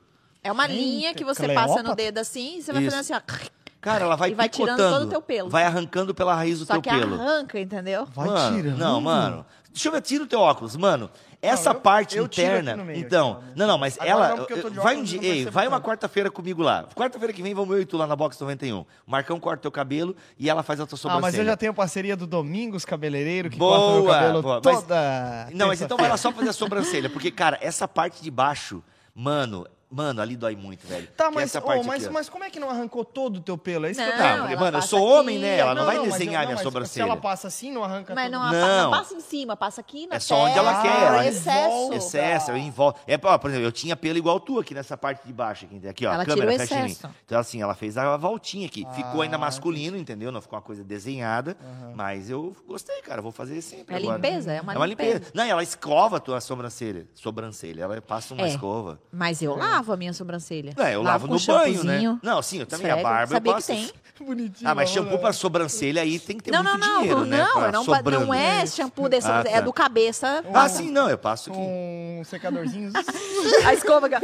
É 0.44 0.52
uma 0.52 0.68
linha 0.68 1.14
que 1.14 1.24
você 1.26 1.44
Cleópatra? 1.44 1.68
passa 1.74 1.84
no 1.84 1.96
dedo 1.96 2.18
assim 2.18 2.58
e 2.60 2.62
você 2.62 2.72
vai 2.72 2.82
Isso. 2.84 2.96
fazendo 2.96 3.18
assim, 3.20 3.26
ó. 3.36 3.50
Cara, 3.82 4.04
ela 4.06 4.16
vai 4.16 4.32
E 4.32 4.34
vai 4.34 4.50
tirando 4.50 4.78
todo 4.78 5.04
o 5.06 5.10
teu 5.10 5.22
pelo. 5.22 5.50
Vai 5.50 5.64
arrancando 5.64 6.14
pela 6.14 6.34
raiz 6.36 6.60
do 6.60 6.66
Só 6.66 6.74
teu 6.74 6.82
que 6.82 6.90
pelo. 6.90 7.16
arranca, 7.16 7.60
entendeu? 7.60 8.06
Vai 8.14 8.28
mano, 8.28 8.56
tirando. 8.58 8.78
Não, 8.78 9.00
mano. 9.02 9.46
Deixa 9.72 9.88
eu 9.88 9.92
ver, 9.92 10.02
tira 10.02 10.24
o 10.24 10.28
teu 10.28 10.40
óculos, 10.40 10.76
mano. 10.76 11.10
Essa 11.42 11.70
eu- 11.70 11.76
parte 11.76 12.18
eu 12.18 12.26
interna. 12.26 12.76
meio, 12.76 13.00
então, 13.00 13.42
ó. 13.42 13.54
não, 13.56 13.66
não, 13.66 13.78
mas 13.78 13.98
Agora 13.98 14.34
ela. 14.34 14.48
não, 14.70 14.84
vai 14.84 14.98
um 14.98 15.04
dia, 15.04 15.22
não 15.22 15.26
ei, 15.28 15.46
vai 15.46 15.68
uma 15.68 15.80
quarta-feira 15.80 16.30
comigo 16.30 16.62
lá. 16.62 16.84
Quarta-feira 16.94 17.32
que 17.34 17.42
vem 17.42 17.54
vamos 17.54 17.74
eu 17.76 17.82
e 17.82 17.86
tu 17.86 17.96
lá 17.96 18.06
na 18.06 18.16
Box 18.16 18.40
91. 18.42 18.80
O 18.82 18.86
Marcão 19.08 19.40
corta 19.40 19.62
teu 19.62 19.72
cabelo 19.72 20.16
e 20.38 20.50
ela 20.50 20.64
faz 20.64 20.82
a 20.82 20.86
tua 20.86 20.96
Ah, 20.96 20.98
sobrancelha. 20.98 21.22
mas 21.32 21.36
eu 21.40 21.46
já 21.46 21.56
tenho 21.56 21.74
parceria 21.74 22.18
do 22.18 22.28
Domingos 22.28 22.84
Cabeleireiro, 22.84 23.50
que 23.50 23.58
Boa, 23.58 23.78
corta 23.78 23.94
meu 24.02 24.06
cabelo 24.12 24.42
boa, 24.42 24.62
mas- 24.64 24.82
toda 24.82 25.48
Não, 25.54 25.68
mas 25.68 25.82
então 25.82 25.98
vai 25.98 26.10
lá 26.10 26.18
só 26.18 26.32
fazer 26.34 26.50
a 26.50 26.54
sobrancelha, 26.54 27.10
porque, 27.10 27.32
cara, 27.32 27.58
essa 27.62 27.88
parte 27.88 28.22
de 28.22 28.30
baixo, 28.30 28.84
mano, 29.16 29.66
mano, 29.90 30.22
ali 30.22 30.36
dói 30.36 30.56
muito, 30.56 30.86
velho. 30.88 31.08
Tá, 31.18 31.30
mas, 31.32 31.46
essa 31.46 31.62
parte 31.62 31.86
mas, 31.86 32.04
aqui, 32.04 32.14
mas 32.14 32.30
como 32.30 32.44
é 32.44 32.50
que 32.50 32.60
não 32.60 32.70
arrancou 32.70 33.04
todo 33.04 33.38
o 33.38 33.40
teu 33.42 33.58
pelo? 33.58 33.86
É 33.86 33.92
isso 33.92 34.00
que 34.02 34.08
eu 34.08 34.12
Não, 34.12 34.18
Tá, 34.20 34.38
porque, 34.40 34.56
mano, 34.56 34.78
eu 34.78 34.82
sou 34.82 35.00
aqui, 35.00 35.20
homem, 35.20 35.40
né? 35.40 35.58
Ela 35.58 35.74
não, 35.76 35.86
vai 35.86 35.98
mas 35.98 36.06
eu- 36.06 36.12
desenhar 36.12 36.42
não, 36.42 36.48
minha 36.48 36.56
mas 36.56 36.64
sobrancelha. 36.64 37.06
Se 37.06 37.10
ela 37.12 37.18
passa 37.20 37.48
assim, 37.48 37.72
não 37.72 37.84
arranca 37.84 38.14
Mas 38.16 38.32
não, 38.32 38.52
Não. 38.52 38.84
não 38.84 38.92
passa 38.92 39.14
em 39.16 39.20
cima, 39.20 39.56
passa 39.58 39.82
aqui 39.82 40.08
na 40.08 40.16
É 40.16 40.20
só 40.20 40.36
onde 40.46 40.58
ela 40.58 40.82
quer, 40.82 41.02
ela 41.04 41.26
excesso. 41.28 41.50
envolve. 41.70 41.96
Excesso, 41.98 42.52
eu 42.52 42.58
envolvo. 42.58 42.98
É, 43.08 43.20
ó, 43.22 43.38
por 43.38 43.50
exemplo, 43.50 43.66
eu 43.68 43.72
tinha 43.72 43.96
pelo 43.96 44.18
igual 44.18 44.40
tu 44.40 44.60
aqui 44.60 44.74
nessa 44.74 44.96
parte 44.98 45.26
de 45.26 45.34
baixo. 45.34 45.66
Aqui, 45.66 45.88
aqui 45.88 46.06
ó, 46.06 46.14
Ela 46.14 46.24
a 46.24 46.26
câmera, 46.26 46.52
fecha 46.58 46.76
em 46.76 46.84
mim. 46.84 46.92
excesso. 46.92 47.14
Então, 47.26 47.40
assim, 47.40 47.62
ela 47.62 47.74
fez 47.76 47.98
a 47.98 48.16
voltinha 48.18 48.66
aqui. 48.68 48.86
Ficou 48.94 49.22
ainda 49.22 49.36
Ah, 49.36 49.40
masculino, 49.40 49.98
entendeu? 49.98 50.32
Não 50.32 50.42
ficou 50.42 50.58
uma 50.58 50.64
coisa 50.64 50.84
desenhada. 50.84 51.58
Mas 51.96 52.30
eu 52.30 52.56
gostei, 52.68 53.02
cara. 53.02 53.22
Vou 53.22 53.32
fazer 53.32 53.62
sempre 53.62 53.96
É 53.96 53.98
agora. 53.98 54.16
limpeza, 54.16 54.52
é 54.54 54.62
uma 54.62 54.74
É 54.74 54.78
uma 54.78 54.86
limpeza. 54.86 55.14
limpeza. 55.14 55.32
Não, 55.34 55.46
e 55.46 55.50
ela 55.50 55.64
escova 55.64 56.18
a 56.18 56.20
tua 56.20 56.40
sobrancelha. 56.42 57.08
Sobrancelha. 57.16 57.84
Ela 57.84 58.02
passa 58.02 58.34
uma 58.34 58.44
É. 58.46 58.50
escova. 58.50 59.00
Mas 59.12 59.42
eu 59.42 59.56
lavo 59.80 59.94
a 59.94 59.98
minha 59.98 60.14
sobrancelha. 60.14 60.74
É, 60.78 60.96
eu 60.96 61.02
lavo 61.02 61.28
com 61.28 61.34
no 61.34 61.40
banho, 61.40 61.84
né? 61.84 62.20
Não, 62.22 62.42
sim, 62.42 62.60
eu 62.60 62.66
também. 62.66 62.88
A 62.92 62.96
Esfrego. 62.98 63.10
barba 63.10 63.34
Sabia 63.36 63.52
eu 63.52 63.56
que 63.56 63.62
posso... 63.62 63.68
tem. 63.68 63.92
Bonitinho. 64.20 64.70
Ah, 64.70 64.76
mas 64.76 64.90
shampoo 64.90 65.18
pra 65.18 65.32
sobrancelha 65.32 66.02
aí 66.02 66.20
tem 66.20 66.36
que 66.36 66.44
ter 66.44 66.52
Não, 66.52 66.62
não, 66.62 66.74
muito 66.74 66.86
não, 66.90 66.98
dinheiro, 67.00 67.26
né? 67.26 67.38
não, 67.38 67.54
pra 67.54 67.72
não, 67.72 67.86
sobrando. 67.86 68.26
não 68.26 68.34
é 68.34 68.66
shampoo 68.66 69.08
desse, 69.08 69.26
Ah, 69.32 69.44
é 69.48 69.52
tá. 69.54 69.62
do 69.62 69.72
cabeça. 69.72 70.44
Ah, 70.54 70.68
sim, 70.68 70.92
não, 70.92 71.10
eu 71.10 71.18
passo 71.18 71.50
aqui. 71.50 71.58
Um 71.58 72.22
secadorzinho. 72.26 72.92
A 73.66 73.74
escova. 73.74 74.10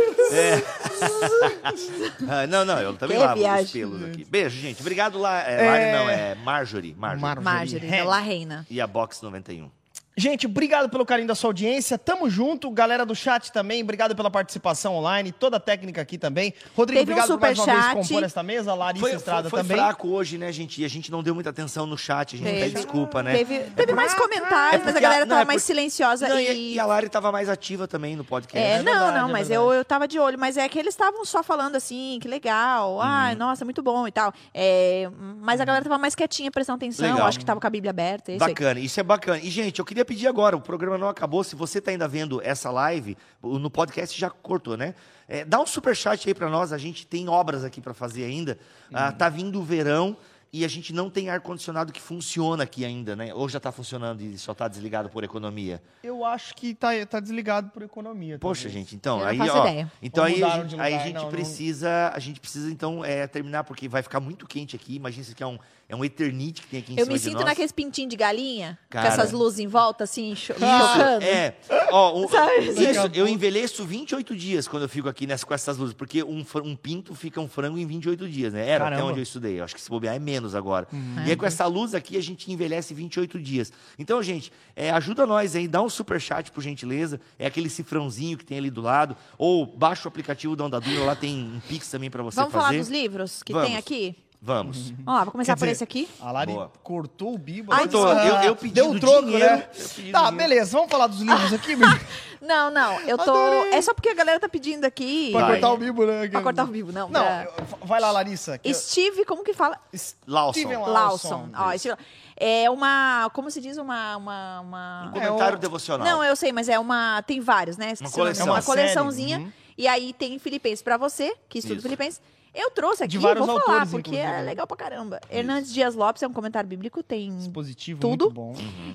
Ah, 2.27 2.47
não, 2.47 2.65
não, 2.65 2.79
eu 2.79 2.93
também 2.95 3.17
Que 3.17 3.23
lavo 3.23 3.35
os 3.35 3.39
viagem. 3.39 3.71
pelos 3.71 4.03
aqui. 4.03 4.25
Beijo, 4.25 4.59
gente. 4.59 4.81
Obrigado 4.81 5.17
lá. 5.17 5.39
É, 5.41 5.65
Lari 5.65 5.91
não, 5.91 6.09
é 6.09 6.35
Marjorie. 6.35 6.93
Marjorie. 6.97 7.21
Mar- 7.21 7.41
Marjorie, 7.41 7.79
Marjorie. 7.87 8.03
La 8.03 8.19
Reina. 8.19 8.67
E 8.69 8.81
a 8.81 8.87
Box 8.87 9.21
91. 9.21 9.69
Gente, 10.17 10.45
obrigado 10.45 10.89
pelo 10.89 11.05
carinho 11.05 11.27
da 11.27 11.35
sua 11.35 11.49
audiência. 11.49 11.97
Tamo 11.97 12.29
junto. 12.29 12.71
Galera 12.71 13.05
do 13.05 13.13
chat 13.13 13.51
também, 13.51 13.83
obrigado 13.83 14.15
pela 14.15 14.31
participação 14.31 14.95
online. 14.95 15.33
Toda 15.33 15.57
a 15.57 15.59
técnica 15.59 16.01
aqui 16.01 16.17
também. 16.17 16.53
Rodrigo, 16.73 17.01
Teve 17.01 17.11
um 17.11 17.15
obrigado 17.23 17.37
por 17.37 17.41
mais 17.41 17.57
uma 17.59 17.65
vez 17.65 17.77
superchat. 17.77 18.07
compor 18.07 18.23
esta 18.23 18.41
mesa. 18.43 18.73
Larissa 18.73 19.01
Foi, 19.01 19.09
foi, 19.09 19.17
Estrada 19.17 19.49
foi 19.49 19.61
também. 19.61 19.75
fraco 19.75 20.07
hoje, 20.07 20.37
né, 20.37 20.49
gente? 20.53 20.81
E 20.81 20.85
a 20.85 20.87
gente 20.87 21.11
não 21.11 21.21
deu 21.21 21.35
muita 21.35 21.49
atenção 21.49 21.85
no 21.85 21.97
chat. 21.97 22.35
A 22.35 22.39
gente 22.39 22.49
pede 22.49 22.75
desculpa, 22.75 23.21
né? 23.21 23.35
Teve, 23.35 23.59
teve 23.75 23.93
mais 23.93 24.13
comentários, 24.13 24.81
É 24.81 24.85
mas 24.85 24.95
a 24.95 24.99
galera 25.01 25.23
a- 25.23 25.25
não, 25.25 25.35
tava 25.35 25.41
é 25.41 25.45
mais 25.45 25.63
silenciosa 25.63 26.29
Não, 26.29 26.39
e... 26.39 26.75
e, 26.75 26.79
a 26.79 26.85
Lari 26.85 27.09
tava 27.09 27.29
mais 27.29 27.49
ativa 27.49 27.85
também 27.85 28.15
no 28.15 28.23
podcast. 28.23 28.57
É, 28.65 28.75
É 28.75 28.81
não, 28.83 28.93
verdade, 28.93 29.17
não, 29.19 29.29
é 29.29 29.31
mas 29.33 29.49
eu, 29.51 29.73
eu 29.73 29.83
tava 29.83 30.07
de 30.07 30.17
olho. 30.17 30.39
Mas 30.39 30.55
é 30.55 30.69
que 30.69 30.79
eles 30.79 30.93
estavam 30.93 31.25
só 31.25 31.43
falando 31.43 31.75
assim, 31.75 32.19
que 32.21 32.27
legal. 32.29 32.93
Uhum. 32.95 33.01
Ai, 33.01 33.35
nossa, 33.35 33.65
muito 33.65 33.83
bom 33.83 34.07
e 34.07 34.11
tal. 34.13 34.31
É, 34.53 35.09
mas 35.41 35.59
a 35.59 35.65
galera 35.65 35.83
tava 35.83 35.97
mais 35.97 36.15
quietinha, 36.15 36.49
prestando 36.49 36.77
atenção. 36.77 37.05
Legal. 37.11 37.27
Acho 37.27 37.37
que 37.37 37.43
tava 37.45 37.59
com 37.59 37.67
a 37.67 37.69
Bíblia 37.69 37.89
aberta. 37.89 38.31
é 38.31 38.35
isso 38.37 38.45
aí. 38.45 38.53
Bacana, 38.53 38.79
isso 38.79 38.97
é 38.97 39.03
bacana. 39.03 39.39
E, 39.39 39.49
gente, 39.49 39.79
eu 39.79 39.83
queria 39.85 40.04
pedir 40.05 40.27
agora, 40.27 40.55
o 40.55 40.61
programa 40.61 40.97
não 40.97 41.09
acabou. 41.09 41.43
Se 41.43 41.55
você 41.55 41.79
está 41.79 41.91
ainda 41.91 42.07
vendo 42.07 42.41
essa 42.41 42.71
live, 42.71 43.17
no 43.43 43.69
podcast 43.69 44.17
já 44.17 44.29
cortou, 44.29 44.77
né? 44.77 44.95
É, 45.27 45.43
dá 45.43 45.59
um 45.59 45.65
superchat 45.65 46.27
aí 46.27 46.33
para 46.33 46.49
nós, 46.49 46.71
a 46.71 46.77
gente 46.77 47.05
tem 47.05 47.27
obras 47.27 47.63
aqui 47.63 47.81
para 47.81 47.93
fazer 47.93 48.23
ainda. 48.23 48.57
Ah, 48.93 49.11
tá 49.11 49.27
vindo 49.27 49.59
o 49.59 49.63
verão 49.63 50.15
e 50.53 50.63
a 50.63 50.67
gente 50.69 50.93
não 50.93 51.09
tem 51.09 51.29
ar-condicionado 51.29 51.91
que 51.91 51.99
funciona 51.99 52.63
aqui 52.63 52.85
ainda, 52.85 53.13
né? 53.13 53.33
Ou 53.33 53.49
já 53.49 53.57
está 53.57 53.73
funcionando 53.73 54.21
e 54.21 54.37
só 54.37 54.53
está 54.53 54.69
desligado 54.69 55.09
por 55.09 55.21
economia. 55.23 55.81
Eu 56.01 56.23
acho 56.23 56.55
que 56.55 56.73
tá, 56.73 56.89
tá 57.09 57.19
desligado 57.19 57.71
por 57.71 57.81
economia. 57.81 58.39
Poxa, 58.39 58.63
talvez. 58.63 58.73
gente, 58.73 58.95
então, 58.95 59.19
Eu 59.19 59.33
não 59.35 59.43
aí, 59.43 59.49
ó. 59.49 59.87
Então 60.01 60.23
Ou 60.23 60.29
aí 60.29 60.43
a 60.43 60.49
gente, 60.51 60.67
de 60.67 60.75
aí 60.79 60.93
a 60.93 60.95
lugar, 60.95 61.05
gente 61.07 61.15
não, 61.15 61.23
não- 61.23 61.29
precisa, 61.29 62.11
a 62.13 62.19
gente 62.19 62.39
precisa 62.39 62.71
então 62.71 63.03
é, 63.03 63.27
terminar 63.27 63.65
porque 63.65 63.89
vai 63.89 64.01
ficar 64.01 64.21
muito 64.21 64.47
quente 64.47 64.77
aqui. 64.77 64.95
Imagina 64.95 65.23
isso 65.23 65.31
aqui 65.33 65.43
é 65.43 65.47
um 65.47 65.59
é 65.87 65.95
um 65.95 66.03
eternite 66.03 66.61
que 66.63 66.67
tem 66.67 66.79
aqui 66.79 66.93
em 66.93 66.97
Eu 66.97 67.05
cima 67.05 67.13
me 67.13 67.19
de 67.19 67.23
sinto 67.25 67.35
nós. 67.35 67.45
naqueles 67.45 67.71
pintinhos 67.71 68.09
de 68.09 68.15
galinha, 68.15 68.77
Cara. 68.89 69.07
com 69.07 69.13
essas 69.13 69.31
luzes 69.31 69.59
em 69.59 69.67
volta, 69.67 70.03
assim, 70.03 70.35
cho 70.35 70.53
me 70.53 70.59
Ah, 70.65 70.79
chocando. 70.95 71.23
É, 71.23 71.55
ó, 71.91 72.17
um- 72.19 72.27
Sabe? 72.29 72.69
isso, 72.69 73.09
eu 73.13 73.27
envelheço 73.27 73.85
28 73.85 74.35
dias 74.35 74.67
quando 74.67 74.83
eu 74.83 74.89
fico 74.89 75.07
aqui 75.07 75.27
nessa, 75.27 75.45
com 75.45 75.53
essas 75.53 75.77
luzes, 75.77 75.93
porque 75.93 76.23
um, 76.23 76.43
um 76.63 76.75
pinto 76.75 77.13
fica 77.13 77.39
um 77.39 77.47
frango 77.47 77.77
em 77.77 77.85
28 77.85 78.27
dias, 78.27 78.53
né? 78.53 78.67
Era 78.67 78.85
até 78.85 78.95
Caramba. 78.95 79.11
onde 79.11 79.19
eu 79.19 79.23
estudei, 79.23 79.59
eu 79.59 79.63
acho 79.63 79.75
que 79.75 79.81
se 79.81 79.89
bobear 79.89 80.15
é 80.15 80.19
menos 80.19 80.55
agora. 80.55 80.87
E 81.25 81.29
aí 81.29 81.35
com 81.35 81.45
essa 81.45 81.65
luz 81.67 81.93
aqui 81.93 82.17
a 82.17 82.21
gente 82.21 82.51
envelhece 82.51 82.93
28 82.93 83.39
dias. 83.39 83.71
Então, 83.99 84.21
gente, 84.23 84.51
é, 84.75 84.89
ajuda 84.91 85.25
nós 85.27 85.55
aí, 85.55 85.67
dá 85.67 85.81
um 85.81 85.89
super 85.89 86.19
chat 86.19 86.51
por 86.51 86.61
gentileza, 86.61 87.19
é 87.37 87.45
aquele 87.45 87.69
cifrãozinho 87.69 88.37
que 88.37 88.43
tem 88.45 88.57
ali 88.57 88.69
do 88.71 88.81
lado, 88.81 89.15
ou 89.37 89.65
baixa 89.65 90.05
o 90.05 90.09
aplicativo 90.09 90.55
da 90.55 90.63
Ondadura, 90.65 91.03
lá 91.03 91.15
tem 91.15 91.43
um 91.43 91.59
Pix 91.67 91.89
também 91.91 92.09
pra 92.09 92.23
você 92.23 92.35
Vamos 92.37 92.51
fazer. 92.51 92.65
falar 92.65 92.77
dos 92.79 92.89
livros 92.89 93.43
que 93.43 93.53
Vamos. 93.53 93.67
tem 93.67 93.77
aqui? 93.77 94.15
Vamos. 94.45 94.91
Vamos 94.91 95.05
lá, 95.07 95.23
vou 95.23 95.31
começar 95.31 95.53
Quer 95.53 95.59
por 95.59 95.65
dizer, 95.65 95.71
esse 95.71 95.83
aqui. 95.83 96.07
A 96.21 96.31
Lari 96.31 96.53
Boa. 96.53 96.71
cortou 96.83 97.33
o 97.33 97.37
bibo. 97.37 97.73
Né? 97.73 97.87
Tô, 97.87 98.07
eu, 98.07 98.35
eu 98.43 98.55
pedi 98.55 98.75
Deu 98.75 98.91
um 98.91 98.99
troco, 98.99 99.23
dinheiro, 99.25 99.43
né? 99.57 99.67
eu 99.73 99.89
pedi 99.89 100.11
Tá, 100.11 100.19
dinheiro. 100.19 100.37
beleza. 100.37 100.71
Vamos 100.77 100.91
falar 100.91 101.07
dos 101.07 101.19
livros 101.19 101.51
aqui, 101.51 101.75
Bibo? 101.75 101.89
Não, 102.41 102.69
não, 102.69 102.99
eu 103.01 103.17
tô... 103.17 103.31
Adorei. 103.31 103.73
É 103.73 103.81
só 103.81 103.91
porque 103.91 104.09
a 104.09 104.13
galera 104.13 104.39
tá 104.39 104.47
pedindo 104.47 104.85
aqui... 104.85 105.31
Pra 105.31 105.41
Vai. 105.41 105.51
cortar 105.53 105.71
o 105.73 105.77
bibo, 105.77 106.05
né? 106.05 106.27
Pra 106.27 106.41
cortar 106.43 106.63
o 106.65 106.67
vivo, 106.67 106.91
não. 106.91 107.09
Não, 107.09 107.19
pra- 107.23 107.47
eu- 107.81 107.87
vai 107.87 107.99
lá, 107.99 108.11
Larissa. 108.11 108.59
que 108.59 108.69
eu- 108.69 108.73
Steve, 108.75 109.25
como 109.25 109.43
que 109.43 109.51
fala? 109.51 109.79
Lawson. 110.27 110.53
Steven 110.59 110.77
Um 110.77 110.85
Lawson. 110.85 111.49
Ó, 111.57 111.73
Isso. 111.73 111.87
esse- 111.89 111.97
é 112.37 112.69
uma, 112.69 113.31
como 113.33 113.49
se 113.49 113.59
diz, 113.59 113.77
uma, 113.77 114.15
uma, 114.17 114.59
uma- 114.61 115.09
comentário 115.11 115.55
É 115.55 115.57
o- 115.57 115.59
devocional. 115.59 116.05
Não, 116.05 116.23
eu 116.23 116.35
sei, 116.35 116.51
mas 116.51 116.69
é 116.69 116.77
uma, 116.77 117.23
tem 117.23 117.39
vários, 117.41 117.77
né? 117.77 117.93
Esqueci 117.93 118.13
o 118.13 118.17
nome. 118.17 118.35
coleção. 118.35 118.45
É 118.45 118.49
uma 118.51 118.57
É 118.57 118.59
uma 118.59 118.61
série. 118.61 118.77
coleçãozinha. 118.81 119.39
Uhum. 119.39 119.51
E 119.75 119.87
aí 119.87 120.13
tem 120.13 120.37
Filipenses 120.37 120.83
pra 120.83 120.97
você, 120.97 121.35
que 121.49 121.57
estuda 121.57 121.75
Isso. 121.79 121.83
Filipenses. 121.83 122.21
Eu 122.55 122.71
trouxe 122.71 123.03
aqui, 123.03 123.11
De 123.11 123.17
vários 123.17 123.45
vou 123.45 123.59
falar, 123.59 123.71
autores, 123.81 123.91
porque 123.91 124.09
inclusive, 124.11 124.39
é 124.39 124.41
legal 124.41 124.65
pra 124.65 124.77
caramba. 124.77 125.19
Hernandes 125.29 125.73
Dias 125.73 125.93
Lopes 125.93 126.23
é 126.23 126.27
um 126.27 126.31
comentário 126.33 126.67
bíblico, 126.69 127.03
tem... 127.03 127.35
Dispositivo 127.37 127.99
Tudo. 127.99 128.25
muito 128.25 128.33
bom. 128.33 128.53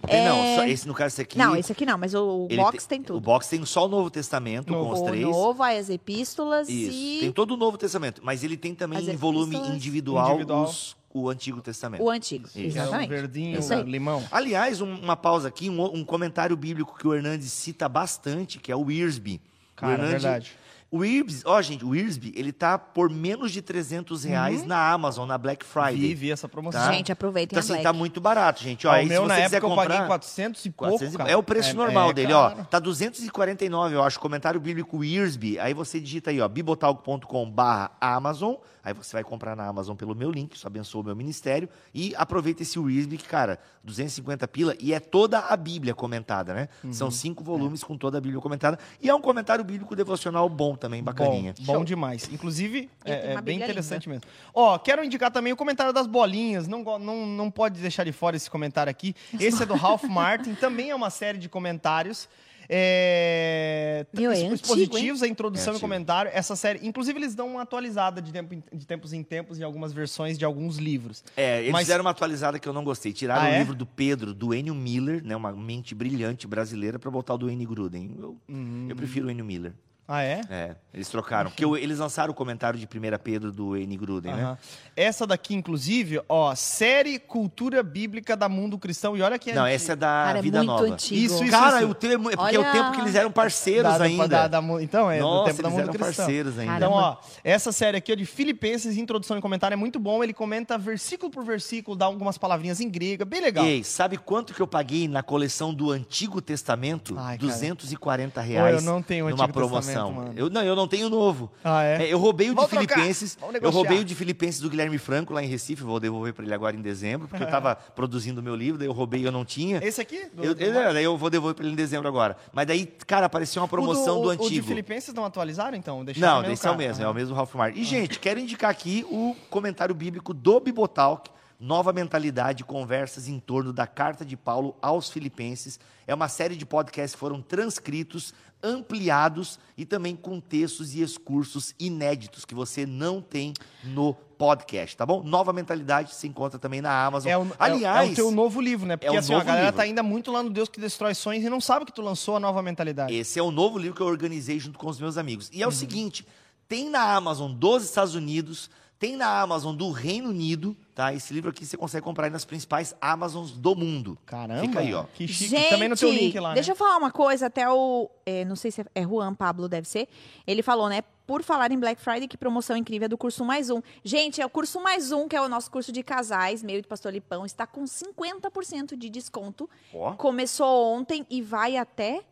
Tem, 0.09 0.25
Não, 0.25 0.37
É- 0.37 0.57
só 0.57 0.65
esse 0.65 0.89
no 0.89 0.95
caso 0.95 1.15
esse 1.15 1.21
aqui. 1.23 1.37
Não, 1.39 1.55
esse 1.55 1.71
aqui 1.71 1.85
não, 1.85 1.99
mas 1.99 2.15
o, 2.15 2.47
o 2.47 2.47
ele 2.51 2.57
box 2.57 2.87
tem, 2.87 3.03
tudo. 3.03 3.17
O 3.19 3.21
box 3.21 3.49
tem 3.49 3.65
só 3.67 3.85
o 3.85 3.89
Novo 3.89 4.11
Testamento 4.11 4.73
Novo. 4.73 4.87
com 4.89 4.95
os 4.95 5.01
O 5.01 5.05
três. 5.05 5.23
Novo, 5.27 5.63
as 5.63 5.91
epístolas 5.91 6.69
Isso. 6.69 6.91
e 6.97 7.21
Tem 7.21 7.33
todo 7.33 7.53
o 7.53 7.57
Novo 7.57 7.77
Testamento, 7.77 8.21
mas 8.25 8.43
ele 8.43 8.57
tem 8.57 8.75
também 8.75 8.99
As 8.99 9.09
em 9.09 9.17
volume 9.17 9.57
individual, 9.57 10.31
Individual. 10.31 10.65
os- 10.65 10.97
o 11.13 11.29
Antigo 11.29 11.61
Testamento. 11.61 12.03
o 12.05 12.09
antigo. 12.09 12.47
Isso. 12.47 12.59
É 12.59 12.63
o 12.63 12.67
Exatamente. 12.67 13.09
verdinho, 13.09 13.59
Isso 13.59 13.75
aí. 13.75 13.83
o 13.83 13.87
limão. 13.87 14.23
Aliás, 14.31 14.81
um- 14.81 14.95
uma 14.95 15.17
pausa 15.17 15.49
aqui, 15.49 15.69
um, 15.69 15.83
um 15.97 16.05
comentário 16.05 16.57
bíblico 16.57 16.97
que 16.97 17.07
o 17.07 17.13
Hernandes 17.13 17.53
cita 17.53 17.89
bastante, 17.89 18.59
que 18.61 18.71
é 18.71 18.77
o 18.77 18.83
Wiersbe. 18.83 19.41
Cara, 19.75 19.91
o 19.91 19.95
Hernandes- 19.97 20.23
verdade. 20.23 20.53
O 20.93 20.99
Wiersbe, 20.99 21.43
ó, 21.45 21.63
gente, 21.63 21.85
o 21.85 21.91
Wiersbe, 21.91 22.33
ele 22.35 22.51
tá 22.53 22.77
por 22.77 23.09
menos 23.09 23.53
de 23.53 23.63
300 23.63 24.25
reais 24.25 24.67
na 24.67 24.91
Amazon, 24.91 25.29
na 25.29 25.39
Black 25.39 25.65
Friday. 25.65 25.95
Vi, 25.97 26.15
vi 26.15 26.31
essa 26.33 26.49
promoção. 26.49 26.81
Tá? 26.81 26.93
Gente, 26.93 27.13
aproveitem 27.13 27.57
Então, 27.57 27.59
a 27.59 27.61
assim, 27.61 27.73
Black. 27.75 27.83
tá 27.85 27.93
muito 27.93 28.21
barato, 28.21 28.61
gente. 28.61 28.89
Ó, 28.89 28.91
Ó, 28.91 28.95
aí, 28.95 29.07
o 29.07 29.09
meu, 29.09 29.23
se 29.23 29.29
na 29.29 29.35
você 29.37 29.41
época, 29.43 29.57
quiser 29.61 29.65
eu 29.65 29.69
comprar, 29.77 29.89
paguei 29.95 30.07
400 30.09 30.65
e 30.65 30.71
pouco, 30.71 30.93
400 30.95 31.17
cara. 31.17 31.31
É 31.31 31.37
o 31.37 31.43
preço 31.45 31.71
É- 31.71 31.75
normal 31.75 32.11
é 32.11 32.13
dele, 32.13 32.33
caro. 32.33 32.57
ó. 32.61 32.65
Tá 32.65 32.81
249, 32.81 33.95
eu 33.95 34.03
acho. 34.03 34.19
Comentário 34.19 34.59
bíblico 34.59 34.97
Wiersbe. 34.99 35.61
Aí 35.61 35.73
você 35.73 36.01
digita 36.01 36.31
aí, 36.31 36.41
ó, 36.41 36.49
bibotalco.com 36.49 37.49
barra 37.51 37.93
Amazon. 38.01 38.55
Aí 38.83 38.93
você 38.95 39.13
vai 39.13 39.25
comprar 39.25 39.55
na 39.55 39.67
Amazon 39.67 39.97
pelo 39.97 40.15
meu 40.15 40.31
link, 40.31 40.55
isso 40.55 40.67
abençoa 40.67 41.03
o 41.03 41.05
meu 41.05 41.17
ministério. 41.17 41.69
E 41.95 42.15
aproveita 42.17 42.63
esse 42.63 42.79
Wiersbe, 42.79 43.17
que, 43.17 43.29
cara, 43.29 43.59
250 43.85 44.49
pila. 44.49 44.75
E 44.81 44.93
é 44.93 45.01
toda 45.01 45.39
a 45.39 45.57
Bíblia 45.57 45.95
comentada, 45.95 46.55
né? 46.55 46.69
Uhum. 46.83 46.93
São 46.93 47.11
cinco 47.11 47.45
volumes 47.45 47.85
com 47.85 47.97
toda 47.97 48.19
a 48.19 48.21
Bíblia 48.21 48.41
comentada. 48.41 48.79
E 49.01 49.09
é 49.09 49.15
um 49.15 49.21
comentário 49.21 49.65
bíblico 49.65 49.95
devocional 49.95 50.49
bom 50.49 50.75
também, 50.77 51.03
bacaninha. 51.03 51.55
Bom, 51.61 51.79
bom 51.79 51.85
demais. 51.85 52.29
Inclusive, 52.33 52.91
é, 53.05 53.35
é 53.35 53.41
bem 53.41 53.59
interessante 53.59 54.09
mesmo. 54.09 54.25
Ó, 54.55 54.79
quero 54.79 55.05
indicar 55.05 55.31
também 55.31 55.53
o 55.53 55.57
comentário 55.57 55.93
das 55.93 56.07
bolinhas. 56.07 56.67
Não, 56.67 56.83
não, 56.99 57.27
não 57.27 57.51
pode 57.51 57.81
deixar 57.81 58.05
de 58.05 58.13
fora 58.13 58.37
esse 58.37 58.51
comentário 58.51 58.91
aqui. 58.91 59.15
Esse 59.39 59.63
é 59.63 59.67
do 59.67 59.75
Ralph 59.75 60.05
Martin. 60.05 60.55
Também 60.55 60.91
é 60.91 60.95
uma 60.95 61.11
série 61.11 61.39
de 61.39 61.49
comentários. 61.49 62.29
É, 62.73 64.07
Meu, 64.13 64.31
é 64.31 64.57
positivos, 64.59 65.23
a 65.23 65.27
introdução 65.27 65.75
É 65.75 65.77
e 65.77 65.81
comentário. 65.81 66.31
Essa 66.33 66.55
série, 66.55 66.87
inclusive, 66.87 67.19
eles 67.19 67.35
dão 67.35 67.49
uma 67.49 67.63
atualizada 67.63 68.23
de, 68.23 68.31
tempo 68.33 68.55
em- 68.55 68.63
de 68.73 68.87
tempos 68.87 69.13
em 69.13 69.23
tempos 69.25 69.59
em 69.59 69.65
algumas 69.65 69.93
versões 69.93 70.39
de 70.39 70.45
alguns 70.45 70.77
livros. 70.77 71.25
É, 71.37 71.61
eles 71.61 71.73
Mas- 71.73 71.83
fizeram 71.83 72.05
uma 72.05 72.11
atualizada 72.11 72.59
que 72.61 72.69
eu 72.69 72.73
não 72.73 72.85
gostei. 72.85 73.13
Tiraram 73.13 73.43
Ah, 73.43 73.51
o 73.51 73.53
é? 73.53 73.59
livro 73.59 73.75
do 73.75 73.85
Pedro, 73.85 74.33
do 74.33 74.55
Enio 74.55 74.75
Miller, 74.75 75.25
né? 75.25 75.35
Uma 75.35 75.53
mente 75.53 75.95
brilhante 75.95 76.47
brasileira, 76.47 76.99
pra 76.99 77.11
botar 77.11 77.35
o 77.35 77.39
do 77.39 77.51
N. 77.51 77.67
Gruden. 77.67 78.15
Eu, 78.19 78.37
Hum. 78.49 78.87
eu 78.89 78.95
prefiro 78.95 79.27
o 79.27 79.31
Enio 79.31 79.45
Miller. 79.45 79.73
Ah, 80.13 80.23
é? 80.25 80.41
É, 80.51 80.75
eles 80.93 81.09
trocaram. 81.09 81.51
Porque 81.51 81.65
eles 81.65 82.01
lançaram 82.01 82.33
o 82.33 82.35
comentário 82.35 82.77
de 82.79 82.85
1 82.85 83.17
Pedro 83.23 83.53
do 83.53 83.77
N. 83.77 83.97
Gruden, 83.97 84.35
né? 84.35 84.43
Aham. 84.43 84.59
Essa 84.97 85.25
daqui, 85.25 85.55
inclusive, 85.55 86.21
ó, 86.29 86.53
série 86.57 87.19
Cultura 87.21 87.81
Bíblica 87.81 88.37
da 88.37 88.49
Mundo 88.49 88.77
Cristão. 88.77 89.17
E 89.17 89.23
olha 89.23 89.39
que 89.39 89.53
Não, 89.53 89.63
antiga. 89.63 89.75
essa 89.77 89.93
é 89.93 89.97
da 89.97 90.07
Cara, 90.27 90.39
é 90.39 90.43
Vida 90.43 90.59
muito 90.59 90.71
Nova. 90.71 90.85
antigo. 90.93 91.15
Isso, 91.21 91.45
isso, 91.45 91.51
Cara, 91.53 91.79
isso. 91.83 91.91
o 91.91 91.95
tempo, 91.95 92.29
é 92.29 92.37
porque 92.37 92.57
é 92.57 92.59
o 92.59 92.63
Olha- 92.63 92.73
tempo 92.73 92.91
que 92.93 93.01
eles 93.03 93.15
eram 93.15 93.31
parceiros 93.31 93.85
Da- 93.93 93.99
da- 93.99 94.05
ainda. 94.05 94.27
da- 94.29 94.49
da 94.49 94.61
Mu- 94.61 94.81
então, 94.81 95.09
é, 95.09 95.19
do 95.19 95.23
Nossa, 95.25 95.51
tempo 95.51 95.63
da 95.63 95.69
eles 95.69 95.79
Mundo 95.79 95.83
eram 95.91 95.93
Cristão. 96.05 96.25
parceiros 96.27 96.59
ainda. 96.59 96.77
Então, 96.77 96.91
ó, 96.93 97.17
essa 97.45 97.71
série 97.71 97.97
aqui 97.97 98.13
ó, 98.13 98.17
de 98.17 98.27
Filipenses, 98.27 98.97
introdução 98.97 99.39
e 99.39 99.41
comentário, 99.41 99.75
é 99.75 99.77
muito 99.77 100.01
bom. 100.01 100.25
Ele 100.25 100.35
comenta 100.35 100.77
versículo 100.77 101.31
por 101.31 101.45
versículo, 101.45 101.97
dá 101.97 102.07
algumas 102.07 102.37
palavrinhas 102.37 102.81
em 102.81 102.91
grega, 102.91 103.25
bem 103.25 103.41
legal. 103.41 103.65
Ei, 103.65 103.85
sabe 103.85 104.17
quanto 104.17 104.53
que 104.53 104.61
eu 104.61 104.67
paguei 104.67 105.07
na 105.07 105.23
coleção 105.23 105.73
do 105.73 105.93
Antigo 105.93 106.41
Testamento? 106.43 107.15
Ai, 107.17 107.39
cara. 107.39 107.49
240 107.49 108.41
Pô, 108.41 108.47
reais. 108.47 108.75
eu 108.75 108.83
não 108.83 109.01
tenho 109.01 109.27
o 109.27 109.31
numa 109.31 109.45
Antigo 109.45 109.59
promoção. 109.59 110.00
Testamento, 110.09 110.27
mano. 110.27 110.33
Eu, 110.39 110.51
não, 110.51 110.63
eu 110.63 110.77
não 110.77 110.89
tenho 110.89 111.07
o 111.07 111.11
novo. 111.11 111.51
Ah, 111.65 111.83
é? 111.85 112.13
eu 112.13 112.19
roubei 112.19 112.49
o 112.49 112.51
de 112.51 112.57
Vamos 112.57 112.71
trocar. 112.71 112.95
Filipenses. 112.95 113.39
Eu 113.61 113.71
roubei 113.71 113.99
o 114.01 114.05
de 114.05 114.15
Filipenses 114.15 114.61
do 114.61 114.69
Guilherme 114.71 114.99
Franco 114.99 115.33
lá 115.33 115.43
em 115.43 115.47
Recife. 115.47 115.83
Vou 115.83 115.99
devolver 116.01 116.33
para 116.35 116.45
ele 116.45 116.55
agora 116.55 116.77
em 116.77 116.81
dezembro, 116.83 117.29
porque 117.29 117.43
eu 117.43 117.47
estava 117.47 117.75
produzindo 117.75 118.41
o 118.41 118.45
meu 118.45 118.55
livro, 118.55 118.79
daí 118.79 118.89
eu 118.89 118.93
roubei 118.93 119.21
e 119.21 119.25
eu 119.25 119.33
não 119.33 119.45
tinha. 119.45 119.79
Esse 119.85 120.01
aqui? 120.01 120.27
Do- 120.33 120.45
Eu, 120.45 120.55
do- 120.55 120.63
eu- 120.63 120.93
daí 120.95 121.05
eu 121.05 121.17
vou 121.17 121.31
devolver 121.31 121.55
para 121.55 121.65
ele 121.65 121.73
em 121.73 121.77
dezembro 121.77 122.09
agora. 122.09 122.37
Mas 122.53 122.67
daí, 122.67 122.87
cara, 123.07 123.27
apareceu 123.27 123.63
uma 123.63 123.69
promoção 123.69 124.19
o 124.19 124.23
do, 124.23 124.29
O 124.31 124.37
de 124.37 124.45
antigo. 124.45 124.67
Filipenses 124.67 125.13
não 125.15 125.25
atualizaram, 125.25 125.77
então? 125.77 126.05
Deixaram 126.05 126.43
Não, 126.43 126.53
esse 126.53 126.67
é 126.67 126.71
o 126.71 126.77
mesmo, 126.77 127.03
é 127.03 127.07
Ah. 127.07 127.11
o 127.11 127.15
mesmo 127.15 127.35
Ralph 127.35 127.55
Martin. 127.55 127.79
E, 127.81 127.85
gente, 127.85 128.19
quero 128.19 128.39
indicar 128.41 128.71
aqui 128.71 129.05
o 129.11 129.37
comentário 129.49 129.95
bíblico 129.95 130.33
do 130.35 130.61
Bibotalk, 130.61 131.31
Nova 131.61 131.93
Mentalidade, 131.93 132.65
conversas 132.65 133.29
em 133.29 133.39
torno 133.39 133.71
da 133.73 133.87
carta 133.87 134.25
de 134.25 134.35
Paulo 134.37 134.75
aos 134.81 135.11
Filipenses. 135.11 135.79
É 136.07 136.15
uma 136.15 136.27
série 136.27 136.57
de 136.57 136.65
podcasts 136.65 137.13
que 137.15 137.21
foram 137.21 137.43
transcritos, 137.43 138.33
ampliados 138.63 139.59
e 139.77 139.85
também 139.85 140.17
com 140.17 140.41
textos 140.41 140.95
e 140.95 141.03
excursos 141.03 141.75
inéditos 141.79 142.45
que 142.47 142.55
você 142.55 142.87
não 142.87 143.21
tem 143.21 143.53
no 143.85 144.15
podcast, 144.39 144.97
tá 144.97 145.05
bom? 145.05 145.23
Nova 145.23 145.53
Mentalidade 145.53 146.15
se 146.15 146.27
encontra 146.27 146.59
também 146.59 146.81
na 146.81 147.05
Amazon. 147.05 147.31
É 147.31 147.37
o, 147.37 147.47
Aliás, 147.59 148.09
é 148.09 148.13
o 148.13 148.15
teu 148.15 148.31
novo 148.31 148.59
livro, 148.59 148.87
né? 148.87 148.97
Porque 148.97 149.15
é 149.15 149.19
assim, 149.19 149.35
a 149.35 149.45
galera 149.45 149.67
livro. 149.67 149.77
tá 149.77 149.83
ainda 149.83 150.03
muito 150.03 150.33
lá 150.33 150.43
no 150.43 150.49
Deus 150.49 150.69
que 150.69 150.81
destrói 150.81 151.15
sonhos 151.15 151.45
e 151.45 151.51
não 151.51 151.61
sabe 151.61 151.85
que 151.85 151.93
tu 151.93 152.01
lançou 152.01 152.37
a 152.37 152.41
nova 152.41 152.63
mentalidade. 152.63 153.15
Esse 153.15 153.39
é 153.39 153.43
o 153.43 153.51
novo 153.51 153.79
livro 153.79 153.95
que 153.95 154.03
eu 154.03 154.07
organizei 154.07 154.59
junto 154.59 154.79
com 154.79 154.89
os 154.89 154.99
meus 154.99 155.19
amigos. 155.19 155.51
E 155.53 155.63
é 155.63 155.67
Uhum. 155.67 155.71
o 155.73 155.75
seguinte: 155.75 156.27
tem 156.67 156.89
na 156.89 157.03
Amazon 157.15 157.53
dos 157.53 157.85
Estados 157.85 158.15
Unidos, 158.15 158.71
tem 159.01 159.17
na 159.17 159.41
Amazon 159.41 159.75
do 159.75 159.91
Reino 159.91 160.29
Unido, 160.29 160.77
tá? 160.95 161.15
Esse 161.15 161.33
livro 161.33 161.49
aqui 161.49 161.65
você 161.65 161.75
consegue 161.75 162.05
comprar 162.05 162.27
aí 162.27 162.31
nas 162.31 162.45
principais 162.45 162.95
Amazons 163.01 163.51
do 163.51 163.75
mundo. 163.75 164.19
Caramba, 164.27 164.61
Fica 164.61 164.81
aí, 164.81 164.93
ó. 164.93 165.05
que 165.15 165.27
chique. 165.27 165.49
Gente, 165.49 165.71
Também 165.71 165.89
no 165.89 165.97
teu 165.97 166.13
link 166.13 166.39
lá, 166.39 166.53
deixa 166.53 166.69
né? 166.69 166.73
eu 166.73 166.77
falar 166.77 166.99
uma 166.99 167.11
coisa, 167.11 167.47
até 167.47 167.67
o, 167.67 168.11
é, 168.27 168.45
não 168.45 168.55
sei 168.55 168.71
se 168.71 168.85
é 168.95 169.03
Juan 169.03 169.35
Pablo, 169.35 169.71
deve 169.71 169.89
ser, 169.89 170.07
ele 170.47 170.63
falou, 170.63 170.87
né, 170.91 171.01
por 171.27 171.43
falar 171.43 171.73
em 171.73 171.79
Black 171.79 171.99
Friday, 171.99 172.29
que 172.29 172.37
promoção 172.37 172.77
incrível 172.77 173.07
é 173.07 173.09
do 173.09 173.17
curso 173.17 173.43
Mais 173.43 173.71
Um. 173.71 173.81
Gente, 174.05 174.43
é 174.43 174.45
o 174.45 174.51
curso 174.51 174.79
Mais 174.83 175.11
Um, 175.13 175.27
que 175.27 175.35
é 175.35 175.41
o 175.41 175.49
nosso 175.49 175.71
curso 175.71 175.91
de 175.91 176.03
casais, 176.03 176.63
meio 176.63 176.83
de 176.83 176.87
Pastor 176.87 177.11
Lipão, 177.11 177.47
está 177.47 177.67
com 177.67 177.85
50% 177.85 178.97
de 178.99 179.09
desconto. 179.09 179.69
Ó. 179.95 180.13
Começou 180.13 180.93
ontem 180.93 181.27
e 181.31 181.41
vai 181.41 181.79
até, 181.79 182.23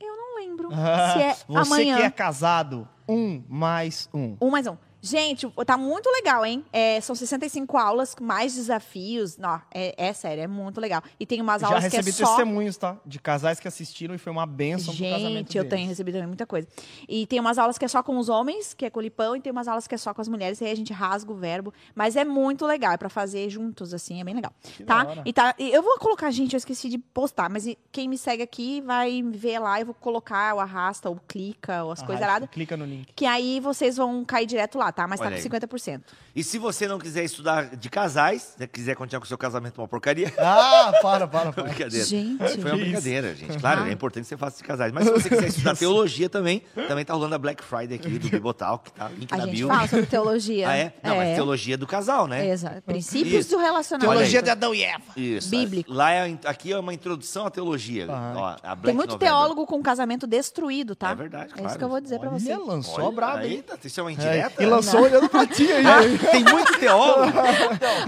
eu 0.00 0.16
não 0.16 0.36
lembro, 0.36 0.68
se 0.70 1.20
é 1.20 1.34
Você 1.34 1.44
amanhã. 1.48 1.96
que 1.96 2.02
é 2.02 2.10
casado, 2.10 2.88
um 3.08 3.42
mais 3.48 4.08
um. 4.14 4.36
Um 4.40 4.50
mais 4.50 4.68
um. 4.68 4.76
Gente, 5.06 5.48
tá 5.64 5.76
muito 5.76 6.10
legal, 6.10 6.44
hein? 6.44 6.64
É, 6.72 7.00
são 7.00 7.14
65 7.14 7.76
aulas, 7.76 8.16
mais 8.20 8.54
desafios. 8.56 9.36
Não, 9.38 9.60
é, 9.72 9.94
é 9.96 10.12
sério, 10.12 10.42
é 10.42 10.46
muito 10.48 10.80
legal. 10.80 11.00
E 11.18 11.24
tem 11.24 11.40
umas 11.40 11.60
Já 11.60 11.68
aulas 11.68 11.86
que 11.86 11.94
é 11.94 11.98
recebi 12.00 12.12
só... 12.12 12.26
testemunhos, 12.26 12.76
tá? 12.76 12.96
De 13.06 13.20
casais 13.20 13.60
que 13.60 13.68
assistiram 13.68 14.16
e 14.16 14.18
foi 14.18 14.32
uma 14.32 14.44
benção 14.44 14.94
pro 14.94 15.04
casamento 15.04 15.36
Gente, 15.36 15.58
eu 15.58 15.62
deles. 15.62 15.76
tenho 15.78 15.88
recebido 15.88 16.14
também 16.14 16.26
muita 16.26 16.44
coisa. 16.44 16.66
E 17.08 17.24
tem 17.26 17.38
umas 17.38 17.56
aulas 17.56 17.78
que 17.78 17.84
é 17.84 17.88
só 17.88 18.02
com 18.02 18.18
os 18.18 18.28
homens, 18.28 18.74
que 18.74 18.84
é 18.84 18.90
com 18.90 18.98
o 18.98 19.02
lipão, 19.02 19.36
e 19.36 19.40
tem 19.40 19.52
umas 19.52 19.68
aulas 19.68 19.86
que 19.86 19.94
é 19.94 19.98
só 19.98 20.12
com 20.12 20.20
as 20.20 20.28
mulheres, 20.28 20.60
e 20.60 20.64
aí 20.64 20.72
a 20.72 20.76
gente 20.76 20.92
rasga 20.92 21.30
o 21.30 21.36
verbo. 21.36 21.72
Mas 21.94 22.16
é 22.16 22.24
muito 22.24 22.66
legal, 22.66 22.92
é 22.92 22.96
pra 22.96 23.08
fazer 23.08 23.48
juntos, 23.48 23.94
assim, 23.94 24.20
é 24.20 24.24
bem 24.24 24.34
legal. 24.34 24.52
da 24.80 25.04
tá? 25.04 25.22
E 25.24 25.32
tá? 25.32 25.54
eu 25.58 25.82
vou 25.82 25.98
colocar, 25.98 26.30
gente, 26.32 26.54
eu 26.54 26.58
esqueci 26.58 26.88
de 26.88 26.98
postar, 26.98 27.48
mas 27.48 27.68
quem 27.92 28.08
me 28.08 28.18
segue 28.18 28.42
aqui 28.42 28.80
vai 28.80 29.22
ver 29.22 29.60
lá, 29.60 29.78
eu 29.78 29.86
vou 29.86 29.94
colocar 29.94 30.54
o 30.54 30.58
arrasta, 30.58 31.08
ou 31.08 31.20
clica, 31.28 31.84
ou 31.84 31.92
as 31.92 32.02
coisas 32.02 32.22
aradas. 32.22 32.48
Clica 32.50 32.76
no 32.76 32.84
link. 32.84 33.12
Que 33.14 33.24
aí 33.24 33.60
vocês 33.60 33.96
vão 33.96 34.24
cair 34.24 34.46
direto 34.46 34.78
lá, 34.78 34.90
tá? 34.96 35.06
Mas 35.06 35.20
Olha 35.20 35.30
tá 35.30 35.36
aí. 35.36 35.42
com 35.42 35.76
50%. 35.76 36.00
E 36.34 36.42
se 36.42 36.58
você 36.58 36.88
não 36.88 36.98
quiser 36.98 37.22
estudar 37.22 37.76
de 37.76 37.88
casais, 37.90 38.54
se 38.58 38.66
quiser 38.66 38.96
continuar 38.96 39.20
com 39.20 39.24
o 39.26 39.28
seu 39.28 39.38
casamento 39.38 39.80
uma 39.80 39.86
porcaria, 39.86 40.32
Ah, 40.38 40.92
para, 41.02 41.28
para, 41.28 41.52
para. 41.52 41.62
brincadeira. 41.64 42.04
Gente. 42.04 42.38
Foi 42.38 42.70
uma 42.70 42.78
Que 42.78 42.84
brincadeira, 42.84 43.34
gente. 43.34 43.58
Claro, 43.58 43.82
Ah. 43.82 43.88
é 43.88 43.92
importante 43.92 44.22
que 44.24 44.28
você 44.30 44.36
faça 44.36 44.56
de 44.56 44.64
casais. 44.64 44.92
Mas 44.92 45.04
se 45.04 45.12
você 45.12 45.28
quiser 45.28 45.48
estudar 45.48 45.76
teologia 45.78 46.28
também, 46.28 46.62
também 46.88 47.04
tá 47.04 47.12
rolando 47.14 47.34
a 47.34 47.38
Black 47.38 47.62
Friday 47.62 47.96
aqui 47.98 48.18
do 48.18 48.28
Bibotalk, 48.28 48.90
tá? 48.92 49.08
Link 49.10 49.32
A 49.32 49.36
na 49.36 49.44
gente 49.44 49.54
bio. 49.56 49.68
fala 49.68 49.86
sobre 49.86 50.06
teologia. 50.06 50.66
Ah, 50.68 50.76
é? 50.76 50.94
Não, 51.02 51.16
mas 51.16 51.34
teologia 51.36 51.76
do 51.76 51.86
casal, 51.86 52.26
né? 52.26 52.48
Exato. 52.48 52.80
Princípios 52.82 53.46
Isso. 53.46 53.50
do 53.56 53.58
relacionamento. 53.62 54.10
Teologia 54.10 54.38
Olha 54.38 54.44
de 54.44 54.50
Adão 54.50 54.74
e 54.74 54.82
Eva. 54.82 55.04
Isso. 55.16 55.50
Bíblico. 55.50 55.92
Lá 55.92 56.10
é, 56.12 56.38
aqui 56.44 56.72
é 56.72 56.78
uma 56.78 56.94
introdução 56.94 57.46
à 57.46 57.50
teologia. 57.50 58.06
Ah. 58.10 58.32
Ó, 58.36 58.46
a 58.62 58.74
Black 58.74 58.82
Tem 58.86 58.94
muito 58.94 59.10
November. 59.12 59.28
teólogo 59.28 59.66
com 59.66 59.82
casamento 59.82 60.26
destruído, 60.26 60.94
tá? 60.96 61.10
É 61.10 61.14
verdade, 61.14 61.50
É 61.50 61.54
claro. 61.54 61.68
isso 61.68 61.78
que 61.78 61.84
eu 61.84 61.88
vou 61.88 62.00
dizer 62.00 62.18
pra 62.18 62.30
você. 62.30 62.52
Olha, 62.54 62.64
lançou 62.64 62.94
Olha, 62.98 63.08
a 63.08 63.10
braba, 63.12 63.46
hein? 63.46 63.52
Eita, 63.56 63.78
isso 63.84 64.00
é 64.00 64.02
uma 64.02 64.10
É, 64.10 64.14
indireta? 64.14 64.62
e 64.62 64.66
lançou 64.66 64.85
olhando 64.94 65.28
pra 65.28 65.46
ti 65.46 65.70
aí. 65.72 65.84
Ah, 65.86 66.30
tem 66.30 66.44
muito 66.44 66.78
teólogo. 66.78 67.32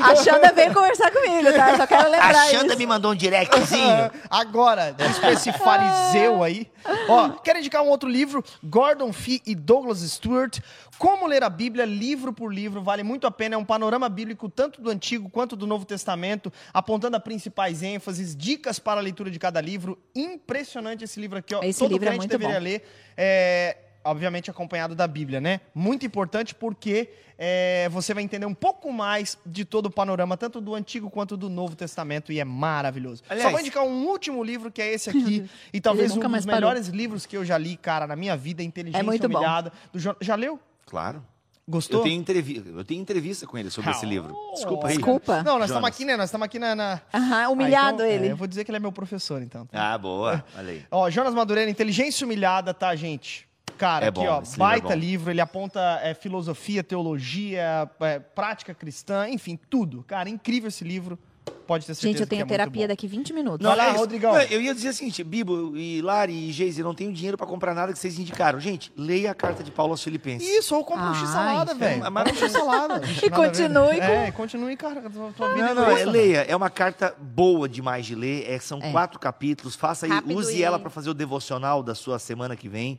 A 0.02 0.14
Xanda 0.16 0.52
veio 0.52 0.72
conversar 0.74 1.10
comigo, 1.10 1.52
tá? 1.52 1.76
Só 1.76 1.86
quero 1.86 2.10
lembrar 2.10 2.30
A 2.30 2.44
Xanda 2.46 2.66
isso. 2.68 2.78
me 2.78 2.86
mandou 2.86 3.12
um 3.12 3.14
directzinho. 3.14 4.10
Agora, 4.30 4.92
diz 4.92 5.18
pra 5.18 5.32
esse 5.32 5.52
fariseu 5.52 6.42
aí. 6.42 6.70
Ó, 7.08 7.30
quero 7.30 7.58
indicar 7.58 7.82
um 7.82 7.88
outro 7.88 8.08
livro, 8.08 8.42
Gordon 8.62 9.12
Fee 9.12 9.42
e 9.46 9.54
Douglas 9.54 9.98
Stewart. 10.00 10.58
Como 10.98 11.26
ler 11.26 11.44
a 11.44 11.48
Bíblia 11.50 11.84
livro 11.84 12.32
por 12.32 12.52
livro, 12.52 12.82
vale 12.82 13.02
muito 13.04 13.26
a 13.26 13.30
pena. 13.30 13.54
É 13.54 13.58
um 13.58 13.64
panorama 13.64 14.08
bíblico 14.08 14.48
tanto 14.48 14.80
do 14.80 14.90
Antigo 14.90 15.28
quanto 15.30 15.54
do 15.54 15.66
Novo 15.66 15.84
Testamento, 15.84 16.52
apontando 16.74 17.16
a 17.16 17.20
principais 17.20 17.82
ênfases, 17.82 18.34
dicas 18.34 18.78
para 18.80 19.00
a 19.00 19.02
leitura 19.02 19.30
de 19.30 19.38
cada 19.38 19.60
livro. 19.60 19.96
Impressionante 20.14 21.04
esse 21.04 21.20
livro 21.20 21.38
aqui, 21.38 21.54
ó. 21.54 21.62
Esse 21.62 21.78
Todo 21.78 21.92
livro 21.92 22.08
é 22.08 22.16
muito 22.16 22.30
deveria 22.30 22.56
bom. 22.56 22.62
ler. 22.64 22.82
É, 23.16 23.76
obviamente 24.08 24.50
acompanhado 24.50 24.94
da 24.94 25.06
Bíblia, 25.06 25.40
né? 25.40 25.60
Muito 25.74 26.04
importante 26.06 26.54
porque 26.54 27.08
é, 27.38 27.88
você 27.90 28.12
vai 28.12 28.22
entender 28.22 28.46
um 28.46 28.54
pouco 28.54 28.92
mais 28.92 29.38
de 29.46 29.64
todo 29.64 29.86
o 29.86 29.90
panorama, 29.90 30.36
tanto 30.36 30.60
do 30.60 30.74
Antigo 30.74 31.08
quanto 31.10 31.36
do 31.36 31.48
Novo 31.48 31.76
Testamento, 31.76 32.32
e 32.32 32.40
é 32.40 32.44
maravilhoso. 32.44 33.22
Só 33.26 33.32
Aliás- 33.32 33.50
vou 33.52 33.60
indicar 33.60 33.84
um 33.84 34.06
último 34.06 34.42
livro, 34.42 34.70
que 34.72 34.82
é 34.82 34.92
esse 34.92 35.08
aqui, 35.10 35.48
e 35.72 35.80
talvez 35.80 36.12
um 36.12 36.18
dos 36.20 36.30
mais 36.30 36.44
parou. 36.44 36.60
melhores 36.60 36.88
livros 36.88 37.26
que 37.26 37.36
eu 37.36 37.44
já 37.44 37.56
li, 37.56 37.76
cara, 37.76 38.06
na 38.06 38.16
minha 38.16 38.36
vida, 38.36 38.62
Inteligência 38.62 39.00
É 39.00 39.02
muito 39.02 39.28
bom. 39.28 39.38
Humilhada. 39.38 39.72
do 39.92 39.98
Jo- 39.98 40.16
Já 40.20 40.34
leu? 40.34 40.58
Claro. 40.86 41.24
Gostou? 41.70 42.00
Eu 42.00 42.04
tenho, 42.04 42.18
entrevi 42.18 42.62
eu 42.74 42.82
tenho 42.82 43.00
entrevista 43.02 43.46
com 43.46 43.58
ele 43.58 43.68
sobre 43.70 43.90
esse 43.90 44.06
livro. 44.06 44.34
Desculpa 44.54 44.88
aí. 44.88 44.94
Desculpa. 44.96 45.42
Não, 45.42 45.58
nós 45.58 45.68
estamos 45.68 45.86
aqui, 45.86 46.02
né? 46.06 46.16
Nós 46.16 46.28
estamos 46.30 46.46
aqui 46.46 46.58
na... 46.58 46.74
na... 46.74 47.00
Aham, 47.12 47.50
humilhado 47.50 48.02
Ah, 48.02 48.06
então, 48.06 48.06
ele. 48.06 48.28
é, 48.28 48.32
eu 48.32 48.36
vou 48.38 48.46
dizer 48.46 48.64
que 48.64 48.70
ele 48.70 48.78
é 48.78 48.80
meu 48.80 48.90
professor, 48.90 49.42
então. 49.42 49.68
Ah, 49.70 49.98
boa. 49.98 50.42
Olha 50.56 50.70
aí. 50.70 50.84
Ó, 50.90 51.10
Jonas 51.10 51.34
Madureira, 51.34 51.70
Inteligência 51.70 52.24
Humilhada, 52.24 52.72
tá, 52.72 52.96
gente? 52.96 53.46
Cara, 53.78 54.04
É 54.06 54.08
aqui, 54.08 54.20
bom, 54.20 54.26
ó, 54.26 54.42
esse 54.42 54.50
livro 54.52 54.64
é 54.64 54.68
baita 54.68 54.94
livro, 54.94 55.30
ele 55.30 55.40
aponta 55.40 56.00
é, 56.02 56.12
filosofia, 56.14 56.82
teologia, 56.84 57.88
é, 58.00 58.18
prática 58.18 58.74
cristã, 58.74 59.28
enfim, 59.28 59.58
tudo. 59.70 60.04
Cara, 60.06 60.28
incrível 60.28 60.68
esse 60.68 60.84
livro. 60.84 61.18
Pode 61.66 61.84
ter 61.86 61.94
certeza 61.94 62.08
Gente, 62.08 62.20
eu 62.20 62.26
que 62.26 62.30
tenho 62.30 62.42
é 62.42 62.46
terapia 62.46 62.88
daqui 62.88 63.06
20 63.06 63.32
minutos. 63.32 63.66
Vai 63.66 63.76
lá, 63.76 63.88
é. 63.88 63.90
Rodrigão. 63.92 64.32
Não, 64.34 64.40
eu 64.42 64.60
ia 64.60 64.74
dizer 64.74 64.88
o 64.90 64.92
seguinte, 64.94 65.22
Bibo 65.24 65.76
e 65.76 66.00
Lari 66.02 66.32
e 66.32 66.52
Geise, 66.52 66.80
eu 66.80 66.84
não 66.84 66.94
tenho 66.94 67.12
dinheiro 67.12 67.36
pra 67.38 67.46
comprar 67.46 67.74
nada 67.74 67.92
que 67.92 67.98
vocês 67.98 68.18
indicaram. 68.18 68.58
Gente, 68.60 68.90
leia 68.96 69.30
a 69.30 69.34
carta 69.34 69.62
de 69.62 69.70
Paulo 69.70 69.92
aos 69.92 70.02
Filipenses. 70.02 70.46
Isso, 70.48 70.74
ou 70.74 70.84
compra 70.84 71.06
um 71.10 71.14
X-salada, 71.14 71.74
velho. 71.74 72.02
Compra 72.02 72.32
um 72.32 72.34
X-salada. 72.36 73.00
E 73.22 73.30
continue 73.30 73.96
com- 73.96 74.02
É, 74.02 74.30
continue, 74.30 74.76
cara, 74.76 75.10
tua, 75.10 75.32
tua 75.32 75.54
vida. 75.54 75.74
Não, 75.74 75.86
não, 75.86 75.90
é, 75.90 76.04
leia. 76.04 76.38
É 76.48 76.56
uma 76.56 76.70
carta 76.70 77.14
boa 77.18 77.68
demais 77.68 78.04
de 78.06 78.14
ler. 78.14 78.44
É, 78.50 78.58
são 78.58 78.78
É. 78.82 78.90
quatro 78.90 79.18
capítulos. 79.18 79.74
Faça 79.74 80.06
aí, 80.06 80.12
Rápido 80.12 80.36
use 80.38 80.56
e- 80.56 80.62
ela 80.62 80.78
pra 80.78 80.90
fazer 80.90 81.10
o 81.10 81.14
devocional 81.14 81.82
da 81.82 81.94
sua 81.94 82.18
semana 82.18 82.56
que 82.56 82.68
vem. 82.68 82.98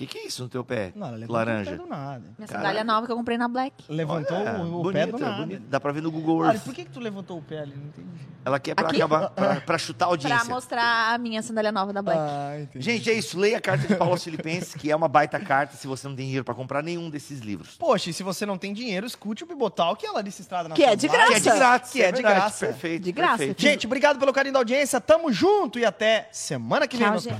O 0.00 0.02
que, 0.02 0.06
que 0.06 0.18
é 0.18 0.26
isso 0.26 0.42
no 0.42 0.48
teu 0.48 0.64
pé? 0.64 0.92
Não, 0.96 1.08
ela 1.08 1.16
levantou 1.16 1.36
Laranja. 1.36 1.70
o 1.70 1.76
pé 1.76 1.82
do 1.82 1.86
nada. 1.86 2.20
Minha 2.38 2.48
Caraca. 2.48 2.54
sandália 2.54 2.84
nova 2.84 3.04
que 3.06 3.12
eu 3.12 3.16
comprei 3.16 3.36
na 3.36 3.46
Black. 3.48 3.84
Levantou 3.86 4.34
Olha, 4.38 4.52
o, 4.58 4.78
o 4.80 4.82
bonita, 4.84 4.92
pé 5.06 5.12
do 5.12 5.18
nada. 5.18 5.36
bonita. 5.42 5.62
Dá 5.68 5.78
pra 5.78 5.92
ver 5.92 6.02
no 6.02 6.10
Google 6.10 6.46
Earth. 6.46 6.62
por 6.64 6.72
que, 6.72 6.84
que 6.86 6.90
tu 6.90 7.00
levantou 7.00 7.36
o 7.36 7.42
pé 7.42 7.58
ali? 7.58 7.74
Não 7.76 7.84
entendi. 7.88 8.08
Ela 8.42 8.58
quer 8.58 8.74
pra, 8.74 8.88
acabar, 8.88 9.28
pra, 9.28 9.60
pra 9.60 9.76
chutar 9.76 10.06
a 10.06 10.08
Pra 10.16 10.28
audiência. 10.30 10.48
mostrar 10.54 11.12
a 11.14 11.18
minha 11.18 11.42
sandália 11.42 11.70
nova 11.70 11.92
da 11.92 12.00
Black. 12.00 12.18
Ah, 12.18 12.60
entendi. 12.62 12.82
Gente, 12.82 13.10
é 13.10 13.12
isso. 13.12 13.38
Leia 13.38 13.58
a 13.58 13.60
carta 13.60 13.86
de 13.86 13.94
Paulo 13.94 14.14
aos 14.14 14.24
Filipenses, 14.24 14.74
que 14.74 14.90
é 14.90 14.96
uma 14.96 15.06
baita 15.08 15.38
carta 15.38 15.76
se 15.76 15.86
você 15.86 16.08
não 16.08 16.16
tem 16.16 16.24
dinheiro 16.24 16.46
pra 16.46 16.54
comprar 16.54 16.82
nenhum 16.82 17.10
desses 17.10 17.40
livros. 17.40 17.76
Poxa, 17.76 18.08
e 18.08 18.14
se 18.14 18.22
você 18.22 18.46
não 18.46 18.56
tem 18.56 18.72
dinheiro, 18.72 19.06
escute 19.06 19.44
o 19.44 19.46
Bibotal, 19.46 19.94
que 19.96 20.06
é 20.06 20.08
a 20.08 20.12
Larissa 20.12 20.40
Estrada 20.40 20.70
na 20.70 20.74
Que 20.74 20.82
é 20.84 20.96
de 20.96 21.08
graça. 21.08 21.28
Que 21.28 21.36
é 21.36 21.40
de 21.40 21.50
grátis. 21.58 21.90
Que 21.92 22.02
é 22.02 22.06
de 22.06 22.12
verdade, 22.22 22.34
graça. 22.40 22.66
Perfeito. 22.66 23.02
De 23.02 23.12
graça. 23.12 23.36
perfeito. 23.36 23.60
Gente, 23.60 23.86
obrigado 23.86 24.18
pelo 24.18 24.32
carinho 24.32 24.54
da 24.54 24.60
audiência. 24.60 24.98
Tamo 24.98 25.30
junto 25.30 25.78
e 25.78 25.84
até 25.84 26.26
semana 26.32 26.88
que 26.88 26.96
vem, 26.96 27.06
Tchau. 27.06 27.36